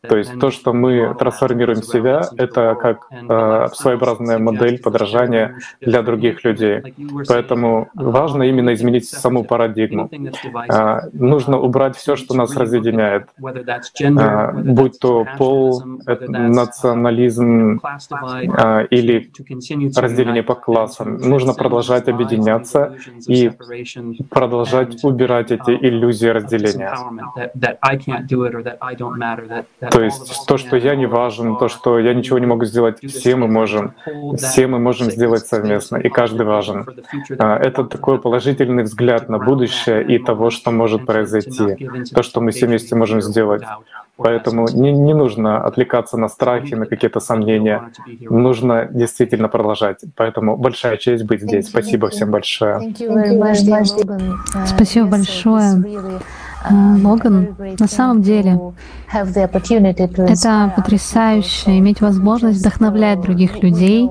То 0.00 0.16
есть 0.16 0.38
то, 0.38 0.50
что 0.50 0.72
мы 0.72 1.14
трансформируем 1.18 1.82
себя, 1.82 2.22
это 2.36 2.76
как 2.80 3.08
э, 3.10 3.68
своеобразная 3.74 4.38
модель 4.38 4.78
подражания 4.88 5.58
для 5.80 6.02
других 6.02 6.44
людей. 6.44 6.76
Поэтому 7.28 7.88
важно 7.94 8.44
именно 8.44 8.72
изменить 8.72 9.06
саму 9.08 9.44
парадигму. 9.44 10.10
Э, 10.72 11.00
нужно 11.12 11.58
убрать 11.58 11.96
все, 11.96 12.16
что 12.16 12.34
нас 12.34 12.56
разъединяет, 12.56 13.24
э, 14.00 14.52
будь 14.78 14.98
то 14.98 15.26
пол, 15.38 15.82
национализм 16.58 17.80
э, 17.80 18.86
или 18.96 19.30
разделение 19.96 20.42
по 20.42 20.54
классам. 20.54 21.16
Нужно 21.18 21.52
продолжать 21.54 22.08
объединяться 22.08 22.94
и 23.26 23.50
продолжать 24.30 25.04
убирать 25.04 25.50
эти 25.50 25.72
иллюзии 25.88 26.28
разделения. 26.28 26.94
То 29.90 30.00
есть 30.02 30.46
то, 30.46 30.56
что 30.56 30.76
я 30.76 30.96
не 30.96 31.06
важен, 31.06 31.56
то, 31.56 31.68
что 31.68 31.98
я 31.98 32.14
ничего 32.14 32.38
не 32.38 32.46
могу 32.46 32.64
сделать, 32.64 32.96
все 33.00 33.36
мы 33.36 33.48
можем. 33.48 33.92
Все 34.36 34.66
мы 34.66 34.77
можем 34.78 35.10
сделать 35.10 35.46
совместно, 35.46 35.96
и 35.96 36.08
каждый 36.08 36.46
важен. 36.46 36.86
А, 37.38 37.56
это 37.56 37.84
такой 37.84 38.20
положительный 38.20 38.82
взгляд 38.82 39.28
на 39.28 39.38
будущее 39.38 40.04
и 40.04 40.18
того, 40.18 40.50
что 40.50 40.70
может 40.70 41.06
произойти, 41.06 41.88
то, 42.14 42.22
что 42.22 42.40
мы 42.40 42.50
все 42.50 42.66
вместе 42.66 42.94
можем 42.94 43.20
сделать. 43.20 43.62
Поэтому 44.18 44.68
не, 44.68 44.90
не 44.90 45.14
нужно 45.14 45.62
отвлекаться 45.64 46.16
на 46.16 46.28
страхи, 46.28 46.74
на 46.74 46.86
какие-то 46.86 47.20
сомнения. 47.20 47.92
Нужно 48.28 48.88
действительно 48.90 49.48
продолжать. 49.48 50.00
Поэтому 50.16 50.56
большая 50.56 50.96
честь 50.96 51.24
быть 51.24 51.42
здесь. 51.42 51.68
Спасибо 51.68 52.08
всем 52.08 52.32
большое. 52.32 52.94
Спасибо 54.66 55.06
большое. 55.06 55.84
А, 56.64 56.96
Логан, 57.04 57.56
на 57.78 57.86
самом 57.86 58.22
деле, 58.22 58.58
это 59.12 60.72
потрясающе 60.76 61.78
иметь 61.78 62.00
возможность 62.00 62.58
вдохновлять 62.58 63.20
других 63.20 63.62
людей, 63.62 64.10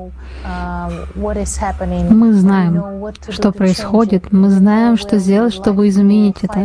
мы 2.09 2.33
знаем, 2.33 2.83
что 3.29 3.51
происходит, 3.51 4.31
мы 4.31 4.49
знаем, 4.49 4.97
что 4.97 5.17
сделать, 5.17 5.53
чтобы 5.53 5.87
изменить 5.89 6.37
это. 6.41 6.59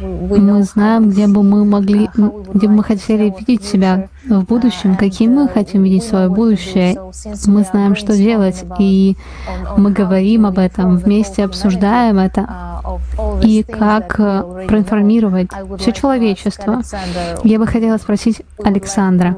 Мы 0.00 0.62
знаем, 0.64 1.10
где 1.10 1.26
бы 1.26 1.42
мы 1.42 1.64
могли, 1.64 2.10
где 2.54 2.66
бы 2.66 2.74
мы 2.74 2.84
хотели 2.84 3.32
видеть 3.38 3.64
себя 3.64 4.08
в 4.28 4.44
будущем, 4.44 4.96
каким 4.96 5.34
мы 5.34 5.48
хотим 5.48 5.82
видеть 5.82 6.04
свое 6.04 6.28
будущее. 6.28 6.98
Мы 7.46 7.64
знаем, 7.64 7.96
что 7.96 8.16
делать, 8.16 8.64
и 8.78 9.16
мы 9.76 9.90
говорим 9.90 10.46
об 10.46 10.58
этом, 10.58 10.96
вместе 10.96 11.44
обсуждаем 11.44 12.18
это, 12.18 12.68
и 13.42 13.62
как 13.62 14.18
э, 14.18 14.66
проинформировать 14.68 15.48
все 15.78 15.92
человечество. 15.92 16.80
Я 17.44 17.58
бы 17.58 17.66
хотела 17.66 17.98
спросить 17.98 18.42
Александра, 18.62 19.36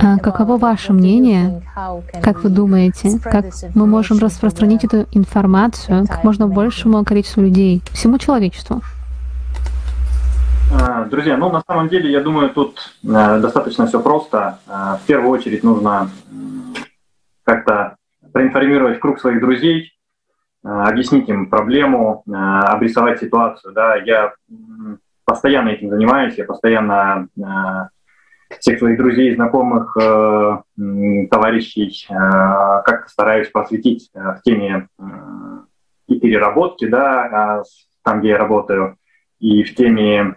а 0.00 0.18
каково 0.18 0.56
ваше 0.56 0.92
мнение? 0.92 1.62
Как 2.22 2.42
вы 2.42 2.50
думаете, 2.50 3.18
как 3.22 3.46
мы 3.74 3.86
можем 3.86 4.18
распространить 4.18 4.84
эту 4.84 5.06
информацию 5.12 6.06
как 6.06 6.24
можно 6.24 6.48
большему 6.48 7.04
количеству 7.04 7.42
людей, 7.42 7.82
всему 7.92 8.18
человечеству? 8.18 8.82
А, 10.70 11.04
друзья, 11.04 11.36
ну 11.36 11.50
на 11.50 11.62
самом 11.66 11.88
деле, 11.88 12.10
я 12.10 12.20
думаю, 12.20 12.50
тут 12.50 12.92
э, 13.02 13.40
достаточно 13.40 13.86
все 13.86 14.00
просто. 14.00 14.58
Э, 14.66 14.98
в 15.02 15.06
первую 15.06 15.30
очередь 15.30 15.64
нужно 15.64 16.10
как-то 17.44 17.96
проинформировать 18.32 19.00
круг 19.00 19.18
своих 19.18 19.40
друзей, 19.40 19.92
объяснить 20.62 21.28
им 21.30 21.48
проблему, 21.48 22.22
обрисовать 22.26 23.20
ситуацию. 23.20 23.72
Да, 23.72 23.96
я 23.96 24.34
постоянно 25.24 25.70
этим 25.70 25.88
занимаюсь, 25.88 26.34
я 26.36 26.44
постоянно 26.44 27.28
всех 28.60 28.78
своих 28.78 28.98
друзей, 28.98 29.34
знакомых, 29.34 29.96
э, 29.96 30.58
товарищей 31.30 32.06
э, 32.08 32.14
как-то 32.14 33.08
стараюсь 33.08 33.48
посвятить 33.50 34.10
э, 34.14 34.18
в 34.18 34.42
теме 34.42 34.88
и 36.06 36.18
переработки, 36.18 36.86
да, 36.86 37.62
там, 38.02 38.20
где 38.20 38.30
я 38.30 38.38
работаю, 38.38 38.96
и 39.40 39.62
в 39.62 39.74
теме 39.74 40.36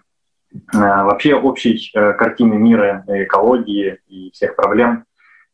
вообще 0.74 1.34
общей 1.34 1.90
картины 1.94 2.56
мира, 2.56 3.06
экологии 3.08 4.00
и 4.08 4.32
всех 4.32 4.58
проблем. 4.58 5.06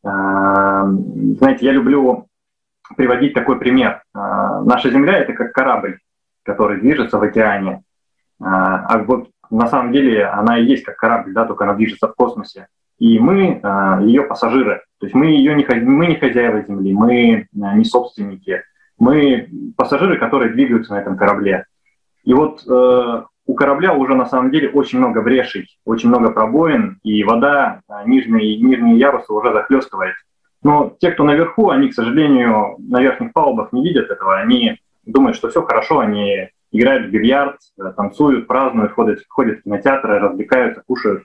Знаете, 0.01 1.67
я 1.67 1.71
люблю 1.71 2.27
приводить 2.95 3.35
такой 3.35 3.59
пример. 3.59 4.01
Наша 4.15 4.89
Земля— 4.89 5.17
это 5.19 5.33
как 5.33 5.53
корабль, 5.53 5.99
который 6.41 6.81
движется 6.81 7.19
в 7.19 7.21
океане. 7.21 7.83
А 8.41 8.97
вот 9.03 9.29
на 9.49 9.67
самом 9.67 9.91
деле 9.91 10.25
она 10.25 10.57
и 10.57 10.65
есть 10.65 10.83
как 10.83 10.97
корабль, 10.97 11.33
да, 11.33 11.45
только 11.45 11.63
она 11.63 11.73
движется 11.73 12.07
в 12.07 12.15
космосе. 12.15 12.67
И 12.99 13.19
мы 13.19 13.61
э, 13.61 13.99
ее 14.03 14.23
пассажиры. 14.23 14.83
То 14.99 15.05
есть 15.05 15.15
мы, 15.15 15.27
ее 15.27 15.53
не, 15.53 15.65
мы 15.81 16.07
не 16.07 16.15
хозяева 16.15 16.63
Земли, 16.63 16.93
мы 16.93 17.31
э, 17.31 17.45
не 17.53 17.85
собственники. 17.85 18.63
Мы 18.97 19.49
пассажиры, 19.77 20.17
которые 20.17 20.53
двигаются 20.53 20.93
на 20.93 20.99
этом 20.99 21.15
корабле. 21.17 21.65
И 22.23 22.33
вот 22.33 22.63
э, 22.67 23.23
у 23.45 23.53
корабля 23.53 23.93
уже 23.93 24.15
на 24.15 24.25
самом 24.25 24.51
деле 24.51 24.69
очень 24.69 24.97
много 24.97 25.21
брешей, 25.21 25.67
очень 25.85 26.09
много 26.09 26.31
пробоин, 26.31 26.99
и 27.03 27.23
вода, 27.23 27.81
э, 27.87 27.93
нижние, 28.05 28.57
нижние 28.57 28.97
ярусы 28.97 29.31
уже 29.31 29.53
захлестывает. 29.53 30.15
Но 30.63 30.95
те, 30.99 31.11
кто 31.11 31.23
наверху, 31.23 31.69
они, 31.69 31.89
к 31.89 31.93
сожалению, 31.93 32.75
на 32.79 33.01
верхних 33.01 33.31
палубах 33.31 33.71
не 33.71 33.83
видят 33.83 34.09
этого. 34.09 34.37
Они 34.37 34.79
думают, 35.05 35.37
что 35.37 35.49
все 35.49 35.61
хорошо, 35.61 35.99
они 35.99 36.49
играют 36.77 37.07
в 37.07 37.11
бильярд, 37.11 37.57
э, 37.79 37.93
танцуют, 37.95 38.47
празднуют, 38.47 38.93
ходят, 38.93 39.19
ходят 39.29 39.59
в 39.59 39.63
кинотеатры, 39.63 40.19
развлекаются, 40.19 40.83
кушают. 40.85 41.23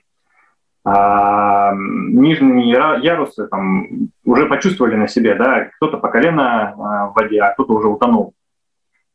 А 0.85 1.73
нижние 1.75 2.69
ярусы 2.69 3.47
там, 3.47 4.09
уже 4.25 4.47
почувствовали 4.47 4.95
на 4.95 5.07
себе, 5.07 5.35
да, 5.35 5.69
кто-то 5.77 5.97
по 5.97 6.09
колено 6.09 6.73
а, 6.73 7.07
в 7.07 7.13
воде, 7.13 7.39
а 7.39 7.53
кто-то 7.53 7.73
уже 7.73 7.87
утонул. 7.87 8.33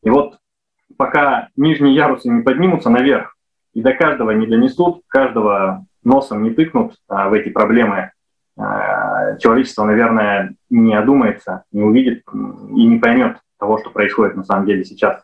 И 0.03 0.09
вот 0.09 0.39
пока 0.97 1.49
нижние 1.57 1.95
ярусы 1.95 2.31
не 2.31 2.43
поднимутся 2.43 2.89
наверх 2.89 3.37
и 3.75 3.83
до 3.83 3.93
каждого 3.93 4.31
не 4.31 4.47
донесут, 4.47 5.03
каждого 5.09 5.85
носом 6.03 6.43
не 6.43 6.51
тыкнут 6.51 6.95
а, 7.07 7.29
в 7.29 7.35
эти 7.35 7.51
проблемы, 7.51 8.13
а, 8.57 9.37
человечество, 9.37 9.85
наверное, 9.85 10.55
не 10.71 10.95
одумается, 10.95 11.65
не 11.71 11.83
увидит 11.83 12.25
и 12.33 12.87
не 12.87 12.99
поймет 12.99 13.39
того, 13.59 13.77
что 13.79 13.91
происходит 13.91 14.37
на 14.37 14.45
самом 14.45 14.65
деле 14.65 14.85
сейчас. 14.85 15.23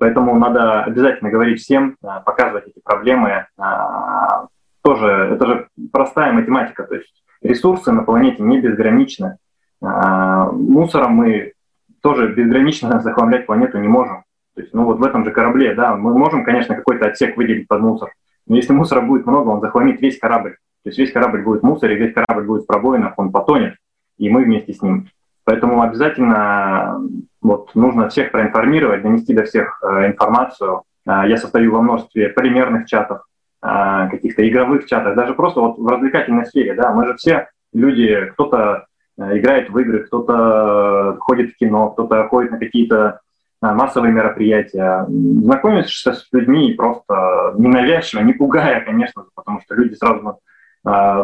Поэтому 0.00 0.34
надо 0.38 0.82
обязательно 0.84 1.30
говорить 1.30 1.60
всем, 1.60 1.96
а, 2.02 2.20
показывать 2.20 2.68
эти 2.68 2.80
проблемы. 2.82 3.46
А, 3.58 4.46
тоже 4.82 5.06
это 5.06 5.46
же 5.46 5.68
простая 5.92 6.32
математика, 6.32 6.84
то 6.84 6.94
есть 6.94 7.22
ресурсы 7.42 7.92
на 7.92 8.02
планете 8.02 8.42
не 8.42 8.62
безграничны. 8.62 9.36
А, 9.82 10.50
мусором 10.52 11.12
мы 11.12 11.52
тоже 12.00 12.32
безгранично 12.32 13.00
захламлять 13.02 13.44
планету 13.44 13.76
не 13.76 13.88
можем. 13.88 14.24
То 14.54 14.62
есть, 14.62 14.72
ну 14.72 14.84
вот 14.84 15.00
в 15.00 15.04
этом 15.04 15.22
же 15.26 15.32
корабле, 15.32 15.74
да, 15.74 15.94
мы 15.94 16.16
можем, 16.16 16.44
конечно, 16.44 16.74
какой-то 16.74 17.08
отсек 17.08 17.36
выделить 17.36 17.68
под 17.68 17.80
мусор, 17.80 18.10
но 18.46 18.56
если 18.56 18.72
мусора 18.72 19.02
будет 19.02 19.26
много, 19.26 19.50
он 19.50 19.60
захламит 19.60 20.00
весь 20.00 20.18
корабль. 20.18 20.56
То 20.82 20.88
есть 20.88 20.98
весь 20.98 21.12
корабль 21.12 21.42
будет 21.42 21.60
в 21.60 21.66
мусоре, 21.66 21.96
весь 21.96 22.14
корабль 22.14 22.46
будет 22.46 22.62
в 22.62 22.66
пробоинах, 22.66 23.18
он 23.18 23.30
потонет, 23.32 23.74
и 24.16 24.30
мы 24.30 24.44
вместе 24.44 24.72
с 24.72 24.80
ним. 24.80 25.10
Поэтому 25.44 25.82
обязательно 25.82 27.02
вот, 27.42 27.74
нужно 27.74 28.08
всех 28.08 28.32
проинформировать, 28.32 29.02
донести 29.02 29.34
до 29.34 29.44
всех 29.44 29.80
э, 29.82 30.08
информацию. 30.08 30.82
Э, 31.06 31.22
я 31.26 31.36
состою 31.36 31.72
во 31.72 31.80
множестве 31.80 32.28
примерных 32.28 32.86
чатов, 32.86 33.22
э, 33.62 34.08
каких-то 34.10 34.46
игровых 34.46 34.86
чатах, 34.86 35.14
даже 35.14 35.34
просто 35.34 35.60
вот 35.60 35.78
в 35.78 35.86
развлекательной 35.86 36.46
сфере. 36.46 36.74
Да, 36.74 36.92
мы 36.92 37.06
же 37.06 37.16
все 37.16 37.48
люди, 37.72 38.30
кто-то 38.32 38.86
играет 39.18 39.70
в 39.70 39.78
игры, 39.78 40.04
кто-то 40.04 41.16
ходит 41.20 41.52
в 41.52 41.56
кино, 41.56 41.90
кто-то 41.90 42.26
ходит 42.28 42.52
на 42.52 42.58
какие-то 42.58 43.20
массовые 43.60 44.12
мероприятия. 44.14 45.04
Знакомишься 45.08 46.14
с 46.14 46.26
людьми 46.32 46.72
просто 46.72 47.52
ненавязчиво, 47.58 48.22
не 48.22 48.32
пугая, 48.32 48.80
конечно, 48.80 49.26
потому 49.34 49.60
что 49.60 49.74
люди 49.74 49.94
сразу 49.94 50.38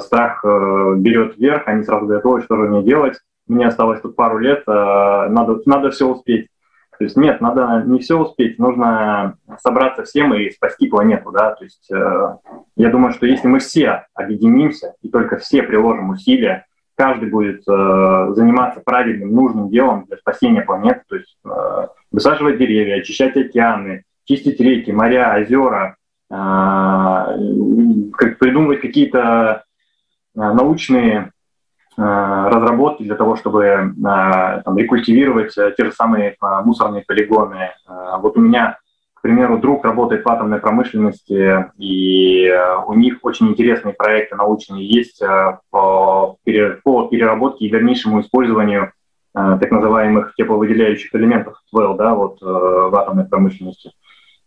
страх 0.00 0.44
берет 0.44 1.38
вверх, 1.38 1.62
они 1.66 1.84
сразу 1.84 2.04
говорят, 2.04 2.26
ой, 2.26 2.42
что 2.42 2.56
же 2.56 2.68
мне 2.68 2.82
делать, 2.82 3.18
мне 3.46 3.66
осталось 3.66 4.00
тут 4.00 4.16
пару 4.16 4.38
лет, 4.38 4.66
надо, 4.66 5.60
надо 5.66 5.90
все 5.90 6.08
успеть. 6.08 6.48
То 6.98 7.04
есть 7.04 7.16
нет, 7.16 7.40
надо 7.40 7.82
не 7.86 7.98
все 8.00 8.18
успеть, 8.18 8.58
нужно 8.58 9.36
собраться 9.58 10.04
всем 10.04 10.34
и 10.34 10.50
спасти 10.50 10.86
планету, 10.88 11.30
да. 11.30 11.54
То 11.54 11.64
есть 11.64 11.90
э, 11.92 12.36
я 12.76 12.90
думаю, 12.90 13.12
что 13.12 13.26
если 13.26 13.48
мы 13.48 13.58
все 13.58 14.06
объединимся 14.14 14.94
и 15.02 15.10
только 15.10 15.36
все 15.36 15.62
приложим 15.62 16.10
усилия, 16.10 16.64
каждый 16.94 17.28
будет 17.28 17.68
э, 17.68 18.26
заниматься 18.34 18.80
правильным, 18.80 19.34
нужным 19.34 19.68
делом 19.68 20.06
для 20.06 20.16
спасения 20.16 20.62
планеты, 20.62 21.02
то 21.06 21.16
есть 21.16 21.36
э, 21.44 21.86
высаживать 22.10 22.58
деревья, 22.58 23.00
очищать 23.00 23.36
океаны, 23.36 24.04
чистить 24.24 24.58
реки, 24.58 24.90
моря, 24.90 25.36
озера, 25.38 25.96
э, 26.30 26.34
придумывать 28.38 28.80
какие-то 28.80 29.64
э, 30.34 30.40
научные 30.40 31.30
Э, 31.30 31.35
разработки 31.96 33.02
для 33.02 33.14
того, 33.14 33.36
чтобы 33.36 33.64
э, 33.64 33.90
там, 33.96 34.76
рекультивировать 34.76 35.56
э, 35.56 35.72
те 35.76 35.86
же 35.86 35.92
самые 35.92 36.36
мусорные 36.40 37.04
полигоны. 37.06 37.70
Вот 38.18 38.36
у 38.36 38.40
меня, 38.40 38.78
к 39.14 39.22
примеру, 39.22 39.58
друг 39.58 39.84
работает 39.84 40.24
в 40.24 40.28
атомной 40.28 40.58
промышленности, 40.58 41.70
и 41.78 42.52
у 42.86 42.94
них 42.94 43.18
очень 43.22 43.48
интересные 43.48 43.94
проекты 43.94 44.36
научные 44.36 44.86
есть 44.86 45.22
по, 45.70 46.36
переработке 46.44 47.66
и 47.66 47.70
дальнейшему 47.70 48.20
использованию 48.20 48.92
так 49.32 49.70
называемых 49.70 50.34
тепловыделяющих 50.36 51.14
элементов 51.14 51.60
ТВЛ 51.70 51.94
да, 51.94 52.14
вот, 52.14 52.40
в 52.40 52.94
атомной 52.94 53.24
промышленности. 53.24 53.92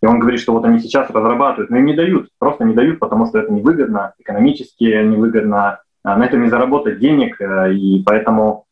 И 0.01 0.05
он 0.05 0.19
говорит, 0.19 0.39
что 0.39 0.53
вот 0.53 0.65
они 0.65 0.79
сейчас 0.79 1.09
разрабатывают, 1.09 1.69
но 1.69 1.77
им 1.77 1.85
не 1.85 1.93
дают, 1.93 2.29
просто 2.39 2.63
не 2.63 2.73
дают, 2.73 2.99
потому 2.99 3.25
что 3.25 3.39
это 3.39 3.51
невыгодно, 3.51 4.13
экономически 4.17 4.83
невыгодно, 4.83 5.79
на 6.03 6.25
этом 6.25 6.43
не 6.43 6.49
заработать 6.49 6.99
денег, 6.99 7.39
э, 7.41 7.73
и 7.73 8.03
поэтому 8.03 8.65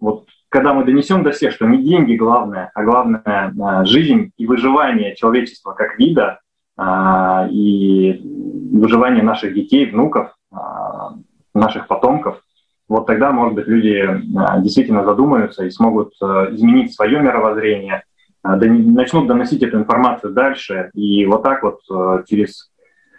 вот 0.00 0.26
когда 0.48 0.72
мы 0.72 0.84
донесем 0.84 1.22
до 1.22 1.32
всех, 1.32 1.52
что 1.52 1.66
не 1.66 1.82
деньги 1.82 2.14
главное, 2.14 2.70
а 2.74 2.82
главное 2.84 3.22
э, 3.24 3.84
жизнь 3.86 4.32
и 4.36 4.46
выживание 4.46 5.16
человечества 5.16 5.72
как 5.72 5.98
вида, 5.98 6.40
а, 6.76 7.46
и 7.52 8.20
выживание 8.72 9.22
наших 9.22 9.54
детей, 9.54 9.88
внуков, 9.88 10.34
а, 10.52 11.12
наших 11.54 11.86
потомков, 11.86 12.40
вот 12.88 13.06
тогда, 13.06 13.30
может 13.30 13.54
быть, 13.54 13.68
люди 13.68 14.04
действительно 14.58 15.04
задумаются 15.04 15.64
и 15.64 15.70
смогут 15.70 16.12
э, 16.20 16.48
изменить 16.50 16.92
свое 16.92 17.20
мировоззрение, 17.20 18.02
начнут 18.42 19.26
доносить 19.26 19.62
эту 19.62 19.78
информацию 19.78 20.32
дальше, 20.34 20.90
и 20.94 21.24
вот 21.24 21.44
так 21.44 21.62
вот 21.62 21.80
через, 22.26 22.72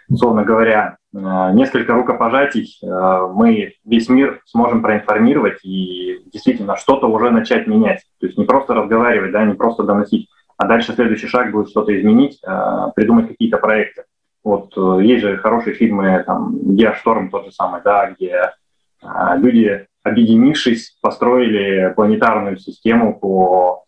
условно 0.08 0.44
говоря, 0.44 0.98
Э, 1.05 1.05
несколько 1.54 1.94
рукопожатий, 1.94 2.78
э, 2.84 3.28
мы 3.34 3.74
весь 3.86 4.10
мир 4.10 4.42
сможем 4.46 4.82
проинформировать 4.82 5.64
и 5.64 6.22
действительно 6.26 6.76
что-то 6.76 7.08
уже 7.08 7.30
начать 7.30 7.68
менять. 7.68 8.04
То 8.20 8.26
есть 8.26 8.38
не 8.38 8.46
просто 8.46 8.74
разговаривать, 8.74 9.32
да, 9.32 9.46
не 9.46 9.54
просто 9.54 9.84
доносить, 9.84 10.28
а 10.58 10.68
дальше 10.68 10.94
следующий 10.94 11.28
шаг 11.28 11.52
будет 11.52 11.70
что-то 11.70 11.98
изменить, 11.98 12.40
э, 12.46 12.88
придумать 12.96 13.30
какие-то 13.30 13.58
проекты. 13.58 14.04
Вот 14.44 14.76
есть 15.02 15.24
же 15.24 15.38
хорошие 15.38 15.74
фильмы, 15.74 16.24
там, 16.26 16.76
Геошторм 16.76 17.30
тот 17.30 17.46
же 17.46 17.52
самый, 17.52 17.82
да, 17.84 18.12
где 18.12 18.52
люди, 19.38 19.88
объединившись, 20.04 21.00
построили 21.02 21.92
планетарную 21.96 22.58
систему 22.58 23.20
по 23.20 23.85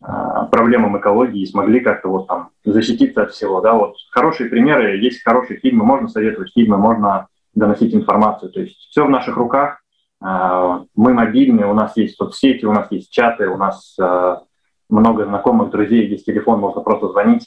проблемам 0.00 0.98
экологии 0.98 1.42
и 1.42 1.46
смогли 1.46 1.80
как-то 1.80 2.08
вот 2.08 2.28
там 2.28 2.50
защититься 2.64 3.22
от 3.22 3.32
всего, 3.32 3.60
да, 3.60 3.74
вот 3.74 3.96
хорошие 4.10 4.48
примеры, 4.48 4.96
есть 4.98 5.24
хорошие 5.24 5.58
фильмы, 5.58 5.84
можно 5.84 6.08
советовать 6.08 6.52
фильмы, 6.52 6.76
можно 6.76 7.26
доносить 7.54 7.94
информацию, 7.94 8.52
то 8.52 8.60
есть 8.60 8.76
все 8.90 9.04
в 9.04 9.10
наших 9.10 9.36
руках, 9.36 9.80
а, 10.20 10.84
мы 10.94 11.14
мобильные, 11.14 11.66
у 11.66 11.74
нас 11.74 11.96
есть 11.96 12.16
соцсети, 12.16 12.64
у 12.64 12.72
нас 12.72 12.88
есть 12.90 13.10
чаты, 13.10 13.48
у 13.48 13.56
нас 13.56 13.96
а, 14.00 14.42
много 14.88 15.24
знакомых, 15.24 15.70
друзей, 15.70 16.08
есть 16.08 16.26
телефон, 16.26 16.60
можно 16.60 16.80
просто 16.80 17.08
звонить. 17.08 17.46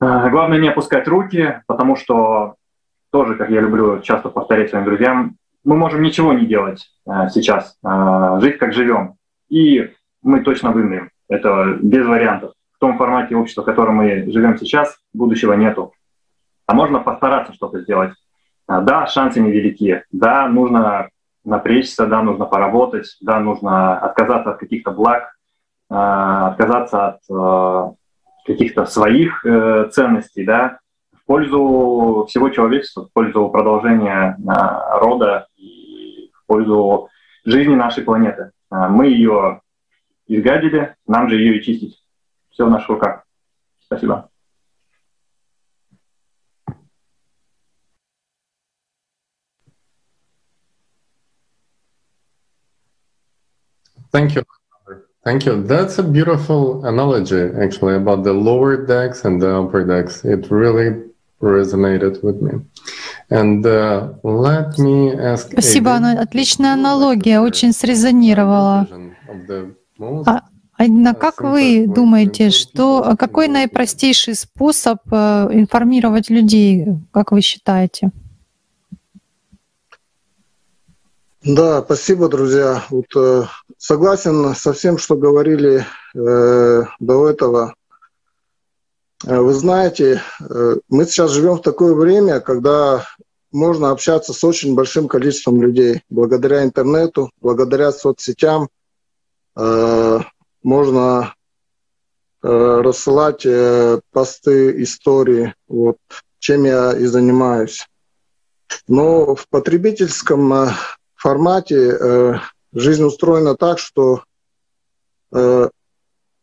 Главное 0.00 0.58
не 0.58 0.68
опускать 0.68 1.08
руки, 1.08 1.60
потому 1.66 1.96
что 1.96 2.54
тоже, 3.10 3.34
как 3.34 3.50
я 3.50 3.60
люблю 3.60 4.00
часто 4.00 4.28
повторять 4.28 4.70
своим 4.70 4.84
друзьям, 4.84 5.36
мы 5.64 5.76
можем 5.76 6.02
ничего 6.02 6.32
не 6.32 6.46
делать 6.46 6.88
сейчас, 7.30 7.76
жить 8.40 8.58
как 8.58 8.72
живем, 8.72 9.16
и 9.48 9.92
мы 10.22 10.44
точно 10.44 10.70
вымрем. 10.70 11.10
Это 11.28 11.76
без 11.80 12.06
вариантов. 12.06 12.52
В 12.76 12.78
том 12.78 12.96
формате 12.96 13.36
общества, 13.36 13.62
в 13.62 13.66
котором 13.66 13.96
мы 13.96 14.30
живем 14.30 14.56
сейчас, 14.56 14.96
будущего 15.12 15.52
нету. 15.54 15.92
А 16.66 16.74
можно 16.74 17.00
постараться 17.00 17.52
что-то 17.52 17.80
сделать. 17.80 18.12
А, 18.66 18.80
да, 18.80 19.06
шансы 19.06 19.40
невелики. 19.40 20.04
Да, 20.12 20.46
нужно 20.48 21.08
напрячься, 21.44 22.06
да, 22.06 22.22
нужно 22.22 22.44
поработать, 22.44 23.16
да, 23.20 23.40
нужно 23.40 23.98
отказаться 23.98 24.50
от 24.50 24.58
каких-то 24.58 24.90
благ, 24.90 25.34
а, 25.90 26.48
отказаться 26.48 27.06
от 27.08 27.20
э, 27.30 27.94
каких-то 28.46 28.84
своих 28.84 29.44
э, 29.46 29.88
ценностей, 29.90 30.44
да, 30.44 30.78
в 31.16 31.24
пользу 31.24 32.26
всего 32.28 32.50
человечества, 32.50 33.06
в 33.06 33.12
пользу 33.12 33.48
продолжения 33.48 34.36
а, 34.46 34.98
рода 34.98 35.46
и 35.56 36.30
в 36.34 36.46
пользу 36.46 37.08
жизни 37.44 37.74
нашей 37.74 38.04
планеты. 38.04 38.50
Мы 38.70 39.06
ее 39.06 39.62
изгадили, 40.28 40.94
нам 41.06 41.28
же 41.28 41.36
ее 41.36 41.58
и 41.58 41.62
чистить. 41.62 42.02
Все 42.50 42.66
в 42.66 42.70
наших 42.70 42.88
руках. 42.88 43.24
Спасибо. 43.80 44.30
Thank 54.12 54.34
you. 54.34 54.42
Thank 55.24 55.44
you. 55.44 55.62
That's 55.62 55.98
a 55.98 56.02
beautiful 56.02 56.86
analogy, 56.86 57.50
actually, 57.60 57.96
about 57.96 58.24
the 58.24 58.32
lower 58.32 58.86
decks 58.86 59.24
and 59.24 59.42
the 59.42 59.54
upper 59.60 59.84
decks. 59.84 60.24
It 60.24 60.50
really 60.50 61.08
resonated 61.40 62.22
with 62.22 62.40
me. 62.40 62.60
And 63.30 63.64
uh, 63.66 64.14
let 64.22 64.78
me 64.78 65.12
ask 65.12 65.52
Спасибо, 65.52 65.96
отличная 65.96 66.72
аналогия, 66.72 67.40
очень 67.40 67.72
срезонировала. 67.72 68.88
А, 70.00 70.42
а 70.76 71.14
как 71.14 71.40
вы 71.42 71.86
думаете, 71.86 72.50
что, 72.50 73.16
какой 73.18 73.48
наипростейший 73.48 74.34
способ 74.34 74.98
э, 75.10 75.48
информировать 75.52 76.30
людей, 76.30 76.86
как 77.10 77.32
вы 77.32 77.40
считаете? 77.40 78.12
Да, 81.42 81.82
спасибо, 81.82 82.28
друзья. 82.28 82.84
Вот, 82.90 83.06
э, 83.16 83.44
согласен 83.76 84.54
со 84.54 84.72
всем, 84.72 84.98
что 84.98 85.16
говорили 85.16 85.84
э, 86.14 86.82
до 87.00 87.28
этого. 87.28 87.74
Э, 89.26 89.40
вы 89.40 89.54
знаете, 89.54 90.22
э, 90.40 90.76
мы 90.88 91.06
сейчас 91.06 91.32
живем 91.32 91.56
в 91.56 91.62
такое 91.62 91.94
время, 91.94 92.40
когда 92.40 93.04
можно 93.50 93.90
общаться 93.90 94.32
с 94.32 94.44
очень 94.44 94.74
большим 94.74 95.08
количеством 95.08 95.60
людей 95.62 96.02
благодаря 96.10 96.64
интернету, 96.64 97.30
благодаря 97.40 97.92
соцсетям. 97.92 98.68
Э, 99.58 100.20
можно 100.62 101.34
э, 102.42 102.48
рассылать 102.48 103.44
э, 103.44 104.00
посты, 104.12 104.82
истории, 104.82 105.54
вот, 105.66 105.98
чем 106.38 106.64
я 106.64 106.96
и 106.96 107.06
занимаюсь. 107.06 107.88
Но 108.86 109.34
в 109.34 109.48
потребительском 109.48 110.70
формате 111.16 112.40
жизнь 112.72 113.02
устроена 113.02 113.56
так, 113.56 113.78
что 113.78 114.24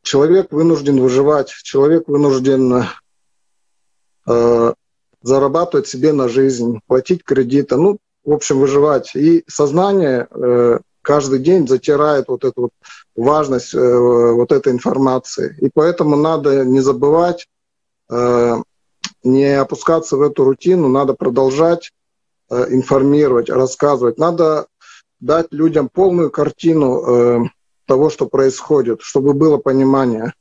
человек 0.01 0.51
вынужден 0.51 0.99
выживать, 0.99 1.49
человек 1.49 2.07
вынужден 2.07 2.85
зарабатывать 5.21 5.87
себе 5.87 6.13
на 6.13 6.27
жизнь, 6.27 6.79
платить 6.87 7.23
кредиты, 7.23 7.75
ну, 7.77 7.99
в 8.23 8.33
общем, 8.33 8.59
выживать. 8.59 9.15
И 9.15 9.43
сознание 9.47 10.27
каждый 11.05 11.39
день 11.39 11.67
затирает 11.67 12.27
вот 12.27 12.43
эту 12.43 12.61
вот 12.63 12.71
важность 13.15 13.75
э, 13.75 13.79
вот 13.79 14.51
этой 14.51 14.73
информации. 14.73 15.55
И 15.61 15.69
поэтому 15.73 16.15
надо 16.15 16.65
не 16.65 16.81
забывать, 16.81 17.47
э, 18.09 18.55
не 19.23 19.45
опускаться 19.59 20.17
в 20.17 20.21
эту 20.23 20.43
рутину, 20.43 20.89
надо 20.89 21.13
продолжать 21.13 21.91
э, 22.49 22.65
информировать, 22.69 23.49
рассказывать. 23.49 24.17
Надо 24.17 24.65
дать 25.19 25.47
людям 25.51 25.89
полную 25.89 26.29
картину 26.29 27.49
того, 27.85 28.09
что 28.09 28.25
происходит, 28.25 29.01
чтобы 29.01 29.33
было 29.33 29.57
понимание. 29.57 30.33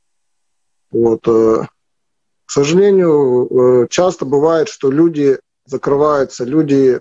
Вот. 0.91 1.21
К 1.21 2.51
сожалению, 2.51 3.87
часто 3.89 4.25
бывает, 4.25 4.67
что 4.67 4.91
люди 4.91 5.39
закрываются, 5.65 6.43
люди 6.43 6.99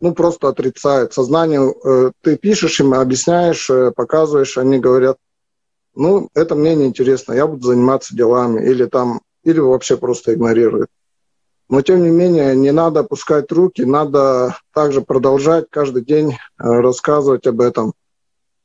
ну, 0.00 0.14
просто 0.14 0.48
отрицают. 0.48 1.12
Сознание, 1.12 1.74
ты 2.22 2.36
пишешь 2.36 2.80
им, 2.80 2.94
объясняешь, 2.94 3.70
показываешь, 3.94 4.58
они 4.58 4.78
говорят, 4.78 5.16
ну, 5.94 6.28
это 6.34 6.54
мне 6.54 6.74
неинтересно, 6.74 7.32
я 7.32 7.46
буду 7.46 7.68
заниматься 7.68 8.14
делами, 8.14 8.62
или 8.62 8.84
там, 8.84 9.22
или 9.44 9.58
вообще 9.58 9.96
просто 9.96 10.34
игнорируют. 10.34 10.90
Но, 11.68 11.82
тем 11.82 12.02
не 12.04 12.10
менее, 12.10 12.54
не 12.54 12.70
надо 12.70 13.00
опускать 13.00 13.50
руки, 13.50 13.82
надо 13.84 14.56
также 14.72 15.00
продолжать 15.00 15.66
каждый 15.70 16.04
день 16.04 16.32
э, 16.32 16.36
рассказывать 16.58 17.46
об 17.46 17.60
этом. 17.60 17.92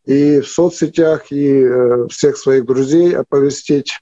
И 0.05 0.41
в 0.41 0.47
соцсетях, 0.47 1.31
и 1.31 1.63
э, 1.63 2.07
всех 2.09 2.37
своих 2.37 2.65
друзей 2.65 3.15
оповестить. 3.15 3.99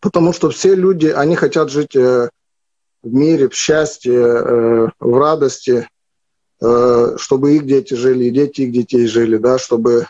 Потому 0.00 0.32
что 0.32 0.50
все 0.50 0.74
люди, 0.74 1.06
они 1.06 1.34
хотят 1.34 1.70
жить 1.70 1.96
э, 1.96 2.30
в 3.02 3.12
мире, 3.12 3.48
в 3.48 3.54
счастье, 3.54 4.92
в 5.00 5.18
радости, 5.18 5.88
чтобы 7.16 7.56
их 7.56 7.66
дети 7.66 7.94
жили, 7.94 8.24
и 8.24 8.30
дети 8.30 8.62
их 8.62 8.72
детей 8.72 9.06
жили, 9.06 9.36
да, 9.36 9.58
чтобы 9.58 10.06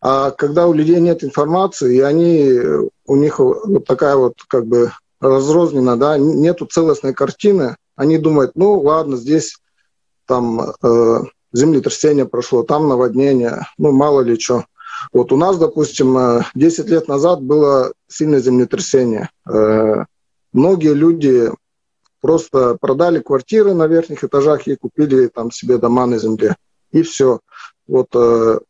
а 0.00 0.30
когда 0.30 0.66
у 0.66 0.72
людей 0.72 0.98
нет 0.98 1.22
информации, 1.22 1.96
и 1.96 2.00
они, 2.00 2.58
у 3.06 3.16
них 3.16 3.38
вот 3.38 3.84
такая 3.86 4.16
вот 4.16 4.34
как 4.48 4.66
бы 4.66 4.92
разрознена, 5.20 5.98
да, 5.98 6.16
нету 6.16 6.64
целостной 6.64 7.12
картины, 7.12 7.76
они 7.96 8.16
думают, 8.16 8.52
ну 8.54 8.80
ладно, 8.80 9.18
здесь 9.18 9.58
там 10.26 10.72
э, 10.82 11.20
землетрясение 11.52 12.24
прошло, 12.24 12.62
там 12.62 12.88
наводнение, 12.88 13.66
ну 13.76 13.92
мало 13.92 14.22
ли 14.22 14.38
что. 14.38 14.64
Вот 15.12 15.32
у 15.32 15.36
нас, 15.36 15.58
допустим, 15.58 16.42
10 16.54 16.86
э, 16.86 16.88
лет 16.88 17.08
назад 17.08 17.42
было 17.42 17.92
сильное 18.08 18.40
землетрясение. 18.40 19.28
Э, 19.46 20.04
многие 20.54 20.94
люди 20.94 21.50
просто 22.20 22.76
продали 22.80 23.20
квартиры 23.20 23.74
на 23.74 23.86
верхних 23.86 24.24
этажах 24.24 24.66
и 24.66 24.76
купили 24.76 25.28
там 25.28 25.50
себе 25.50 25.78
дома 25.78 26.06
на 26.06 26.18
земле. 26.18 26.56
И 26.92 27.02
все. 27.02 27.40
Вот 27.86 28.08
э, 28.14 28.60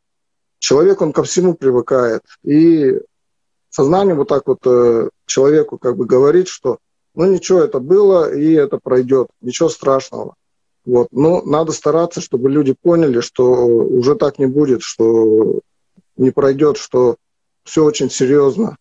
человек, 0.58 1.00
он 1.00 1.12
ко 1.12 1.22
всему 1.22 1.54
привыкает. 1.54 2.22
И 2.44 3.00
сознание 3.70 4.14
вот 4.14 4.28
так 4.28 4.46
вот 4.46 4.60
э, 4.66 5.08
человеку 5.26 5.78
как 5.78 5.96
бы 5.96 6.06
говорит, 6.06 6.48
что 6.48 6.78
ну 7.14 7.26
ничего, 7.26 7.60
это 7.60 7.80
было, 7.80 8.32
и 8.32 8.52
это 8.52 8.78
пройдет, 8.78 9.28
ничего 9.40 9.68
страшного. 9.68 10.34
Вот. 10.84 11.08
Но 11.10 11.42
надо 11.42 11.72
стараться, 11.72 12.20
чтобы 12.20 12.50
люди 12.50 12.74
поняли, 12.80 13.20
что 13.20 13.66
уже 13.66 14.14
так 14.14 14.38
не 14.38 14.46
будет, 14.46 14.82
что 14.82 15.60
не 16.16 16.30
пройдет, 16.30 16.76
что 16.76 17.16
все 17.64 17.84
очень 17.84 18.10
серьезно. 18.10 18.76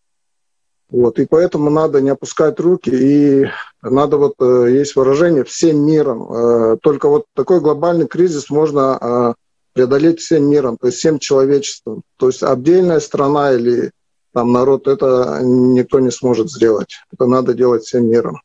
Вот. 0.90 1.20
И 1.20 1.26
поэтому 1.26 1.70
надо 1.70 2.02
не 2.02 2.10
опускать 2.10 2.60
руки, 2.60 2.90
и 2.90 3.48
надо 3.82 4.18
вот, 4.18 4.34
э, 4.40 4.68
есть 4.72 4.96
выражение, 4.96 5.44
всем 5.44 5.86
миром. 5.86 6.32
Э, 6.32 6.78
только 6.82 7.08
вот 7.08 7.26
такой 7.36 7.60
глобальный 7.60 8.08
кризис 8.08 8.50
можно 8.50 9.36
преодолеть 9.74 10.20
всем 10.20 10.50
миром, 10.50 10.78
то 10.78 10.88
есть 10.88 10.98
всем 10.98 11.20
человечеством. 11.20 12.02
То 12.18 12.28
есть 12.28 12.44
отдельная 12.44 13.00
страна 13.00 13.54
или 13.54 13.92
там 14.34 14.52
народ, 14.52 14.88
это 14.88 15.40
никто 15.44 16.00
не 16.00 16.12
сможет 16.12 16.52
сделать. 16.52 16.98
Это 17.12 17.26
надо 17.28 17.54
делать 17.54 17.84
всем 17.84 18.08
миром. 18.08 18.42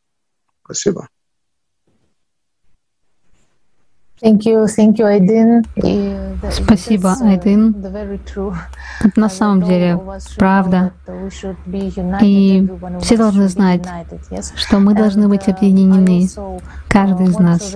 Спасибо. 0.64 1.08
Спасибо, 6.50 7.14
Айдин. 7.20 7.74
Это 9.00 9.20
на 9.20 9.28
самом 9.28 9.62
деле 9.62 10.00
правда. 10.38 10.92
И 12.22 12.68
все 13.00 13.16
должны 13.16 13.48
знать, 13.48 13.82
что 14.54 14.78
мы 14.78 14.94
должны 14.94 15.28
быть 15.28 15.48
объединены, 15.48 16.28
каждый 16.88 17.26
из 17.26 17.38
нас. 17.38 17.74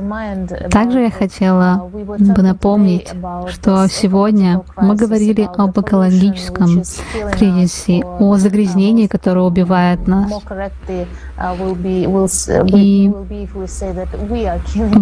Также 0.70 1.00
я 1.00 1.10
хотела 1.10 1.88
бы 1.88 2.42
напомнить, 2.42 3.12
что 3.48 3.86
сегодня 3.88 4.62
мы 4.76 4.94
говорили 4.94 5.48
об 5.56 5.78
экологическом 5.78 6.82
кризисе, 7.32 8.04
о 8.04 8.36
загрязнении, 8.36 9.06
которое 9.06 9.44
убивает 9.44 10.06
нас. 10.06 10.30
И 12.66 13.12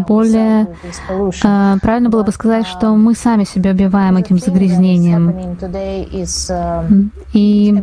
более 0.06 0.68
э, 1.08 1.76
правильно 1.80 2.10
было 2.10 2.22
бы 2.22 2.32
сказать, 2.32 2.66
что 2.66 2.94
мы 2.94 3.14
сами 3.14 3.44
себя 3.44 3.70
убиваем 3.70 4.16
этим 4.18 4.38
загрязнением. 4.38 5.56
И 7.32 7.82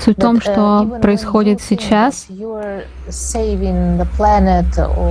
суть 0.00 0.16
в 0.16 0.20
том, 0.20 0.40
что 0.40 0.98
происходит 1.02 1.60
сейчас, 1.60 2.26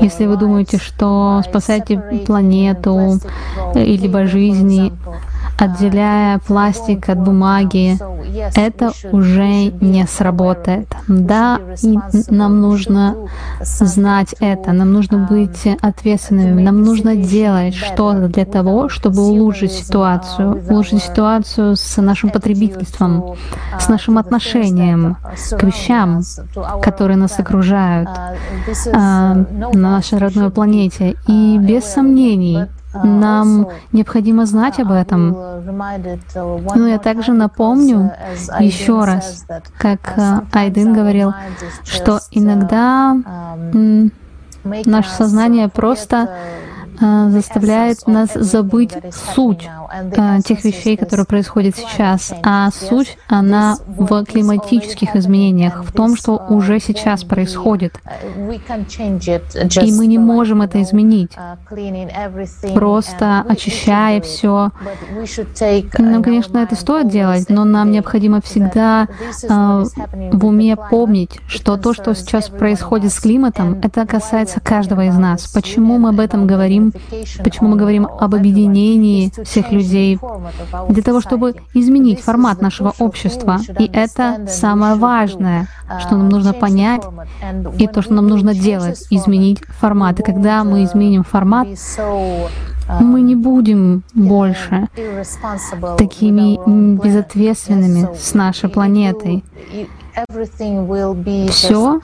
если 0.01 0.25
вы 0.25 0.37
думаете, 0.37 0.77
что 0.77 1.43
спасаете 1.45 1.99
планету 2.25 3.19
или 3.75 4.07
жизни, 4.25 4.93
отделяя 5.57 6.39
пластик 6.39 7.09
от 7.09 7.19
бумаги, 7.19 7.97
это 8.55 8.91
уже 9.11 9.65
не 9.81 10.05
сработает. 10.05 10.87
Да, 11.07 11.59
нам 12.29 12.61
нужно 12.61 13.15
знать 13.61 14.35
это, 14.39 14.71
нам 14.71 14.93
нужно 14.93 15.17
быть 15.17 15.67
ответственными, 15.81 16.61
нам 16.61 16.81
нужно 16.81 17.15
делать 17.15 17.75
что-то 17.75 18.27
для 18.27 18.45
того, 18.45 18.89
чтобы 18.89 19.21
улучшить 19.21 19.71
ситуацию, 19.71 20.63
улучшить 20.69 21.03
ситуацию 21.03 21.75
с 21.75 22.01
нашим 22.01 22.29
потребительством, 22.29 23.35
с 23.79 23.89
нашим 23.89 24.17
отношением 24.17 25.17
к 25.51 25.63
вещам, 25.63 26.21
которые 26.81 27.17
нас 27.17 27.39
окружают 27.39 28.09
а, 28.93 29.33
на 29.33 29.91
нашей 29.91 30.19
родной 30.19 30.49
планете. 30.51 31.15
И 31.27 31.57
без 31.57 31.85
сомнений, 31.85 32.65
нам 33.03 33.67
необходимо 33.91 34.45
знать 34.45 34.79
об 34.79 34.91
этом. 34.91 35.31
Но 36.75 36.87
я 36.87 36.99
также 36.99 37.33
напомню 37.33 38.11
еще 38.59 39.03
раз, 39.03 39.45
как 39.77 40.13
э, 40.17 40.41
Айдин 40.53 40.93
говорил, 40.93 41.33
что 41.83 42.19
иногда 42.31 43.15
наше 44.63 45.09
сознание 45.09 45.69
просто 45.69 46.29
э, 46.99 47.29
заставляет 47.29 48.07
нас 48.07 48.33
забыть 48.33 48.93
суть 49.11 49.69
тех 50.45 50.63
вещей, 50.63 50.97
которые 50.97 51.25
происходят 51.25 51.75
сейчас. 51.75 52.33
А 52.43 52.69
суть, 52.71 53.17
она 53.27 53.77
в 53.87 54.25
климатических 54.25 55.15
изменениях, 55.15 55.83
в 55.83 55.91
том, 55.91 56.15
что 56.15 56.37
уже 56.49 56.79
сейчас 56.79 57.23
происходит. 57.23 57.99
И 59.81 59.91
мы 59.91 60.07
не 60.07 60.17
можем 60.17 60.61
это 60.61 60.81
изменить, 60.81 61.31
просто 62.73 63.45
очищая 63.47 64.21
все. 64.21 64.71
Нам, 65.97 66.23
конечно, 66.23 66.59
это 66.59 66.75
стоит 66.75 67.09
делать, 67.09 67.49
но 67.49 67.63
нам 67.65 67.91
необходимо 67.91 68.41
всегда 68.41 69.07
э, 69.43 69.83
в 70.31 70.45
уме 70.45 70.75
помнить, 70.75 71.39
что 71.47 71.77
то, 71.77 71.93
что 71.93 72.13
сейчас 72.15 72.49
происходит 72.49 73.11
с 73.11 73.19
климатом, 73.19 73.79
это 73.81 74.05
касается 74.05 74.59
каждого 74.59 75.05
из 75.05 75.15
нас. 75.15 75.47
Почему 75.47 75.97
мы 75.97 76.09
об 76.09 76.19
этом 76.19 76.47
говорим? 76.47 76.93
Почему 77.43 77.69
мы 77.69 77.77
говорим 77.77 78.05
об 78.05 78.35
объединении 78.35 79.31
всех 79.43 79.71
людей? 79.71 79.86
Людей 79.87 80.19
для 80.89 81.03
того, 81.03 81.21
чтобы 81.21 81.55
изменить 81.73 82.21
формат 82.21 82.61
нашего 82.61 82.93
общества. 82.99 83.59
И 83.79 83.89
это 83.91 84.45
самое 84.47 84.95
важное, 84.95 85.67
что 85.99 86.15
нам 86.15 86.29
нужно 86.29 86.53
понять, 86.53 87.03
и 87.77 87.87
то, 87.87 88.01
что 88.01 88.13
нам 88.13 88.27
нужно 88.27 88.53
делать, 88.53 89.07
изменить 89.09 89.61
формат. 89.79 90.19
И 90.19 90.23
когда 90.23 90.63
мы 90.63 90.83
изменим 90.83 91.23
формат, 91.23 91.67
мы 93.01 93.21
не 93.21 93.35
будем 93.35 94.03
больше 94.13 94.87
такими 95.97 96.57
безответственными 96.97 98.09
с 98.17 98.33
нашей 98.33 98.69
планетой. 98.69 99.43
Все 101.49 101.99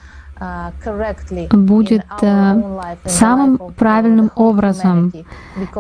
будет 1.52 2.06
э, 2.22 2.80
самым 3.06 3.58
правильным 3.78 4.32
образом 4.36 5.12
э, 5.14 5.22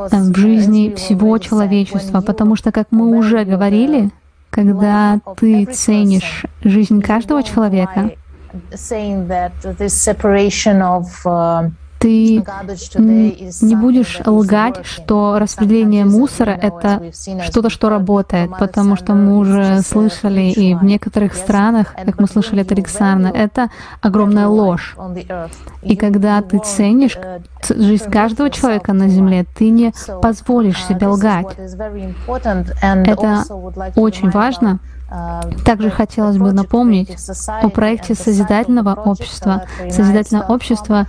в 0.10 0.38
жизни 0.38 0.94
всего 0.95 1.38
человечества, 1.38 2.22
потому 2.22 2.56
что, 2.56 2.72
как 2.72 2.88
мы 2.91 3.18
уже 3.18 3.44
говорили, 3.45 4.10
когда 4.49 5.19
ты 5.38 5.65
ценишь 5.65 6.45
жизнь 6.64 7.02
каждого 7.02 7.44
человека, 7.44 8.11
ты 12.03 12.43
не 13.61 13.75
будешь 13.75 14.19
лгать, 14.25 14.85
что 14.85 15.38
распределение 15.39 16.03
мусора— 16.03 16.51
это 16.61 17.01
что-то, 17.43 17.69
что 17.69 17.88
работает, 17.88 18.51
потому 18.59 18.97
что 18.97 19.13
мы 19.13 19.38
уже 19.38 19.81
слышали, 19.81 20.41
и 20.41 20.75
в 20.75 20.84
некоторых 20.84 21.34
странах, 21.34 21.95
как 22.05 22.19
мы 22.19 22.27
слышали 22.27 22.59
от 22.61 22.71
Александра, 22.73 23.30
это 23.30 23.69
огромная 24.01 24.47
ложь. 24.47 24.97
И 25.81 25.95
когда 25.95 26.41
ты 26.41 26.59
ценишь 26.59 27.17
жизнь 27.69 28.11
каждого 28.11 28.49
человека 28.49 28.91
на 28.91 29.07
Земле, 29.07 29.45
ты 29.57 29.69
не 29.69 29.93
позволишь 30.21 30.84
себе 30.85 31.07
лгать. 31.07 31.55
Это 32.81 33.43
очень 33.95 34.30
важно, 34.30 34.80
также 35.64 35.90
хотелось 35.90 36.38
бы 36.38 36.52
напомнить 36.53 37.15
о 37.48 37.69
проекте 37.69 38.15
Созидательного 38.15 38.95
общества. 38.95 39.64
Созидательное 39.90 40.44
общество 40.44 41.07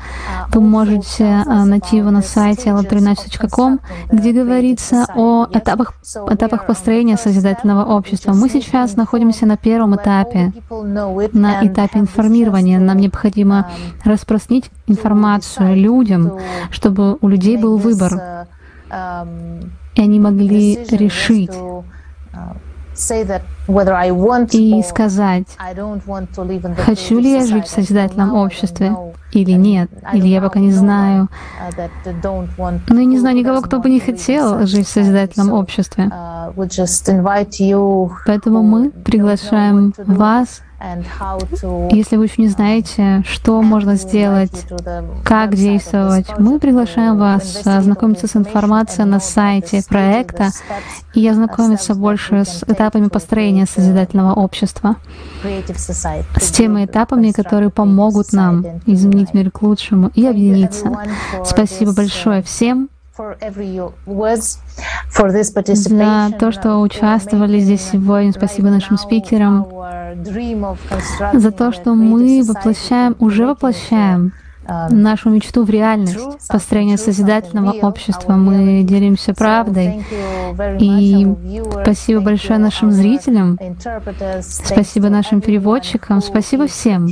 вы 0.53 0.61
можете 0.61 1.25
а, 1.25 1.65
найти 1.65 1.97
его 1.99 2.11
на 2.11 2.23
сайте 2.23 2.71
allo13.com, 2.71 3.81
где 4.13 4.33
говорится 4.33 5.07
о 5.15 5.47
этапах, 5.51 5.95
этапах 6.31 6.67
построения 6.67 7.17
Созидательного 7.17 7.85
общества. 7.85 8.33
Мы 8.33 8.49
сейчас 8.51 8.97
находимся 8.97 9.47
на 9.47 9.57
первом 9.57 9.97
этапе, 9.97 10.53
на 10.71 11.67
этапе 11.67 12.01
информирования. 12.01 12.79
Нам 12.79 12.99
необходимо 12.99 13.71
распространить 14.05 14.71
информацию 14.87 15.77
людям, 15.77 16.39
чтобы 16.71 17.17
у 17.21 17.29
людей 17.29 17.57
был 17.57 17.79
выбор, 17.79 18.47
и 18.91 20.01
они 20.01 20.21
могли 20.21 20.85
решить, 20.91 21.53
и 24.55 24.83
сказать, 24.83 25.47
хочу 26.77 27.19
ли 27.19 27.33
я 27.33 27.47
жить 27.47 27.66
в 27.66 27.71
созидательном 27.71 28.35
обществе 28.35 28.95
или 29.33 29.53
нет, 29.53 29.91
или 30.12 30.29
я 30.29 30.41
пока 30.41 30.61
не 30.61 30.73
знаю. 30.73 31.29
Uh, 31.61 32.81
Но 32.89 33.01
я 33.01 33.07
не 33.07 33.19
знаю 33.19 33.37
никого, 33.37 33.62
кто 33.62 33.81
бы 33.81 33.91
не 33.91 34.01
хотел 34.01 34.66
жить 34.66 34.87
в 34.87 34.91
созидательном 34.91 35.53
обществе. 35.53 36.05
Uh, 36.05 36.53
Поэтому 38.27 38.62
мы 38.62 38.91
приглашаем 38.91 39.93
вас 39.97 40.61
если 41.90 42.16
вы 42.16 42.24
еще 42.24 42.43
не 42.43 42.48
знаете, 42.48 43.23
что 43.27 43.61
можно 43.62 43.97
сделать, 43.97 44.66
как 45.24 45.55
действовать, 45.55 46.27
мы 46.39 46.59
приглашаем 46.59 47.19
вас 47.19 47.66
ознакомиться 47.66 48.27
с 48.27 48.36
информацией 48.36 49.06
на 49.06 49.20
сайте 49.20 49.82
проекта 49.89 50.51
и 51.15 51.27
ознакомиться 51.27 51.94
больше 51.94 52.44
с 52.44 52.62
этапами 52.66 53.09
построения 53.09 53.66
созидательного 53.66 54.35
общества, 54.35 54.97
с 55.43 56.51
теми 56.51 56.85
этапами, 56.85 57.31
которые 57.31 57.70
помогут 57.70 58.32
нам 58.32 58.65
изменить 58.86 59.35
мир 59.35 59.51
к 59.51 59.62
лучшему 59.62 60.11
и 60.15 60.27
объединиться. 60.27 60.90
Спасибо 61.44 61.93
большое 61.93 62.43
всем 62.43 62.89
за 66.31 66.39
то, 66.39 66.53
что 66.53 66.78
участвовали 66.81 67.61
здесь 67.61 67.82
сегодня. 67.93 68.32
Спасибо 68.32 68.69
нашим 68.70 68.99
спикерам 68.99 69.66
за 71.32 71.53
то, 71.53 71.73
что 71.73 71.95
мы 71.95 72.43
воплощаем, 72.43 73.16
уже 73.19 73.47
воплощаем 73.47 74.32
нашу 74.91 75.31
мечту 75.31 75.65
в 75.65 75.70
реальность, 75.70 76.19
построение 76.49 76.97
созидательного 76.97 77.73
общества. 77.86 78.35
Мы 78.35 78.82
делимся 78.82 79.35
правдой. 79.35 80.05
И 80.78 81.27
спасибо 81.82 82.20
большое 82.20 82.59
нашим 82.59 82.91
зрителям, 82.91 83.59
спасибо 84.41 85.09
нашим 85.09 85.41
переводчикам, 85.41 86.20
спасибо 86.20 86.66
всем, 86.66 87.09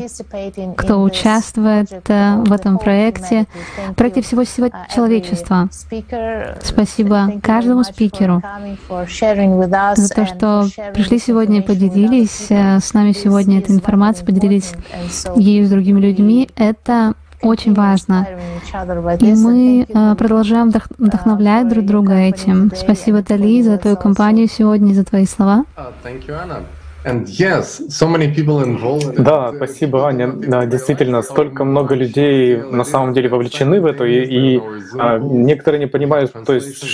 кто 0.76 1.02
участвует 1.02 1.90
э, 2.08 2.36
в 2.44 2.52
этом 2.52 2.78
проекте, 2.78 3.46
проекте 3.96 4.22
всего 4.22 4.44
человечества. 4.94 5.68
Спасибо 6.62 7.32
каждому 7.42 7.84
спикеру 7.84 8.42
за 9.94 10.08
то, 10.08 10.26
что 10.26 10.68
пришли 10.94 11.18
сегодня 11.18 11.58
и 11.58 11.62
поделились 11.62 12.46
э, 12.50 12.78
с 12.80 12.94
нами 12.94 13.12
сегодня 13.12 13.58
этой 13.58 13.74
информацией, 13.74 14.26
поделились 14.26 14.72
ею 15.36 15.66
с 15.66 15.70
другими 15.70 16.00
людьми. 16.00 16.48
Это 16.56 17.14
очень 17.43 17.74
важно. 17.74 18.27
И 19.20 19.32
мы 19.35 19.86
э, 19.89 20.14
продолжаем 20.16 20.73
вдохновлять 20.98 21.69
друг 21.69 21.85
друга 21.85 22.14
этим. 22.14 22.73
Спасибо, 22.74 23.23
Тали, 23.23 23.62
за 23.62 23.78
твою 23.78 23.97
компанию 23.97 24.48
сегодня, 24.48 24.94
за 24.94 25.05
твои 25.05 25.27
слова. 25.27 25.64
Да, 29.18 29.52
спасибо, 29.56 30.06
Аня. 30.06 30.32
Действительно, 30.66 31.22
столько 31.22 31.64
много 31.64 31.94
людей 31.94 32.56
на 32.56 32.84
самом 32.84 33.12
деле 33.12 33.28
вовлечены 33.28 33.80
в 33.80 33.86
это, 33.86 34.04
и, 34.04 34.56
и 34.56 34.60
а, 34.98 35.18
некоторые 35.18 35.80
не 35.80 35.86
понимают, 35.86 36.32
то 36.46 36.52
есть 36.54 36.84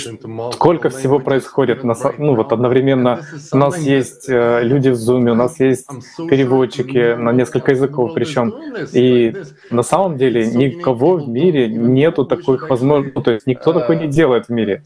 сколько 0.53 0.89
всего 0.89 1.19
происходит. 1.19 1.83
На, 1.83 1.95
ну 2.17 2.35
вот 2.35 2.51
одновременно 2.53 3.21
у 3.51 3.57
нас 3.57 3.77
есть 3.79 4.29
э, 4.29 4.61
люди 4.63 4.89
в 4.89 4.95
Zoom, 4.95 5.29
у 5.29 5.35
нас 5.35 5.59
есть 5.59 5.87
переводчики 6.17 7.15
на 7.15 7.31
несколько 7.31 7.71
языков 7.71 8.13
причем. 8.13 8.53
И 8.93 9.35
на 9.71 9.83
самом 9.83 10.17
деле 10.17 10.47
никого 10.47 11.17
в 11.17 11.27
мире 11.29 11.67
нету 11.67 12.25
таких 12.25 12.69
возможностей, 12.69 13.13
ну, 13.15 13.21
то 13.21 13.31
есть 13.31 13.47
никто 13.47 13.73
такой 13.73 13.97
не 13.97 14.07
делает 14.07 14.47
в 14.47 14.49
мире. 14.49 14.81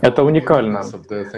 Это 0.00 0.24
уникально. 0.24 0.82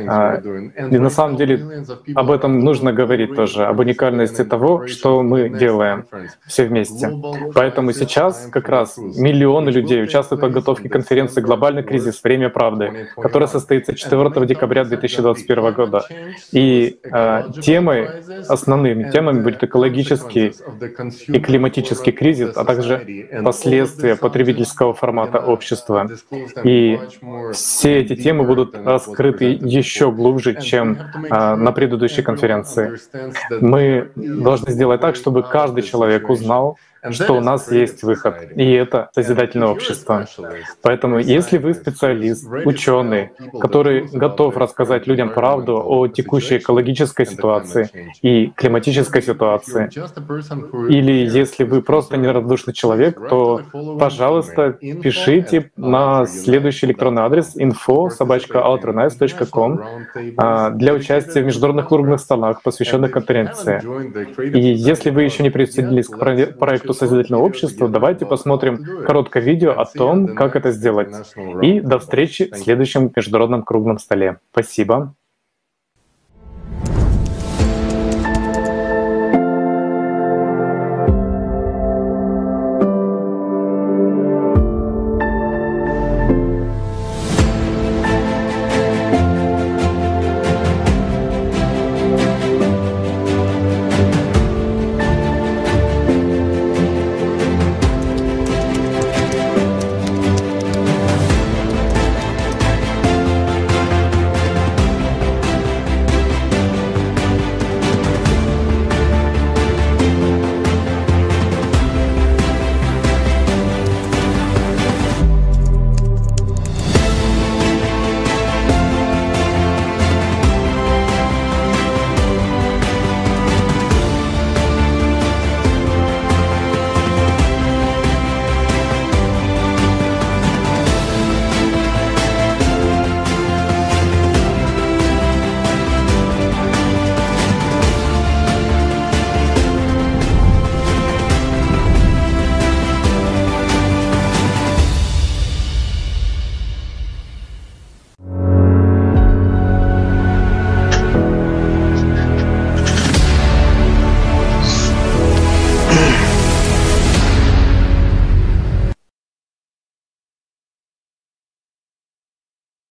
А, 0.07 0.37
и 0.37 0.99
на 0.99 1.11
самом 1.11 1.37
деле 1.37 1.85
об 2.15 2.31
этом 2.31 2.61
нужно 2.61 2.93
говорить 2.93 3.08
говорит 3.09 3.35
тоже 3.35 3.65
об 3.65 3.81
уникальности 3.81 4.45
того, 4.45 4.87
что 4.87 5.23
мы 5.23 5.49
делаем 5.49 6.05
все 6.47 6.65
вместе. 6.65 7.11
Поэтому 7.55 7.93
сейчас 7.93 8.49
как 8.53 8.69
раз 8.69 8.99
миллионы 8.99 9.71
людей 9.71 10.03
участвуют 10.03 10.41
в 10.41 10.45
подготовке 10.45 10.89
конференции 10.89 11.41
«Глобальный 11.41 11.83
кризис. 11.83 12.23
Время 12.23 12.51
правды», 12.51 13.09
которая 13.17 13.49
состоится 13.49 13.95
4 13.95 14.47
декабря 14.47 14.85
2021 14.85 15.73
года. 15.73 16.05
И 16.53 16.99
э, 17.03 17.43
темой, 17.63 18.09
основными 18.49 19.11
темами 19.11 19.41
будет 19.41 19.65
экологический 19.65 20.53
и 21.29 21.41
климатический 21.41 22.13
кризис, 22.13 22.57
а 22.57 22.65
также 22.65 23.29
последствия 23.43 24.17
потребительского 24.17 24.93
формата 24.93 25.39
общества. 25.39 26.09
И 26.65 26.99
все 27.53 28.01
эти 28.01 28.17
темы 28.17 28.45
будут 28.45 28.77
раскрыты 28.77 29.59
еще 29.61 30.11
глубже, 30.13 30.61
чем 30.61 30.99
э, 30.99 31.55
на 31.55 31.73
предыдущей 31.73 32.23
конференции. 32.23 32.98
Мы 33.61 34.11
должны 34.17 34.73
сделать 34.73 35.01
так, 35.01 35.17
чтобы 35.17 35.43
каждый 35.43 35.83
человек 35.83 36.29
узнал, 36.29 36.79
что 37.11 37.35
у 37.35 37.41
нас 37.41 37.71
есть 37.71 38.03
выход, 38.03 38.35
и 38.57 38.73
это 38.73 39.11
созидательное 39.15 39.69
общество. 39.69 40.27
Поэтому, 40.83 41.19
если 41.19 41.59
вы 41.59 41.75
специалист, 41.75 42.49
ученый, 42.65 43.31
который 43.61 44.09
готов 44.13 44.57
рассказать 44.57 45.07
людям 45.07 45.31
правду 45.31 45.83
о 45.85 46.09
текущей 46.09 46.59
экологической 46.59 47.27
ситуации 47.27 47.91
и 48.23 48.53
климатической 48.57 49.23
ситуации, 49.23 49.91
или 50.89 51.27
если 51.27 51.65
вы 51.65 51.83
просто 51.83 52.17
неравнодушный 52.17 52.75
человек, 52.75 53.19
то, 53.29 53.63
пожалуйста, 53.99 54.73
пишите 54.73 55.71
на 55.77 56.27
следующий 56.27 56.87
электронный 56.87 57.23
адрес 57.23 57.57
info 57.57 58.09
а, 60.37 60.71
для 60.71 60.95
участия 60.95 61.43
в 61.43 61.47
международных 61.47 61.89
круглых 61.89 62.21
столах, 62.21 62.63
посвященных 62.63 63.11
конференции. 63.11 63.83
И 64.57 64.73
если 64.73 65.11
вы 65.11 65.23
еще 65.23 65.43
не 65.43 65.51
присоединились 65.51 66.09
к 66.09 66.19
проекту 66.19 66.95
Созидательного 66.99 67.43
общества, 67.43 67.89
давайте 67.89 68.27
посмотрим 68.27 69.05
короткое 69.07 69.43
видео 69.43 69.73
о 69.73 69.85
том, 69.85 70.35
как 70.35 70.57
это 70.57 70.73
сделать. 70.73 71.15
И 71.63 71.81
до 71.81 71.99
встречи 71.99 72.51
в 72.51 72.57
следующем 72.57 73.13
международном 73.15 73.63
круглом 73.63 73.99
столе. 73.99 74.39
Спасибо. 74.51 75.15